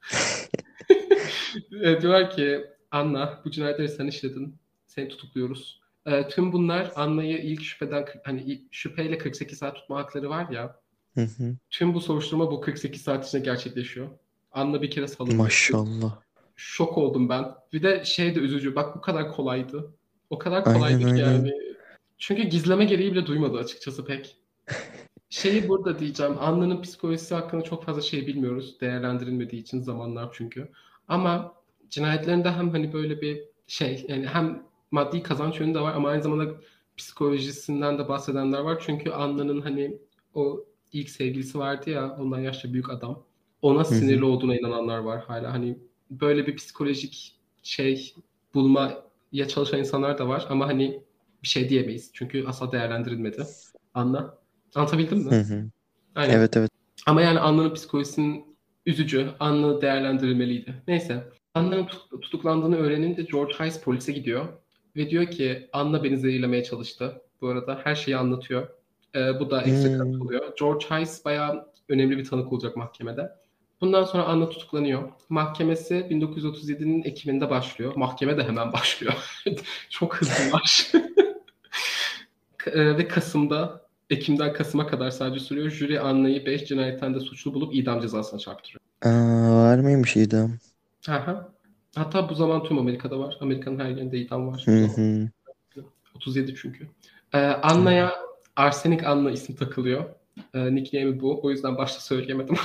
E, 1.82 2.00
diyorlar 2.00 2.30
ki 2.30 2.64
Anna 2.90 3.40
bu 3.44 3.50
cinayetleri 3.50 3.88
sen 3.88 4.06
işledin. 4.06 4.56
Seni 4.86 5.08
tutukluyoruz. 5.08 5.80
E, 6.06 6.28
tüm 6.28 6.52
bunlar 6.52 6.92
Anna'yı 6.96 7.38
ilk 7.38 7.62
şüpheden 7.62 8.06
hani 8.24 8.42
ilk 8.42 8.74
şüpheyle 8.74 9.18
48 9.18 9.58
saat 9.58 9.76
tutma 9.76 9.96
hakları 9.96 10.30
var 10.30 10.50
ya. 10.50 10.80
Hı 11.14 11.20
hı. 11.20 11.56
Tüm 11.70 11.94
bu 11.94 12.00
soruşturma 12.00 12.50
bu 12.50 12.60
48 12.60 13.02
saat 13.02 13.28
içinde 13.28 13.42
gerçekleşiyor. 13.42 14.08
Anna 14.52 14.82
bir 14.82 14.90
kere 14.90 15.08
salınıyor. 15.08 15.38
Maşallah. 15.38 16.20
Şok 16.56 16.98
oldum 16.98 17.28
ben. 17.28 17.44
Bir 17.72 17.82
de 17.82 18.04
şey 18.04 18.34
de 18.34 18.40
üzücü. 18.40 18.74
Bak 18.74 18.96
bu 18.96 19.00
kadar 19.00 19.32
kolaydı. 19.32 19.94
O 20.30 20.38
kadar 20.38 20.64
kolaydı 20.64 20.84
Aynen 20.84 21.16
ki 21.16 21.24
aynen. 21.24 21.34
yani. 21.34 21.52
Çünkü 22.18 22.42
gizleme 22.42 22.84
gereği 22.84 23.12
bile 23.12 23.26
duymadı 23.26 23.58
açıkçası 23.58 24.04
pek. 24.04 24.36
Şeyi 25.30 25.68
burada 25.68 25.98
diyeceğim. 25.98 26.34
Anna'nın 26.40 26.82
psikolojisi 26.82 27.34
hakkında 27.34 27.62
çok 27.62 27.84
fazla 27.84 28.02
şey 28.02 28.26
bilmiyoruz. 28.26 28.80
Değerlendirilmediği 28.80 29.62
için 29.62 29.80
zamanlar 29.80 30.30
çünkü. 30.32 30.68
Ama 31.08 31.54
cinayetlerinde 31.90 32.50
hem 32.50 32.70
hani 32.70 32.92
böyle 32.92 33.20
bir 33.20 33.44
şey 33.66 34.04
yani 34.08 34.26
hem 34.26 34.62
maddi 34.90 35.22
kazanç 35.22 35.60
yönü 35.60 35.74
de 35.74 35.80
var 35.80 35.94
ama 35.94 36.08
aynı 36.08 36.22
zamanda 36.22 36.54
psikolojisinden 36.96 37.98
de 37.98 38.08
bahsedenler 38.08 38.58
var. 38.58 38.82
Çünkü 38.86 39.10
Anna'nın 39.10 39.60
hani 39.60 39.98
o 40.34 40.64
ilk 40.92 41.10
sevgilisi 41.10 41.58
vardı 41.58 41.90
ya 41.90 42.16
ondan 42.20 42.40
yaşça 42.40 42.72
büyük 42.72 42.90
adam. 42.90 43.22
Ona 43.62 43.80
Hı 43.80 43.84
sinirli 43.84 44.20
hı. 44.20 44.26
olduğuna 44.26 44.56
inananlar 44.56 44.98
var 44.98 45.24
hala. 45.24 45.52
Hani 45.52 45.78
böyle 46.10 46.46
bir 46.46 46.56
psikolojik 46.56 47.40
şey 47.62 48.14
bulmaya 48.54 49.48
çalışan 49.48 49.78
insanlar 49.80 50.18
da 50.18 50.28
var 50.28 50.46
ama 50.50 50.66
hani 50.66 51.02
bir 51.42 51.48
şey 51.48 51.68
diyemeyiz. 51.68 52.10
Çünkü 52.12 52.46
asla 52.46 52.72
değerlendirilmedi. 52.72 53.46
Anla. 53.94 54.38
Anlatabildim 54.74 55.24
Hı 55.24 55.30
mi? 55.30 55.36
hı. 55.36 55.64
Aynen. 56.14 56.34
Evet 56.34 56.56
evet. 56.56 56.70
Ama 57.06 57.22
yani 57.22 57.40
Anna'nın 57.40 57.74
psikolojisinin 57.74 58.53
üzücü. 58.86 59.28
Anna 59.40 59.80
değerlendirilmeliydi. 59.82 60.74
Neyse. 60.88 61.24
Anna'nın 61.54 61.86
tut- 61.86 62.22
tutuklandığını 62.22 62.76
öğrenince 62.76 63.22
George 63.22 63.54
Hayes 63.54 63.80
polise 63.82 64.12
gidiyor. 64.12 64.44
Ve 64.96 65.10
diyor 65.10 65.26
ki 65.26 65.68
Anna 65.72 66.04
beni 66.04 66.16
zehirlemeye 66.18 66.64
çalıştı. 66.64 67.22
Bu 67.40 67.48
arada 67.48 67.80
her 67.84 67.94
şeyi 67.94 68.16
anlatıyor. 68.16 68.68
Ee, 69.14 69.40
bu 69.40 69.50
da 69.50 69.62
ekstra 69.62 70.04
Hmm. 70.04 70.20
oluyor. 70.20 70.52
George 70.58 70.86
Hayes 70.88 71.24
bayağı 71.24 71.66
önemli 71.88 72.18
bir 72.18 72.24
tanık 72.24 72.52
olacak 72.52 72.76
mahkemede. 72.76 73.30
Bundan 73.80 74.04
sonra 74.04 74.24
Anna 74.24 74.48
tutuklanıyor. 74.48 75.02
Mahkemesi 75.28 75.94
1937'nin 76.10 77.02
Ekim'inde 77.02 77.50
başlıyor. 77.50 77.92
Mahkeme 77.96 78.36
de 78.36 78.44
hemen 78.44 78.72
başlıyor. 78.72 79.14
Çok 79.90 80.16
hızlılar. 80.16 80.92
Ee, 82.66 82.96
ve 82.96 83.08
Kasım'da 83.08 83.83
Ekim'den 84.10 84.52
Kasım'a 84.52 84.86
kadar 84.86 85.10
sadece 85.10 85.40
sürüyor. 85.40 85.70
Jüri 85.70 86.00
Anna'yı 86.00 86.46
5 86.46 86.64
cinayetten 86.64 87.14
de 87.14 87.20
suçlu 87.20 87.54
bulup 87.54 87.74
idam 87.74 88.00
cezasına 88.00 88.38
çarptırıyor. 88.38 88.80
Aa, 89.02 89.64
var 89.64 89.78
mıymış 89.78 90.16
idam? 90.16 90.50
Aha. 91.08 91.48
Hatta 91.94 92.28
bu 92.28 92.34
zaman 92.34 92.64
tüm 92.64 92.78
Amerika'da 92.78 93.18
var. 93.18 93.36
Amerika'nın 93.40 93.78
her 93.78 93.88
yerinde 93.88 94.18
idam 94.18 94.48
var. 94.48 94.62
Hı 94.64 94.84
hı. 94.84 95.28
37 96.16 96.54
çünkü. 96.54 96.88
Ee, 97.32 97.38
Anna'ya 97.38 98.12
Arsenik 98.56 99.06
Anna 99.06 99.30
isim 99.30 99.56
takılıyor. 99.56 100.04
Ee, 100.54 100.74
nickname'i 100.74 101.20
bu. 101.20 101.40
O 101.42 101.50
yüzden 101.50 101.76
başta 101.76 102.00
söyleyemedim. 102.00 102.56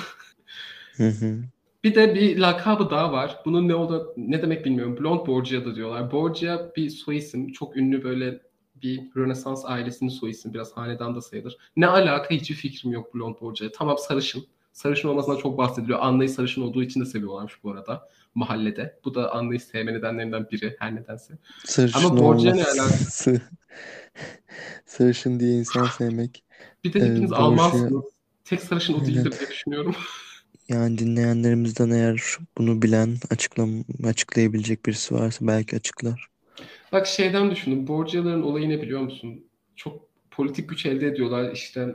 Hı 0.97 1.07
hı. 1.07 1.35
Bir 1.83 1.95
de 1.95 2.15
bir 2.15 2.37
lakabı 2.37 2.89
daha 2.89 3.11
var. 3.11 3.39
Bunun 3.45 3.67
ne 3.67 3.75
oldu 3.75 4.13
ne 4.17 4.41
demek 4.41 4.65
bilmiyorum. 4.65 4.97
Blond 4.99 5.27
Borgia 5.27 5.65
da 5.65 5.75
diyorlar. 5.75 6.11
Borgia 6.11 6.75
bir 6.75 6.89
soy 6.89 7.17
isim. 7.17 7.51
Çok 7.51 7.77
ünlü 7.77 8.03
böyle 8.03 8.41
bir 8.83 9.01
Rönesans 9.15 9.65
ailesinin 9.65 10.09
soy 10.09 10.29
ismi. 10.29 10.53
Biraz 10.53 10.71
hanedan 10.77 11.15
da 11.15 11.21
sayılır. 11.21 11.57
Ne 11.75 11.87
alaka 11.87 12.29
hiçbir 12.35 12.55
fikrim 12.55 12.91
yok 12.91 13.15
Blond 13.15 13.35
Borgia. 13.41 13.71
Tamam 13.71 13.97
sarışın. 13.97 14.45
Sarışın 14.73 15.07
olmasına 15.07 15.37
çok 15.37 15.57
bahsediliyor. 15.57 15.99
Anna'yı 16.01 16.29
sarışın 16.29 16.61
olduğu 16.61 16.83
için 16.83 17.01
de 17.01 17.05
seviyorlarmış 17.05 17.53
bu 17.63 17.71
arada. 17.71 18.07
Mahallede. 18.35 18.99
Bu 19.05 19.15
da 19.15 19.31
Anna'yı 19.35 19.59
sevme 19.59 19.93
nedenlerinden 19.93 20.47
biri 20.51 20.75
her 20.79 20.95
nedense. 20.95 21.33
Sarışın 21.65 21.99
Ama 21.99 22.17
Borgia 22.19 22.55
ne 22.55 22.63
alaka? 22.65 22.83
olması. 22.83 23.41
Sarışın 24.85 25.39
diye 25.39 25.51
insan 25.53 25.85
sevmek. 25.85 26.43
Bir 26.83 26.93
de 26.93 26.99
Ee, 26.99 27.03
hepiniz 27.03 27.31
Borgia- 27.31 27.35
Almansınız. 27.37 28.05
tek 28.45 28.61
sarışın 28.61 28.93
o 28.93 29.05
değildir 29.05 29.33
diye 29.39 29.49
düşünüyorum. 29.49 29.95
Yani 30.69 30.97
dinleyenlerimizden 30.97 31.89
eğer 31.89 32.23
bunu 32.57 32.81
bilen, 32.81 33.15
açıklam 33.29 33.69
açıklayabilecek 34.03 34.85
birisi 34.85 35.15
varsa 35.15 35.47
belki 35.47 35.75
açıklar. 35.75 36.27
Bak 36.91 37.07
şeyden 37.07 37.51
düşündüm. 37.51 37.87
Borgia'ların 37.87 38.43
olayı 38.43 38.69
ne 38.69 38.81
biliyor 38.81 39.01
musun? 39.01 39.45
Çok 39.75 40.09
politik 40.31 40.69
güç 40.69 40.85
elde 40.85 41.07
ediyorlar. 41.07 41.51
İşte 41.51 41.87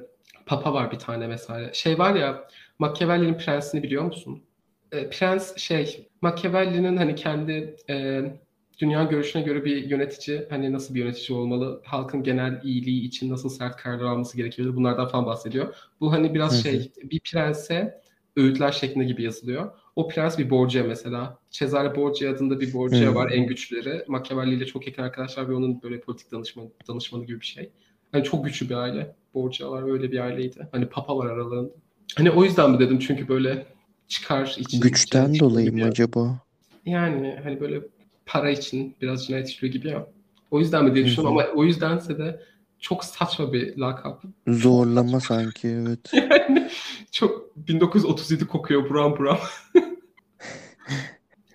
Papa 0.47 0.75
var 0.75 0.93
bir 0.93 0.99
tane 0.99 1.27
mesela. 1.27 1.73
Şey 1.73 1.99
var 1.99 2.15
ya 2.15 2.49
Machiavelli'nin 2.79 3.39
prensini 3.39 3.83
biliyor 3.83 4.05
musun? 4.05 4.43
E, 4.93 5.11
prens 5.11 5.57
şey 5.57 6.09
Machiavelli'nin 6.21 6.97
hani 6.97 7.15
kendi 7.15 7.77
e, 7.91 8.23
dünya 8.79 9.05
görüşüne 9.05 9.43
göre 9.43 9.65
bir 9.65 9.91
yönetici 9.91 10.47
hani 10.51 10.73
nasıl 10.73 10.95
bir 10.95 11.01
yönetici 11.01 11.39
olmalı? 11.39 11.83
Halkın 11.85 12.23
genel 12.23 12.61
iyiliği 12.65 13.05
için 13.05 13.31
nasıl 13.31 13.49
sert 13.49 13.77
kararlar 13.77 14.05
alması 14.05 14.37
gerekiyor? 14.37 14.77
Bunlardan 14.77 15.09
falan 15.09 15.27
bahsediyor. 15.27 15.75
Bu 16.01 16.13
hani 16.13 16.35
biraz 16.35 16.63
şey 16.63 16.93
bir 17.03 17.21
prense 17.21 18.04
öğütler 18.37 18.73
şeklinde 18.73 19.05
gibi 19.05 19.23
yazılıyor. 19.23 19.71
O 19.97 20.09
prens 20.09 20.39
bir 20.39 20.51
Borgia 20.51 20.85
mesela. 20.85 21.39
Cesare 21.51 21.97
Borgia 21.97 22.31
adında 22.31 22.61
bir 22.61 22.73
Borgia 22.73 23.09
Hmm. 23.09 23.15
var 23.15 23.31
en 23.31 23.47
güçlüleri. 23.47 24.05
Machiavelli 24.09 24.55
ile 24.55 24.67
çok 24.67 24.87
yakın 24.87 25.03
arkadaşlar 25.03 25.49
ve 25.49 25.55
onun 25.55 25.83
böyle 25.83 26.01
politik 26.01 26.33
danışmanı, 26.33 26.69
danışmanı 26.89 27.25
gibi 27.25 27.41
bir 27.41 27.47
şey. 27.47 27.71
Hani 28.13 28.25
çok 28.25 28.45
güçlü 28.45 28.69
bir 28.69 28.75
aile. 28.75 29.15
Borgia'lar 29.35 29.93
öyle 29.93 30.13
bir 30.13 30.19
aileydi. 30.19 30.69
Hani 30.73 30.87
papa 30.87 31.17
var 31.17 31.27
aralarında. 31.27 31.71
Hani 32.17 32.31
o 32.31 32.45
yüzden 32.45 32.71
mi 32.71 32.79
dedim 32.79 32.99
çünkü 32.99 33.29
böyle 33.29 33.67
çıkar 34.09 34.57
için. 34.59 34.81
Güçten 34.81 35.25
cinayet 35.25 35.41
dolayı 35.41 35.67
işliyor 35.67 35.87
mı 35.87 35.91
acaba? 35.91 36.41
Yani 36.87 37.37
hani 37.45 37.61
böyle 37.61 37.81
para 38.27 38.51
için 38.51 38.95
biraz 39.03 39.27
cinayet 39.27 39.49
işliyor 39.49 39.73
gibi 39.73 39.89
ya. 39.89 40.07
O 40.51 40.61
yüzden 40.61 40.85
mi 40.85 40.95
diye 40.95 41.05
düşünüyorum 41.05 41.39
hı. 41.39 41.43
ama 41.43 41.51
o 41.55 41.65
yüzdense 41.65 42.19
de 42.19 42.41
çok 42.81 43.05
saçma 43.05 43.53
bir 43.53 43.79
lakap. 43.79 44.23
Zorlama 44.49 45.21
sanki 45.21 45.69
evet. 45.69 46.13
Yani 46.15 46.71
çok 47.15 47.57
1937 47.57 48.47
kokuyor 48.47 48.91
buram 48.91 49.17
buram. 49.17 49.39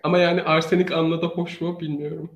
Ama 0.03 0.17
yani 0.17 0.41
arsenik 0.41 0.91
anla 0.91 1.21
da 1.21 1.27
hoş 1.27 1.61
mu 1.61 1.79
bilmiyorum. 1.79 2.29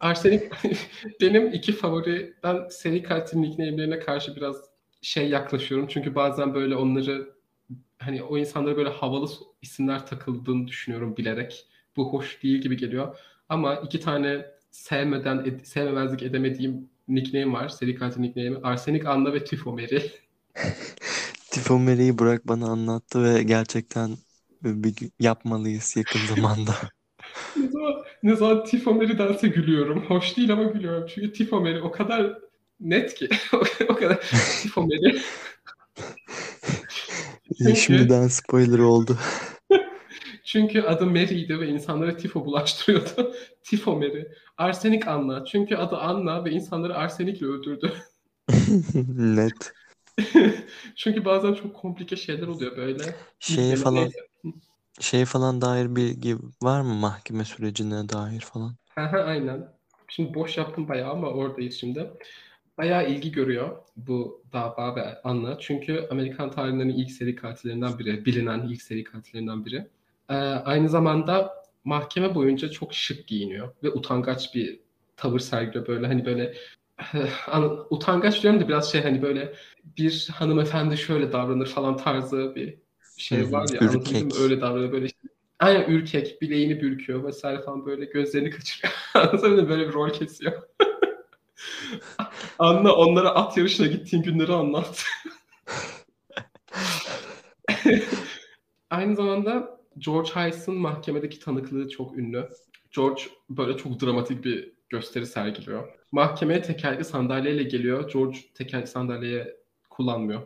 Arsenik 0.00 0.52
benim 1.20 1.52
iki 1.52 1.72
favoriden 1.72 2.68
seri 2.70 3.02
katil 3.02 3.38
nickname'lerine 3.38 3.98
karşı 3.98 4.36
biraz 4.36 4.56
şey 5.02 5.28
yaklaşıyorum. 5.28 5.86
Çünkü 5.86 6.14
bazen 6.14 6.54
böyle 6.54 6.76
onları 6.76 7.32
hani 7.98 8.22
o 8.22 8.38
insanlara 8.38 8.76
böyle 8.76 8.88
havalı 8.88 9.30
isimler 9.62 10.06
takıldığını 10.06 10.66
düşünüyorum 10.68 11.16
bilerek. 11.16 11.66
Bu 11.96 12.12
hoş 12.12 12.42
değil 12.42 12.58
gibi 12.58 12.76
geliyor. 12.76 13.16
Ama 13.48 13.74
iki 13.74 14.00
tane 14.00 14.46
sevmeden, 14.70 15.36
ed- 15.36 15.64
sevmemezlik 15.64 16.22
edemediğim 16.22 16.88
nickname 17.08 17.52
var. 17.52 17.68
Seri 17.68 17.94
katil 17.94 18.20
nickname'i. 18.20 18.62
Arsenik 18.62 19.06
Anna 19.06 19.32
ve 19.32 19.44
Tifo 19.44 19.76
Mary. 21.56 21.64
Tifomeri'yi 21.64 22.18
Burak 22.18 22.48
bana 22.48 22.66
anlattı 22.66 23.24
ve 23.24 23.42
gerçekten 23.42 24.16
bir 24.62 24.94
yapmalıyız 25.20 25.96
yakın 25.96 26.20
zamanda. 26.34 26.74
Ne 27.56 27.68
zaman, 27.70 27.94
ne 28.22 28.36
zaman 28.36 28.64
Tifo 28.64 28.94
Mary 28.94 29.18
dense 29.18 29.48
gülüyorum. 29.48 30.04
Hoş 30.08 30.36
değil 30.36 30.52
ama 30.52 30.62
gülüyorum. 30.62 31.06
Çünkü 31.14 31.32
Tifo 31.32 31.60
Mary 31.60 31.80
o 31.82 31.90
kadar 31.90 32.38
net 32.80 33.14
ki. 33.14 33.28
o 33.88 33.94
kadar 33.94 34.20
Tifo 34.62 34.82
Mary. 34.82 35.18
Çünkü- 37.58 37.76
Şimdiden 37.76 38.28
spoiler 38.28 38.78
oldu. 38.78 39.18
Çünkü 40.44 40.82
adı 40.82 41.06
Mary'ydi 41.06 41.60
ve 41.60 41.68
insanlara 41.68 42.16
tifo 42.16 42.44
bulaştırıyordu. 42.44 43.34
tifo 43.62 43.96
Mary. 43.96 44.24
Arsenik 44.58 45.08
Anna. 45.08 45.44
Çünkü 45.44 45.76
adı 45.76 45.96
Anna 45.96 46.44
ve 46.44 46.50
insanları 46.50 46.94
arsenikle 46.96 47.46
öldürdü. 47.46 47.92
Net. 49.18 49.72
Çünkü 50.96 51.24
bazen 51.24 51.54
çok 51.54 51.76
komplike 51.76 52.16
şeyler 52.16 52.46
oluyor 52.46 52.76
böyle. 52.76 53.14
Şeye 53.38 53.76
falan 53.76 54.10
şeye 55.00 55.24
falan 55.24 55.60
dair 55.60 55.96
bilgi 55.96 56.36
var 56.62 56.80
mı 56.80 56.94
mahkeme 56.94 57.44
sürecine 57.44 58.08
dair 58.08 58.40
falan? 58.40 58.74
Aynen. 58.96 59.68
Şimdi 60.08 60.34
boş 60.34 60.58
yaptım 60.58 60.88
bayağı 60.88 61.10
ama 61.10 61.28
oradayız 61.28 61.74
şimdi. 61.74 62.10
Bayağı 62.78 63.10
ilgi 63.10 63.32
görüyor 63.32 63.76
bu 63.96 64.42
dava 64.52 64.96
ve 64.96 65.22
Anna. 65.24 65.58
Çünkü 65.58 66.08
Amerikan 66.10 66.50
tarihlerinin 66.50 66.94
ilk 66.94 67.10
seri 67.10 67.36
katillerinden 67.36 67.98
biri. 67.98 68.26
Bilinen 68.26 68.68
ilk 68.68 68.82
seri 68.82 69.04
katillerinden 69.04 69.64
biri. 69.64 69.86
Ee, 70.28 70.34
aynı 70.34 70.88
zamanda 70.88 71.64
mahkeme 71.84 72.34
boyunca 72.34 72.70
çok 72.70 72.94
şık 72.94 73.26
giyiniyor 73.26 73.74
ve 73.82 73.90
utangaç 73.90 74.54
bir 74.54 74.80
tavır 75.16 75.40
sergiliyor 75.40 75.86
böyle 75.86 76.06
hani 76.06 76.24
böyle 76.24 76.54
utangaç 77.90 78.42
diyorum 78.42 78.60
da 78.60 78.68
biraz 78.68 78.92
şey 78.92 79.02
hani 79.02 79.22
böyle 79.22 79.54
bir 79.84 80.28
hanımefendi 80.34 80.96
şöyle 80.96 81.32
davranır 81.32 81.66
falan 81.66 81.96
tarzı 81.96 82.54
bir 82.54 82.78
şey 83.16 83.52
var 83.52 83.68
ya 83.68 83.80
ürkek. 83.80 84.40
öyle 84.40 84.60
davranıyor 84.60 84.92
böyle 84.92 85.06
işte 85.06 85.18
aynen 85.60 85.90
ürkek 85.90 86.42
bileğini 86.42 86.80
bürküyor 86.80 87.24
vesaire 87.24 87.62
falan 87.62 87.86
böyle 87.86 88.04
gözlerini 88.04 88.50
kaçırıyor. 88.50 88.92
Anlatabildim 89.14 89.68
böyle 89.68 89.88
bir 89.88 89.92
rol 89.92 90.10
kesiyor. 90.10 90.52
Anla 92.58 92.96
onlara 92.96 93.30
at 93.30 93.56
yarışına 93.56 93.86
gittiğin 93.86 94.22
günleri 94.22 94.52
anlat. 94.52 95.04
Aynı 98.90 99.16
zamanda 99.16 99.80
George 99.98 100.30
Hayes'ın 100.30 100.74
mahkemedeki 100.74 101.40
tanıklığı 101.40 101.88
çok 101.88 102.18
ünlü. 102.18 102.48
George 102.96 103.22
böyle 103.50 103.76
çok 103.76 104.00
dramatik 104.00 104.44
bir 104.44 104.72
gösteri 104.92 105.26
sergiliyor. 105.26 105.88
Mahkemeye 106.12 106.62
tekerlekli 106.62 107.04
sandalyeyle 107.04 107.62
geliyor. 107.62 108.10
George 108.12 108.38
tekerlekli 108.54 108.90
sandalye 108.90 109.56
kullanmıyor. 109.90 110.42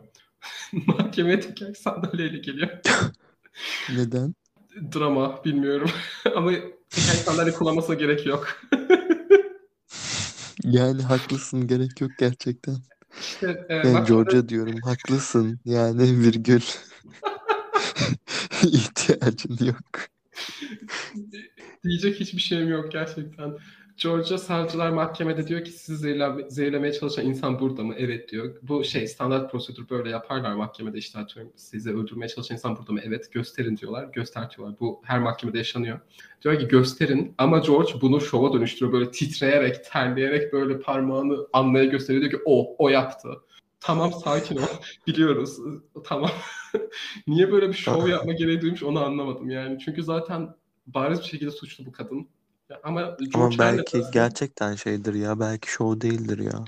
Mahkemeye 0.71 1.39
tekerlekli 1.39 1.79
sandalyeyle 1.81 2.37
geliyor. 2.37 2.69
Neden? 3.95 4.35
Drama 4.95 5.43
bilmiyorum. 5.45 5.89
Ama 6.35 6.51
tekerlekli 6.89 7.23
sandalye 7.23 7.53
kullanmasına 7.53 7.95
gerek 7.95 8.25
yok. 8.25 8.61
Yani 10.63 11.01
haklısın 11.01 11.67
gerek 11.67 12.01
yok 12.01 12.11
gerçekten. 12.19 12.75
İşte 13.21 13.65
e, 13.69 13.75
Yani 13.75 13.87
mahkemede- 13.93 14.07
George'a 14.07 14.49
diyorum 14.49 14.75
haklısın 14.83 15.59
yani 15.65 16.19
virgül. 16.19 16.61
İhtiyacın 18.63 19.65
yok. 19.65 19.85
diyecek 21.83 22.19
hiçbir 22.19 22.41
şeyim 22.41 22.69
yok 22.69 22.91
gerçekten. 22.91 23.57
Georgia 24.03 24.37
savcılar 24.37 24.89
mahkemede 24.89 25.47
diyor 25.47 25.63
ki 25.63 25.71
sizi 25.71 26.07
zehirleme- 26.07 26.49
zehirlemeye 26.49 26.93
çalışan 26.93 27.25
insan 27.25 27.59
burada 27.59 27.83
mı? 27.83 27.93
Evet 27.97 28.29
diyor. 28.31 28.55
Bu 28.61 28.83
şey 28.83 29.07
standart 29.07 29.51
prosedür 29.51 29.89
böyle 29.89 30.09
yaparlar 30.09 30.53
mahkemede 30.53 30.97
işte 30.97 31.19
atıyorum 31.19 31.51
sizi 31.55 31.89
öldürmeye 31.91 32.27
çalışan 32.29 32.55
insan 32.55 32.77
burada 32.77 32.91
mı? 32.93 32.99
Evet 33.03 33.31
gösterin 33.33 33.77
diyorlar. 33.77 34.03
Göstertiyorlar. 34.13 34.79
Bu 34.79 35.01
her 35.03 35.19
mahkemede 35.19 35.57
yaşanıyor. 35.57 35.99
Diyor 36.43 36.59
ki 36.59 36.67
gösterin 36.67 37.35
ama 37.37 37.59
George 37.59 37.91
bunu 38.01 38.21
şova 38.21 38.53
dönüştürüyor. 38.53 38.93
Böyle 38.93 39.11
titreyerek, 39.11 39.85
terleyerek 39.85 40.53
böyle 40.53 40.79
parmağını 40.79 41.47
Anna'ya 41.53 41.85
gösteriyor. 41.85 42.21
Diyor 42.21 42.31
ki 42.31 42.39
o, 42.45 42.75
o 42.85 42.89
yaptı. 42.89 43.29
Tamam 43.79 44.11
sakin 44.23 44.57
ol. 44.57 44.61
Biliyoruz. 45.07 45.57
Tamam. 46.03 46.31
Niye 47.27 47.51
böyle 47.51 47.67
bir 47.67 47.73
şov 47.73 48.07
yapma 48.07 48.33
gereği 48.33 48.61
duymuş 48.61 48.83
onu 48.83 49.03
anlamadım 49.03 49.49
yani. 49.49 49.79
Çünkü 49.79 50.03
zaten 50.03 50.55
bariz 50.87 51.19
bir 51.19 51.25
şekilde 51.25 51.51
suçlu 51.51 51.85
bu 51.85 51.91
kadın. 51.91 52.27
Ama 52.83 53.01
George 53.01 53.37
Ama 53.37 53.59
belki 53.59 53.97
defasında- 53.97 54.11
gerçekten 54.13 54.75
şeydir 54.75 55.13
ya 55.13 55.39
belki 55.39 55.71
show 55.71 56.01
değildir 56.01 56.39
ya. 56.39 56.65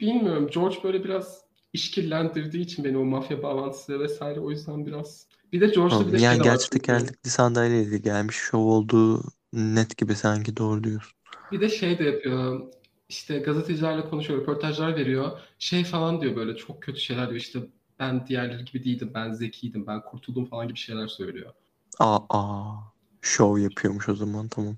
Bilmiyorum. 0.00 0.48
George 0.54 0.76
böyle 0.84 1.04
biraz 1.04 1.40
işkillendirdiği 1.72 2.64
için 2.64 2.84
beni 2.84 2.98
o 2.98 3.04
mafya 3.04 3.42
bağlantısı 3.42 4.00
vesaire 4.00 4.40
o 4.40 4.50
yüzden 4.50 4.86
biraz. 4.86 5.26
Bir 5.52 5.60
de 5.60 5.66
George'da 5.66 6.06
bir 6.06 6.12
de 6.12 6.20
Yani 6.20 6.34
şey 6.34 6.42
gerçi 6.42 6.70
tekerlekli 6.70 8.02
gelmiş 8.02 8.36
show 8.36 8.58
olduğu 8.58 9.22
net 9.52 9.96
gibi 9.96 10.14
sanki 10.14 10.56
doğru 10.56 10.84
diyorsun. 10.84 11.12
Bir 11.52 11.60
de 11.60 11.68
şey 11.68 11.98
de 11.98 12.04
yapıyor. 12.04 12.60
İşte 13.08 13.38
gazetecilerle 13.38 14.08
konuşuyor, 14.08 14.40
röportajlar 14.40 14.96
veriyor. 14.96 15.40
Şey 15.58 15.84
falan 15.84 16.20
diyor 16.20 16.36
böyle 16.36 16.56
çok 16.56 16.82
kötü 16.82 17.00
şeyler 17.00 17.28
diyor. 17.28 17.40
İşte 17.40 17.58
ben 17.98 18.26
diğerleri 18.26 18.64
gibi 18.64 18.84
değildim, 18.84 19.10
ben 19.14 19.32
zekiydim, 19.32 19.86
ben 19.86 20.02
kurtuldum 20.02 20.44
falan 20.44 20.68
gibi 20.68 20.78
şeyler 20.78 21.06
söylüyor. 21.06 21.52
Aa, 21.98 22.18
aa. 22.30 22.76
Show 23.20 23.62
yapıyormuş 23.62 24.08
o 24.08 24.14
zaman 24.14 24.48
tamam. 24.48 24.76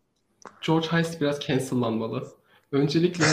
George 0.67 0.87
Heist 0.89 1.21
biraz 1.21 1.41
cancellanmalı. 1.41 2.29
Öncelikle 2.73 3.25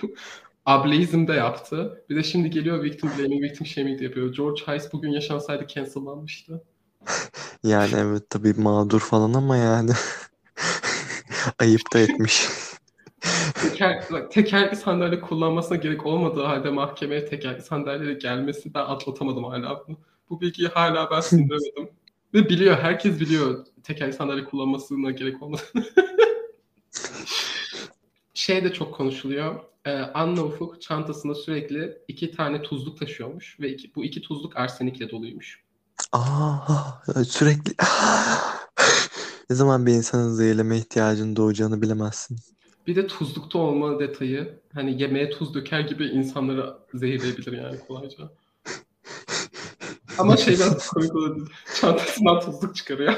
ableizm 0.66 1.26
de 1.26 1.32
yaptı. 1.32 2.04
Bir 2.10 2.16
de 2.16 2.22
şimdi 2.22 2.50
geliyor 2.50 2.82
victim 2.82 3.10
blaming, 3.18 3.42
victim 3.42 3.66
shaming 3.66 4.00
de 4.00 4.04
yapıyor. 4.04 4.34
George 4.34 4.62
Heist 4.66 4.92
bugün 4.92 5.10
yaşansaydı 5.10 5.66
cancellanmıştı. 5.66 6.64
Yani 7.64 7.90
evet 7.96 8.30
tabii 8.30 8.52
mağdur 8.52 9.00
falan 9.00 9.34
ama 9.34 9.56
yani 9.56 9.90
ayıp 11.58 11.94
da 11.94 11.98
etmiş. 11.98 12.46
Teker, 13.62 14.04
bak, 14.12 14.32
tekerlekli 14.32 14.76
sandalye 14.76 15.20
kullanmasına 15.20 15.76
gerek 15.76 16.06
olmadığı 16.06 16.42
halde 16.42 16.70
mahkemeye 16.70 17.26
tekerlekli 17.26 17.62
sandalyeyle 17.64 18.14
gelmesi 18.14 18.74
ben 18.74 18.80
atlatamadım 18.80 19.44
hala 19.44 19.84
bunu. 19.88 19.96
Bu 20.30 20.40
bilgiyi 20.40 20.68
hala 20.68 21.10
ben 21.10 21.20
sindiremedim. 21.20 21.88
Ve 22.34 22.48
biliyor, 22.48 22.76
herkes 22.76 23.20
biliyor 23.20 23.66
tekerlekli 23.82 24.16
sandalye 24.16 24.44
kullanmasına 24.44 25.10
gerek 25.10 25.42
olmadığını. 25.42 25.84
Şey 28.44 28.64
de 28.64 28.72
çok 28.72 28.94
konuşuluyor. 28.94 29.60
Ee, 29.84 29.90
Anna 29.90 30.44
Ufuk 30.44 30.82
çantasında 30.82 31.34
sürekli 31.34 31.98
iki 32.08 32.32
tane 32.32 32.62
tuzluk 32.62 32.98
taşıyormuş 32.98 33.60
ve 33.60 33.68
iki, 33.68 33.94
bu 33.94 34.04
iki 34.04 34.22
tuzluk 34.22 34.56
arsenikle 34.56 35.10
doluymuş. 35.10 35.62
Aa, 36.12 37.24
sürekli 37.24 37.74
ne 39.50 39.56
zaman 39.56 39.86
bir 39.86 39.92
insanın 39.92 40.34
zehirleme 40.34 40.78
ihtiyacının 40.78 41.36
doğacağını 41.36 41.82
bilemezsin. 41.82 42.38
Bir 42.86 42.96
de 42.96 43.06
tuzlukta 43.06 43.58
olma 43.58 43.98
detayı 44.00 44.58
hani 44.74 45.02
yemeğe 45.02 45.30
tuz 45.30 45.54
döker 45.54 45.80
gibi 45.80 46.06
insanları 46.06 46.76
zehirleyebilir 46.94 47.52
yani 47.52 47.78
kolayca. 47.88 48.30
Ama 50.18 50.36
şey 50.36 50.54
biraz 50.54 50.86
komik 50.86 51.14
olabilir. 51.14 51.48
Çantasından 51.80 52.40
tuzluk 52.40 52.76
çıkarıyor. 52.76 53.14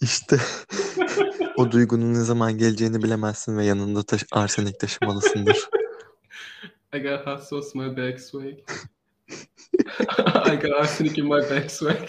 İşte 0.00 0.36
o 1.56 1.72
duygunun 1.72 2.14
ne 2.14 2.20
zaman 2.20 2.58
geleceğini 2.58 3.02
bilemezsin 3.02 3.58
ve 3.58 3.64
yanında 3.64 4.02
taş 4.02 4.24
arsenik 4.32 4.80
taşımalısındır. 4.80 5.56
I 6.94 6.98
got 6.98 7.26
hot 7.26 7.42
sauce 7.42 7.68
in 7.74 7.82
my 7.82 7.96
bag 7.96 8.18
swag. 8.18 8.58
I 10.52 10.56
got 10.62 10.72
arsenic 10.80 11.20
in 11.20 11.24
my 11.24 11.50
bag 11.50 11.70
swag. 11.70 12.08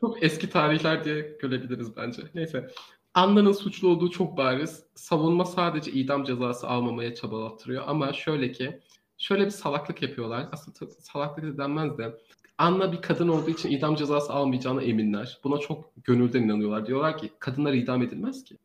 çok 0.00 0.22
eski 0.22 0.50
tarihler 0.50 1.04
diye 1.04 1.36
görebiliriz 1.40 1.96
bence. 1.96 2.22
Neyse. 2.34 2.70
Anna'nın 3.14 3.52
suçlu 3.52 3.88
olduğu 3.88 4.10
çok 4.10 4.36
bariz. 4.36 4.82
Savunma 4.94 5.44
sadece 5.44 5.92
idam 5.92 6.24
cezası 6.24 6.68
almamaya 6.68 7.14
çabalattırıyor. 7.14 7.84
Ama 7.86 8.12
şöyle 8.12 8.52
ki, 8.52 8.80
şöyle 9.18 9.44
bir 9.44 9.50
salaklık 9.50 10.02
yapıyorlar. 10.02 10.48
Aslında 10.52 10.92
salaklık 10.92 11.44
da 11.44 11.58
denmez 11.58 11.98
de. 11.98 12.18
Anna 12.62 12.92
bir 12.92 13.02
kadın 13.02 13.28
olduğu 13.28 13.50
için 13.50 13.70
idam 13.70 13.94
cezası 13.94 14.32
almayacağına 14.32 14.82
eminler. 14.82 15.40
Buna 15.44 15.58
çok 15.58 16.04
gönülden 16.04 16.42
inanıyorlar. 16.42 16.86
Diyorlar 16.86 17.18
ki 17.18 17.30
kadınlar 17.38 17.72
idam 17.72 18.02
edilmez 18.02 18.44
ki. 18.44 18.56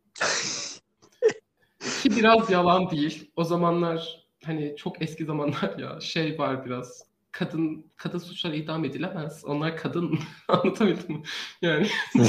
ki 2.02 2.10
biraz 2.10 2.50
yalan 2.50 2.90
değil. 2.92 3.32
O 3.36 3.44
zamanlar 3.44 4.28
hani 4.46 4.76
çok 4.78 5.02
eski 5.02 5.26
zamanlar 5.26 5.80
ya 5.80 6.02
şey 6.02 6.40
var 6.40 6.66
biraz 6.66 7.04
kadın 7.32 7.86
kadın 7.96 8.18
suçlar 8.18 8.54
idam 8.54 8.86
edilemez. 8.86 9.46
Onlar 9.46 9.78
kadın 9.78 10.20
anlatabildim 10.48 11.16
mi? 11.16 11.24
Yani 11.62 11.88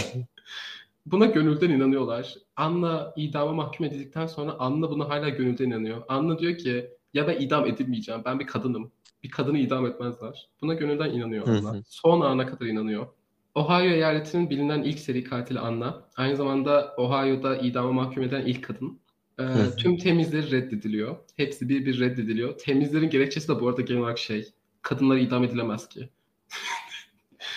buna 1.07 1.27
gönülden 1.27 1.71
inanıyorlar. 1.71 2.35
Anna 2.57 3.13
idama 3.17 3.53
mahkum 3.53 3.87
edildikten 3.87 4.27
sonra 4.27 4.53
Anna 4.59 4.91
buna 4.91 5.09
hala 5.09 5.29
gönülden 5.29 5.67
inanıyor. 5.67 6.03
Anna 6.09 6.39
diyor 6.39 6.59
ki 6.59 6.91
ya 7.15 7.27
ben 7.27 7.41
idam 7.41 7.67
edilmeyeceğim. 7.67 8.23
Ben 8.25 8.41
bir 8.41 8.47
kadınım. 8.47 8.93
Bir 9.23 9.31
kadını 9.31 9.59
idam 9.59 9.87
etmezler. 9.87 10.49
Buna 10.63 10.75
gönülden 10.75 11.11
inanıyor 11.11 11.49
Anna. 11.49 11.83
Son 11.87 12.21
ana 12.21 12.47
kadar 12.47 12.67
inanıyor. 12.67 13.07
Ohio 13.55 13.91
eyaletinin 13.91 14.51
bilinen 14.51 14.83
ilk 14.83 14.99
seri 14.99 15.25
katili 15.25 15.59
Anna. 15.59 16.05
Aynı 16.17 16.37
zamanda 16.37 16.95
Ohio'da 16.97 17.57
idama 17.57 17.93
mahkum 17.93 18.23
eden 18.23 18.47
ilk 18.47 18.65
kadın. 18.65 19.01
Ee, 19.41 19.45
tüm 19.79 19.97
temizleri 19.97 20.51
reddediliyor. 20.51 21.17
Hepsi 21.37 21.69
bir 21.69 21.87
bir 21.87 22.01
reddediliyor. 22.01 22.59
Temizlerin 22.59 23.11
gerekçesi 23.11 23.49
de 23.49 23.61
bu 23.61 23.69
arada 23.69 23.83
genel 23.83 24.01
olarak 24.01 24.19
şey. 24.19 24.49
Kadınlar 24.83 25.17
idam 25.17 25.45
edilemez 25.45 25.89
ki. 25.89 26.09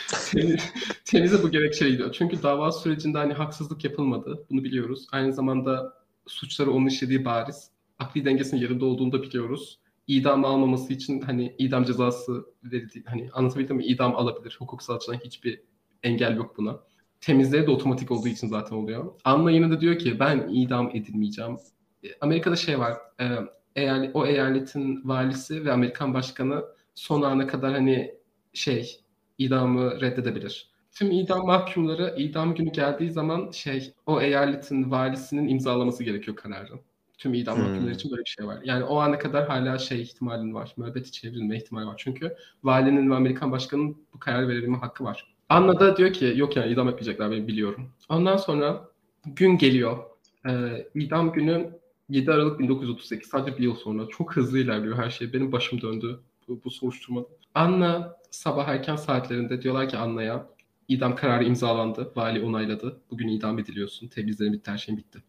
Temiz, 0.32 0.74
temize 1.06 1.44
bu 1.44 1.52
gerekçeyle 1.52 1.92
gidiyor. 1.92 2.12
Çünkü 2.12 2.44
dava 2.44 2.72
sürecinde 2.72 3.18
hani 3.18 3.34
haksızlık 3.34 3.84
yapılmadı. 3.84 4.46
Bunu 4.50 4.64
biliyoruz. 4.64 5.08
Aynı 5.12 5.34
zamanda 5.34 5.94
suçları 6.28 6.72
onun 6.72 6.88
işlediği 6.88 7.26
bariz. 7.26 7.70
Akli 8.00 8.26
dengesinin 8.26 8.62
yerinde 8.62 8.86
olduğunu 8.86 9.12
da 9.12 9.24
biliyoruz. 9.24 9.80
İdam 10.12 10.46
almaması 10.46 10.94
için 10.94 11.22
hani 11.22 11.56
idam 11.58 11.84
cezası 11.84 12.46
verildi. 12.64 13.04
Hani 13.06 13.30
anlatabildim 13.34 13.76
mi? 13.76 13.86
İdam 13.86 14.16
alabilir. 14.16 14.56
Hukuksal 14.60 14.96
açıdan 14.96 15.18
hiçbir 15.26 15.62
engel 16.04 16.36
yok 16.36 16.58
buna. 16.58 16.80
Temizleri 17.22 17.68
de 17.68 17.72
otomatik 17.72 18.12
olduğu 18.12 18.28
için 18.28 18.48
zaten 18.48 18.76
oluyor. 18.76 19.14
Anna 19.24 19.52
yine 19.52 19.72
de 19.72 19.82
diyor 19.82 20.00
ki 20.00 20.20
ben 20.20 20.50
idam 20.50 20.90
edilmeyeceğim. 20.94 21.58
Amerika'da 22.22 22.56
şey 22.56 22.80
var. 22.80 22.98
E, 23.22 23.26
eyal, 23.76 24.12
o 24.14 24.26
eyaletin 24.26 25.02
valisi 25.08 25.66
ve 25.66 25.72
Amerikan 25.72 26.14
başkanı 26.14 26.64
son 26.96 27.22
ana 27.22 27.48
kadar 27.48 27.74
hani 27.74 28.16
şey 28.54 29.02
idamı 29.38 30.02
reddedebilir. 30.02 30.72
Tüm 30.92 31.12
idam 31.12 31.46
mahkumları 31.46 32.16
idam 32.18 32.56
günü 32.56 32.72
geldiği 32.72 33.12
zaman 33.12 33.52
şey 33.52 33.94
o 34.06 34.22
eyaletin 34.22 34.92
valisinin 34.92 35.48
imzalaması 35.48 36.04
gerekiyor 36.04 36.38
kararı. 36.38 36.80
Tüm 37.22 37.34
idam 37.34 37.58
hmm. 37.58 37.64
mahkumları 37.64 37.94
için 37.96 38.12
böyle 38.12 38.24
bir 38.24 38.30
şey 38.30 38.48
var. 38.48 38.60
Yani 38.64 38.84
o 38.84 38.98
ana 38.98 39.18
kadar 39.20 39.48
hala 39.48 39.78
şey 39.78 40.02
ihtimalin 40.02 40.54
var. 40.54 40.74
Müebbeti 40.78 41.12
çevrilme 41.12 41.58
ihtimali 41.58 41.88
var. 41.88 41.96
Çünkü 41.98 42.36
valinin 42.64 43.12
ve 43.12 43.16
Amerikan 43.16 43.52
başkanının 43.52 43.98
bu 44.14 44.20
karar 44.20 44.48
verebilme 44.48 44.78
hakkı 44.78 45.04
var. 45.04 45.36
Anna 45.50 45.80
da 45.80 45.98
diyor 45.98 46.14
ki 46.14 46.34
yok 46.36 46.56
yani 46.56 46.72
idam 46.72 46.90
etmeyecekler 46.90 47.32
ben 47.32 47.48
biliyorum. 47.48 47.90
Ondan 48.10 48.38
sonra 48.38 48.90
gün 49.26 49.58
geliyor. 49.58 49.98
Ee, 50.48 50.88
idam 50.96 51.34
günü 51.34 51.70
7 52.10 52.32
Aralık 52.32 52.60
1938 52.60 53.30
sadece 53.30 53.58
bir 53.58 53.64
yıl 53.64 53.76
sonra. 53.76 54.08
Çok 54.08 54.36
hızlı 54.36 54.60
ilerliyor 54.60 54.98
her 54.98 55.10
şey. 55.10 55.34
Benim 55.34 55.52
başım 55.52 55.82
döndü 55.82 56.20
bu, 56.48 56.62
bu 56.66 56.72
soruşturmada. 56.72 57.28
Anna 57.56 58.18
sabah 58.32 58.68
erken 58.68 58.96
saatlerinde 58.96 59.62
diyorlar 59.62 59.90
ki 59.90 59.98
Anna'ya 59.98 60.48
idam 60.88 61.16
kararı 61.16 61.44
imzalandı. 61.44 62.12
Vali 62.16 62.46
onayladı. 62.46 63.02
Bugün 63.12 63.28
idam 63.28 63.60
ediliyorsun. 63.60 64.08
Temizlerin 64.08 64.54
bitti. 64.54 64.72
Her 64.72 64.78
şeyin 64.78 64.98
bitti. 64.98 65.24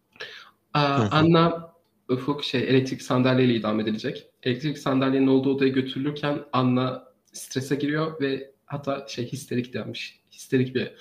Aa, 0.74 1.09
Anna 1.10 1.72
Ufuk 2.12 2.44
şey 2.44 2.60
elektrik 2.60 3.02
sandalyeyle 3.02 3.55
idam 3.55 3.80
edilecek. 3.80 4.26
Elektrik 4.43 4.78
sandalyenin 4.78 5.26
olduğu 5.26 5.55
odaya 5.55 5.70
götürülürken 5.70 6.39
Anna 6.52 7.05
strese 7.32 7.76
giriyor 7.76 8.20
ve 8.20 8.52
hatta 8.66 9.06
şey 9.09 9.26
histerik 9.26 9.74
denmiş. 9.74 10.20
Histerik 10.32 10.74
bir. 10.74 10.93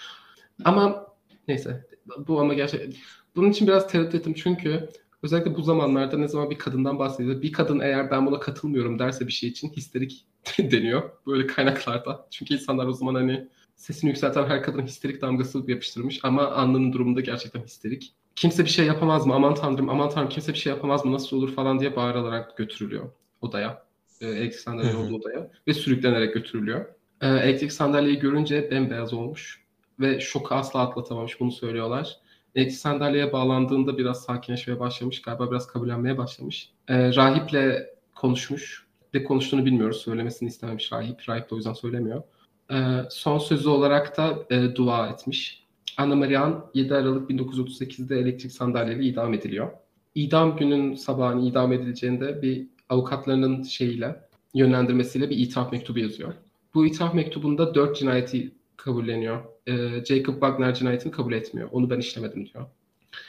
Ama 0.66 1.08
neyse 1.48 1.86
bu 2.28 2.42
ama 2.42 2.54
gerçekten 2.54 2.94
bunun 3.36 3.52
için 3.52 3.68
biraz 3.68 3.88
tereddüt 3.88 4.16
ettim 4.16 4.34
çünkü 4.34 4.90
özellikle 5.24 5.56
bu 5.56 5.62
zamanlarda 5.62 6.18
ne 6.18 6.28
zaman 6.28 6.50
bir 6.50 6.58
kadından 6.58 7.00
bahsediyor. 7.00 7.42
Bir 7.42 7.52
kadın 7.52 7.80
eğer 7.80 8.12
ben 8.12 8.26
buna 8.26 8.40
katılmıyorum 8.40 9.00
derse 9.00 9.28
bir 9.28 9.32
şey 9.32 9.50
için 9.50 9.70
histerik 9.70 10.26
deniyor 10.58 11.10
böyle 11.28 11.48
kaynaklarda. 11.48 12.28
Çünkü 12.32 12.54
insanlar 12.54 12.86
o 12.86 12.94
zaman 12.94 13.16
hani 13.16 13.48
sesini 13.76 14.10
yükselten 14.10 14.46
her 14.46 14.64
kadın 14.64 14.82
histerik 14.82 15.22
damgası 15.22 15.64
yapıştırmış 15.68 16.20
ama 16.24 16.48
Anna'nın 16.48 16.94
durumunda 16.94 17.22
gerçekten 17.22 17.64
histerik. 17.64 18.16
Kimse 18.36 18.66
bir 18.66 18.70
şey 18.70 18.86
yapamaz 18.86 19.26
mı? 19.26 19.34
Aman 19.34 19.56
tanrım, 19.56 19.90
aman 19.90 20.10
tanrım 20.10 20.30
kimse 20.30 20.54
bir 20.54 20.58
şey 20.58 20.74
yapamaz 20.74 21.06
mı? 21.06 21.12
Nasıl 21.12 21.38
olur 21.38 21.56
falan 21.56 21.80
diye 21.80 21.96
bağırılarak 21.96 22.58
götürülüyor 22.58 23.10
odaya. 23.42 23.84
E, 24.22 24.28
elektrik 24.28 24.62
sandalye 24.62 24.96
olduğu 24.96 25.16
odaya 25.16 25.52
ve 25.68 25.74
sürüklenerek 25.74 26.34
götürülüyor. 26.34 26.86
E, 27.22 27.28
elektrik 27.28 27.72
sandalyeyi 27.72 28.20
görünce 28.20 28.72
bembeyaz 28.72 29.14
olmuş 29.14 29.64
ve 30.00 30.20
şoku 30.20 30.56
asla 30.56 30.80
atlatamamış 30.80 31.40
bunu 31.40 31.52
söylüyorlar. 31.52 32.18
Elektrik 32.56 32.80
sandalyeye 32.80 33.34
bağlandığında 33.34 33.98
biraz 33.98 34.24
sakinleşmeye 34.24 34.80
başlamış. 34.80 35.22
Galiba 35.22 35.52
biraz 35.52 35.68
kabullenmeye 35.68 36.18
başlamış. 36.18 36.70
E, 36.88 37.16
rahiple 37.16 37.90
konuşmuş. 38.16 38.88
Ne 39.14 39.24
konuştuğunu 39.24 39.66
bilmiyoruz. 39.66 39.98
Söylemesini 39.98 40.50
istememiş 40.50 40.92
rahip. 40.94 41.30
Rahip 41.30 41.50
de 41.50 41.56
o 41.56 41.58
yüzden 41.58 41.74
söylemiyor. 41.74 42.24
E, 42.72 42.78
son 43.10 43.38
sözü 43.38 43.70
olarak 43.70 44.18
da 44.18 44.46
e, 44.50 44.76
dua 44.76 45.08
etmiş. 45.08 45.68
Anna 45.98 46.16
Marian 46.16 46.66
7 46.74 46.96
Aralık 46.96 47.30
1938'de 47.30 48.20
elektrik 48.20 48.52
sandalyeyle 48.52 49.04
idam 49.04 49.34
ediliyor. 49.34 49.72
İdam 50.16 50.58
günün 50.58 50.96
sabahını 50.96 51.50
idam 51.50 51.74
edileceğinde 51.74 52.42
bir 52.42 52.68
avukatlarının 52.90 53.64
şeyiyle 53.64 54.22
yönlendirmesiyle 54.54 55.30
bir 55.30 55.38
itiraf 55.38 55.72
mektubu 55.72 56.00
yazıyor. 56.00 56.34
Bu 56.74 56.86
itiraf 56.86 57.14
mektubunda 57.14 57.76
dört 57.76 57.98
cinayeti 57.98 58.52
kabulleniyor. 58.78 59.44
Ee, 59.68 60.06
Jacob 60.06 60.34
Wagner 60.34 60.74
cinayetini 60.74 61.12
kabul 61.12 61.34
etmiyor. 61.34 61.70
Onu 61.72 61.90
ben 61.90 62.00
işlemedim 62.00 62.46
diyor. 62.46 62.66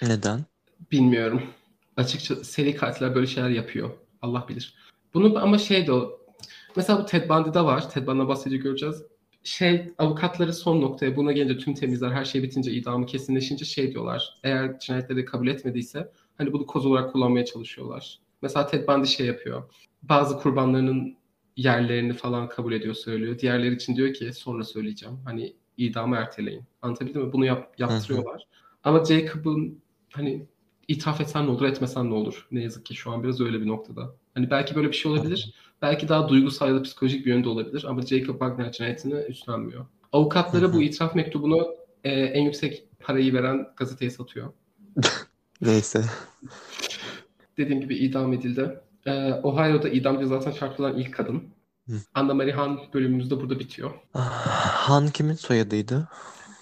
Neden? 0.03 0.45
Bilmiyorum. 0.93 1.43
Açıkça 1.97 2.35
seri 2.37 2.75
katiller 2.75 3.15
böyle 3.15 3.27
şeyler 3.27 3.51
yapıyor. 3.51 3.91
Allah 4.23 4.47
bilir. 4.49 4.75
Bunu 5.15 5.39
ama 5.39 5.59
şey 5.59 5.87
de 5.87 5.93
o. 5.93 6.21
Mesela 6.77 7.01
bu 7.01 7.07
Ted 7.07 7.29
Bundy'de 7.29 7.61
var. 7.61 7.91
Ted 7.91 8.07
Bundy'den 8.07 8.29
bahsedince 8.29 8.57
göreceğiz. 8.57 9.03
Şey 9.45 9.87
avukatları 9.99 10.53
son 10.53 10.81
noktaya 10.81 11.17
buna 11.17 11.33
gelince 11.33 11.59
tüm 11.59 11.75
temizler 11.75 12.11
her 12.11 12.25
şey 12.25 12.43
bitince 12.43 12.73
idamı 12.73 13.07
kesinleşince 13.07 13.65
şey 13.65 13.93
diyorlar. 13.93 14.39
Eğer 14.43 14.79
cinayetleri 14.79 15.25
kabul 15.25 15.49
etmediyse 15.49 16.13
hani 16.39 16.53
bunu 16.53 16.67
koz 16.67 16.87
olarak 16.87 17.13
kullanmaya 17.13 17.45
çalışıyorlar. 17.45 18.19
Mesela 18.43 18.67
Ted 18.67 18.89
Bundy 18.89 19.07
şey 19.07 19.27
yapıyor. 19.27 19.63
Bazı 20.03 20.39
kurbanlarının 20.39 21.17
yerlerini 21.57 22.13
falan 22.13 22.49
kabul 22.49 22.73
ediyor 22.73 22.95
söylüyor. 22.95 23.39
Diğerleri 23.39 23.75
için 23.75 23.97
diyor 23.97 24.15
ki 24.15 24.33
sonra 24.33 24.65
söyleyeceğim. 24.65 25.19
Hani 25.25 25.55
idamı 25.77 26.17
erteleyin. 26.17 26.63
Anlatabildim 26.83 27.23
mi? 27.23 27.33
Bunu 27.33 27.45
yap, 27.45 27.75
yaptırıyorlar. 27.79 28.47
Ama 28.85 29.05
Jacob'ın 29.05 29.83
hani 30.13 30.47
itiraf 30.89 31.21
etsen 31.21 31.47
ne 31.47 31.51
olur 31.51 31.63
etmesen 31.63 32.11
ne 32.11 32.15
olur. 32.15 32.49
Ne 32.51 32.63
yazık 32.63 32.87
ki 32.87 32.95
şu 32.95 33.11
an 33.11 33.23
biraz 33.23 33.41
öyle 33.41 33.61
bir 33.61 33.67
noktada. 33.67 34.15
Hani 34.35 34.51
belki 34.51 34.75
böyle 34.75 34.89
bir 34.89 34.97
şey 34.97 35.13
olabilir. 35.13 35.55
Belki 35.83 36.09
daha 36.09 36.29
duygusal 36.29 36.69
ya 36.69 36.75
da 36.75 36.83
psikolojik 36.83 37.27
bir 37.27 37.31
yönde 37.31 37.49
olabilir. 37.49 37.85
Ama 37.89 38.03
Jacob 38.03 38.33
Wagner 38.33 38.73
cinayetini 38.73 39.15
üstlenmiyor. 39.15 39.87
Avukatları 40.13 40.73
bu 40.73 40.83
itiraf 40.83 41.15
mektubunu 41.15 41.75
e, 42.05 42.11
en 42.11 42.43
yüksek 42.43 42.85
parayı 43.01 43.35
veren 43.35 43.69
gazeteye 43.77 44.11
satıyor. 44.11 44.53
Neyse. 45.61 46.05
Dediğim 47.59 47.81
gibi 47.81 47.97
idam 47.97 48.33
edildi. 48.33 48.81
Ee, 49.07 49.33
Ohio'da 49.33 49.89
idam 49.89 50.21
cezasına 50.21 50.53
çarpılan 50.53 50.99
ilk 50.99 51.15
kadın. 51.15 51.43
Hı. 51.89 51.93
Anna 52.15 52.35
Marie 52.35 52.53
Han 52.53 52.81
bölümümüz 52.95 53.31
de 53.31 53.41
burada 53.41 53.59
bitiyor. 53.59 53.91
Han 54.13 55.09
kimin 55.09 55.35
soyadıydı? 55.35 56.09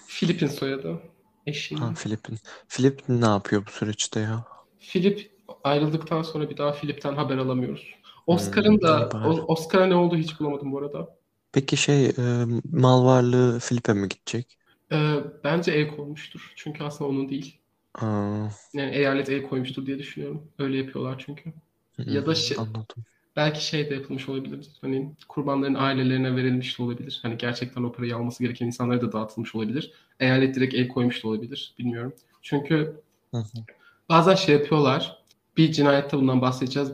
Filip'in 0.07 0.47
soyadı. 0.47 0.99
Eşinin. 1.47 1.79
Ha 1.79 1.93
Filip'in. 1.93 2.37
Filip 2.67 3.01
ne 3.09 3.25
yapıyor 3.25 3.65
bu 3.67 3.71
süreçte 3.71 4.19
ya? 4.19 4.45
Philip 4.79 5.31
ayrıldıktan 5.63 6.21
sonra 6.21 6.49
bir 6.49 6.57
daha 6.57 6.71
Philip'ten 6.71 7.13
haber 7.15 7.37
alamıyoruz. 7.37 7.95
Oscar'ın 8.33 8.81
da 8.81 9.19
o- 9.23 9.53
Oscar'a 9.53 9.85
ne 9.85 9.95
oldu 9.95 10.15
hiç 10.17 10.39
bulamadım 10.39 10.71
bu 10.71 10.77
arada. 10.79 11.17
Peki 11.51 11.77
şey 11.77 12.05
e, 12.09 12.45
mal 12.71 13.05
varlığı 13.05 13.59
Filip'e 13.59 13.93
mi 13.93 14.09
gidecek? 14.09 14.57
Ee, 14.91 15.23
bence 15.43 15.71
el 15.71 15.87
koymuştur. 15.95 16.53
Çünkü 16.55 16.83
aslında 16.83 17.09
onun 17.09 17.29
değil. 17.29 17.61
Aa, 18.01 18.49
Yani 18.73 18.91
eyalet 18.95 19.29
el 19.29 19.43
koymuştur 19.49 19.85
diye 19.85 19.99
düşünüyorum. 19.99 20.51
Öyle 20.59 20.77
yapıyorlar 20.77 21.23
çünkü. 21.25 21.53
hı 21.97 22.03
Ya 22.11 22.25
da 22.25 22.35
şey- 22.35 22.57
anladım. 22.57 23.05
Belki 23.35 23.65
şey 23.65 23.89
de 23.89 23.95
yapılmış 23.95 24.29
olabilir. 24.29 24.67
Hani 24.81 25.15
kurbanların 25.29 25.75
ailelerine 25.75 26.35
verilmiş 26.35 26.79
de 26.79 26.83
olabilir. 26.83 27.19
Hani 27.21 27.37
gerçekten 27.37 27.83
o 27.83 27.91
parayı 27.91 28.15
alması 28.15 28.43
gereken 28.43 28.65
insanlara 28.67 29.01
da 29.01 29.11
dağıtılmış 29.11 29.55
olabilir. 29.55 29.93
Eyalet 30.19 30.55
direkt 30.55 30.73
el 30.75 30.87
koymuş 30.87 31.23
da 31.23 31.27
olabilir. 31.27 31.75
Bilmiyorum. 31.79 32.13
Çünkü 32.41 33.01
Hı 33.31 33.37
hı. 33.37 33.65
bazen 34.09 34.35
şey 34.35 34.55
yapıyorlar. 34.55 35.23
Bir 35.57 35.71
cinayette 35.71 36.17
bundan 36.17 36.41
bahsedeceğiz. 36.41 36.91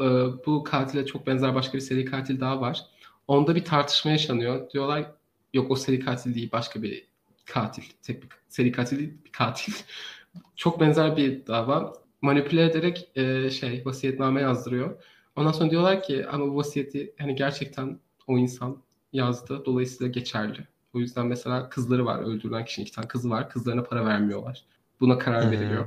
Ee, 0.00 0.04
bu 0.46 0.64
katile 0.64 1.06
çok 1.06 1.26
benzer 1.26 1.54
başka 1.54 1.74
bir 1.74 1.80
seri 1.80 2.04
katil 2.04 2.40
daha 2.40 2.60
var. 2.60 2.86
Onda 3.28 3.54
bir 3.54 3.64
tartışma 3.64 4.10
yaşanıyor. 4.10 4.70
Diyorlar 4.70 5.12
yok 5.54 5.70
o 5.70 5.76
seri 5.76 6.00
katil 6.00 6.34
değil 6.34 6.52
başka 6.52 6.82
bir 6.82 7.06
katil. 7.44 7.82
Tek 8.02 8.22
bir 8.22 8.28
seri 8.48 8.72
katil 8.72 8.98
değil 8.98 9.12
bir 9.24 9.32
katil. 9.32 9.72
çok 10.56 10.80
benzer 10.80 11.16
bir 11.16 11.46
dava. 11.46 11.92
Manipüle 12.22 12.64
ederek 12.64 13.10
e, 13.16 13.50
şey 13.50 13.82
vasiyetname 13.84 14.40
yazdırıyor. 14.40 15.02
Ondan 15.36 15.52
sonra 15.52 15.70
diyorlar 15.70 16.02
ki 16.02 16.26
ama 16.26 16.46
bu 16.46 16.56
vasiyeti 16.56 17.14
hani 17.18 17.34
gerçekten 17.34 17.98
o 18.26 18.38
insan 18.38 18.82
yazdı. 19.12 19.62
Dolayısıyla 19.64 20.12
geçerli. 20.12 20.66
O 20.94 20.98
yüzden 20.98 21.26
mesela 21.26 21.68
kızları 21.68 22.06
var. 22.06 22.18
Öldürülen 22.18 22.64
kişinin 22.64 22.86
iki 22.86 22.94
tane 22.94 23.08
kızı 23.08 23.30
var. 23.30 23.50
Kızlarına 23.50 23.82
para 23.82 24.04
vermiyorlar. 24.04 24.64
Buna 25.00 25.18
karar 25.18 25.50
veriliyor. 25.50 25.86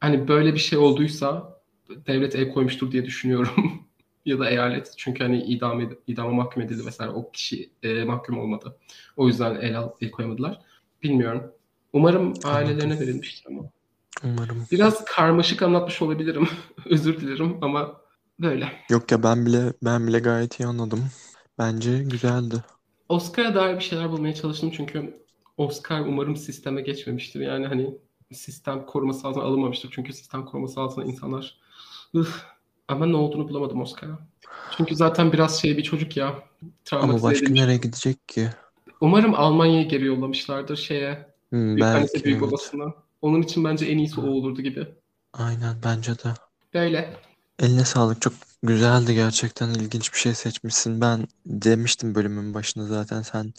Hani 0.00 0.28
böyle 0.28 0.54
bir 0.54 0.58
şey 0.58 0.78
olduysa 0.78 1.53
devlet 2.06 2.34
el 2.34 2.52
koymuştur 2.52 2.92
diye 2.92 3.04
düşünüyorum. 3.04 3.72
ya 4.26 4.38
da 4.38 4.50
eyalet. 4.50 4.94
Çünkü 4.96 5.24
hani 5.24 5.42
idam 5.42 5.90
idama 6.06 6.30
mahkum 6.30 6.62
edildi 6.62 6.82
mesela. 6.84 7.12
O 7.12 7.30
kişi 7.30 7.70
e, 7.82 8.04
mahkum 8.04 8.38
olmadı. 8.38 8.76
O 9.16 9.28
yüzden 9.28 9.54
el, 9.54 9.78
al- 9.78 9.92
el 10.00 10.10
koyamadılar. 10.10 10.60
Bilmiyorum. 11.02 11.52
Umarım 11.92 12.32
ailelerine 12.44 13.00
verilmiştir 13.00 13.46
ama. 13.48 13.62
Umarım. 14.24 14.66
Biraz 14.72 15.04
karmaşık 15.04 15.62
anlatmış 15.62 16.02
olabilirim. 16.02 16.48
Özür 16.86 17.20
dilerim 17.20 17.58
ama 17.62 18.00
böyle. 18.40 18.72
Yok 18.90 19.12
ya 19.12 19.22
ben 19.22 19.46
bile 19.46 19.72
ben 19.82 20.06
bile 20.06 20.18
gayet 20.18 20.60
iyi 20.60 20.66
anladım. 20.66 21.04
Bence 21.58 21.98
güzeldi. 22.02 22.54
Oscar'a 23.08 23.54
dair 23.54 23.76
bir 23.76 23.84
şeyler 23.84 24.10
bulmaya 24.10 24.34
çalıştım 24.34 24.70
çünkü 24.76 25.14
Oscar 25.56 26.00
umarım 26.00 26.36
sisteme 26.36 26.82
geçmemiştir. 26.82 27.40
Yani 27.40 27.66
hani 27.66 27.98
sistem 28.32 28.86
koruması 28.86 29.28
altına 29.28 29.44
alınmamıştır. 29.44 29.90
Çünkü 29.94 30.12
sistem 30.12 30.44
koruması 30.44 30.80
altına 30.80 31.04
insanlar 31.04 31.58
Üf. 32.14 32.42
ama 32.88 33.06
ne 33.06 33.16
olduğunu 33.16 33.48
bulamadım 33.48 33.80
Oscar'a. 33.80 34.18
Çünkü 34.76 34.96
zaten 34.96 35.32
biraz 35.32 35.60
şey 35.60 35.76
bir 35.78 35.82
çocuk 35.82 36.16
ya. 36.16 36.26
Ama 36.26 36.42
Travmatize 36.84 37.22
başka 37.22 37.44
edilmiş. 37.44 37.60
nereye 37.60 37.76
gidecek 37.76 38.28
ki? 38.28 38.48
Umarım 39.00 39.34
Almanya'ya 39.34 39.82
geri 39.82 40.04
yollamışlardır 40.04 40.76
şeye. 40.76 41.34
Hmm, 41.50 41.76
Büyük 41.76 41.82
annesi 41.82 42.14
belki 42.14 42.24
büyük 42.24 42.38
evet. 42.38 42.48
babasına. 42.48 42.94
Onun 43.22 43.42
için 43.42 43.64
bence 43.64 43.86
en 43.86 43.98
iyisi 43.98 44.20
o 44.20 44.26
olurdu 44.26 44.62
gibi. 44.62 44.86
Aynen 45.32 45.76
bence 45.84 46.12
de. 46.12 46.34
Böyle. 46.74 47.16
Eline 47.58 47.84
sağlık. 47.84 48.20
Çok 48.22 48.32
güzeldi 48.62 49.14
gerçekten. 49.14 49.68
ilginç 49.70 50.12
bir 50.12 50.18
şey 50.18 50.34
seçmişsin. 50.34 51.00
Ben 51.00 51.28
demiştim 51.46 52.14
bölümün 52.14 52.54
başında 52.54 52.86
zaten 52.86 53.22
sen 53.22 53.52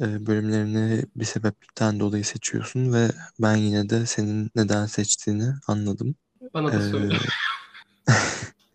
e, 0.00 0.26
bölümlerini 0.26 1.04
bir 1.16 1.24
sebepten 1.24 2.00
dolayı 2.00 2.24
seçiyorsun 2.24 2.92
ve 2.92 3.08
ben 3.42 3.56
yine 3.56 3.90
de 3.90 4.06
senin 4.06 4.50
neden 4.56 4.86
seçtiğini 4.86 5.52
anladım. 5.66 6.14
Bana 6.54 6.72
da 6.72 6.76
Ee, 6.76 6.90
söyle. 6.90 7.14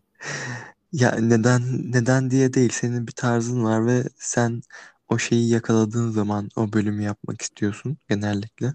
ya 0.92 1.16
neden 1.20 1.62
neden 1.92 2.30
diye 2.30 2.52
değil. 2.54 2.70
Senin 2.72 3.06
bir 3.06 3.12
tarzın 3.12 3.64
var 3.64 3.86
ve 3.86 4.04
sen 4.18 4.62
o 5.08 5.18
şeyi 5.18 5.48
yakaladığın 5.50 6.10
zaman 6.10 6.48
o 6.56 6.72
bölümü 6.72 7.02
yapmak 7.02 7.42
istiyorsun 7.42 7.98
genellikle 8.08 8.72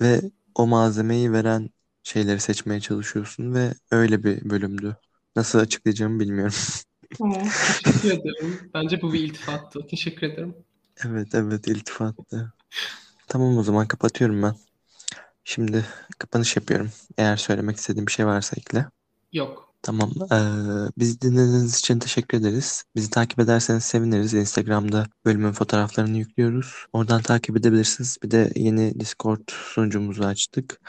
ve 0.00 0.20
o 0.54 0.66
malzemeyi 0.66 1.32
veren 1.32 1.70
şeyleri 2.02 2.40
seçmeye 2.40 2.80
çalışıyorsun 2.80 3.54
ve 3.54 3.74
öyle 3.90 4.24
bir 4.24 4.50
bölümdü. 4.50 4.96
Nasıl 5.36 5.58
açıklayacağımı 5.58 6.20
bilmiyorum. 6.20 6.54
Tamam, 7.18 7.58
teşekkür 7.62 8.10
ederim. 8.10 8.70
Bence 8.74 9.02
bu 9.02 9.12
bir 9.12 9.20
iltifattı. 9.28 9.86
Teşekkür 9.86 10.26
ederim. 10.26 10.54
Evet 11.06 11.34
evet 11.34 11.68
iltifattı. 11.68 12.52
Tamam 13.28 13.58
o 13.58 13.62
zaman 13.64 13.88
kapatıyorum 13.88 14.42
ben. 14.42 14.54
Şimdi 15.44 15.86
kapanış 16.18 16.56
yapıyorum. 16.56 16.90
Eğer 17.18 17.36
söylemek 17.36 17.76
istediğim 17.76 18.06
bir 18.06 18.12
şey 18.12 18.26
varsa 18.26 18.56
ekle. 18.58 18.86
Yok. 19.34 19.74
Tamam. 19.82 20.10
Eee 20.30 20.38
bizi 20.98 21.20
dinlediğiniz 21.20 21.78
için 21.78 21.98
teşekkür 21.98 22.38
ederiz. 22.38 22.84
Bizi 22.96 23.10
takip 23.10 23.38
ederseniz 23.38 23.84
seviniriz. 23.84 24.34
Instagram'da 24.34 25.06
bölümün 25.24 25.52
fotoğraflarını 25.52 26.18
yüklüyoruz. 26.18 26.86
Oradan 26.92 27.22
takip 27.22 27.56
edebilirsiniz. 27.56 28.18
Bir 28.22 28.30
de 28.30 28.52
yeni 28.56 29.00
Discord 29.00 29.40
sunucumuzu 29.48 30.24
açtık. 30.24 30.80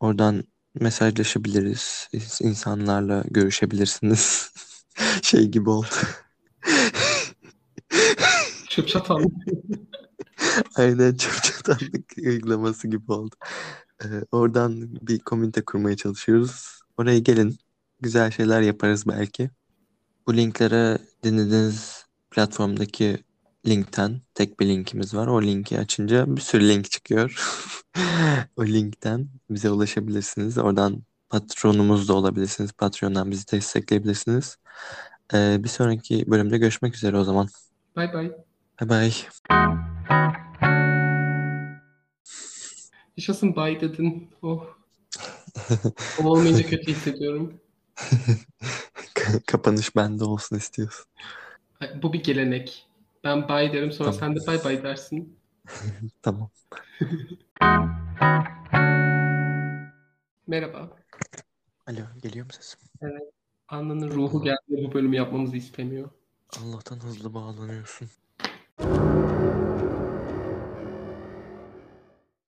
Oradan 0.00 0.44
mesajlaşabiliriz. 0.80 2.08
İnsanlarla 2.40 3.24
görüşebilirsiniz. 3.30 4.52
Şey 5.22 5.48
gibi 5.48 5.70
oldu. 5.70 5.86
Çöp 8.68 8.88
çatan. 8.88 9.24
Aynen 10.76 11.14
çöp 11.14 11.42
çatanlık 11.42 12.12
uygulaması 12.18 12.88
gibi 12.88 13.12
oldu. 13.12 13.34
Ee, 14.04 14.06
oradan 14.32 14.96
bir 15.06 15.18
komünite 15.18 15.64
kurmaya 15.64 15.96
çalışıyoruz. 15.96 16.80
Oraya 16.96 17.18
gelin. 17.18 17.58
Güzel 18.04 18.30
şeyler 18.30 18.60
yaparız 18.60 19.06
belki. 19.08 19.50
Bu 20.26 20.36
linklere 20.36 20.98
dinlediğiniz 21.22 22.06
platformdaki 22.30 23.18
linkten 23.66 24.20
tek 24.34 24.60
bir 24.60 24.66
linkimiz 24.68 25.14
var. 25.14 25.26
O 25.26 25.42
linki 25.42 25.78
açınca 25.78 26.36
bir 26.36 26.40
sürü 26.40 26.68
link 26.68 26.90
çıkıyor. 26.90 27.44
O 28.56 28.64
linkten 28.64 29.28
bize 29.50 29.70
ulaşabilirsiniz. 29.70 30.58
Oradan 30.58 31.02
patronumuz 31.28 32.08
da 32.08 32.14
olabilirsiniz. 32.14 32.72
Patreon'dan 32.72 33.30
bizi 33.30 33.52
destekleyebilirsiniz. 33.52 34.56
Ee, 35.34 35.56
bir 35.64 35.68
sonraki 35.68 36.30
bölümde 36.30 36.58
görüşmek 36.58 36.94
üzere 36.94 37.18
o 37.18 37.24
zaman. 37.24 37.48
Bay 37.96 38.12
bay. 38.12 38.32
Bye 38.80 38.88
bye. 38.88 39.12
Yaşasın 43.16 43.56
bay 43.56 43.80
dedin. 43.80 44.30
Oh. 44.42 44.66
O 46.22 46.24
olmayınca 46.24 46.62
kötü 46.68 46.92
hissediyorum. 46.92 47.63
Kapanış 49.46 49.96
bende 49.96 50.24
olsun 50.24 50.56
istiyorsun. 50.56 51.06
Bu 52.02 52.12
bir 52.12 52.22
gelenek. 52.22 52.86
Ben 53.24 53.48
bay 53.48 53.72
derim 53.72 53.92
sonra 53.92 54.12
Tamam. 54.12 54.20
sen 54.20 54.36
de 54.36 54.46
bay 54.46 54.64
bay 54.64 54.82
dersin. 54.82 55.38
Tamam. 56.22 56.50
Merhaba. 60.46 60.90
Alo, 61.86 62.00
geliyor 62.22 62.46
mu 62.46 62.52
sesim? 62.52 62.80
Anna'nın 63.68 64.10
ruhu 64.10 64.42
geldi 64.42 64.58
bu 64.68 64.92
bölümü 64.94 65.16
yapmamızı 65.16 65.56
istemiyor. 65.56 66.10
Allah'tan 66.60 67.00
hızlı 67.00 67.34
bağlanıyorsun. 67.34 68.08